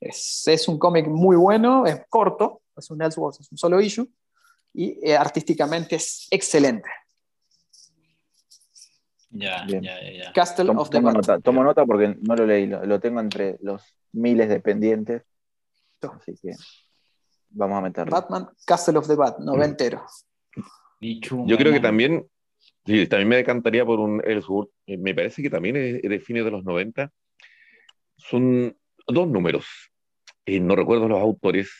es, 0.00 0.42
es 0.46 0.68
un 0.68 0.78
cómic 0.78 1.06
muy 1.06 1.36
bueno, 1.36 1.86
es 1.86 2.00
corto, 2.08 2.62
es 2.76 2.90
un 2.90 3.02
Elseworlds, 3.02 3.40
es 3.40 3.50
un 3.50 3.58
solo 3.58 3.80
issue, 3.80 4.08
y 4.72 4.98
eh, 5.02 5.16
artísticamente 5.16 5.96
es 5.96 6.26
excelente. 6.30 6.88
Ya, 9.30 9.66
ya, 9.66 9.80
ya. 9.80 10.32
Castle 10.32 10.70
of 10.70 10.90
the 10.90 10.98
tomo 10.98 11.10
nota, 11.10 11.40
tomo 11.40 11.64
nota 11.64 11.84
porque 11.84 12.16
no 12.20 12.36
lo 12.36 12.46
leí, 12.46 12.66
lo, 12.66 12.84
lo, 12.84 13.00
tengo 13.00 13.18
entre 13.18 13.58
los 13.62 13.82
miles 14.12 14.48
de 14.48 14.60
pendientes. 14.60 15.22
Así 16.02 16.34
que 16.40 16.52
Vamos 17.54 17.78
a 17.78 17.80
meterlo. 17.82 18.10
Batman, 18.10 18.48
Castle 18.66 18.98
of 18.98 19.06
the 19.06 19.14
Bat, 19.14 19.38
noventero. 19.38 20.04
Yo 21.00 21.56
creo 21.56 21.72
que 21.72 21.80
también, 21.80 22.26
sí, 22.84 23.06
también 23.06 23.28
me 23.28 23.36
decantaría 23.36 23.84
por 23.84 24.00
un 24.00 24.22
Ellsworth. 24.24 24.70
Eh, 24.86 24.96
me 24.96 25.14
parece 25.14 25.42
que 25.42 25.50
también 25.50 25.76
es 25.76 26.02
de 26.02 26.20
fines 26.20 26.44
de 26.44 26.50
los 26.50 26.64
90. 26.64 27.10
Son 28.16 28.76
dos 29.06 29.28
números. 29.28 29.66
Eh, 30.46 30.60
no 30.60 30.74
recuerdo 30.74 31.08
los 31.08 31.20
autores, 31.20 31.70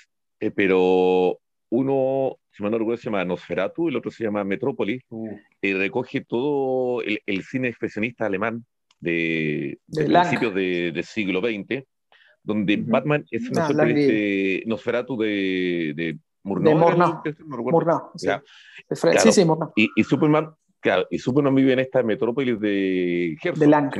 eh, 0.40 0.50
pero 0.50 1.38
uno, 1.70 2.36
si 2.52 2.62
mal 2.62 2.72
no 2.72 2.78
recuerdo, 2.78 3.00
se 3.00 3.06
llama 3.06 3.24
Nosferatu, 3.24 3.88
el 3.88 3.96
otro 3.96 4.10
se 4.10 4.24
llama 4.24 4.44
Metrópolis. 4.44 5.02
y 5.60 5.72
recoge 5.72 6.20
todo 6.22 7.02
el, 7.02 7.42
cine 7.44 7.68
expresionista 7.68 8.26
alemán 8.26 8.64
de, 9.00 9.78
principios 9.88 10.54
del 10.54 11.04
siglo 11.04 11.40
XX 11.40 11.84
donde 12.44 12.76
Batman 12.76 13.24
es 13.30 13.48
una 13.50 13.66
suerte 13.66 13.94
de 13.94 14.62
Nosferatu 14.66 15.16
de, 15.16 15.92
de 15.96 16.18
Murnau. 16.42 17.22
De 17.24 17.34
Murnau. 17.44 18.10
sí. 18.14 19.32
sí, 19.32 19.44
Murnau. 19.44 19.72
Y, 19.74 20.04
Superman, 20.04 20.54
claro, 20.80 21.06
y 21.10 21.18
Superman 21.18 21.54
vive 21.54 21.72
en 21.72 21.78
esta 21.80 22.02
metrópolis 22.02 22.60
de 22.60 23.36
Herzog. 23.42 23.58
De 23.58 23.66
Lang. 23.66 23.90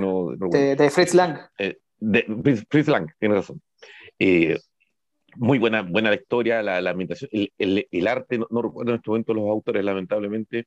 de, 0.50 0.90
Fritz 0.90 1.14
Lang. 1.14 1.38
Eh, 1.58 1.78
de 1.98 2.64
Fritz 2.68 2.88
Lang, 2.88 3.08
tiene 3.18 3.36
razón. 3.36 3.60
Eh, 4.18 4.58
muy 5.36 5.58
buena, 5.58 5.82
buena 5.82 6.10
la 6.10 6.16
historia, 6.16 6.62
la, 6.62 6.80
la 6.80 6.90
ambientación, 6.90 7.28
el, 7.32 7.52
el, 7.58 7.88
el, 7.90 8.06
arte, 8.06 8.38
no, 8.38 8.62
recuerdo 8.62 8.92
en 8.92 8.96
este 8.96 9.10
momento 9.10 9.34
los 9.34 9.48
autores, 9.48 9.84
lamentablemente. 9.84 10.66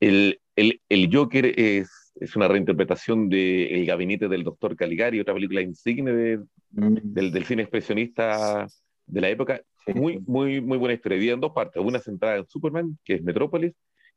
El, 0.00 0.40
el, 0.56 0.80
el 0.88 1.14
Joker 1.14 1.46
es 1.56 2.03
es 2.14 2.36
una 2.36 2.48
reinterpretación 2.48 3.28
de 3.28 3.74
El 3.74 3.86
gabinete 3.86 4.28
del 4.28 4.44
doctor 4.44 4.76
Caligari, 4.76 5.20
otra 5.20 5.34
película 5.34 5.60
insigne 5.60 6.38
mm. 6.70 6.96
del, 7.02 7.44
cine 7.44 7.62
expresionista 7.62 8.66
de 9.06 9.20
la 9.20 9.28
época. 9.28 9.60
Muy, 9.94 10.18
muy, 10.26 10.60
muy 10.60 10.78
buena 10.78 10.94
historia. 10.94 11.18
Había 11.18 11.34
en 11.34 11.40
dos 11.40 11.52
partes. 11.52 11.82
Una 11.82 11.98
centrada 11.98 12.36
en 12.36 12.46
Superman, 12.46 12.98
que 13.04 13.14
es 13.14 13.22
Metrópolis, 13.22 13.74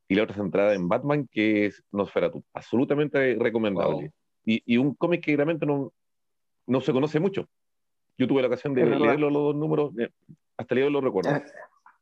y 0.07 0.15
la 0.15 0.23
otra 0.23 0.35
centrada 0.35 0.73
en 0.73 0.87
Batman, 0.87 1.27
que 1.29 1.65
es 1.65 1.83
Nosferatu. 1.91 2.43
Absolutamente 2.53 3.35
recomendable. 3.39 4.11
Y, 4.45 4.77
un 4.77 4.95
cómic 4.95 5.25
que 5.25 5.35
realmente 5.35 5.65
no, 5.65 5.91
no 6.67 6.79
se 6.79 6.93
conoce 6.93 7.19
mucho. 7.19 7.49
Yo 8.17 8.27
tuve 8.27 8.41
la 8.41 8.47
ocasión 8.47 8.73
de 8.73 8.85
leerlo 8.85 9.29
los 9.29 9.43
dos 9.43 9.55
números, 9.55 9.91
eh, 9.99 10.09
hasta 10.55 10.73
día 10.73 10.89
lo 10.89 11.01
recuerdo. 11.01 11.31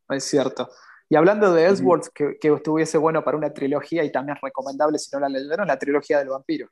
Es 0.09 0.23
cierto. 0.23 0.69
Y 1.07 1.15
hablando 1.15 1.53
de 1.53 1.65
Ellsworth, 1.65 2.07
que, 2.13 2.37
que, 2.39 2.51
estuviese 2.51 2.97
bueno 2.97 3.23
para 3.23 3.37
una 3.37 3.53
trilogía 3.53 4.03
y 4.03 4.11
también 4.11 4.37
recomendable 4.41 4.97
si 4.97 5.09
no 5.13 5.19
la 5.19 5.29
leyeron, 5.29 5.67
la 5.67 5.77
trilogía 5.77 6.19
del 6.19 6.29
vampiro. 6.29 6.69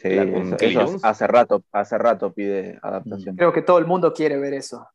Sí, 0.00 0.16
hace 1.02 1.26
rato, 1.26 1.64
hace 1.72 1.98
rato 1.98 2.32
pide 2.32 2.78
adaptación. 2.82 3.36
Creo 3.36 3.52
que 3.52 3.62
todo 3.62 3.78
el 3.78 3.86
mundo 3.86 4.12
quiere 4.12 4.36
ver 4.36 4.54
eso. 4.54 4.88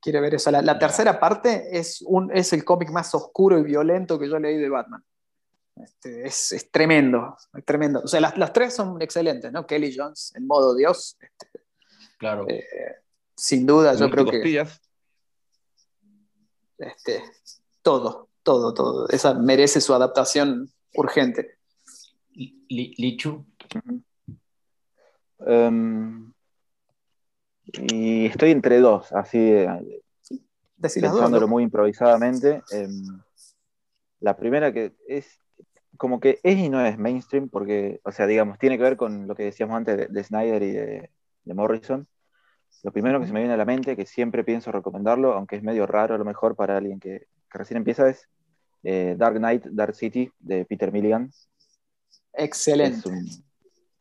Quiere 0.00 0.20
ver 0.20 0.34
eso. 0.34 0.50
La, 0.50 0.78
tercera 0.78 1.20
parte 1.20 1.76
es, 1.78 2.00
un, 2.02 2.34
es 2.34 2.52
el 2.54 2.64
cómic 2.64 2.90
más 2.90 3.14
oscuro 3.14 3.58
y 3.58 3.62
violento 3.62 4.18
que 4.18 4.28
yo 4.28 4.38
leí 4.38 4.56
de 4.56 4.70
Batman. 4.70 5.04
Este, 5.76 6.26
es, 6.26 6.52
es, 6.52 6.70
tremendo, 6.70 7.36
es 7.54 7.64
tremendo. 7.64 8.00
O 8.02 8.08
sea, 8.08 8.20
las, 8.20 8.38
las, 8.38 8.52
tres 8.52 8.74
son 8.74 9.00
excelentes, 9.02 9.52
¿no? 9.52 9.66
Kelly 9.66 9.94
Jones 9.94 10.32
en 10.34 10.46
modo 10.46 10.74
Dios. 10.74 11.18
Este, 11.20 11.60
claro. 12.18 12.46
Eh, 12.48 12.64
sin 13.38 13.66
duda, 13.66 13.94
yo 13.94 14.10
creo 14.10 14.26
que. 14.26 14.66
este, 16.78 17.22
todo, 17.82 18.28
todo, 18.42 18.74
todo. 18.74 19.08
Esa 19.08 19.34
merece 19.34 19.80
su 19.80 19.94
adaptación 19.94 20.68
urgente. 20.94 21.58
Lichu. 22.68 23.46
Em, 25.46 26.32
y 27.72 28.26
estoy 28.26 28.50
entre 28.50 28.80
dos, 28.80 29.12
así 29.12 29.54
pensándolo 30.80 31.46
muy 31.46 31.62
improvisadamente. 31.62 32.62
Em, 32.72 33.20
la 34.18 34.36
primera 34.36 34.72
que 34.72 34.96
es 35.06 35.40
como 35.96 36.20
que 36.20 36.40
es 36.42 36.56
y 36.56 36.70
no 36.70 36.84
es 36.84 36.96
mainstream, 36.96 37.48
porque, 37.48 38.00
o 38.04 38.12
sea, 38.12 38.26
digamos, 38.26 38.58
tiene 38.58 38.78
que 38.78 38.84
ver 38.84 38.96
con 38.96 39.26
lo 39.26 39.34
que 39.34 39.44
decíamos 39.44 39.76
antes 39.76 40.10
de, 40.10 40.24
Snyder 40.24 40.62
y 40.62 40.70
de, 40.70 41.10
Morrison. 41.44 42.06
Lo 42.82 42.92
primero 42.92 43.20
que 43.20 43.26
se 43.26 43.32
me 43.32 43.40
viene 43.40 43.54
a 43.54 43.58
la 43.58 43.64
mente, 43.64 43.96
que 43.96 44.06
siempre 44.06 44.44
pienso 44.44 44.70
recomendarlo, 44.70 45.32
aunque 45.32 45.56
es 45.56 45.62
medio 45.62 45.86
raro 45.86 46.14
a 46.14 46.18
lo 46.18 46.24
mejor 46.24 46.54
para 46.54 46.76
alguien 46.76 47.00
que, 47.00 47.26
recién 47.50 47.78
empieza, 47.78 48.08
es 48.08 48.28
eh, 48.84 49.14
Dark 49.18 49.36
Knight, 49.36 49.66
Dark 49.66 49.94
City 49.94 50.30
de 50.38 50.64
Peter 50.64 50.92
Milligan. 50.92 51.30
Excelente. 52.32 53.10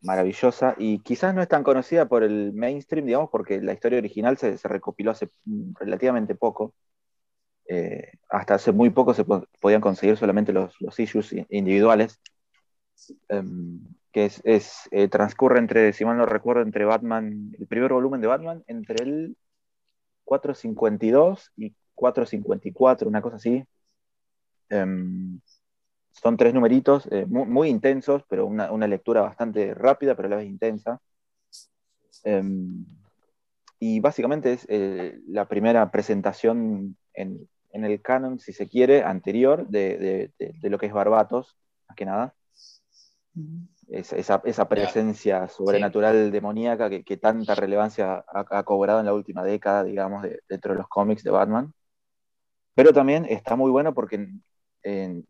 maravillosa 0.02 0.76
y 0.78 1.00
quizás 1.00 1.34
no 1.34 1.42
es 1.42 1.48
tan 1.48 1.64
conocida 1.64 2.08
por 2.08 2.24
el 2.24 2.54
mainstream, 2.54 3.06
digamos, 3.06 3.30
porque 3.32 3.60
la 3.62 3.74
historia 3.74 3.98
original 3.98 4.38
se, 4.38 4.58
se 4.58 4.68
recopiló 4.68 5.12
hace 5.12 5.30
relativamente 5.80 6.36
poco. 6.36 6.74
Eh, 7.70 8.14
hasta 8.30 8.56
hace 8.56 8.72
muy 8.72 8.92
poco 8.92 9.14
se 9.14 9.26
podían 9.26 9.82
conseguir 9.82 10.16
solamente 10.16 10.54
los, 10.54 10.74
issues 10.98 11.36
individuales, 11.50 12.22
em, 13.28 13.80
que 14.18 14.26
es, 14.26 14.90
eh, 14.90 15.08
transcurre 15.10 15.60
entre, 15.60 15.94
si 15.94 16.04
mal 16.04 16.18
no 16.18 16.26
recuerdo, 16.26 16.64
entre 16.64 16.86
Batman, 16.86 17.52
el 17.60 17.68
primer 17.68 17.94
volumen 17.94 18.20
de 18.20 18.26
Batman, 18.26 18.64
entre 18.66 19.04
el 19.04 19.38
452 20.24 21.52
y 21.56 21.76
454, 21.94 23.08
una 23.08 23.22
cosa 23.22 23.36
así. 23.36 23.64
Em, 24.70 25.40
son 26.12 26.36
tres 26.36 26.52
numeritos 26.56 27.08
eh, 27.12 27.28
muy, 27.28 27.70
intensos, 27.70 28.24
pero 28.28 28.48
una, 28.48 28.88
lectura 28.88 29.22
bastante 29.22 29.76
rápida, 29.76 30.16
pero 30.16 30.30
a 30.30 30.32
la 30.32 30.38
vez 30.38 30.48
intensa. 30.48 31.00
Em, 32.24 32.86
y 33.78 34.00
básicamente 34.00 34.54
es 34.54 34.68
la 35.28 35.48
primera 35.48 35.92
presentación 35.92 36.98
en, 37.14 37.48
en 37.72 37.86
el 37.86 38.02
canon, 38.02 38.40
si 38.40 38.52
se 38.52 38.68
quiere, 38.68 39.04
anterior 39.04 39.68
de, 39.68 40.32
lo 40.64 40.80
que 40.80 40.88
es 40.88 40.94
Barbatos, 40.94 41.56
más 41.88 41.96
que 41.96 42.06
nada. 42.06 42.34
Esa, 43.90 44.68
presencia 44.70 45.48
sobrenatural 45.48 46.32
demoníaca 46.32 46.90
que, 46.90 47.18
tanta 47.18 47.56
relevancia 47.56 48.24
ha, 48.28 48.64
cobrado 48.64 49.00
en 49.00 49.06
la 49.06 49.14
última 49.14 49.44
década, 49.44 49.84
digamos, 49.84 50.26
dentro 50.48 50.74
de 50.74 50.80
los 50.80 50.88
cómics 50.88 51.24
de 51.24 51.32
Batman. 51.32 51.74
Pero 52.76 52.94
también 52.94 53.26
está 53.26 53.56
muy 53.56 53.72
bueno 53.72 53.94
porque 53.94 54.30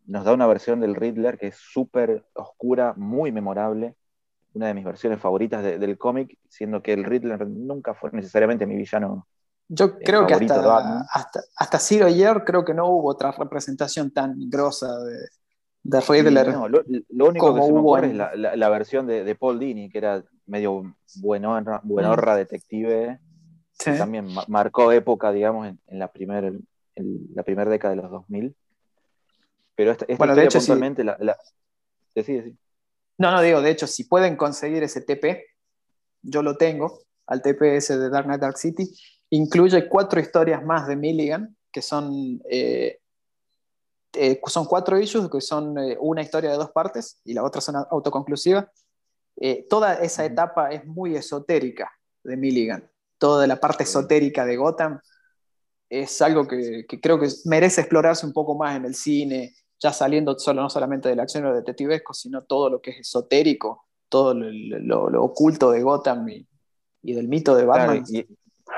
nos 0.05 0.25
da 0.25 0.33
una 0.33 0.47
versión 0.47 0.79
del 0.79 0.95
Riddler 0.95 1.37
que 1.37 1.47
es 1.47 1.55
súper 1.55 2.25
oscura, 2.33 2.93
muy 2.97 3.31
memorable, 3.31 3.95
una 4.53 4.67
de 4.67 4.73
mis 4.73 4.85
versiones 4.85 5.19
favoritas 5.19 5.63
del 5.63 5.97
cómic, 5.97 6.37
siendo 6.49 6.81
que 6.81 6.93
el 6.93 7.03
Riddler 7.03 7.47
nunca 7.47 7.93
fue 7.93 8.11
necesariamente 8.11 8.65
mi 8.65 8.75
villano 8.75 9.27
yo 9.69 9.99
creo 9.99 10.25
que 10.25 10.33
hasta, 10.33 11.05
hasta, 11.11 11.41
hasta 11.57 11.79
Zero 11.79 12.07
Year 12.07 12.45
creo 12.45 12.63
que 12.63 12.73
no 12.73 12.87
hubo 12.87 13.09
otra 13.09 13.33
representación 13.33 14.11
tan 14.11 14.49
grosa 14.49 14.97
de, 14.99 15.27
de 15.87 16.01
Riddler. 16.01 16.47
lo, 17.09 17.25
único 17.27 17.55
que 17.55 17.61
se 17.61 17.71
me 17.71 17.79
ocurre 17.79 18.07
es 18.07 18.15
la, 18.15 18.55
la, 18.55 18.69
versión 18.69 19.07
de, 19.07 19.23
de, 19.23 19.35
Paul 19.35 19.59
Dini, 19.59 19.89
que 19.89 19.97
era 19.97 20.23
medio 20.45 20.95
buenorra, 21.15 21.81
buenorra 21.83 22.33
mm. 22.33 22.37
detective. 22.37 23.19
también 23.97 24.27
marcó 24.47 24.91
época, 24.91 25.31
digamos, 25.31 25.67
en, 25.67 25.79
en 25.87 25.99
la 25.99 26.11
primera 26.11 26.51
la 26.95 27.43
primera 27.43 27.69
década 27.69 27.95
de 27.95 28.01
los 28.01 28.11
2000. 28.11 28.55
Pero 29.75 29.91
esta, 29.91 30.05
esta 30.05 30.17
bueno, 30.17 30.35
de 30.35 30.45
hecho, 30.45 30.57
puntualmente 30.57 31.03
la, 31.03 31.15
la... 31.19 31.37
No, 33.19 33.31
no, 33.31 33.41
digo, 33.41 33.61
de 33.61 33.69
hecho, 33.69 33.85
si 33.85 34.05
pueden 34.05 34.35
conseguir 34.35 34.81
ese 34.81 35.01
TP, 35.01 35.45
yo 36.23 36.41
lo 36.41 36.57
tengo, 36.57 36.99
al 37.27 37.43
TPS 37.43 37.89
de 37.89 38.09
Dark 38.09 38.25
Knight 38.25 38.41
Dark 38.41 38.57
City, 38.57 38.91
Incluye 39.29 39.89
cuatro 39.89 40.19
historias 40.19 40.63
más 40.63 40.87
de 40.87 40.95
Milligan, 40.95 41.55
que 41.71 41.81
son, 41.81 42.41
eh, 42.49 42.99
eh, 44.13 44.39
son 44.47 44.65
cuatro 44.65 44.99
issues, 44.99 45.29
que 45.29 45.41
son 45.41 45.77
eh, 45.77 45.97
una 45.99 46.21
historia 46.21 46.51
de 46.51 46.57
dos 46.57 46.71
partes 46.71 47.19
y 47.23 47.33
la 47.33 47.43
otra 47.43 47.61
son 47.61 47.75
autoconclusiva. 47.89 48.71
toda 49.69 49.95
esa 49.95 50.25
etapa 50.25 50.69
es 50.71 50.85
muy 50.85 51.15
esotérica 51.15 51.91
de 52.23 52.37
Milligan. 52.37 52.89
Toda 53.17 53.47
la 53.47 53.59
parte 53.59 53.83
esotérica 53.83 54.45
de 54.45 54.57
Gotham 54.57 54.99
es 55.89 56.21
algo 56.21 56.47
que, 56.47 56.85
creo 57.01 57.19
que 57.19 57.27
merece 57.45 57.81
explorarse 57.81 58.25
un 58.25 58.33
poco 58.33 58.55
más 58.55 58.75
en 58.75 58.85
el 58.85 58.95
cine, 58.95 59.55
ya 59.79 59.93
saliendo 59.93 60.37
solo, 60.37 60.61
no 60.61 60.69
solamente 60.69 61.09
de 61.09 61.15
la 61.15 61.23
acción 61.23 61.45
o 61.45 61.53
detectivesco, 61.53 62.13
sino 62.13 62.43
todo 62.43 62.69
lo 62.69 62.81
que 62.81 62.91
es 62.91 62.99
esotérico, 62.99 63.85
todo 64.09 64.33
lo, 64.33 65.23
oculto 65.23 65.71
de 65.71 65.81
Gotham 65.81 66.27
y, 66.29 66.47
del 67.01 67.27
mito 67.27 67.55
de 67.55 67.65
Batman. 67.65 68.03
Y 68.09 68.25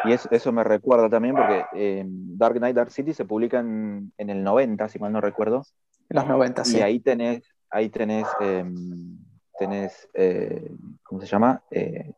eso 0.05 0.51
me 0.51 0.63
recuerda 0.63 1.09
también 1.09 1.35
porque 1.35 1.65
eh, 1.73 2.03
Dark 2.07 2.57
Knight 2.57 2.75
Dark 2.75 2.91
City 2.91 3.13
se 3.13 3.25
publica 3.25 3.59
en, 3.59 4.11
el 4.17 4.43
90, 4.43 4.87
si 4.89 4.99
mal 4.99 5.11
no 5.11 5.21
recuerdo. 5.21 5.63
En 6.09 6.15
los 6.15 6.27
90, 6.27 6.65
sí. 6.65 6.77
Y 6.77 6.81
ahí 6.81 6.99
tenés, 6.99 7.43
ahí 7.69 7.89
tenés, 7.89 8.27
em, 8.39 9.17
tenés 9.57 10.09
eh, 10.13 10.71
¿cómo 11.03 11.21
se 11.21 11.27
llama? 11.27 11.61
Eh, 11.71 12.13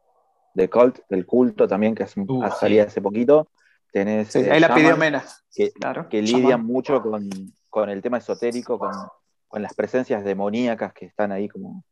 The 0.53 0.69
Cult, 0.69 0.99
el 1.09 1.25
culto 1.25 1.67
también, 1.67 1.95
que 1.95 2.03
uh, 2.03 2.43
ha 2.43 2.51
salido 2.51 2.85
hace 2.85 3.01
poquito. 3.01 3.49
Tenés, 3.91 4.35
ahí 4.35 4.59
la 4.59 4.73
pidió 4.73 4.95
Mena. 4.95 5.23
Que, 5.53 5.71
claro, 5.71 6.07
que 6.07 6.21
lidian 6.21 6.65
mucho 6.65 7.01
con, 7.01 7.89
el 7.89 8.01
tema 8.01 8.17
esotérico, 8.17 8.79
con, 8.79 9.61
las 9.61 9.73
presencias 9.73 10.23
demoníacas 10.23 10.93
que 10.93 11.05
están 11.05 11.31
ahí 11.31 11.49
como 11.49 11.83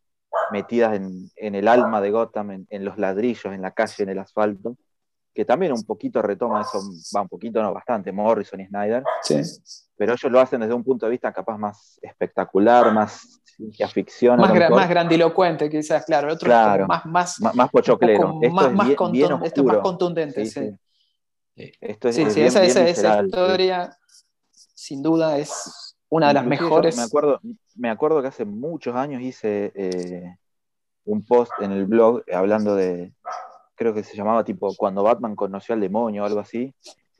metidas 0.51 0.93
en, 0.95 1.55
el 1.55 1.67
alma 1.67 1.99
de 1.99 2.11
Gotham, 2.11 2.51
en, 2.51 2.67
en, 2.69 2.85
los 2.85 2.97
ladrillos, 2.97 3.53
en 3.53 3.61
la 3.61 3.71
calle, 3.71 4.03
en 4.03 4.09
el 4.09 4.19
asfalto 4.19 4.77
que 5.39 5.45
también 5.45 5.71
un 5.71 5.85
poquito 5.85 6.21
retoma 6.21 6.63
eso, 6.63 6.81
va 7.15 7.21
un 7.21 7.29
poquito, 7.29 7.63
no, 7.63 7.73
bastante, 7.73 8.11
Morrison 8.11 8.59
y 8.59 8.65
Snyder. 8.65 9.05
Sí. 9.21 9.39
Pero 9.95 10.11
ellos 10.11 10.29
lo 10.29 10.37
hacen 10.37 10.59
desde 10.59 10.73
un 10.73 10.83
punto 10.83 11.05
de 11.05 11.11
vista 11.11 11.31
capaz 11.31 11.57
más 11.57 11.97
espectacular, 12.01 12.91
más 12.91 13.39
ciencia 13.45 13.87
ficción. 13.87 14.37
Más, 14.37 14.51
más 14.69 14.89
grandilocuente, 14.89 15.69
quizás, 15.69 16.03
claro. 16.03 16.27
El 16.27 16.33
otro 16.33 16.47
claro, 16.47 16.87
más, 16.87 17.05
más, 17.05 17.39
más, 17.55 17.69
pochoclero. 17.69 18.37
Esto 18.41 18.53
más, 18.53 18.65
es 18.65 18.73
más, 18.73 18.89
esto 19.45 19.63
más 19.63 19.77
contundente, 19.77 20.45
sí. 20.45 20.75
sí. 21.55 21.71
Esto 21.79 22.09
es, 22.09 22.15
sí, 22.17 22.29
sí, 22.31 22.41
esa, 22.41 22.65
esa, 22.65 23.23
historia, 23.23 23.97
sin 24.51 25.01
duda, 25.01 25.37
es 25.37 25.95
una 26.09 26.27
de 26.27 26.33
las 26.33 26.45
mejores. 26.45 26.97
Me 26.97 27.03
acuerdo, 27.03 27.39
me 27.77 27.89
acuerdo 27.89 28.21
que 28.21 28.27
hace 28.27 28.43
muchos 28.43 28.93
años 28.93 29.21
hice 29.21 29.71
eh, 29.73 30.35
un 31.05 31.25
post 31.25 31.53
en 31.61 31.71
el 31.71 31.85
blog 31.85 32.23
hablando 32.29 32.75
de, 32.75 33.13
creo 33.79 33.93
que 33.93 34.03
se 34.03 34.17
llamaba 34.17 34.43
tipo 34.43 34.75
Cuando 34.75 35.03
Batman 35.03 35.37
conoció 35.37 35.73
al 35.73 35.79
demonio 35.79 36.23
o 36.23 36.25
algo 36.25 36.41
así. 36.41 36.75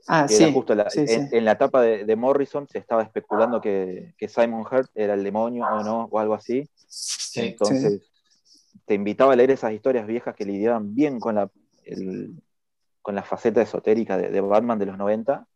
Ah, 0.07 0.27
sí, 0.27 0.51
justo 0.51 0.73
en, 0.73 1.45
la 1.45 1.53
etapa 1.53 1.81
de, 1.81 2.15
Morrison 2.17 2.67
se 2.67 2.79
estaba 2.79 3.01
especulando 3.03 3.61
que, 3.61 4.13
Simon 4.27 4.65
Hurt 4.69 4.89
era 4.93 5.13
el 5.13 5.23
demonio 5.23 5.65
o 5.65 5.83
no, 5.83 6.09
o 6.11 6.19
algo 6.19 6.33
así. 6.33 6.69
Entonces, 7.35 8.01
te 8.85 8.95
invitaba 8.95 9.33
a 9.33 9.35
leer 9.37 9.51
esas 9.51 9.71
historias 9.71 10.05
viejas 10.05 10.35
que 10.35 10.45
lidiaban 10.45 10.93
bien 10.93 11.19
con 11.19 11.35
la, 11.35 11.49
con 13.01 13.15
la 13.15 13.23
faceta 13.23 13.61
esotérica 13.61 14.17
de, 14.17 14.41
Batman 14.41 14.79
de 14.79 14.87
los 14.87 14.97
90. 14.97 15.47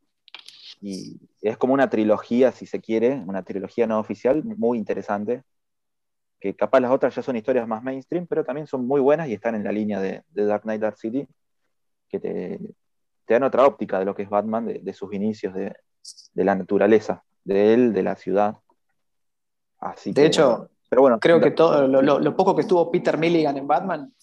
Y 0.81 1.19
es 1.41 1.57
como 1.57 1.73
una 1.73 1.89
trilogía, 1.89 2.53
si 2.53 2.65
se 2.65 2.79
quiere, 2.79 3.21
una 3.25 3.43
trilogía 3.43 3.87
no 3.87 3.99
oficial, 3.99 4.43
muy 4.45 4.77
interesante 4.77 5.43
que 6.43 6.53
capaz 6.53 6.81
las 6.81 6.91
otras 6.91 7.15
ya 7.15 7.23
son 7.23 7.37
historias 7.37 7.65
más 7.65 7.81
mainstream, 7.81 8.27
pero 8.27 8.43
también 8.43 8.67
son 8.67 8.85
muy 8.85 8.99
buenas 8.99 9.29
y 9.29 9.33
están 9.33 9.55
en 9.55 9.63
la 9.63 9.71
línea 9.71 10.01
de, 10.01 10.23
Dark 10.33 10.63
Knight 10.63 10.81
Dark 10.81 10.97
City, 10.97 11.25
que 12.09 12.19
te, 12.19 12.59
dan 13.25 13.43
otra 13.43 13.65
óptica 13.65 13.97
de 13.97 14.03
lo 14.03 14.13
que 14.13 14.23
es 14.23 14.29
Batman, 14.29 14.65
de, 14.65 14.93
sus 14.93 15.13
inicios, 15.13 15.53
de, 15.53 15.73
la 16.33 16.53
naturaleza, 16.53 17.23
de 17.45 17.73
él, 17.73 17.93
de 17.93 18.03
la 18.03 18.17
ciudad. 18.17 18.57
Así 19.79 20.11
de 20.11 20.25
hecho, 20.25 20.69
pero 20.89 21.03
bueno, 21.03 21.17
creo 21.17 21.39
que 21.39 21.51
todo 21.51 21.87
lo, 21.87 22.35
poco 22.35 22.53
que 22.53 22.63
estuvo 22.63 22.91
Peter 22.91 23.17
Milligan 23.17 23.55
en 23.55 23.65
Batman 23.65 24.13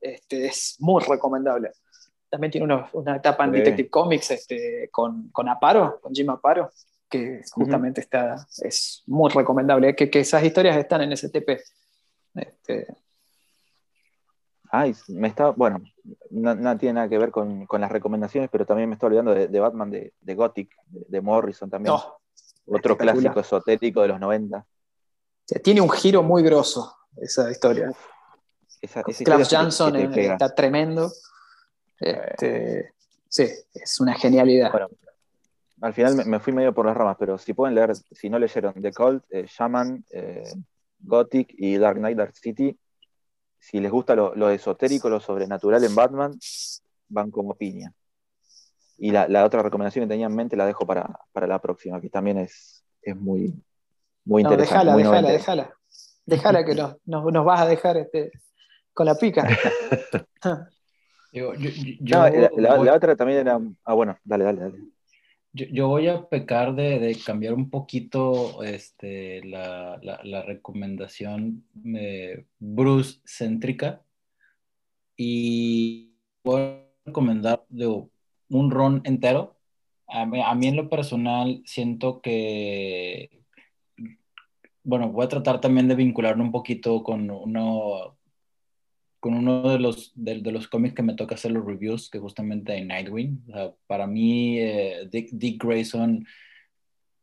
este, 0.00 0.46
es 0.46 0.76
muy 0.78 1.04
recomendable. 1.04 1.72
También 2.30 2.52
tiene 2.52 2.88
una, 2.94 3.16
etapa 3.16 3.44
en 3.44 3.52
Detective 3.52 3.90
Comics 3.90 4.30
este, 4.30 4.88
con, 4.90 5.28
con 5.28 5.46
Aparo, 5.46 6.00
con 6.00 6.14
Jim 6.14 6.30
Aparo, 6.30 6.70
que 7.16 7.42
justamente 7.50 8.00
está, 8.00 8.46
es 8.62 9.02
muy 9.06 9.30
recomendable, 9.30 9.94
que, 9.94 10.10
que, 10.10 10.20
esas 10.20 10.42
historias 10.44 10.76
están 10.76 11.02
en 11.02 11.16
STP. 11.16 11.60
Este... 12.34 12.86
Ay, 14.70 14.94
me 15.08 15.28
está, 15.28 15.50
bueno, 15.50 15.80
no, 16.30 16.78
tiene 16.78 16.94
nada 16.94 17.08
que 17.08 17.18
ver 17.18 17.30
con, 17.30 17.66
con, 17.66 17.80
las 17.80 17.90
recomendaciones, 17.90 18.50
pero 18.50 18.66
también 18.66 18.88
me 18.88 18.94
estoy 18.94 19.08
olvidando 19.08 19.34
de, 19.34 19.60
Batman 19.60 19.90
de, 19.90 20.12
de, 20.20 20.34
Gothic, 20.34 20.74
de, 20.88 21.20
Morrison 21.20 21.70
también. 21.70 21.94
Otro 22.66 22.96
clásico 22.98 23.40
esotérico 23.40 24.02
de 24.02 24.08
los 24.08 24.20
90. 24.20 24.66
tiene 25.62 25.80
un 25.80 25.90
giro 25.90 26.22
muy 26.22 26.42
grosso 26.42 26.96
esa 27.16 27.50
historia. 27.50 27.92
Esa, 28.82 29.02
Klaus 29.02 29.48
Jansson 29.48 29.96
está 29.96 30.54
tremendo. 30.54 31.10
Este, 31.98 32.92
sí, 33.28 33.48
es 33.72 34.00
una 34.00 34.14
genialidad. 34.14 34.72
Al 35.80 35.92
final 35.92 36.26
me, 36.26 36.40
fui 36.40 36.52
medio 36.52 36.72
por 36.72 36.86
las 36.86 36.96
ramas, 36.96 37.16
pero 37.18 37.38
si 37.38 37.52
pueden 37.52 37.74
leer, 37.74 37.94
si 37.94 38.30
no 38.30 38.38
leyeron 38.38 38.74
The 38.80 38.92
Cult, 38.92 39.24
eh, 39.30 39.46
Shaman, 39.46 40.04
eh, 40.10 40.52
Gothic 41.00 41.54
y 41.56 41.76
Dark 41.76 41.98
Knight, 41.98 42.16
Dark 42.16 42.36
City, 42.36 42.78
si 43.58 43.80
les 43.80 43.90
gusta 43.90 44.14
lo, 44.14 44.50
esotérico, 44.50 45.08
lo 45.08 45.20
sobrenatural 45.20 45.82
en 45.84 45.94
Batman, 45.94 46.38
van 47.08 47.30
como 47.30 47.54
piña. 47.54 47.92
Y 48.98 49.10
la, 49.10 49.44
otra 49.44 49.62
recomendación 49.62 50.04
que 50.04 50.08
tenía 50.08 50.26
en 50.26 50.34
mente 50.34 50.56
la 50.56 50.66
dejo 50.66 50.86
para, 50.86 51.18
la 51.34 51.58
próxima, 51.60 52.00
que 52.00 52.08
también 52.08 52.38
es, 52.38 52.84
es 53.02 53.14
muy, 53.14 53.52
muy 54.24 54.42
interesante. 54.42 54.86
Déjala, 54.86 54.96
déjala, 54.96 55.32
déjala. 55.32 55.76
Déjala 56.24 56.64
que 56.64 56.74
nos, 56.74 56.96
nos, 57.04 57.44
vas 57.44 57.60
a 57.60 57.66
dejar 57.66 57.96
este, 57.98 58.32
con 58.92 59.06
la 59.06 59.14
pica. 59.14 59.46
la, 61.32 62.94
otra 62.94 63.14
también 63.14 63.40
era. 63.40 63.60
Ah, 63.84 63.94
bueno, 63.94 64.18
dale, 64.24 64.44
dale, 64.44 64.60
dale. 64.60 64.95
Yo, 65.56 65.88
voy 65.88 66.06
a 66.08 66.28
pecar 66.28 66.74
de, 66.74 67.16
cambiar 67.24 67.54
un 67.54 67.70
poquito 67.70 68.62
este, 68.62 69.42
la, 69.44 69.98
recomendación 70.46 71.64
Bruce 72.58 73.20
céntrica 73.24 74.02
y 75.16 76.12
voy 76.44 76.60
a 76.60 76.86
recomendar 77.06 77.64
un 77.70 78.70
ron 78.70 79.00
entero. 79.04 79.56
A 80.08 80.26
mí, 80.26 80.42
a 80.42 80.54
mí, 80.54 80.66
en 80.66 80.76
lo 80.76 80.90
personal 80.90 81.62
siento 81.64 82.20
que, 82.20 83.42
bueno, 84.84 85.10
voy 85.10 85.24
a 85.24 85.28
tratar 85.28 85.60
también 85.62 85.88
de 85.88 85.94
vincularlo 85.94 86.44
un 86.44 86.52
poquito 86.52 87.02
con 87.02 87.30
uno, 87.30 88.15
con 89.26 89.34
uno 89.34 89.68
de 89.68 89.80
los, 89.80 90.12
de, 90.14 90.36
los 90.52 90.68
cómics 90.68 90.94
que 90.94 91.02
me 91.02 91.14
toca 91.14 91.34
hacer 91.34 91.50
los 91.50 91.66
reviews, 91.66 92.08
que 92.08 92.20
justamente 92.20 92.74
de 92.74 92.84
Nightwing. 92.84 93.42
para 93.88 94.06
mí, 94.06 94.60
eh, 94.60 95.08
Dick, 95.10 95.60
Grayson, 95.60 96.24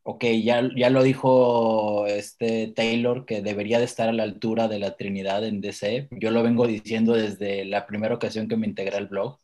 ok, 0.02 0.22
ya, 0.42 0.68
ya 0.76 0.90
lo 0.90 1.02
dijo 1.02 2.06
este 2.06 2.68
Taylor, 2.76 3.24
que 3.24 3.40
debería 3.40 3.78
de 3.78 3.86
estar 3.86 4.10
a 4.10 4.12
la 4.12 4.22
altura 4.22 4.68
de 4.68 4.80
la 4.80 4.98
Trinidad 4.98 5.46
en 5.46 5.62
DC. 5.62 6.08
Yo 6.10 6.30
lo 6.30 6.42
vengo 6.42 6.66
diciendo 6.66 7.14
desde 7.14 7.64
la 7.64 7.86
primera 7.86 8.14
ocasión 8.14 8.48
que 8.48 8.58
me 8.58 8.66
integré 8.66 8.98
al 8.98 9.08
blog, 9.08 9.38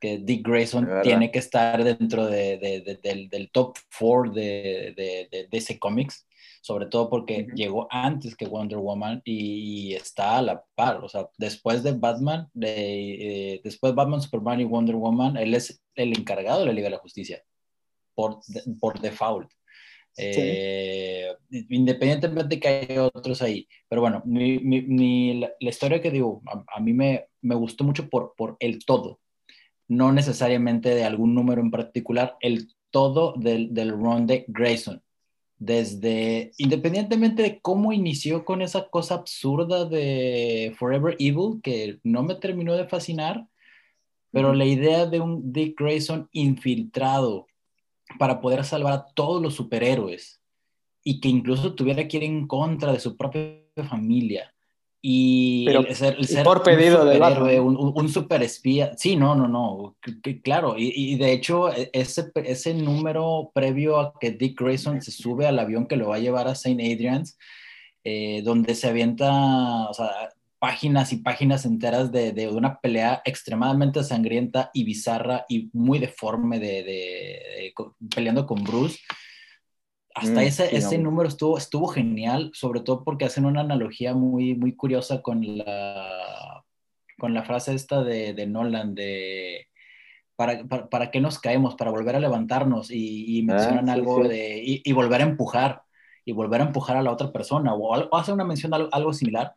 que 0.00 0.16
Dick 0.16 0.48
Grayson 0.48 0.88
tiene 1.02 1.30
que 1.30 1.38
estar 1.38 1.84
dentro 1.84 2.24
de, 2.28 2.98
del, 3.02 3.28
del, 3.28 3.50
top 3.50 3.76
4 3.98 4.32
de, 4.32 5.48
DC 5.50 5.78
Comics 5.78 6.26
sobre 6.60 6.86
todo 6.86 7.08
porque 7.08 7.46
llegó 7.54 7.86
antes 7.90 8.36
que 8.36 8.46
Wonder 8.46 8.78
Woman 8.78 9.22
y, 9.24 9.94
está 9.94 10.38
a 10.38 10.42
la 10.42 10.64
par, 10.74 11.02
o 11.02 11.08
sea, 11.08 11.28
después 11.38 11.82
de 11.82 11.92
Batman, 11.92 12.48
de, 12.52 13.54
eh, 13.54 13.60
después 13.64 13.94
Batman, 13.94 14.20
Superman 14.20 14.60
y 14.60 14.64
Wonder 14.64 14.96
Woman, 14.96 15.36
él 15.36 15.54
es 15.54 15.82
el 15.94 16.16
encargado 16.16 16.60
de 16.60 16.66
la 16.66 16.72
Liga 16.72 16.86
de 16.86 16.96
la 16.96 16.98
Justicia, 16.98 17.42
por, 18.14 18.40
por 18.78 19.00
default. 19.00 19.50
Eh, 20.16 21.32
independientemente 21.70 22.56
de 22.56 22.60
que 22.60 22.68
hay 22.68 22.98
otros 22.98 23.40
ahí. 23.42 23.66
Pero 23.88 24.02
bueno, 24.02 24.22
mi, 24.26 24.58
mi, 24.58 25.40
la, 25.40 25.50
historia 25.60 26.02
que 26.02 26.10
digo, 26.10 26.42
a, 26.46 26.80
mí 26.80 26.92
me, 26.92 27.26
me, 27.40 27.54
gustó 27.54 27.84
mucho 27.84 28.08
por, 28.10 28.34
por 28.36 28.56
el 28.60 28.84
todo, 28.84 29.20
no 29.88 30.12
necesariamente 30.12 30.94
de 30.94 31.04
algún 31.04 31.34
número 31.34 31.62
en 31.62 31.70
particular, 31.70 32.36
el 32.40 32.68
todo 32.90 33.34
del, 33.38 33.72
del 33.72 33.92
run 33.92 34.26
de 34.26 34.44
Grayson 34.48 35.02
desde, 35.60 36.52
independientemente 36.56 37.42
de 37.42 37.60
cómo 37.60 37.92
inició 37.92 38.46
con 38.46 38.62
esa 38.62 38.88
cosa 38.88 39.14
absurda 39.14 39.84
de 39.84 40.74
Forever 40.78 41.16
Evil, 41.18 41.60
que 41.62 42.00
no 42.02 42.22
me 42.22 42.34
terminó 42.34 42.74
de 42.74 42.88
fascinar, 42.88 43.46
pero 44.32 44.54
la 44.54 44.64
idea 44.64 45.04
de 45.04 45.20
un 45.20 45.52
Dick 45.52 45.78
Grayson 45.78 46.28
infiltrado 46.32 47.46
para 48.18 48.40
poder 48.40 48.64
salvar 48.64 48.92
a 48.94 49.06
todos 49.14 49.42
los 49.42 49.54
superhéroes 49.54 50.40
y 51.04 51.20
que 51.20 51.28
incluso 51.28 51.74
tuviera 51.74 52.08
que 52.08 52.16
ir 52.16 52.24
en 52.24 52.46
contra 52.46 52.92
de 52.92 53.00
su 53.00 53.16
propia 53.18 53.60
familia 53.88 54.54
y 55.02 55.66
el 55.68 55.94
ser, 55.94 56.44
por 56.44 56.62
pedido 56.62 57.06
de 57.06 57.60
un, 57.60 57.76
un, 57.76 58.08
super 58.10 58.42
espía. 58.42 58.92
Sí, 58.98 59.16
no, 59.16 59.34
no, 59.34 59.48
no, 59.48 59.96
claro. 60.42 60.74
Y, 60.76 61.16
de 61.16 61.32
hecho, 61.32 61.72
e, 61.72 61.88
ese, 61.94 62.30
ese 62.34 62.74
número 62.74 63.50
previo 63.54 63.98
a 63.98 64.12
que 64.20 64.32
Dick 64.32 64.60
Grayson 64.60 65.00
se 65.00 65.10
sube 65.10 65.46
al 65.46 65.58
avión 65.58 65.86
que 65.86 65.96
lo 65.96 66.08
va 66.08 66.16
a 66.16 66.20
llevar 66.20 66.48
a 66.48 66.52
St. 66.52 66.82
Adrian's, 66.92 67.38
eh, 68.04 68.42
donde 68.44 68.74
se 68.74 68.88
avienta 68.88 69.88
o 69.88 69.94
sea, 69.94 70.10
páginas 70.58 71.14
y 71.14 71.16
páginas 71.16 71.64
enteras 71.64 72.12
de, 72.12 72.32
de, 72.32 72.48
una 72.48 72.78
pelea 72.78 73.22
extremadamente 73.24 74.04
sangrienta 74.04 74.70
y 74.74 74.84
bizarra 74.84 75.46
y 75.48 75.70
muy 75.72 75.98
deforme 75.98 76.58
de, 76.58 76.82
de 76.82 77.74
peleando 78.14 78.46
con 78.46 78.64
Bruce 78.64 78.98
hasta 80.14 80.40
mm, 80.40 80.44
ese, 80.44 80.76
ese 80.76 80.98
número 80.98 81.28
estuvo, 81.28 81.56
estuvo 81.56 81.88
genial, 81.88 82.50
sobre 82.54 82.80
todo 82.80 83.04
porque 83.04 83.24
hacen 83.24 83.44
una 83.44 83.60
analogía 83.60 84.14
muy, 84.14 84.54
muy 84.54 84.74
curiosa 84.74 85.22
con 85.22 85.58
la, 85.58 86.64
con 87.18 87.34
la 87.34 87.44
frase 87.44 87.74
esta 87.74 88.02
de, 88.02 88.34
de 88.34 88.46
Nolan, 88.46 88.94
de 88.94 89.68
para, 90.34 90.66
para, 90.66 91.10
qué 91.10 91.20
nos 91.20 91.38
caemos, 91.38 91.74
para 91.74 91.90
volver 91.90 92.16
a 92.16 92.20
levantarnos 92.20 92.90
y, 92.90 93.40
ah, 93.42 93.44
mencionan 93.52 93.88
algo 93.90 94.26
de 94.26 94.62
y, 94.64 94.92
volver 94.92 95.20
a 95.20 95.24
empujar 95.24 95.82
y 96.24 96.32
volver 96.32 96.62
a 96.62 96.64
empujar 96.64 96.96
a 96.96 97.02
la 97.02 97.12
otra 97.12 97.30
persona 97.30 97.74
o, 97.74 97.94
o 97.94 98.16
hacer 98.16 98.34
una 98.34 98.44
mención 98.44 98.72
algo, 98.72 98.88
algo 98.92 99.12
similar. 99.12 99.54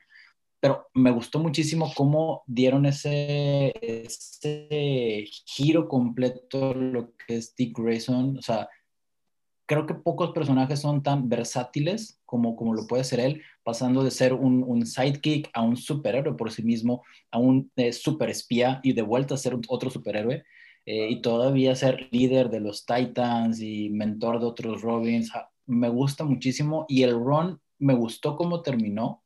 Pero 0.59 0.87
me 0.93 1.11
gustó 1.11 1.39
muchísimo 1.39 1.91
cómo 1.95 2.43
dieron 2.47 2.85
ese, 2.85 3.73
ese 3.81 5.25
giro 5.45 5.87
completo 5.87 6.73
lo 6.73 7.13
que 7.15 7.37
es 7.37 7.55
Dick 7.55 7.77
Grayson, 7.77 8.37
o 8.37 8.41
sea, 8.41 8.69
creo 9.65 9.85
que 9.85 9.93
pocos 9.93 10.31
personajes 10.31 10.79
son 10.79 11.03
tan 11.03 11.29
versátiles 11.29 12.19
como, 12.25 12.55
como 12.55 12.73
lo 12.73 12.87
puede 12.87 13.03
ser 13.03 13.19
él, 13.19 13.41
pasando 13.63 14.03
de 14.03 14.11
ser 14.11 14.33
un, 14.33 14.63
un 14.63 14.85
sidekick 14.85 15.49
a 15.53 15.61
un 15.61 15.77
superhéroe 15.77 16.35
por 16.35 16.51
sí 16.51 16.63
mismo, 16.63 17.03
a 17.31 17.39
un 17.39 17.71
eh, 17.75 17.93
super 17.93 18.29
espía 18.29 18.79
y 18.83 18.93
de 18.93 19.01
vuelta 19.01 19.35
a 19.35 19.37
ser 19.37 19.57
otro 19.67 19.89
superhéroe. 19.89 20.43
Eh, 20.85 21.09
y 21.09 21.21
todavía 21.21 21.75
ser 21.75 22.09
líder 22.11 22.49
de 22.49 22.59
los 22.59 22.85
Titans 22.85 23.61
y 23.61 23.89
mentor 23.89 24.39
de 24.39 24.47
otros 24.47 24.81
Robins, 24.81 25.31
me 25.65 25.87
gusta 25.87 26.25
muchísimo 26.25 26.85
y 26.89 27.03
el 27.03 27.13
run 27.13 27.61
me 27.79 27.93
gustó 27.93 28.35
cómo 28.35 28.61
terminó. 28.61 29.23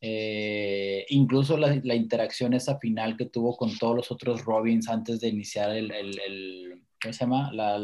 Eh, 0.00 1.06
incluso 1.08 1.56
la, 1.56 1.80
la, 1.82 1.94
interacción 1.94 2.52
esa 2.52 2.78
final 2.78 3.16
que 3.16 3.24
tuvo 3.24 3.56
con 3.56 3.76
todos 3.78 3.96
los 3.96 4.10
otros 4.12 4.44
Robins 4.44 4.88
antes 4.88 5.18
de 5.20 5.28
iniciar 5.28 5.70
el, 5.74 5.90
el, 5.92 6.20
el 6.20 6.82
¿cómo 7.00 7.12
se 7.12 7.20
llama? 7.20 7.50
La, 7.52 7.80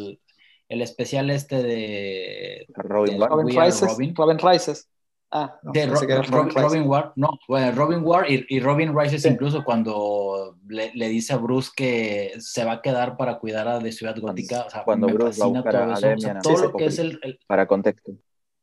el 0.70 0.82
especial 0.82 1.30
este 1.30 1.62
de 1.62 2.66
Robin, 2.74 3.18
de 3.18 3.26
Robin, 3.26 3.60
Rises, 3.60 3.90
Robin. 3.90 4.14
Robin 4.14 4.38
Rises. 4.38 4.88
Ah, 5.32 5.58
no, 5.62 5.72
de 5.72 5.86
Robin, 5.86 6.50
Robin, 6.54 6.82
War, 6.88 7.12
no, 7.14 7.38
bueno, 7.46 7.70
Robin 7.72 8.00
War 8.02 8.28
y, 8.28 8.44
y 8.48 8.58
Robin 8.58 8.96
Rises 8.96 9.24
incluso 9.26 9.62
cuando 9.62 10.56
le, 10.66 10.90
le, 10.94 11.08
dice 11.08 11.34
a 11.34 11.36
Bruce 11.36 11.70
que 11.76 12.32
se 12.38 12.64
va 12.64 12.72
a 12.72 12.82
quedar 12.82 13.16
para 13.16 13.38
cuidar 13.38 13.68
a 13.68 13.78
de 13.78 13.92
Ciudad 13.92 14.16
Gótica, 14.18 14.64
o 14.66 14.70
sea, 14.70 14.82
cuando 14.82 15.06
me 15.06 15.12
Bruce 15.12 15.38
fascina 15.38 15.62
va 15.62 15.70
a 15.70 15.72
todo, 15.72 15.84
eso, 16.02 16.16
o 16.16 16.20
sea, 16.20 16.40
todo 16.40 16.56
lo 16.64 16.72
que 16.72 16.84
es 16.86 16.98
el, 16.98 17.20
el, 17.22 17.38
para 17.46 17.66
contexto. 17.66 18.12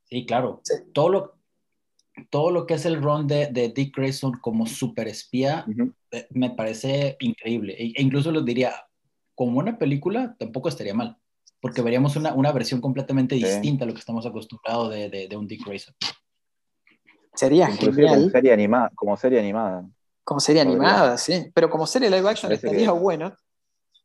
Sí, 0.04 0.26
claro, 0.26 0.60
sí. 0.64 0.74
todo 0.94 1.10
lo 1.10 1.38
todo 2.30 2.52
lo 2.52 2.66
que 2.66 2.74
es 2.74 2.86
el 2.86 3.02
run 3.02 3.28
de, 3.28 3.48
de 3.48 3.70
Dick 3.70 3.96
Grayson 3.96 4.34
como 4.42 4.66
super 4.66 5.08
espía 5.08 5.64
uh 5.68 5.72
-huh. 5.72 5.94
me 6.32 6.50
parece 6.50 7.16
increíble 7.20 7.76
e, 7.78 7.94
e 7.96 8.02
incluso 8.02 8.32
lo 8.32 8.42
diría 8.42 8.74
como 9.36 9.60
una 9.60 9.78
película 9.78 10.36
tampoco 10.40 10.68
estaría 10.68 10.96
mal 10.96 11.18
porque 11.60 11.82
veríamos 11.82 12.16
una, 12.16 12.34
una 12.34 12.52
versión 12.52 12.82
completamente 12.82 13.36
distinta 13.36 13.84
a 13.84 13.88
lo 13.88 13.94
que 13.94 14.00
estamos 14.00 14.26
acostumbrados 14.26 14.92
de, 14.92 15.10
de, 15.10 15.28
de 15.28 15.36
un 15.36 15.48
Dick 15.48 15.66
Grayson. 15.66 15.96
Sería 17.34 17.68
genial. 17.68 18.20
Como 18.20 18.30
serie, 18.32 18.54
animada, 18.54 18.92
como 18.96 19.18
serie 19.18 19.40
animada. 19.40 19.86
Como 20.24 20.40
serie 20.40 20.62
animada, 20.62 21.18
sí. 21.18 21.52
Pero 21.54 21.70
como 21.70 21.86
serie 21.86 22.10
live 22.10 22.30
action 22.30 22.52
estaría 22.52 22.92
que... 22.92 22.92
bueno 22.92 23.36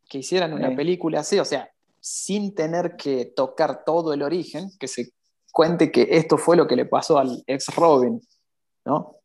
que 0.08 0.18
hicieran 0.18 0.52
una 0.52 0.68
sí. 0.68 0.76
película 0.76 1.20
así, 1.20 1.38
o 1.38 1.44
sea, 1.44 1.70
sin 1.98 2.54
tener 2.54 2.96
que 2.96 3.32
tocar 3.34 3.82
todo 3.84 4.12
el 4.12 4.22
origen, 4.22 4.70
que 4.78 4.86
se 4.86 5.12
cuente 5.50 5.90
que 5.90 6.06
esto 6.10 6.36
fue 6.36 6.56
lo 6.56 6.66
que 6.66 6.76
le 6.76 6.84
pasó 6.84 7.18
al 7.18 7.42
ex 7.46 7.74
Robin, 7.74 8.20
¿no? 8.84 9.16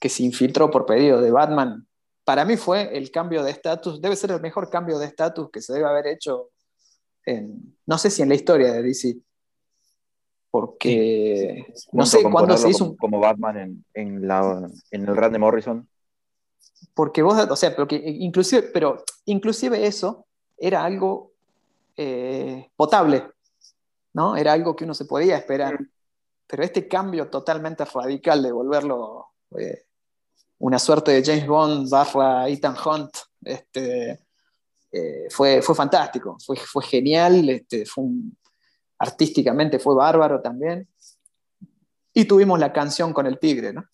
Que 0.00 0.08
se 0.08 0.24
infiltró 0.24 0.70
por 0.70 0.86
pedido 0.86 1.20
de 1.20 1.30
Batman. 1.30 1.86
Para 2.24 2.44
mí 2.44 2.56
fue 2.56 2.96
el 2.96 3.12
cambio 3.12 3.44
de 3.44 3.52
estatus, 3.52 4.00
debe 4.00 4.16
ser 4.16 4.32
el 4.32 4.40
mejor 4.40 4.70
cambio 4.70 4.98
de 4.98 5.06
estatus 5.06 5.50
que 5.52 5.60
se 5.60 5.72
debe 5.72 5.86
haber 5.86 6.08
hecho 6.08 6.48
en, 7.26 7.76
no 7.86 7.98
sé 7.98 8.10
si 8.10 8.22
en 8.22 8.28
la 8.28 8.34
historia 8.34 8.72
de 8.72 8.82
DC, 8.82 9.16
porque 10.50 11.66
sí. 11.74 11.88
no 11.92 12.06
sé 12.06 12.22
cuándo 12.22 12.56
se 12.56 12.70
hizo 12.70 12.90
un... 12.90 12.96
como 12.96 13.18
Batman 13.20 13.56
en, 13.56 13.84
en, 13.94 14.28
la, 14.28 14.68
en 14.90 15.08
el 15.08 15.16
run 15.16 15.32
de 15.32 15.38
Morrison. 15.38 15.88
Porque 16.94 17.22
vos, 17.22 17.36
o 17.50 17.56
sea, 17.56 17.74
porque 17.74 17.96
inclusive, 17.96 18.62
pero 18.72 19.02
inclusive 19.24 19.86
eso 19.86 20.26
era 20.56 20.84
algo 20.84 21.32
eh, 21.96 22.70
potable, 22.76 23.24
¿no? 24.12 24.36
Era 24.36 24.52
algo 24.52 24.76
que 24.76 24.84
uno 24.84 24.94
se 24.94 25.06
podía 25.06 25.36
esperar. 25.36 25.78
Pero 26.46 26.62
este 26.62 26.86
cambio 26.86 27.28
totalmente 27.28 27.84
radical 27.84 28.42
de 28.42 28.52
volverlo 28.52 29.26
eh, 29.58 29.86
una 30.58 30.78
suerte 30.78 31.12
de 31.12 31.24
James 31.24 31.46
Bond 31.46 31.90
barra 31.90 32.48
Ethan 32.48 32.76
Hunt, 32.84 33.10
este, 33.42 34.23
eh, 34.96 35.26
fue, 35.28 35.60
fue 35.60 35.74
fantástico, 35.74 36.36
fue, 36.44 36.56
fue 36.56 36.84
genial, 36.84 37.48
este, 37.50 37.84
fue 37.84 38.04
un, 38.04 38.36
artísticamente 38.98 39.78
fue 39.78 39.94
bárbaro 39.94 40.40
también. 40.40 40.88
Y 42.12 42.26
tuvimos 42.26 42.60
la 42.60 42.72
canción 42.72 43.12
con 43.12 43.26
el 43.26 43.38
tigre, 43.38 43.72
¿no? 43.72 43.84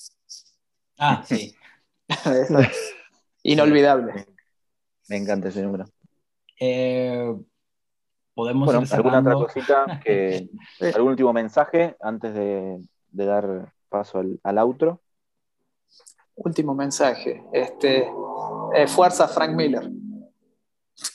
Ah, 0.99 1.23
sí. 1.27 1.57
inolvidable. 3.43 4.27
Me 5.09 5.17
encanta 5.17 5.49
ese 5.49 5.63
número. 5.63 5.87
Eh, 6.61 7.35
podemos 8.35 8.67
bueno, 8.67 8.83
¿alguna 8.91 9.21
otra 9.21 9.33
cosita? 9.33 10.01
Que, 10.05 10.51
¿Algún 10.95 11.13
último 11.13 11.33
mensaje 11.33 11.97
antes 12.01 12.35
de, 12.35 12.79
dar 13.11 13.73
paso 13.89 14.19
al, 14.19 14.39
al, 14.43 14.59
outro? 14.59 15.01
Último 16.35 16.75
mensaje. 16.75 17.43
Este, 17.53 18.07
eh, 18.75 18.87
fuerza 18.87 19.27
Frank 19.27 19.55
Miller. 19.57 19.91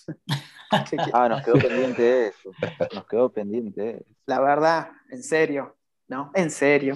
ah, 1.13 1.29
nos 1.29 1.43
quedó 1.43 1.55
pendiente 1.55 2.27
eso. 2.27 2.51
Nos 2.93 3.07
quedó 3.07 3.31
pendiente 3.31 4.05
La 4.25 4.39
verdad, 4.39 4.89
en 5.09 5.23
serio, 5.23 5.75
¿no? 6.07 6.31
En 6.33 6.49
serio. 6.49 6.95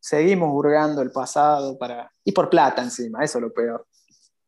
Seguimos 0.00 0.50
hurgando 0.52 1.02
el 1.02 1.10
pasado 1.10 1.78
para. 1.78 2.12
Y 2.24 2.32
por 2.32 2.50
plata 2.50 2.82
encima, 2.82 3.24
eso 3.24 3.38
es 3.38 3.42
lo 3.42 3.52
peor. 3.52 3.86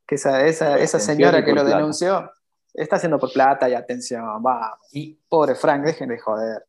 Que 0.06 0.16
esa, 0.16 0.46
esa, 0.46 0.78
esa 0.78 1.00
señora 1.00 1.44
que 1.44 1.52
lo 1.52 1.64
denunció 1.64 2.30
está 2.74 2.96
haciendo 2.96 3.18
por 3.18 3.32
plata 3.32 3.68
y 3.68 3.74
atención, 3.74 4.24
va. 4.44 4.78
Y 4.92 5.14
pobre 5.28 5.54
Frank, 5.54 5.84
dejen 5.84 6.10
de 6.10 6.18
joder. 6.18 6.66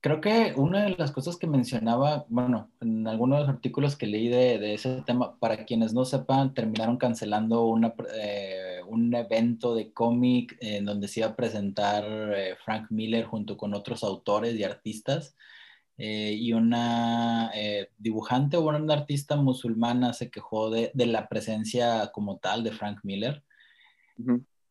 Creo 0.00 0.20
que 0.20 0.54
una 0.56 0.84
de 0.84 0.90
las 0.96 1.10
cosas 1.10 1.36
que 1.36 1.48
mencionaba, 1.48 2.24
bueno, 2.28 2.70
en 2.80 3.06
algunos 3.08 3.38
de 3.38 3.46
los 3.46 3.54
artículos 3.54 3.96
que 3.96 4.06
leí 4.06 4.28
de, 4.28 4.58
de 4.58 4.74
ese 4.74 5.02
tema, 5.02 5.36
para 5.38 5.64
quienes 5.64 5.92
no 5.92 6.04
sepan, 6.04 6.54
terminaron 6.54 6.96
cancelando 6.96 7.66
una, 7.66 7.92
eh, 8.14 8.67
un 8.88 9.14
evento 9.14 9.74
de 9.74 9.92
cómic 9.92 10.56
en 10.60 10.84
donde 10.84 11.08
se 11.08 11.20
iba 11.20 11.30
a 11.30 11.36
presentar 11.36 12.04
eh, 12.06 12.56
Frank 12.64 12.90
Miller 12.90 13.24
junto 13.24 13.56
con 13.56 13.74
otros 13.74 14.04
autores 14.04 14.54
y 14.56 14.64
artistas. 14.64 15.36
Eh, 16.00 16.32
y 16.38 16.52
una 16.52 17.50
dibujante 17.98 18.56
o 18.56 18.68
una 18.68 18.94
artista 18.94 19.34
musulmana 19.34 20.12
se 20.12 20.30
quejó 20.30 20.70
de, 20.70 20.92
de, 20.94 21.06
la 21.06 21.28
presencia 21.28 22.12
como 22.12 22.38
tal 22.38 22.62
de 22.62 22.70
Frank 22.70 23.00
Miller 23.02 23.42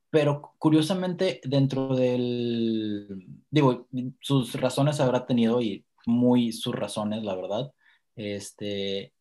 pero 0.10 0.54
curiosamente 0.58 1.42
dentro 1.44 1.96
del, 1.96 3.26
digo, 3.50 3.88
sus 4.22 4.54
razones 4.60 5.00
habrá 5.00 5.26
tenido 5.26 5.62
y 5.62 5.86
muy 6.06 6.54
sus 6.54 6.74
razones, 6.74 7.24
la 7.24 7.36
verdad, 7.36 7.74
este, 8.16 9.14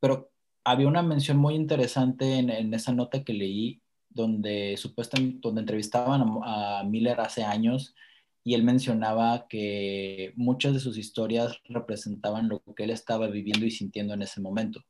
pero 0.00 0.30
había 0.64 0.88
una 0.88 1.02
mención 1.02 1.36
muy 1.38 1.54
interesante 1.54 2.38
en, 2.38 2.50
en 2.50 2.74
esa 2.74 2.92
nota 2.92 3.22
que 3.22 3.32
leí 3.32 3.80
donde 4.16 4.76
supuestamente, 4.76 5.38
donde 5.42 5.60
entrevistaban 5.60 6.22
a, 6.44 6.80
a 6.80 6.84
Miller 6.84 7.20
hace 7.20 7.44
años 7.44 7.94
y 8.42 8.54
él 8.54 8.64
mencionaba 8.64 9.46
que 9.48 10.32
muchas 10.36 10.74
de 10.74 10.80
sus 10.80 10.98
historias 10.98 11.60
representaban 11.68 12.48
lo 12.48 12.62
que 12.74 12.84
él 12.84 12.90
estaba 12.90 13.28
viviendo 13.28 13.66
y 13.66 13.70
sintiendo 13.70 14.14
en 14.14 14.22
ese 14.22 14.40
momento. 14.40 14.80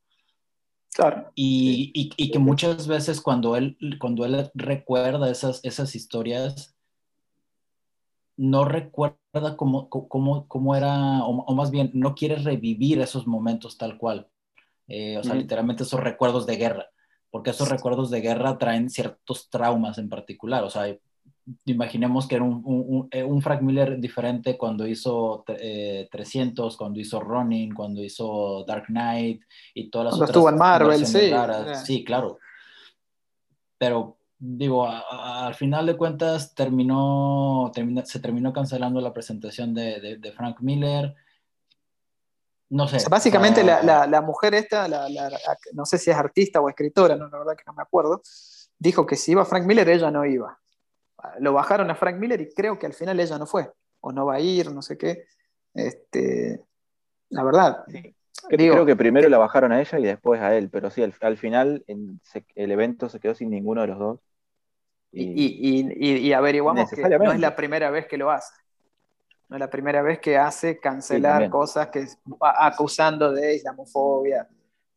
Y, 1.35 2.31
que 2.31 2.39
muchas 2.39 2.87
veces 2.87 3.21
cuando 3.21 3.55
él, 3.55 3.77
cuando 3.99 4.25
él 4.25 4.49
recuerda 4.53 5.29
esas, 5.29 5.63
esas 5.63 5.95
historias, 5.95 6.75
no 8.35 8.65
recuerda 8.65 9.55
cómo, 9.55 9.89
cómo, 9.89 10.47
cómo 10.47 10.75
era, 10.75 11.23
o, 11.23 11.53
más 11.53 11.71
bien, 11.71 11.91
no 11.93 12.15
quiere 12.15 12.35
revivir 12.35 12.99
esos 12.99 13.27
momentos 13.27 13.77
tal 13.77 13.97
cual. 13.97 14.27
Eh, 14.87 15.17
o 15.17 15.23
sea, 15.23 15.35
literalmente 15.35 15.83
esos 15.83 15.99
recuerdos 15.99 16.45
de 16.45 16.55
guerra, 16.55 16.87
porque 17.37 17.51
esos 17.51 17.69
recuerdos 17.69 18.09
de 18.09 18.19
guerra 18.19 18.57
traen 18.57 18.89
ciertos 18.89 19.47
traumas 19.51 19.99
en 19.99 20.09
particular. 20.09 20.63
O 20.63 20.71
sea, 20.71 20.87
imaginemos 21.65 22.27
que 22.27 22.33
era 22.33 22.43
un, 22.43 22.63
un, 22.65 23.07
eh, 23.11 23.23
un, 23.23 23.43
Frank 23.43 23.61
Miller 23.61 23.99
diferente 23.99 24.57
cuando 24.57 24.87
hizo 24.87 25.43
300, 25.45 26.73
eh, 26.73 26.77
cuando 26.79 26.99
hizo 26.99 27.19
Running, 27.19 27.75
cuando 27.75 28.03
hizo 28.03 28.65
Dark 28.67 28.87
Knight 28.87 29.43
y 29.75 29.87
todas 29.91 30.05
las 30.05 30.11
cuando 30.13 30.25
estuvo 30.25 30.49
en 30.49 30.57
Marvel, 30.57 31.05
sí. 31.05 31.31
Sí, 31.85 32.03
claro. 32.03 32.39
Pero 33.77 34.17
digo, 34.39 34.89
al 34.89 35.53
final 35.53 35.85
de 35.85 35.95
cuentas 35.95 36.55
terminó, 36.55 37.71
se 38.05 38.19
terminó 38.19 38.51
cancelando 38.51 38.99
la 38.99 39.13
presentación 39.13 39.75
de, 39.75 40.17
de, 40.19 40.31
Frank 40.31 40.59
Miller. 40.61 41.13
No 42.69 42.87
sé. 42.87 42.97
básicamente 43.09 43.63
la, 43.63 43.81
la, 43.81 44.07
la, 44.07 44.21
mujer 44.21 44.53
esta, 44.53 44.87
la, 44.89 45.07
no 45.73 45.85
sé 45.85 45.97
si 45.97 46.11
es 46.11 46.17
artista 46.17 46.59
o 46.59 46.67
escritora, 46.67 47.15
no, 47.15 47.29
la 47.29 47.37
verdad 47.37 47.55
que 47.55 47.63
no 47.65 47.73
me 47.73 47.81
acuerdo, 47.81 48.21
dijo 48.77 49.05
que 49.05 49.15
si 49.15 49.31
iba 49.31 49.45
Frank 49.45 49.65
Miller 49.65 49.87
ella 49.87 50.11
no 50.11 50.25
iba 50.25 50.59
lo 51.39 51.53
bajaron 51.53 51.89
a 51.89 51.95
Frank 51.95 52.17
Miller 52.17 52.41
y 52.41 52.53
creo 52.53 52.77
que 52.77 52.85
al 52.85 52.93
final 52.93 53.19
ella 53.19 53.37
no 53.37 53.45
fue, 53.45 53.71
o 54.01 54.11
no 54.11 54.25
va 54.25 54.35
a 54.35 54.39
ir, 54.39 54.71
no 54.71 54.81
sé 54.81 54.97
qué. 54.97 55.25
Este, 55.73 56.61
la 57.29 57.43
verdad. 57.43 57.83
creo 58.47 58.85
que 58.85 58.95
primero 58.95 59.29
la 59.29 59.37
bajaron 59.37 59.71
a 59.71 59.81
ella 59.81 59.99
y 59.99 60.03
después 60.03 60.41
a 60.41 60.55
él, 60.55 60.69
pero 60.69 60.89
sí, 60.89 61.03
al, 61.03 61.37
final 61.37 61.83
el 61.87 62.71
evento 62.71 63.09
se 63.09 63.19
quedó 63.19 63.35
sin 63.35 63.49
ninguno 63.49 63.81
de 63.81 63.87
los 63.87 63.99
dos. 63.99 64.19
Y, 65.11 66.31
averiguamos 66.33 66.89
que 66.89 67.01
no 67.01 67.31
es 67.31 67.39
la 67.39 67.55
primera 67.55 67.89
vez 67.89 68.07
que 68.07 68.17
lo 68.17 68.31
hace. 68.31 68.53
No 69.49 69.55
es 69.55 69.59
la 69.59 69.69
primera 69.69 70.01
vez 70.01 70.19
que 70.19 70.37
hace 70.37 70.79
cancelar 70.79 71.49
cosas 71.49 71.87
que 71.87 72.05
acusando 72.41 73.31
de 73.31 73.55
islamofobia. 73.55 74.47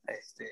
Este, 0.07 0.49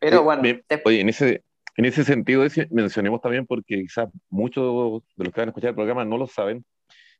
pero 0.00 0.22
bueno. 0.22 0.42
oye, 0.84 1.00
en 1.00 1.08
ese, 1.08 1.42
en 1.76 1.84
ese 1.84 2.04
sentido, 2.04 2.44
mencionemos 2.70 3.20
también, 3.20 3.46
porque 3.46 3.82
quizás 3.82 4.08
muchos 4.30 5.02
de 5.16 5.24
los 5.24 5.34
que 5.34 5.40
van 5.40 5.48
a 5.48 5.50
escuchar 5.50 5.70
el 5.70 5.74
programa 5.74 6.04
no 6.04 6.18
lo 6.18 6.26
saben, 6.26 6.64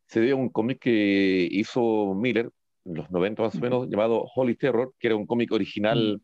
se 0.07 0.21
dio 0.21 0.37
un 0.37 0.49
cómic 0.49 0.79
que 0.79 1.49
hizo 1.51 2.15
Miller 2.15 2.51
en 2.85 2.95
los 2.95 3.11
90 3.11 3.43
más 3.43 3.55
o 3.57 3.59
menos, 3.59 3.89
llamado 3.89 4.25
Holy 4.35 4.55
Terror, 4.55 4.95
que 4.99 5.09
era 5.09 5.17
un 5.17 5.27
cómic 5.27 5.51
original 5.53 6.23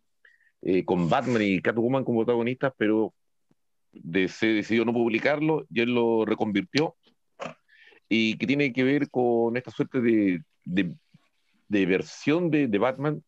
eh, 0.63 0.85
con 0.85 1.09
Batman 1.09 1.43
y 1.43 1.61
Catwoman 1.61 2.05
como 2.05 2.25
protagonistas, 2.25 2.73
pero 2.77 3.13
se 4.29 4.47
decidió 4.47 4.85
no 4.85 4.93
publicarlo 4.93 5.67
y 5.69 5.81
él 5.81 5.93
lo 5.93 6.25
reconvirtió, 6.25 6.97
y 8.15 8.37
que 8.37 8.47
tiene 8.47 8.75
que 8.75 8.85
ver 8.85 9.09
con 9.09 9.57
esta 9.57 9.71
suerte 9.71 10.03
de, 10.03 10.43
de, 10.67 11.87
versión 11.87 12.51
de, 12.51 12.69
de 12.69 12.79
Batman 12.79 13.23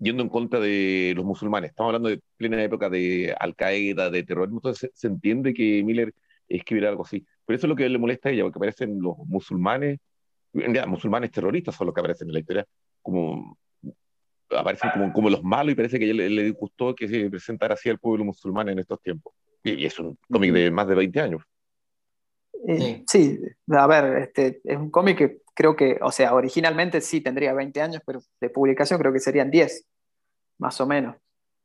yendo 0.00 0.22
en 0.22 0.30
contra 0.30 0.58
de 0.58 1.12
los 1.14 1.22
musulmanes. 1.22 1.68
Estamos 1.68 1.90
hablando 1.90 2.08
de 2.08 2.22
plena 2.38 2.64
época 2.64 2.88
de 2.88 3.36
Al-Qaeda, 3.38 4.08
de 4.08 4.22
terrorismo, 4.22 4.60
entonces 4.60 4.90
se, 4.94 5.06
entiende 5.08 5.52
que 5.52 5.82
Miller 5.84 6.14
escribiera 6.48 6.88
algo 6.88 7.04
así. 7.04 7.26
Pero 7.44 7.58
eso 7.58 7.66
es 7.66 7.68
lo 7.68 7.76
que 7.76 7.86
le 7.90 7.98
molesta 7.98 8.30
a 8.30 8.32
ella, 8.32 8.44
porque 8.44 8.58
aparecen 8.58 8.98
los 9.02 9.18
musulmanes, 9.18 9.98
en 10.54 10.60
realidad, 10.60 10.86
musulmanes 10.86 11.30
terroristas 11.30 11.74
son 11.74 11.88
los 11.88 11.94
que 11.94 12.00
aparecen 12.00 12.28
en 12.28 12.32
la 12.32 12.40
historia, 12.40 12.66
como 13.02 13.58
aparecen 14.48 14.92
como, 14.92 15.12
como 15.12 15.28
los 15.28 15.42
malos 15.42 15.72
y 15.72 15.74
parece 15.74 15.98
que 15.98 16.06
a 16.06 16.08
ella 16.08 16.14
le, 16.14 16.30
le 16.30 16.50
gustó 16.52 16.94
que 16.94 17.06
se 17.06 17.28
presentara 17.28 17.74
así 17.74 17.90
al 17.90 17.98
pueblo 17.98 18.24
musulmán 18.24 18.70
en 18.70 18.78
estos 18.78 18.98
tiempos. 19.02 19.34
Y, 19.62 19.84
es 19.84 19.98
un 19.98 20.16
cómic 20.30 20.54
de 20.54 20.70
más 20.70 20.88
de 20.88 20.94
20 20.94 21.20
años. 21.20 21.42
Eh, 22.68 23.04
sí, 23.06 23.40
a 23.68 23.86
ver, 23.86 24.18
este, 24.18 24.60
es 24.64 24.76
un 24.76 24.90
cómic 24.90 25.18
que 25.18 25.42
creo 25.54 25.76
que, 25.76 25.98
o 26.02 26.10
sea, 26.10 26.34
originalmente 26.34 27.00
sí 27.00 27.20
tendría 27.20 27.54
20 27.54 27.80
años, 27.80 28.02
pero 28.04 28.20
de 28.40 28.50
publicación 28.50 28.98
creo 28.98 29.12
que 29.12 29.20
serían 29.20 29.50
10, 29.50 29.86
más 30.58 30.80
o 30.80 30.86
menos. 30.86 31.16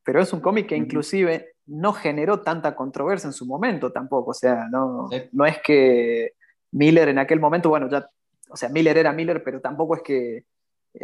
Pero 0.04 0.22
es 0.22 0.32
un 0.32 0.42
cómic 0.42 0.68
que 0.68 0.78
inclusive 0.78 1.56
no 1.66 1.94
generó 1.94 2.42
tanta 2.42 2.76
controversia 2.76 3.28
en 3.28 3.34
su 3.34 3.46
momento 3.46 3.92
tampoco, 3.92 4.32
o 4.32 4.34
sea, 4.36 4.68
no, 4.72 5.10
no 5.32 5.46
es 5.46 5.60
que 5.64 6.34
Miller 6.72 7.10
en 7.10 7.20
aquel 7.20 7.40
momento, 7.40 7.70
bueno, 7.70 7.90
ya, 7.90 8.08
o 8.50 8.56
sea, 8.56 8.70
Miller 8.70 8.98
era 8.98 9.12
Miller, 9.12 9.44
pero 9.44 9.60
tampoco 9.60 9.96
es 9.96 10.02
que, 10.04 10.46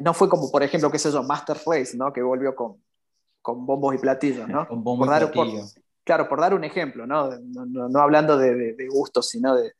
no 0.01 0.13
fue 0.13 0.29
como, 0.29 0.51
por 0.51 0.61
ejemplo, 0.63 0.91
qué 0.91 0.99
sé 0.99 1.11
yo, 1.11 1.23
Master 1.23 1.57
Race, 1.65 1.95
¿no? 1.95 2.11
Que 2.11 2.21
volvió 2.21 2.55
con, 2.55 2.83
con 3.41 3.65
bombos 3.65 3.95
y 3.95 3.97
platillos, 3.97 4.47
¿no? 4.47 4.67
Con 4.67 4.83
bombos 4.83 5.07
y 5.07 5.09
platillos. 5.09 5.79
Claro, 6.07 6.27
por 6.27 6.39
dar 6.39 6.55
un 6.55 6.63
ejemplo, 6.63 7.05
¿no? 7.05 7.29
No, 7.37 7.99
hablando 7.99 8.37
de, 8.37 8.55
de, 8.55 8.73
de 8.73 8.87
gustos, 8.87 9.29
sino 9.29 9.55
de... 9.55 9.73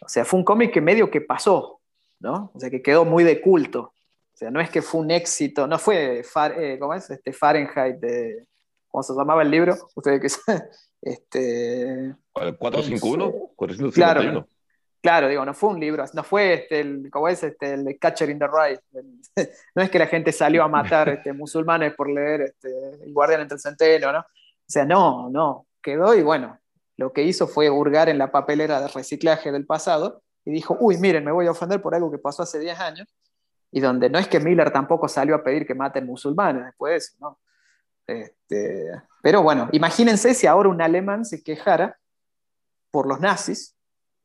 O 0.00 0.08
sea, 0.08 0.24
fue 0.24 0.38
un 0.38 0.44
cómic 0.44 0.72
que 0.72 0.80
medio 0.80 1.10
que 1.10 1.20
pasó, 1.20 1.80
¿no? 2.18 2.50
O 2.54 2.58
sea, 2.58 2.70
que 2.70 2.82
quedó 2.82 3.04
muy 3.04 3.22
de 3.22 3.40
culto. 3.40 3.92
O 4.32 4.36
sea, 4.36 4.50
no 4.50 4.60
es 4.60 4.70
que 4.70 4.80
fue 4.80 5.02
un 5.02 5.10
éxito, 5.10 5.66
no 5.66 5.78
fue, 5.78 6.22
eh, 6.56 6.78
¿cómo 6.80 6.94
es? 6.94 7.10
Este 7.10 7.32
Fahrenheit, 7.32 7.96
de, 7.96 8.46
¿cómo 8.88 9.02
se 9.02 9.12
llamaba 9.12 9.42
el 9.42 9.50
libro? 9.50 9.76
Ustedes 9.94 10.20
que 10.20 10.28
saben. 10.28 10.62
Este, 11.02 12.14
451, 12.34 13.52
Claro, 13.94 14.46
claro, 15.00 15.28
digo, 15.28 15.46
no 15.46 15.54
fue 15.54 15.70
un 15.70 15.80
libro, 15.80 16.04
no 16.12 16.22
fue 16.22 16.52
este, 16.52 16.80
el, 16.80 17.08
¿cómo 17.10 17.26
es? 17.26 17.42
Este, 17.42 17.72
el 17.72 17.98
Catcher 17.98 18.28
in 18.28 18.38
the 18.38 18.46
Rye. 18.46 18.78
no 19.74 19.82
es 19.82 19.88
que 19.88 19.98
la 19.98 20.06
gente 20.06 20.30
salió 20.30 20.62
a 20.62 20.68
matar 20.68 21.08
este, 21.16 21.32
musulmanes 21.32 21.94
por 21.94 22.10
leer 22.10 22.42
este, 22.42 22.68
El 23.02 23.14
Guardián 23.14 23.40
entre 23.40 23.54
el 23.54 23.62
Centeno, 23.62 24.12
¿no? 24.12 24.26
O 24.70 24.72
sea, 24.72 24.84
no, 24.84 25.28
no, 25.30 25.66
quedó 25.82 26.14
y 26.14 26.22
bueno, 26.22 26.56
lo 26.96 27.12
que 27.12 27.24
hizo 27.24 27.48
fue 27.48 27.68
hurgar 27.68 28.08
en 28.08 28.18
la 28.18 28.30
papelera 28.30 28.80
de 28.80 28.86
reciclaje 28.86 29.50
del 29.50 29.66
pasado 29.66 30.22
y 30.44 30.52
dijo, 30.52 30.76
uy, 30.78 30.96
miren, 30.96 31.24
me 31.24 31.32
voy 31.32 31.48
a 31.48 31.50
ofender 31.50 31.82
por 31.82 31.92
algo 31.92 32.08
que 32.08 32.18
pasó 32.18 32.44
hace 32.44 32.60
10 32.60 32.78
años, 32.78 33.08
y 33.72 33.80
donde 33.80 34.08
no 34.08 34.20
es 34.20 34.28
que 34.28 34.38
Miller 34.38 34.70
tampoco 34.70 35.08
salió 35.08 35.34
a 35.34 35.42
pedir 35.42 35.66
que 35.66 35.74
maten 35.74 36.06
musulmanes 36.06 36.66
después 36.66 36.92
de 36.92 36.96
eso, 36.98 37.16
¿no? 37.18 37.40
Este, 38.06 38.86
pero 39.20 39.42
bueno, 39.42 39.68
imagínense 39.72 40.34
si 40.34 40.46
ahora 40.46 40.68
un 40.68 40.80
alemán 40.80 41.24
se 41.24 41.42
quejara 41.42 41.98
por 42.92 43.08
los 43.08 43.18
nazis, 43.18 43.74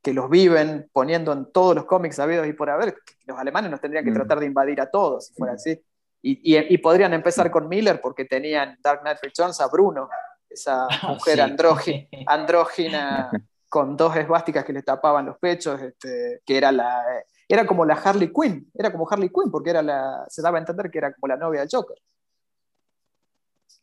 que 0.04 0.14
los 0.14 0.30
viven 0.30 0.88
poniendo 0.94 1.34
en 1.34 1.52
todos 1.52 1.74
los 1.74 1.86
cómics 1.86 2.20
habidos 2.20 2.46
y 2.46 2.54
por 2.54 2.70
haber, 2.70 3.00
los 3.26 3.40
alemanes 3.40 3.72
nos 3.72 3.82
tendrían 3.82 4.06
que 4.06 4.12
tratar 4.12 4.40
de 4.40 4.46
invadir 4.46 4.80
a 4.80 4.92
todos 4.92 5.26
si 5.26 5.34
fuera 5.34 5.54
así. 5.54 5.84
Y, 6.22 6.56
y, 6.56 6.78
podrían 6.80 7.14
empezar 7.14 7.50
con 7.50 7.68
Miller 7.68 8.00
porque 8.00 8.26
tenían 8.26 8.78
Dark 8.82 9.02
Knight 9.02 9.20
Returns 9.22 9.62
a 9.62 9.68
Bruno, 9.68 10.10
esa 10.56 10.88
ah, 10.90 11.14
mujer 11.14 11.40
andrógina 12.28 13.30
con 13.70 13.96
dos 13.96 14.16
esvásticas 14.16 14.66
que 14.66 14.74
le 14.74 14.84
tapaban 14.84 15.26
los 15.26 15.38
pechos, 15.38 15.82
este, 15.82 16.42
que 16.46 16.58
era 16.58 16.72
la 16.72 17.04
era 17.48 17.68
como 17.68 17.86
la 17.86 17.94
Harley 17.94 18.34
Quinn, 18.34 18.72
era 18.74 18.92
como 18.92 19.08
Harley 19.10 19.30
Quinn 19.30 19.52
porque 19.52 19.70
era 19.70 19.84
la, 19.84 20.26
se 20.28 20.42
daba 20.42 20.58
a 20.58 20.62
entender 20.62 20.90
que 20.90 20.98
era 20.98 21.14
como 21.14 21.28
la 21.28 21.38
novia 21.38 21.60
del 21.60 21.70
Joker. 21.72 21.98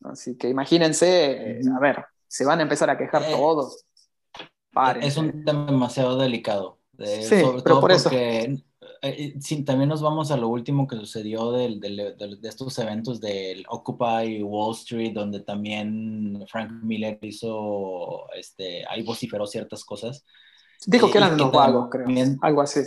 Así 0.05 0.37
que 0.37 0.49
imagínense, 0.49 1.61
a 1.73 1.79
ver, 1.79 2.05
se 2.27 2.45
van 2.45 2.59
a 2.59 2.63
empezar 2.63 2.91
a 2.91 2.99
quejar 2.99 3.23
eh, 3.23 3.31
todos. 3.31 3.85
Es 5.01 5.17
un 5.17 5.45
tema 5.45 5.67
demasiado 5.67 6.19
delicado. 6.19 6.79
sí, 6.99 7.41
sobre 7.41 7.63
todo 7.63 7.81
por 7.81 8.03
porque 8.03 8.65
eh, 9.03 9.35
también 9.67 9.89
nos 9.89 10.01
vamos 10.01 10.31
a 10.31 10.37
lo 10.37 10.47
último 10.49 10.87
que 10.87 10.95
sucedió 10.95 11.51
de 11.51 12.39
estos 12.45 12.79
eventos 12.79 13.21
del 13.21 13.65
Occupy 13.69 14.43
Wall 14.45 14.75
Street, 14.77 15.13
donde 15.13 15.41
también 15.41 16.45
Frank 16.49 16.71
Miller 16.85 17.19
hizo, 17.23 18.33
este, 18.35 18.85
ahí 18.89 19.03
vociferó 19.03 19.47
ciertas 19.47 19.85
cosas. 19.85 20.25
Dijo 20.87 21.11
que 21.11 21.19
eran 21.19 21.37
los 21.37 21.51
vagos, 21.51 21.89
creo. 21.91 22.07
algo 22.43 22.63
así. 22.63 22.81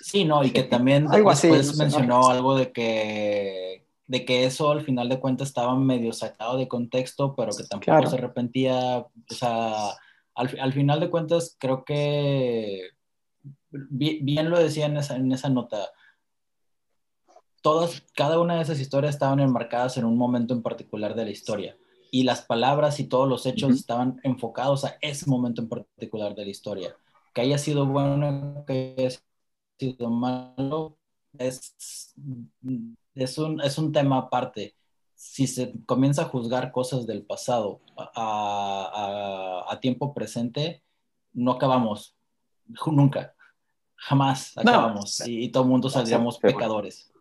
Sí, 0.00 0.24
no, 0.24 0.44
y 0.44 0.52
que 0.52 0.62
también 0.62 1.08
algo 1.10 1.30
después 1.30 1.76
mencionó 1.76 2.28
algo 2.28 2.56
de 2.56 2.70
que 2.70 3.86
de 4.06 4.24
que 4.24 4.44
eso 4.44 4.70
al 4.70 4.84
final 4.84 5.08
de 5.08 5.18
cuentas 5.18 5.48
estaba 5.48 5.76
medio 5.76 6.12
sacado 6.12 6.58
de 6.58 6.68
contexto, 6.68 7.34
pero 7.34 7.50
que 7.56 7.64
tampoco 7.64 8.08
se 8.08 8.16
arrepentía. 8.16 8.98
O 8.98 9.34
sea, 9.34 9.88
al, 10.36 10.56
al, 10.60 10.72
final 10.72 11.00
de 11.00 11.10
cuentas 11.10 11.56
creo 11.58 11.84
que 11.84 12.90
bien, 13.90 14.50
lo 14.50 14.58
decía 14.58 14.86
en 14.86 14.96
esa, 14.96 15.16
en 15.16 15.32
esa 15.32 15.48
nota. 15.48 15.90
Todas, 17.62 18.04
cada 18.14 18.38
una 18.40 18.56
de 18.56 18.62
esas 18.62 18.80
historias 18.80 19.14
estaban 19.14 19.40
enmarcadas 19.40 19.96
en 19.96 20.04
un 20.04 20.16
momento 20.16 20.54
en 20.54 20.62
particular 20.62 21.14
de 21.14 21.24
la 21.24 21.30
historia 21.30 21.76
y 22.10 22.22
las 22.22 22.42
palabras 22.42 23.00
y 23.00 23.04
todos 23.04 23.28
los 23.28 23.46
hechos 23.46 23.74
estaban 23.74 24.20
enfocados 24.22 24.84
a 24.84 24.96
ese 25.00 25.28
momento 25.28 25.62
en 25.62 25.68
particular 25.68 26.34
de 26.34 26.44
la 26.44 26.50
historia. 26.50 26.96
Que 27.34 27.42
haya 27.42 27.58
sido 27.58 27.86
bueno, 27.86 28.64
que 28.66 28.94
haya 28.96 29.18
sido 29.78 30.10
malo, 30.10 30.98
es, 31.38 32.14
es, 33.14 33.38
un, 33.38 33.60
es 33.60 33.78
un 33.78 33.92
tema 33.92 34.18
aparte. 34.18 34.76
Si 35.14 35.46
se 35.46 35.72
comienza 35.84 36.22
a 36.22 36.26
juzgar 36.26 36.72
cosas 36.72 37.06
del 37.06 37.24
pasado 37.24 37.80
a, 37.96 39.64
a, 39.66 39.72
a 39.72 39.80
tiempo 39.80 40.14
presente, 40.14 40.82
no 41.32 41.52
acabamos 41.52 42.16
nunca 42.86 43.35
jamás 43.96 44.56
acabamos 44.56 45.22
y, 45.26 45.50
todo 45.50 45.64
el 45.64 45.68
mundo 45.70 45.90
saldríamos 45.90 46.38
pecadores. 46.38 47.12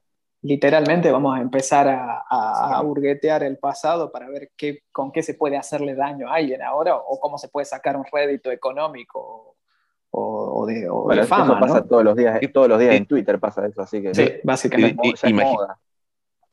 Literalmente 0.42 1.12
vamos 1.12 1.36
a 1.36 1.42
empezar 1.42 1.88
a, 1.88 2.24
a, 2.30 2.82
burguetear 2.84 3.42
el 3.42 3.58
pasado 3.58 4.12
para 4.12 4.30
ver 4.30 4.52
qué, 4.56 4.84
con 4.92 5.12
qué 5.12 5.24
se 5.24 5.34
puede 5.34 5.58
hacerle 5.58 5.96
daño 5.96 6.30
a 6.30 6.36
alguien 6.36 6.62
ahora 6.62 6.98
o 6.98 7.20
cómo 7.20 7.40
se 7.40 7.48
puede 7.48 7.66
sacar 7.66 7.98
un 7.98 8.06
rédito 8.12 8.52
económico 8.52 9.56
o, 10.12 10.66
de, 10.66 10.88
o 10.90 11.08
fama. 11.26 11.46
Eso 11.46 11.60
pasa 11.60 11.88
todos 11.88 12.04
los 12.04 12.16
días, 12.16 12.40
todos 12.54 12.70
los 12.70 12.80
días 12.80 12.96
en 12.96 13.06
Twitter 13.06 13.40
pasa 13.40 13.66
eso, 13.66 13.82
así 13.82 14.02
que 14.02 14.14
sí, 14.14 14.34
básicamente. 14.44 15.02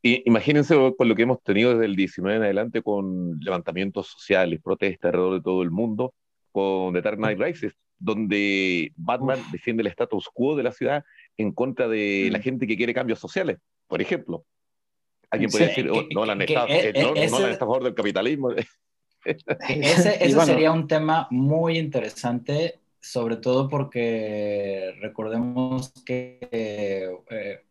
imagínense 0.02 0.74
con 0.96 1.08
lo 1.08 1.14
que 1.14 1.22
hemos 1.22 1.42
tenido 1.42 1.72
desde 1.72 1.84
el 1.84 1.96
19 1.96 2.38
en 2.38 2.42
adelante 2.44 2.82
con 2.82 3.38
levantamientos 3.40 4.08
sociales, 4.08 4.60
protestas 4.62 5.10
alrededor 5.10 5.34
de 5.34 5.42
todo 5.42 5.62
el 5.62 5.70
mundo, 5.70 6.14
con 6.50 6.92
The 6.92 7.02
Dark 7.02 7.18
Knight 7.18 7.38
Rises, 7.38 7.74
donde 8.02 8.92
Batman 8.96 9.38
defiende 9.52 9.82
el 9.82 9.86
status 9.88 10.28
quo 10.32 10.56
de 10.56 10.64
la 10.64 10.72
ciudad 10.72 11.04
en 11.36 11.52
contra 11.52 11.88
de 11.88 12.28
la 12.32 12.38
mm. 12.38 12.42
gente 12.42 12.66
que 12.66 12.76
quiere 12.76 12.92
cambios 12.92 13.20
sociales, 13.20 13.58
por 13.86 14.02
ejemplo. 14.02 14.44
Alguien 15.30 15.50
puede 15.50 15.68
decir, 15.68 15.88
oh, 15.90 16.04
no, 16.12 16.26
la 16.26 16.34
está, 16.44 16.66
eh, 16.68 16.92
no, 16.94 17.14
está 17.14 17.54
a 17.54 17.58
favor 17.58 17.84
del 17.84 17.94
capitalismo. 17.94 18.50
Ese, 19.24 20.30
sería 20.44 20.72
un 20.72 20.86
tema 20.88 21.28
muy 21.30 21.78
interesante, 21.78 22.80
sobre 23.00 23.36
todo 23.36 23.68
porque 23.68 24.94
recordemos 25.00 25.92
que 26.04 26.38
eh, 26.50 27.62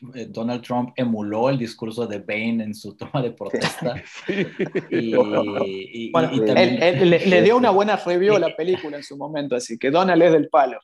Donald 0.00 0.62
Trump 0.62 0.92
emuló 0.96 1.50
el 1.50 1.58
discurso 1.58 2.06
de 2.06 2.18
Bane 2.18 2.64
en 2.64 2.74
su 2.74 2.96
toma 2.96 3.22
de 3.22 3.30
protesta. 3.30 3.94
Y, 4.90 5.14
él, 6.14 7.10
le, 7.10 7.42
dio 7.42 7.56
una 7.56 7.70
buena 7.70 7.96
review 7.96 8.36
a 8.36 8.38
la 8.38 8.54
película 8.56 8.96
en 8.96 9.02
su 9.02 9.16
momento, 9.16 9.56
así 9.56 9.78
que 9.78 9.90
Donald 9.90 10.22
es 10.22 10.32
del 10.32 10.48
palo. 10.48 10.78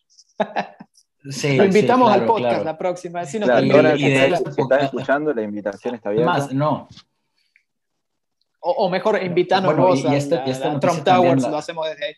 Sí, 1.28 1.56
Lo 1.56 1.64
invitamos 1.64 2.10
al 2.10 2.24
podcast 2.24 2.64
la 2.64 2.78
próxima. 2.78 3.24
Si 3.24 3.36
estás 3.38 4.82
escuchando, 4.82 5.34
la 5.34 5.42
invitación 5.42 5.94
está 5.94 6.08
abierta. 6.08 6.32
Más, 6.32 6.52
no. 6.52 6.88
O, 8.60 8.90
mejor, 8.90 9.22
invitarnos 9.22 9.76
vos 9.76 10.04
a, 10.04 10.14
este, 10.16 10.40
este 10.46 10.68
Trump 10.80 11.02
Towers, 11.02 11.42
lo 11.48 11.56
hacemos 11.56 11.88
desde 11.88 12.06
ahí. 12.06 12.14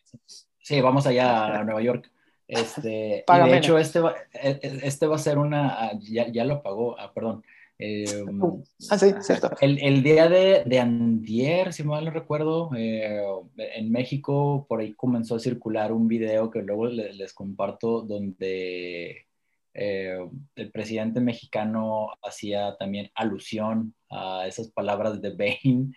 Sí, 0.58 0.80
vamos 0.80 1.06
allá 1.06 1.46
a 1.46 1.64
Nueva 1.64 1.82
York. 1.82 2.10
Este, 2.52 3.24
de 3.26 3.56
hecho, 3.56 3.78
este 3.78 4.00
va, 4.00 4.14
e, 4.34 4.50
e, 4.62 4.80
este 4.82 5.06
va 5.06 5.16
a 5.16 5.18
ser 5.18 5.38
una, 5.38 5.70
ah, 5.70 5.92
ya, 5.98 6.28
ya 6.28 6.44
lo 6.44 6.62
pagó, 6.62 6.98
ah, 6.98 7.10
perdón. 7.14 7.42
Em, 7.78 8.42
uh, 8.42 8.62
ah, 8.90 8.98
sí, 8.98 9.14
cierto. 9.22 9.50
El, 9.60 9.82
el 9.82 10.02
día 10.02 10.28
de, 10.28 10.62
de, 10.66 10.78
Andier, 10.78 11.72
si 11.72 11.82
mal 11.82 12.04
no 12.04 12.10
recuerdo, 12.10 12.70
eh, 12.76 13.22
en 13.56 13.90
México 13.90 14.66
por 14.68 14.80
ahí 14.80 14.92
comenzó 14.92 15.36
a 15.36 15.40
circular 15.40 15.92
un 15.92 16.06
video 16.06 16.50
que 16.50 16.60
luego 16.60 16.88
les, 16.88 17.16
les 17.16 17.32
comparto 17.32 18.02
donde 18.02 19.26
eh, 19.74 20.18
el 20.54 20.70
presidente 20.70 21.20
mexicano 21.20 22.10
hacía 22.22 22.76
también 22.76 23.10
alusión 23.14 23.94
a 24.10 24.46
esas 24.46 24.68
palabras 24.68 25.22
de 25.22 25.30
Bane, 25.30 25.92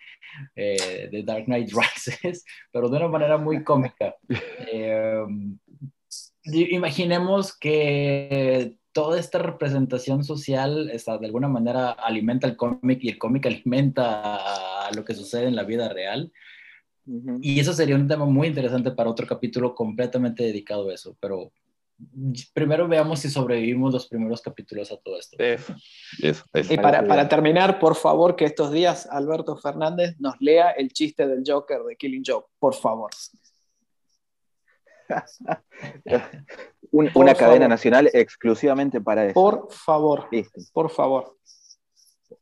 eh, 0.54 1.08
de 1.12 1.22
Dark 1.22 1.44
Knight 1.44 1.70
Rises, 1.70 2.44
pero 2.72 2.88
de 2.88 2.96
una 2.96 3.08
manera 3.08 3.36
muy 3.36 3.62
cómica. 3.62 4.16
Em, 6.46 6.74
imaginemos 6.74 7.56
que 7.56 8.76
toda 8.92 9.20
esta 9.20 9.38
representación 9.38 10.24
social 10.24 10.88
está, 10.90 11.18
de 11.18 11.26
alguna 11.26 11.48
manera 11.48 11.90
alimenta 11.90 12.46
el 12.46 12.56
cómic 12.56 13.00
y 13.02 13.08
el 13.10 13.18
cómic 13.18 13.46
alimenta 13.46 14.86
a 14.86 14.90
lo 14.94 15.04
que 15.04 15.14
sucede 15.14 15.46
en 15.46 15.56
la 15.56 15.64
vida 15.64 15.88
real. 15.88 16.32
Y 17.40 17.60
eso 17.60 17.72
sería 17.72 17.94
un 17.94 18.08
tema 18.08 18.24
muy 18.24 18.48
interesante 18.48 18.90
para 18.90 19.10
otro 19.10 19.28
capítulo 19.28 19.76
completamente 19.76 20.42
dedicado 20.42 20.88
a 20.88 20.94
eso, 20.94 21.16
pero 21.20 21.52
primero 22.52 22.88
veamos 22.88 23.20
si 23.20 23.30
sobrevivimos 23.30 23.92
los 23.92 24.08
primeros 24.08 24.42
capítulos 24.42 24.90
a 24.90 24.96
todo 24.96 25.18
esto. 25.18 25.36
Y 26.72 26.76
para, 26.76 27.06
para, 27.06 27.28
terminar, 27.28 27.78
por 27.78 27.94
favor, 27.94 28.34
que 28.34 28.44
estos 28.44 28.72
días 28.72 29.06
Alberto 29.06 29.56
Fernández 29.56 30.16
nos 30.18 30.34
lea 30.40 30.72
el 30.72 30.92
chiste 30.92 31.28
del 31.28 31.44
Joker 31.46 31.82
de 31.84 31.96
Killing 31.96 32.24
Joke, 32.26 32.48
por 32.58 32.74
favor. 32.74 33.10
una 36.90 37.34
cadena 37.34 37.68
nacional 37.68 38.10
exclusivamente 38.12 39.00
para 39.00 39.26
eso. 39.26 39.34
Por 39.34 39.72
favor. 39.72 40.28
Por 40.72 40.90
favor. 40.90 41.36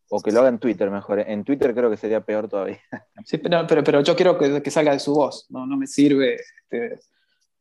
O 0.08 0.20
que 0.20 0.30
lo 0.30 0.40
haga 0.40 0.48
en 0.48 0.58
Twitter 0.58 0.90
mejor. 0.90 1.20
En 1.20 1.44
Twitter 1.44 1.74
creo 1.74 1.90
que 1.90 1.96
sería 1.96 2.20
peor 2.20 2.48
todavía. 2.48 2.80
Sí, 3.24 3.38
pero, 3.38 3.66
pero, 3.66 4.02
yo 4.02 4.14
quiero 4.14 4.36
que, 4.36 4.62
que, 4.62 4.70
salga 4.70 4.92
de 4.92 4.98
su 4.98 5.14
voz. 5.14 5.46
No, 5.48 5.66
no 5.66 5.78
me 5.78 5.86
sirve 5.86 6.34
este, 6.34 7.00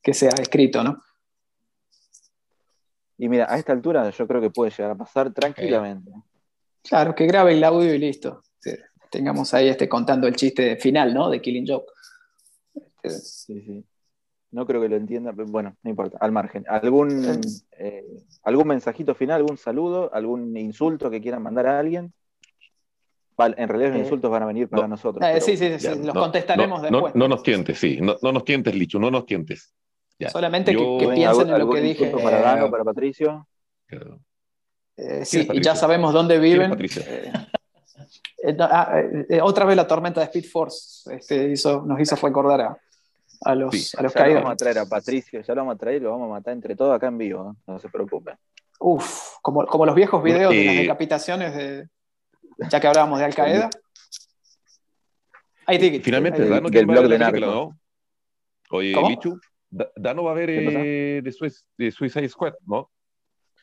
que 0.01 0.13
sea 0.13 0.31
escrito, 0.31 0.84
¿no? 0.84 1.01
Y 3.17 3.30
mira, 3.30 3.47
a 3.49 3.57
esta 3.57 3.71
altura 3.71 4.09
yo 4.09 4.27
creo 4.27 4.41
que 4.41 4.49
puede 4.49 4.71
llegar 4.71 4.91
a 4.91 4.95
pasar 4.95 5.34
tranquilamente. 5.34 6.11
Claro, 6.84 7.15
que 7.15 7.25
grabe 7.25 7.53
el 7.53 7.63
audio 7.63 7.93
y 7.93 7.97
listo. 7.97 8.43
Tengamos 9.09 9.53
ahí 9.53 9.69
este 9.69 9.88
contando 9.88 10.27
el 10.27 10.35
chiste 10.35 10.75
final, 10.75 11.13
¿no? 11.13 11.30
De 11.30 11.39
Killing 11.39 11.67
Joke. 11.67 11.91
Sí, 13.05 13.61
sí. 13.61 13.85
No 14.53 14.67
creo 14.67 14.80
que 14.80 14.88
lo 14.88 14.95
entienda, 14.95 15.34
pero 15.34 15.47
bueno, 15.47 15.75
no 15.81 15.89
importa, 15.89 16.19
al 16.21 16.31
margen. 16.31 16.63
¿Algún, 16.69 17.41
eh, 17.80 18.05
¿Algún 18.43 18.67
mensajito 18.67 19.15
final, 19.15 19.38
algún 19.38 19.57
saludo, 19.57 20.13
algún 20.13 20.55
insulto 20.55 21.09
que 21.09 21.19
quieran 21.19 21.41
mandar 21.41 21.67
a 21.67 21.80
alguien? 21.80 22.13
en 23.35 23.67
realidad 23.67 23.89
los 23.89 23.97
eh, 23.97 24.03
insultos 24.03 24.30
van 24.30 24.43
a 24.43 24.45
venir 24.45 24.69
para 24.69 24.88
nosotros. 24.88 25.27
Eh, 25.27 25.41
sí, 25.41 25.57
sí, 25.57 25.80
sí, 25.80 25.88
los 26.03 26.13
contestaremos 26.13 26.84
después. 26.84 27.15
No, 27.15 27.27
nos 27.27 27.41
tientes, 27.41 27.80
sí, 27.80 27.99
no, 27.99 28.15
nos 28.21 28.45
tientes, 28.45 28.75
Lichu, 28.75 28.99
no 28.99 29.09
nos 29.09 29.25
tientes. 29.25 29.73
Solamente 30.31 30.71
que, 30.71 31.11
piensen 31.15 31.49
en 31.49 31.59
lo 31.59 31.69
que 31.71 31.81
dije. 31.81 32.11
Para 32.11 32.39
Dano, 32.39 32.69
para 32.69 32.84
Patricio. 32.84 33.47
sí, 35.23 35.47
y 35.51 35.61
ya 35.61 35.75
sabemos 35.75 36.13
dónde 36.13 36.38
viven. 36.38 36.77
Ah, 38.59 39.01
otra 39.41 39.65
vez 39.65 39.75
la 39.75 39.88
tormenta 39.88 40.19
de 40.19 40.25
Speed 40.25 40.45
Force 40.45 41.15
este, 41.15 41.49
hizo, 41.49 41.81
nos 41.81 41.99
hizo 41.99 42.15
recordar 42.17 42.61
a, 42.61 42.77
a 43.45 43.56
los, 43.56 43.95
a 43.95 44.03
los 44.03 44.14
ya 44.14 44.20
caídos. 44.20 44.41
Lo 44.41 44.44
vamos 44.44 44.53
a 44.53 44.57
traer 44.57 44.80
a 44.80 44.86
Patricio, 44.86 45.41
ya 45.41 45.53
lo 45.53 45.61
vamos 45.61 45.76
a 45.76 45.78
traer 45.78 45.98
y 45.98 45.99
lo 46.03 46.11
vamos 46.11 46.28
a 46.28 46.34
matar 46.34 46.53
entre 46.53 46.76
todos 46.76 46.95
acá 46.95 47.07
en 47.07 47.18
vivo, 47.18 47.56
no 47.68 47.80
se 47.80 47.90
preocupen. 47.90 48.36
Uf, 48.80 49.36
como, 49.41 49.65
como 49.65 49.86
los 49.86 49.95
viejos 49.95 50.22
videos 50.24 50.52
de 50.52 50.65
las 50.65 50.76
decapitaciones 50.76 51.56
de. 51.56 51.88
Ya 52.70 52.80
que 52.80 52.88
hablábamos 52.88 53.20
de 53.20 53.26
Al 53.26 53.36
Qaeda. 53.36 53.70
Finalmente, 56.02 56.41
¿verdad? 56.41 56.61
¿No 56.61 56.70
del 56.70 56.86
blog 56.86 57.07
de 57.07 57.18
Narco. 57.18 57.40
¿no? 57.40 57.80
Oye, 58.72 58.95
Lichu, 59.07 59.40
Dano 59.70 60.24
va 60.24 60.32
a 60.32 60.36
ver 60.36 60.49
eh, 60.49 61.22
de, 61.22 61.91
Suicide 61.91 62.30
Squad, 62.30 62.53
¿no? 62.65 62.91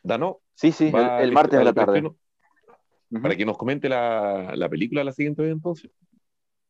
Dano. 0.03 0.41
Sí, 0.55 0.73
sí, 0.73 0.87
el, 0.87 1.33
martes 1.33 1.59
de 1.59 1.65
la 1.65 1.73
tarde. 1.73 2.03
Para 3.23 3.37
que 3.37 3.45
nos 3.45 3.59
comente 3.59 3.89
la, 3.89 4.53
la, 4.55 4.69
película 4.69 5.03
la 5.03 5.13
siguiente 5.13 5.43
vez 5.43 5.53
entonces. 5.53 5.91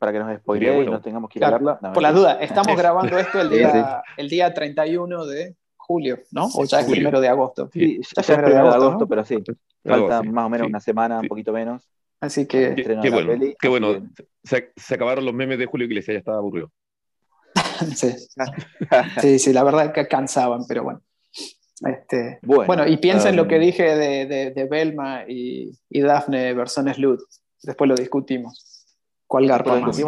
Para 0.01 0.13
que 0.13 0.19
nos 0.19 0.39
spoilee 0.39 0.83
y 0.83 0.87
no 0.87 1.01
tengamos 1.01 1.29
que 1.29 1.39
ir 1.39 1.45
a 1.45 1.51
verla. 1.51 1.79
por 1.79 2.03
la 2.03 2.11
duda, 2.11 2.39
estamos 2.41 2.75
grabando 2.75 3.19
esto 3.19 3.43
el 3.43 3.51
día, 3.51 4.03
el 4.17 4.31
día 4.31 4.53
31 4.53 5.27
de 5.27 5.55
julio, 5.77 6.21
¿no? 6.33 6.49
O 6.55 6.65
ya 6.65 6.81
es 6.81 6.87
primero 6.91 7.21
de 7.21 7.29
agosto. 7.29 7.69
Sí, 7.71 8.01
ya, 8.17 8.23
es 8.23 8.27
primero 8.27 8.71
de 8.71 8.75
agosto, 8.75 9.07
pero 9.07 9.25
sí. 9.27 9.37
Falta 9.85 10.23
más 10.23 10.47
o 10.47 10.49
menos 10.49 10.69
una 10.69 10.81
semana, 10.81 11.21
un 11.21 11.29
poquito 11.29 11.53
menos. 11.53 11.87
Así 12.19 12.47
que. 12.47 12.75
Qué, 12.75 13.11
bueno, 13.11 13.33
qué 13.61 13.69
bueno. 13.69 14.09
Se, 14.43 14.73
se, 14.75 14.95
acabaron 14.95 15.25
los 15.27 15.35
memes 15.35 15.59
de 15.59 15.67
Julio 15.67 15.87
Iglesias, 15.87 16.15
ya 16.15 16.19
estaba 16.19 16.39
aburrido. 16.39 16.71
sí. 17.95 18.15
sí, 19.21 19.39
sí, 19.39 19.53
la 19.53 19.65
verdad 19.65 19.93
que 19.93 20.09
cansaban, 20.09 20.63
pero 20.67 20.83
bueno. 20.83 21.03
Este, 21.83 22.39
bueno, 22.43 22.87
y 22.87 22.97
piensa 22.99 23.31
en 23.31 23.37
lo 23.37 23.49
que 23.49 23.57
um, 23.57 23.63
dije 23.63 23.97
de, 23.97 24.27
de, 24.27 24.51
de 24.51 24.65
Belma 24.65 25.25
y, 25.27 25.73
y, 25.89 26.01
Daphne 26.01 26.53
versus 26.55 26.99
Lud. 26.99 27.21
Después 27.63 27.89
lo 27.89 27.95
discutimos. 27.95 28.70
¿Cuál 29.31 29.47
garpa 29.47 29.93
Si, 29.93 30.03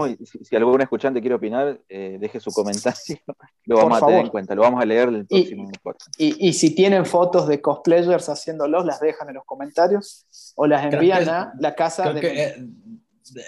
si, 0.44 0.56
algún 0.56 0.80
escuchante 0.80 1.20
quiere 1.20 1.36
opinar, 1.36 1.78
eh, 1.88 2.16
deje 2.18 2.40
su 2.40 2.50
comentario. 2.50 2.98
Lo 3.66 3.76
vamos 3.76 4.02
a 4.02 4.06
tener 4.06 4.24
en 4.24 4.30
cuenta, 4.30 4.56
lo 4.56 4.62
vamos 4.62 4.82
a 4.82 4.84
leer 4.84 5.10
el 5.10 5.24
próximo 5.24 5.70
y, 6.18 6.48
y, 6.48 6.52
si 6.54 6.74
tienen 6.74 7.06
fotos 7.06 7.46
de 7.46 7.60
cosplayers 7.60 8.28
haciéndolos, 8.28 8.84
las 8.84 8.98
dejan 8.98 9.28
en 9.28 9.36
los 9.36 9.44
comentarios 9.44 10.26
o 10.56 10.66
las 10.66 10.92
envían 10.92 11.28
a 11.28 11.52
la 11.60 11.76
casa 11.76 12.02
creo 12.02 12.14
de. 12.14 12.20
Que, 12.20 12.42
eh, 12.42 12.66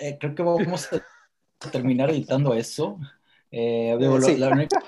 eh, 0.00 0.16
creo 0.20 0.36
que 0.36 0.42
vamos 0.44 0.88
a 0.92 1.70
terminar 1.72 2.08
editando 2.08 2.54
eso. 2.54 3.00
Eh, 3.50 3.96
la, 3.98 4.50
única, 4.50 4.80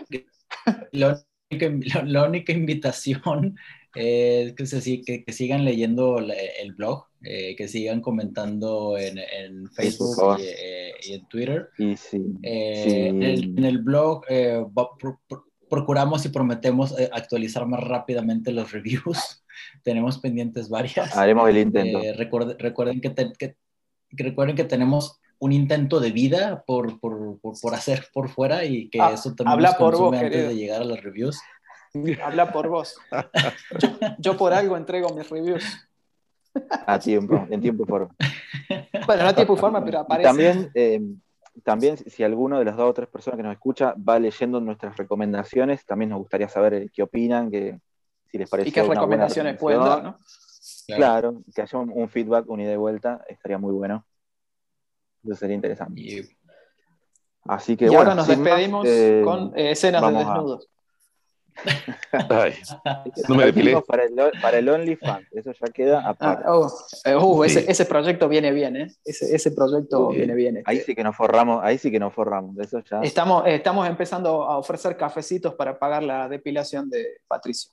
la, 2.04 2.24
única, 2.28 2.52
invitación 2.52 3.56
es 3.96 4.54
que, 4.54 5.24
que, 5.24 5.32
sigan 5.32 5.64
leyendo 5.64 6.18
el 6.18 6.74
blog, 6.74 7.06
eh, 7.22 7.56
que 7.56 7.68
sigan 7.68 8.00
comentando 8.00 8.96
en, 8.98 9.68
Facebook 9.70 10.38
eh, 10.40 10.92
y, 11.02 11.14
en 11.14 11.26
Twitter. 11.28 11.70
Y 11.78 11.96
sí, 11.96 12.22
En, 12.42 13.64
el, 13.64 13.78
blog 13.78 14.22
procuramos 15.68 16.24
y 16.24 16.28
prometemos 16.28 16.94
actualizar 17.12 17.66
más 17.66 17.82
rápidamente 17.82 18.52
los 18.52 18.72
reviews. 18.72 19.44
Tenemos 19.82 20.18
pendientes 20.18 20.68
varias. 20.68 21.16
Haremos 21.16 21.48
el 21.48 21.58
intento. 21.58 22.00
recuerden, 22.16 23.00
que, 23.00 23.14
que, 23.38 23.56
recuerden 24.10 24.56
que 24.56 24.64
tenemos 24.64 25.20
un 25.38 25.52
intento 25.52 26.00
de 26.00 26.12
vida 26.12 26.64
por, 26.66 26.98
por, 27.00 27.38
por, 27.40 27.74
hacer 27.74 28.06
por 28.12 28.28
fuera 28.28 28.64
y 28.64 28.88
que 28.88 29.00
ah, 29.00 29.12
eso 29.12 29.34
también 29.34 29.52
habla 29.52 29.68
nos 29.70 29.78
por 29.78 29.98
vos, 29.98 30.14
antes 30.16 30.48
de 30.48 30.54
llegar 30.54 30.82
a 30.82 30.84
las 30.84 31.02
reviews. 31.02 31.38
Habla 32.22 32.52
por 32.52 32.68
vos. 32.68 32.98
Yo, 34.18 34.36
por 34.36 34.52
algo 34.52 34.76
entrego 34.76 35.08
mis 35.14 35.28
reviews. 35.28 35.64
A 36.86 36.98
tiempo, 36.98 37.46
en 37.50 37.60
tiempo 37.60 37.84
y 37.84 37.86
forma. 37.86 38.14
Bueno, 39.06 39.22
no 39.22 39.28
a 39.28 39.34
tiempo 39.34 39.54
y 39.54 39.58
forma, 39.58 39.84
pero 39.84 40.00
aparece. 40.00 40.28
También, 40.28 40.70
eh, 40.74 41.00
también, 41.62 41.96
si 41.96 42.24
alguno 42.24 42.58
de 42.58 42.64
las 42.64 42.76
dos 42.76 42.90
o 42.90 42.94
tres 42.94 43.08
personas 43.08 43.36
que 43.36 43.42
nos 43.42 43.52
escucha 43.52 43.94
va 43.96 44.18
leyendo 44.18 44.60
nuestras 44.60 44.96
recomendaciones, 44.96 45.84
también 45.84 46.10
nos 46.10 46.18
gustaría 46.18 46.48
saber 46.48 46.74
eh, 46.74 46.90
qué 46.92 47.02
opinan, 47.02 47.50
que, 47.50 47.78
si 48.30 48.38
les 48.38 48.48
parece. 48.48 48.68
Y 48.68 48.72
qué 48.72 48.82
recomendaciones 48.82 49.58
pueden 49.58 49.80
dar, 49.80 50.02
¿no? 50.02 50.16
Claro. 50.86 51.42
que 51.54 51.62
haya 51.62 51.78
un, 51.78 52.08
feedback, 52.08 52.48
un 52.48 52.60
ida 52.60 52.72
y 52.72 52.76
vuelta, 52.76 53.24
estaría 53.28 53.58
muy 53.58 53.72
bueno. 53.72 54.06
Eso 55.24 55.34
sería 55.34 55.56
interesante. 55.56 56.28
Así 57.44 57.76
que 57.76 57.86
y 57.86 57.94
ahora 57.94 58.14
nos 58.14 58.26
despedimos 58.26 58.86
eh, 58.88 59.22
con 59.24 59.52
eh, 59.56 59.72
escenas 59.72 60.02
de 60.02 60.18
desnudos. 60.18 60.68
Ay, 62.30 62.54
no 63.28 63.34
me 63.34 63.44
depilé. 63.46 63.80
Para 63.82 64.04
el, 64.04 64.14
para 64.40 64.58
el 64.58 64.68
OnlyFans, 64.68 65.26
eso 65.32 65.52
ya 65.52 65.72
queda 65.72 66.00
ah, 66.00 66.10
aparte. 66.10 66.44
Oh, 66.48 66.70
eh, 67.04 67.16
uh, 67.16 67.44
ese, 67.44 67.70
ese, 67.70 67.84
proyecto 67.86 68.28
viene 68.28 68.52
bien, 68.52 68.76
¿eh? 68.76 68.86
Ese, 69.04 69.34
ese 69.34 69.50
proyecto 69.52 70.08
viene 70.08 70.34
bien. 70.34 70.62
Ahí 70.66 70.78
este. 70.78 70.92
sí 70.92 70.96
que 70.96 71.04
nos 71.04 71.16
forramos, 71.16 71.62
ahí 71.62 71.78
sí 71.78 71.90
que 71.90 71.98
nos 71.98 72.12
forramos. 72.12 72.58
Eso 72.58 72.80
ya... 72.80 73.00
estamos, 73.00 73.44
estamos 73.46 73.88
empezando 73.88 74.44
a 74.44 74.58
ofrecer 74.58 74.96
cafecitos 74.96 75.54
para 75.54 75.78
pagar 75.78 76.02
la 76.02 76.28
depilación 76.28 76.88
de 76.90 77.20
Patricio. 77.26 77.72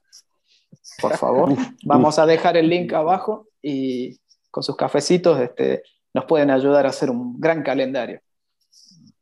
Por 1.01 1.17
favor, 1.17 1.49
vamos 1.83 2.19
a 2.19 2.25
dejar 2.25 2.57
el 2.57 2.69
link 2.69 2.93
abajo 2.93 3.47
y 3.61 4.19
con 4.51 4.63
sus 4.63 4.75
cafecitos 4.75 5.39
este, 5.39 5.83
nos 6.13 6.25
pueden 6.25 6.51
ayudar 6.51 6.85
a 6.85 6.89
hacer 6.89 7.09
un 7.09 7.39
gran 7.39 7.63
calendario. 7.63 8.21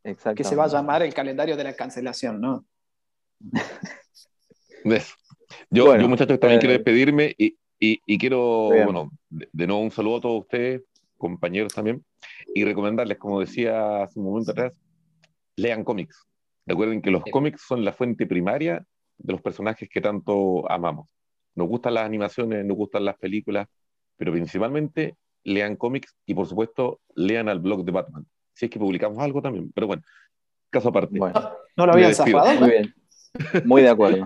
Que 0.04 0.44
se 0.44 0.56
va 0.56 0.64
a 0.64 0.68
llamar 0.68 1.04
el 1.04 1.14
calendario 1.14 1.56
de 1.56 1.64
la 1.64 1.74
cancelación, 1.74 2.42
¿no? 2.42 2.66
yo, 5.70 5.98
yo, 5.98 6.08
muchachos, 6.08 6.40
también 6.40 6.60
quiero 6.60 6.74
eh, 6.74 6.78
despedirme 6.78 7.36
y, 7.38 7.56
y, 7.80 8.18
quiero, 8.18 8.70
bueno, 8.70 9.12
de, 9.30 9.68
nuevo 9.68 9.82
un 9.82 9.92
saludo 9.92 10.18
a 10.18 10.22
todos 10.22 10.42
ustedes, 10.42 10.84
compañeros 11.18 11.74
también, 11.74 12.04
y 12.54 12.64
recomendarles, 12.64 13.18
como 13.18 13.40
decía 13.40 14.04
hace 14.04 14.20
un 14.20 14.26
momento 14.26 14.52
atrás, 14.52 14.74
lean 15.56 15.84
cómics. 15.84 16.28
Recuerden 16.66 17.02
que 17.02 17.12
los 17.12 17.24
cómics 17.32 17.62
son 17.68 17.84
la 17.84 17.94
fuente 17.94 18.28
primaria 18.28 18.86
de 19.18 19.34
los 19.34 19.42
personajes 19.42 19.90
que 19.90 20.02
tanto 20.02 20.70
amamos. 20.72 21.08
Nos 21.56 21.68
gustan 21.68 21.96
las 21.96 22.06
animaciones, 22.06 22.64
nos 22.66 22.78
gustan 22.78 23.04
las 23.06 23.18
películas, 23.18 23.68
pero 24.16 24.32
principalmente 24.32 25.16
lean 25.44 25.76
cómics 25.76 26.16
y 26.26 26.34
por 26.34 26.48
supuesto 26.48 27.02
lean 27.16 27.50
al 27.50 27.60
blog 27.60 27.84
de 27.84 27.92
Batman. 27.92 28.26
Si 28.54 28.66
es 28.66 28.72
que 28.72 28.80
publicamos 28.80 29.18
algo 29.20 29.42
también, 29.42 29.72
pero 29.74 29.88
bueno, 29.88 30.04
caso 30.70 30.90
aparte. 30.90 31.18
¿No 31.18 31.86
lo 31.86 31.94
habían 31.94 32.14
zafado? 32.14 32.60
Muy 32.60 32.70
bien, 32.70 32.94
muy 33.66 33.82
de 33.82 33.90
acuerdo. 33.90 34.26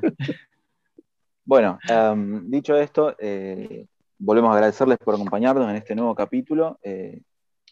bueno, 1.45 1.80
em, 1.90 2.49
dicho 2.49 2.76
esto, 2.76 3.15
eh, 3.19 3.86
volvemos 4.18 4.52
a 4.52 4.56
agradecerles 4.56 4.98
por 4.99 5.15
acompañarnos 5.15 5.69
en 5.69 5.76
este 5.76 5.95
nuevo 5.95 6.15
capítulo. 6.15 6.80
Eh, 6.84 7.22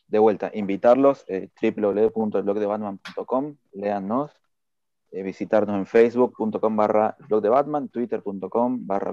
de 0.08 0.20
vuelta, 0.20 0.52
invitarlos, 0.54 1.26
eh, 1.28 1.50
www.blogdebatman.com, 1.60 3.56
leannos, 3.72 4.32
eh, 5.12 5.24
visitarnos 5.24 5.76
en 5.76 5.86
facebook.com 5.88 6.76
barra 6.76 7.18
twitter.com 7.92 8.86
barra. 8.86 9.12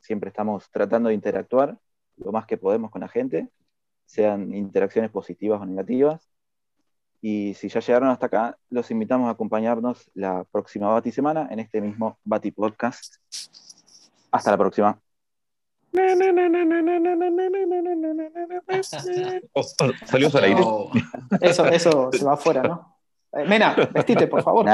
Siempre 0.00 0.28
estamos 0.28 0.70
tratando 0.70 1.10
de 1.10 1.14
interactuar 1.14 1.78
lo 2.16 2.32
más 2.32 2.46
que 2.46 2.56
podemos 2.56 2.90
con 2.90 3.02
la 3.02 3.08
gente, 3.08 3.50
sean 4.06 4.54
interacciones 4.54 5.10
positivas 5.10 5.60
o 5.60 5.66
negativas. 5.66 6.30
Y 7.26 7.54
si 7.54 7.70
ya 7.70 7.80
llegaron 7.80 8.10
hasta 8.10 8.26
acá, 8.26 8.58
los 8.68 8.90
invitamos 8.90 9.28
a 9.28 9.30
acompañarnos 9.30 10.10
la 10.12 10.44
próxima 10.44 10.90
Bati 10.90 11.10
Semana 11.10 11.48
en 11.50 11.58
este 11.58 11.80
mismo 11.80 12.18
Bati 12.22 12.50
Podcast. 12.50 13.14
Hasta 14.30 14.50
la 14.50 14.58
próxima. 14.58 15.00
salió 20.04 20.28
al 20.34 20.44
aire. 20.44 20.62
Eso, 21.40 21.64
eso 21.64 22.10
se 22.12 22.24
va 22.26 22.34
afuera, 22.34 22.62
¿no? 22.62 22.94
Mena, 23.46 23.74
vestite, 23.90 24.26
por 24.26 24.42
favor. 24.42 24.66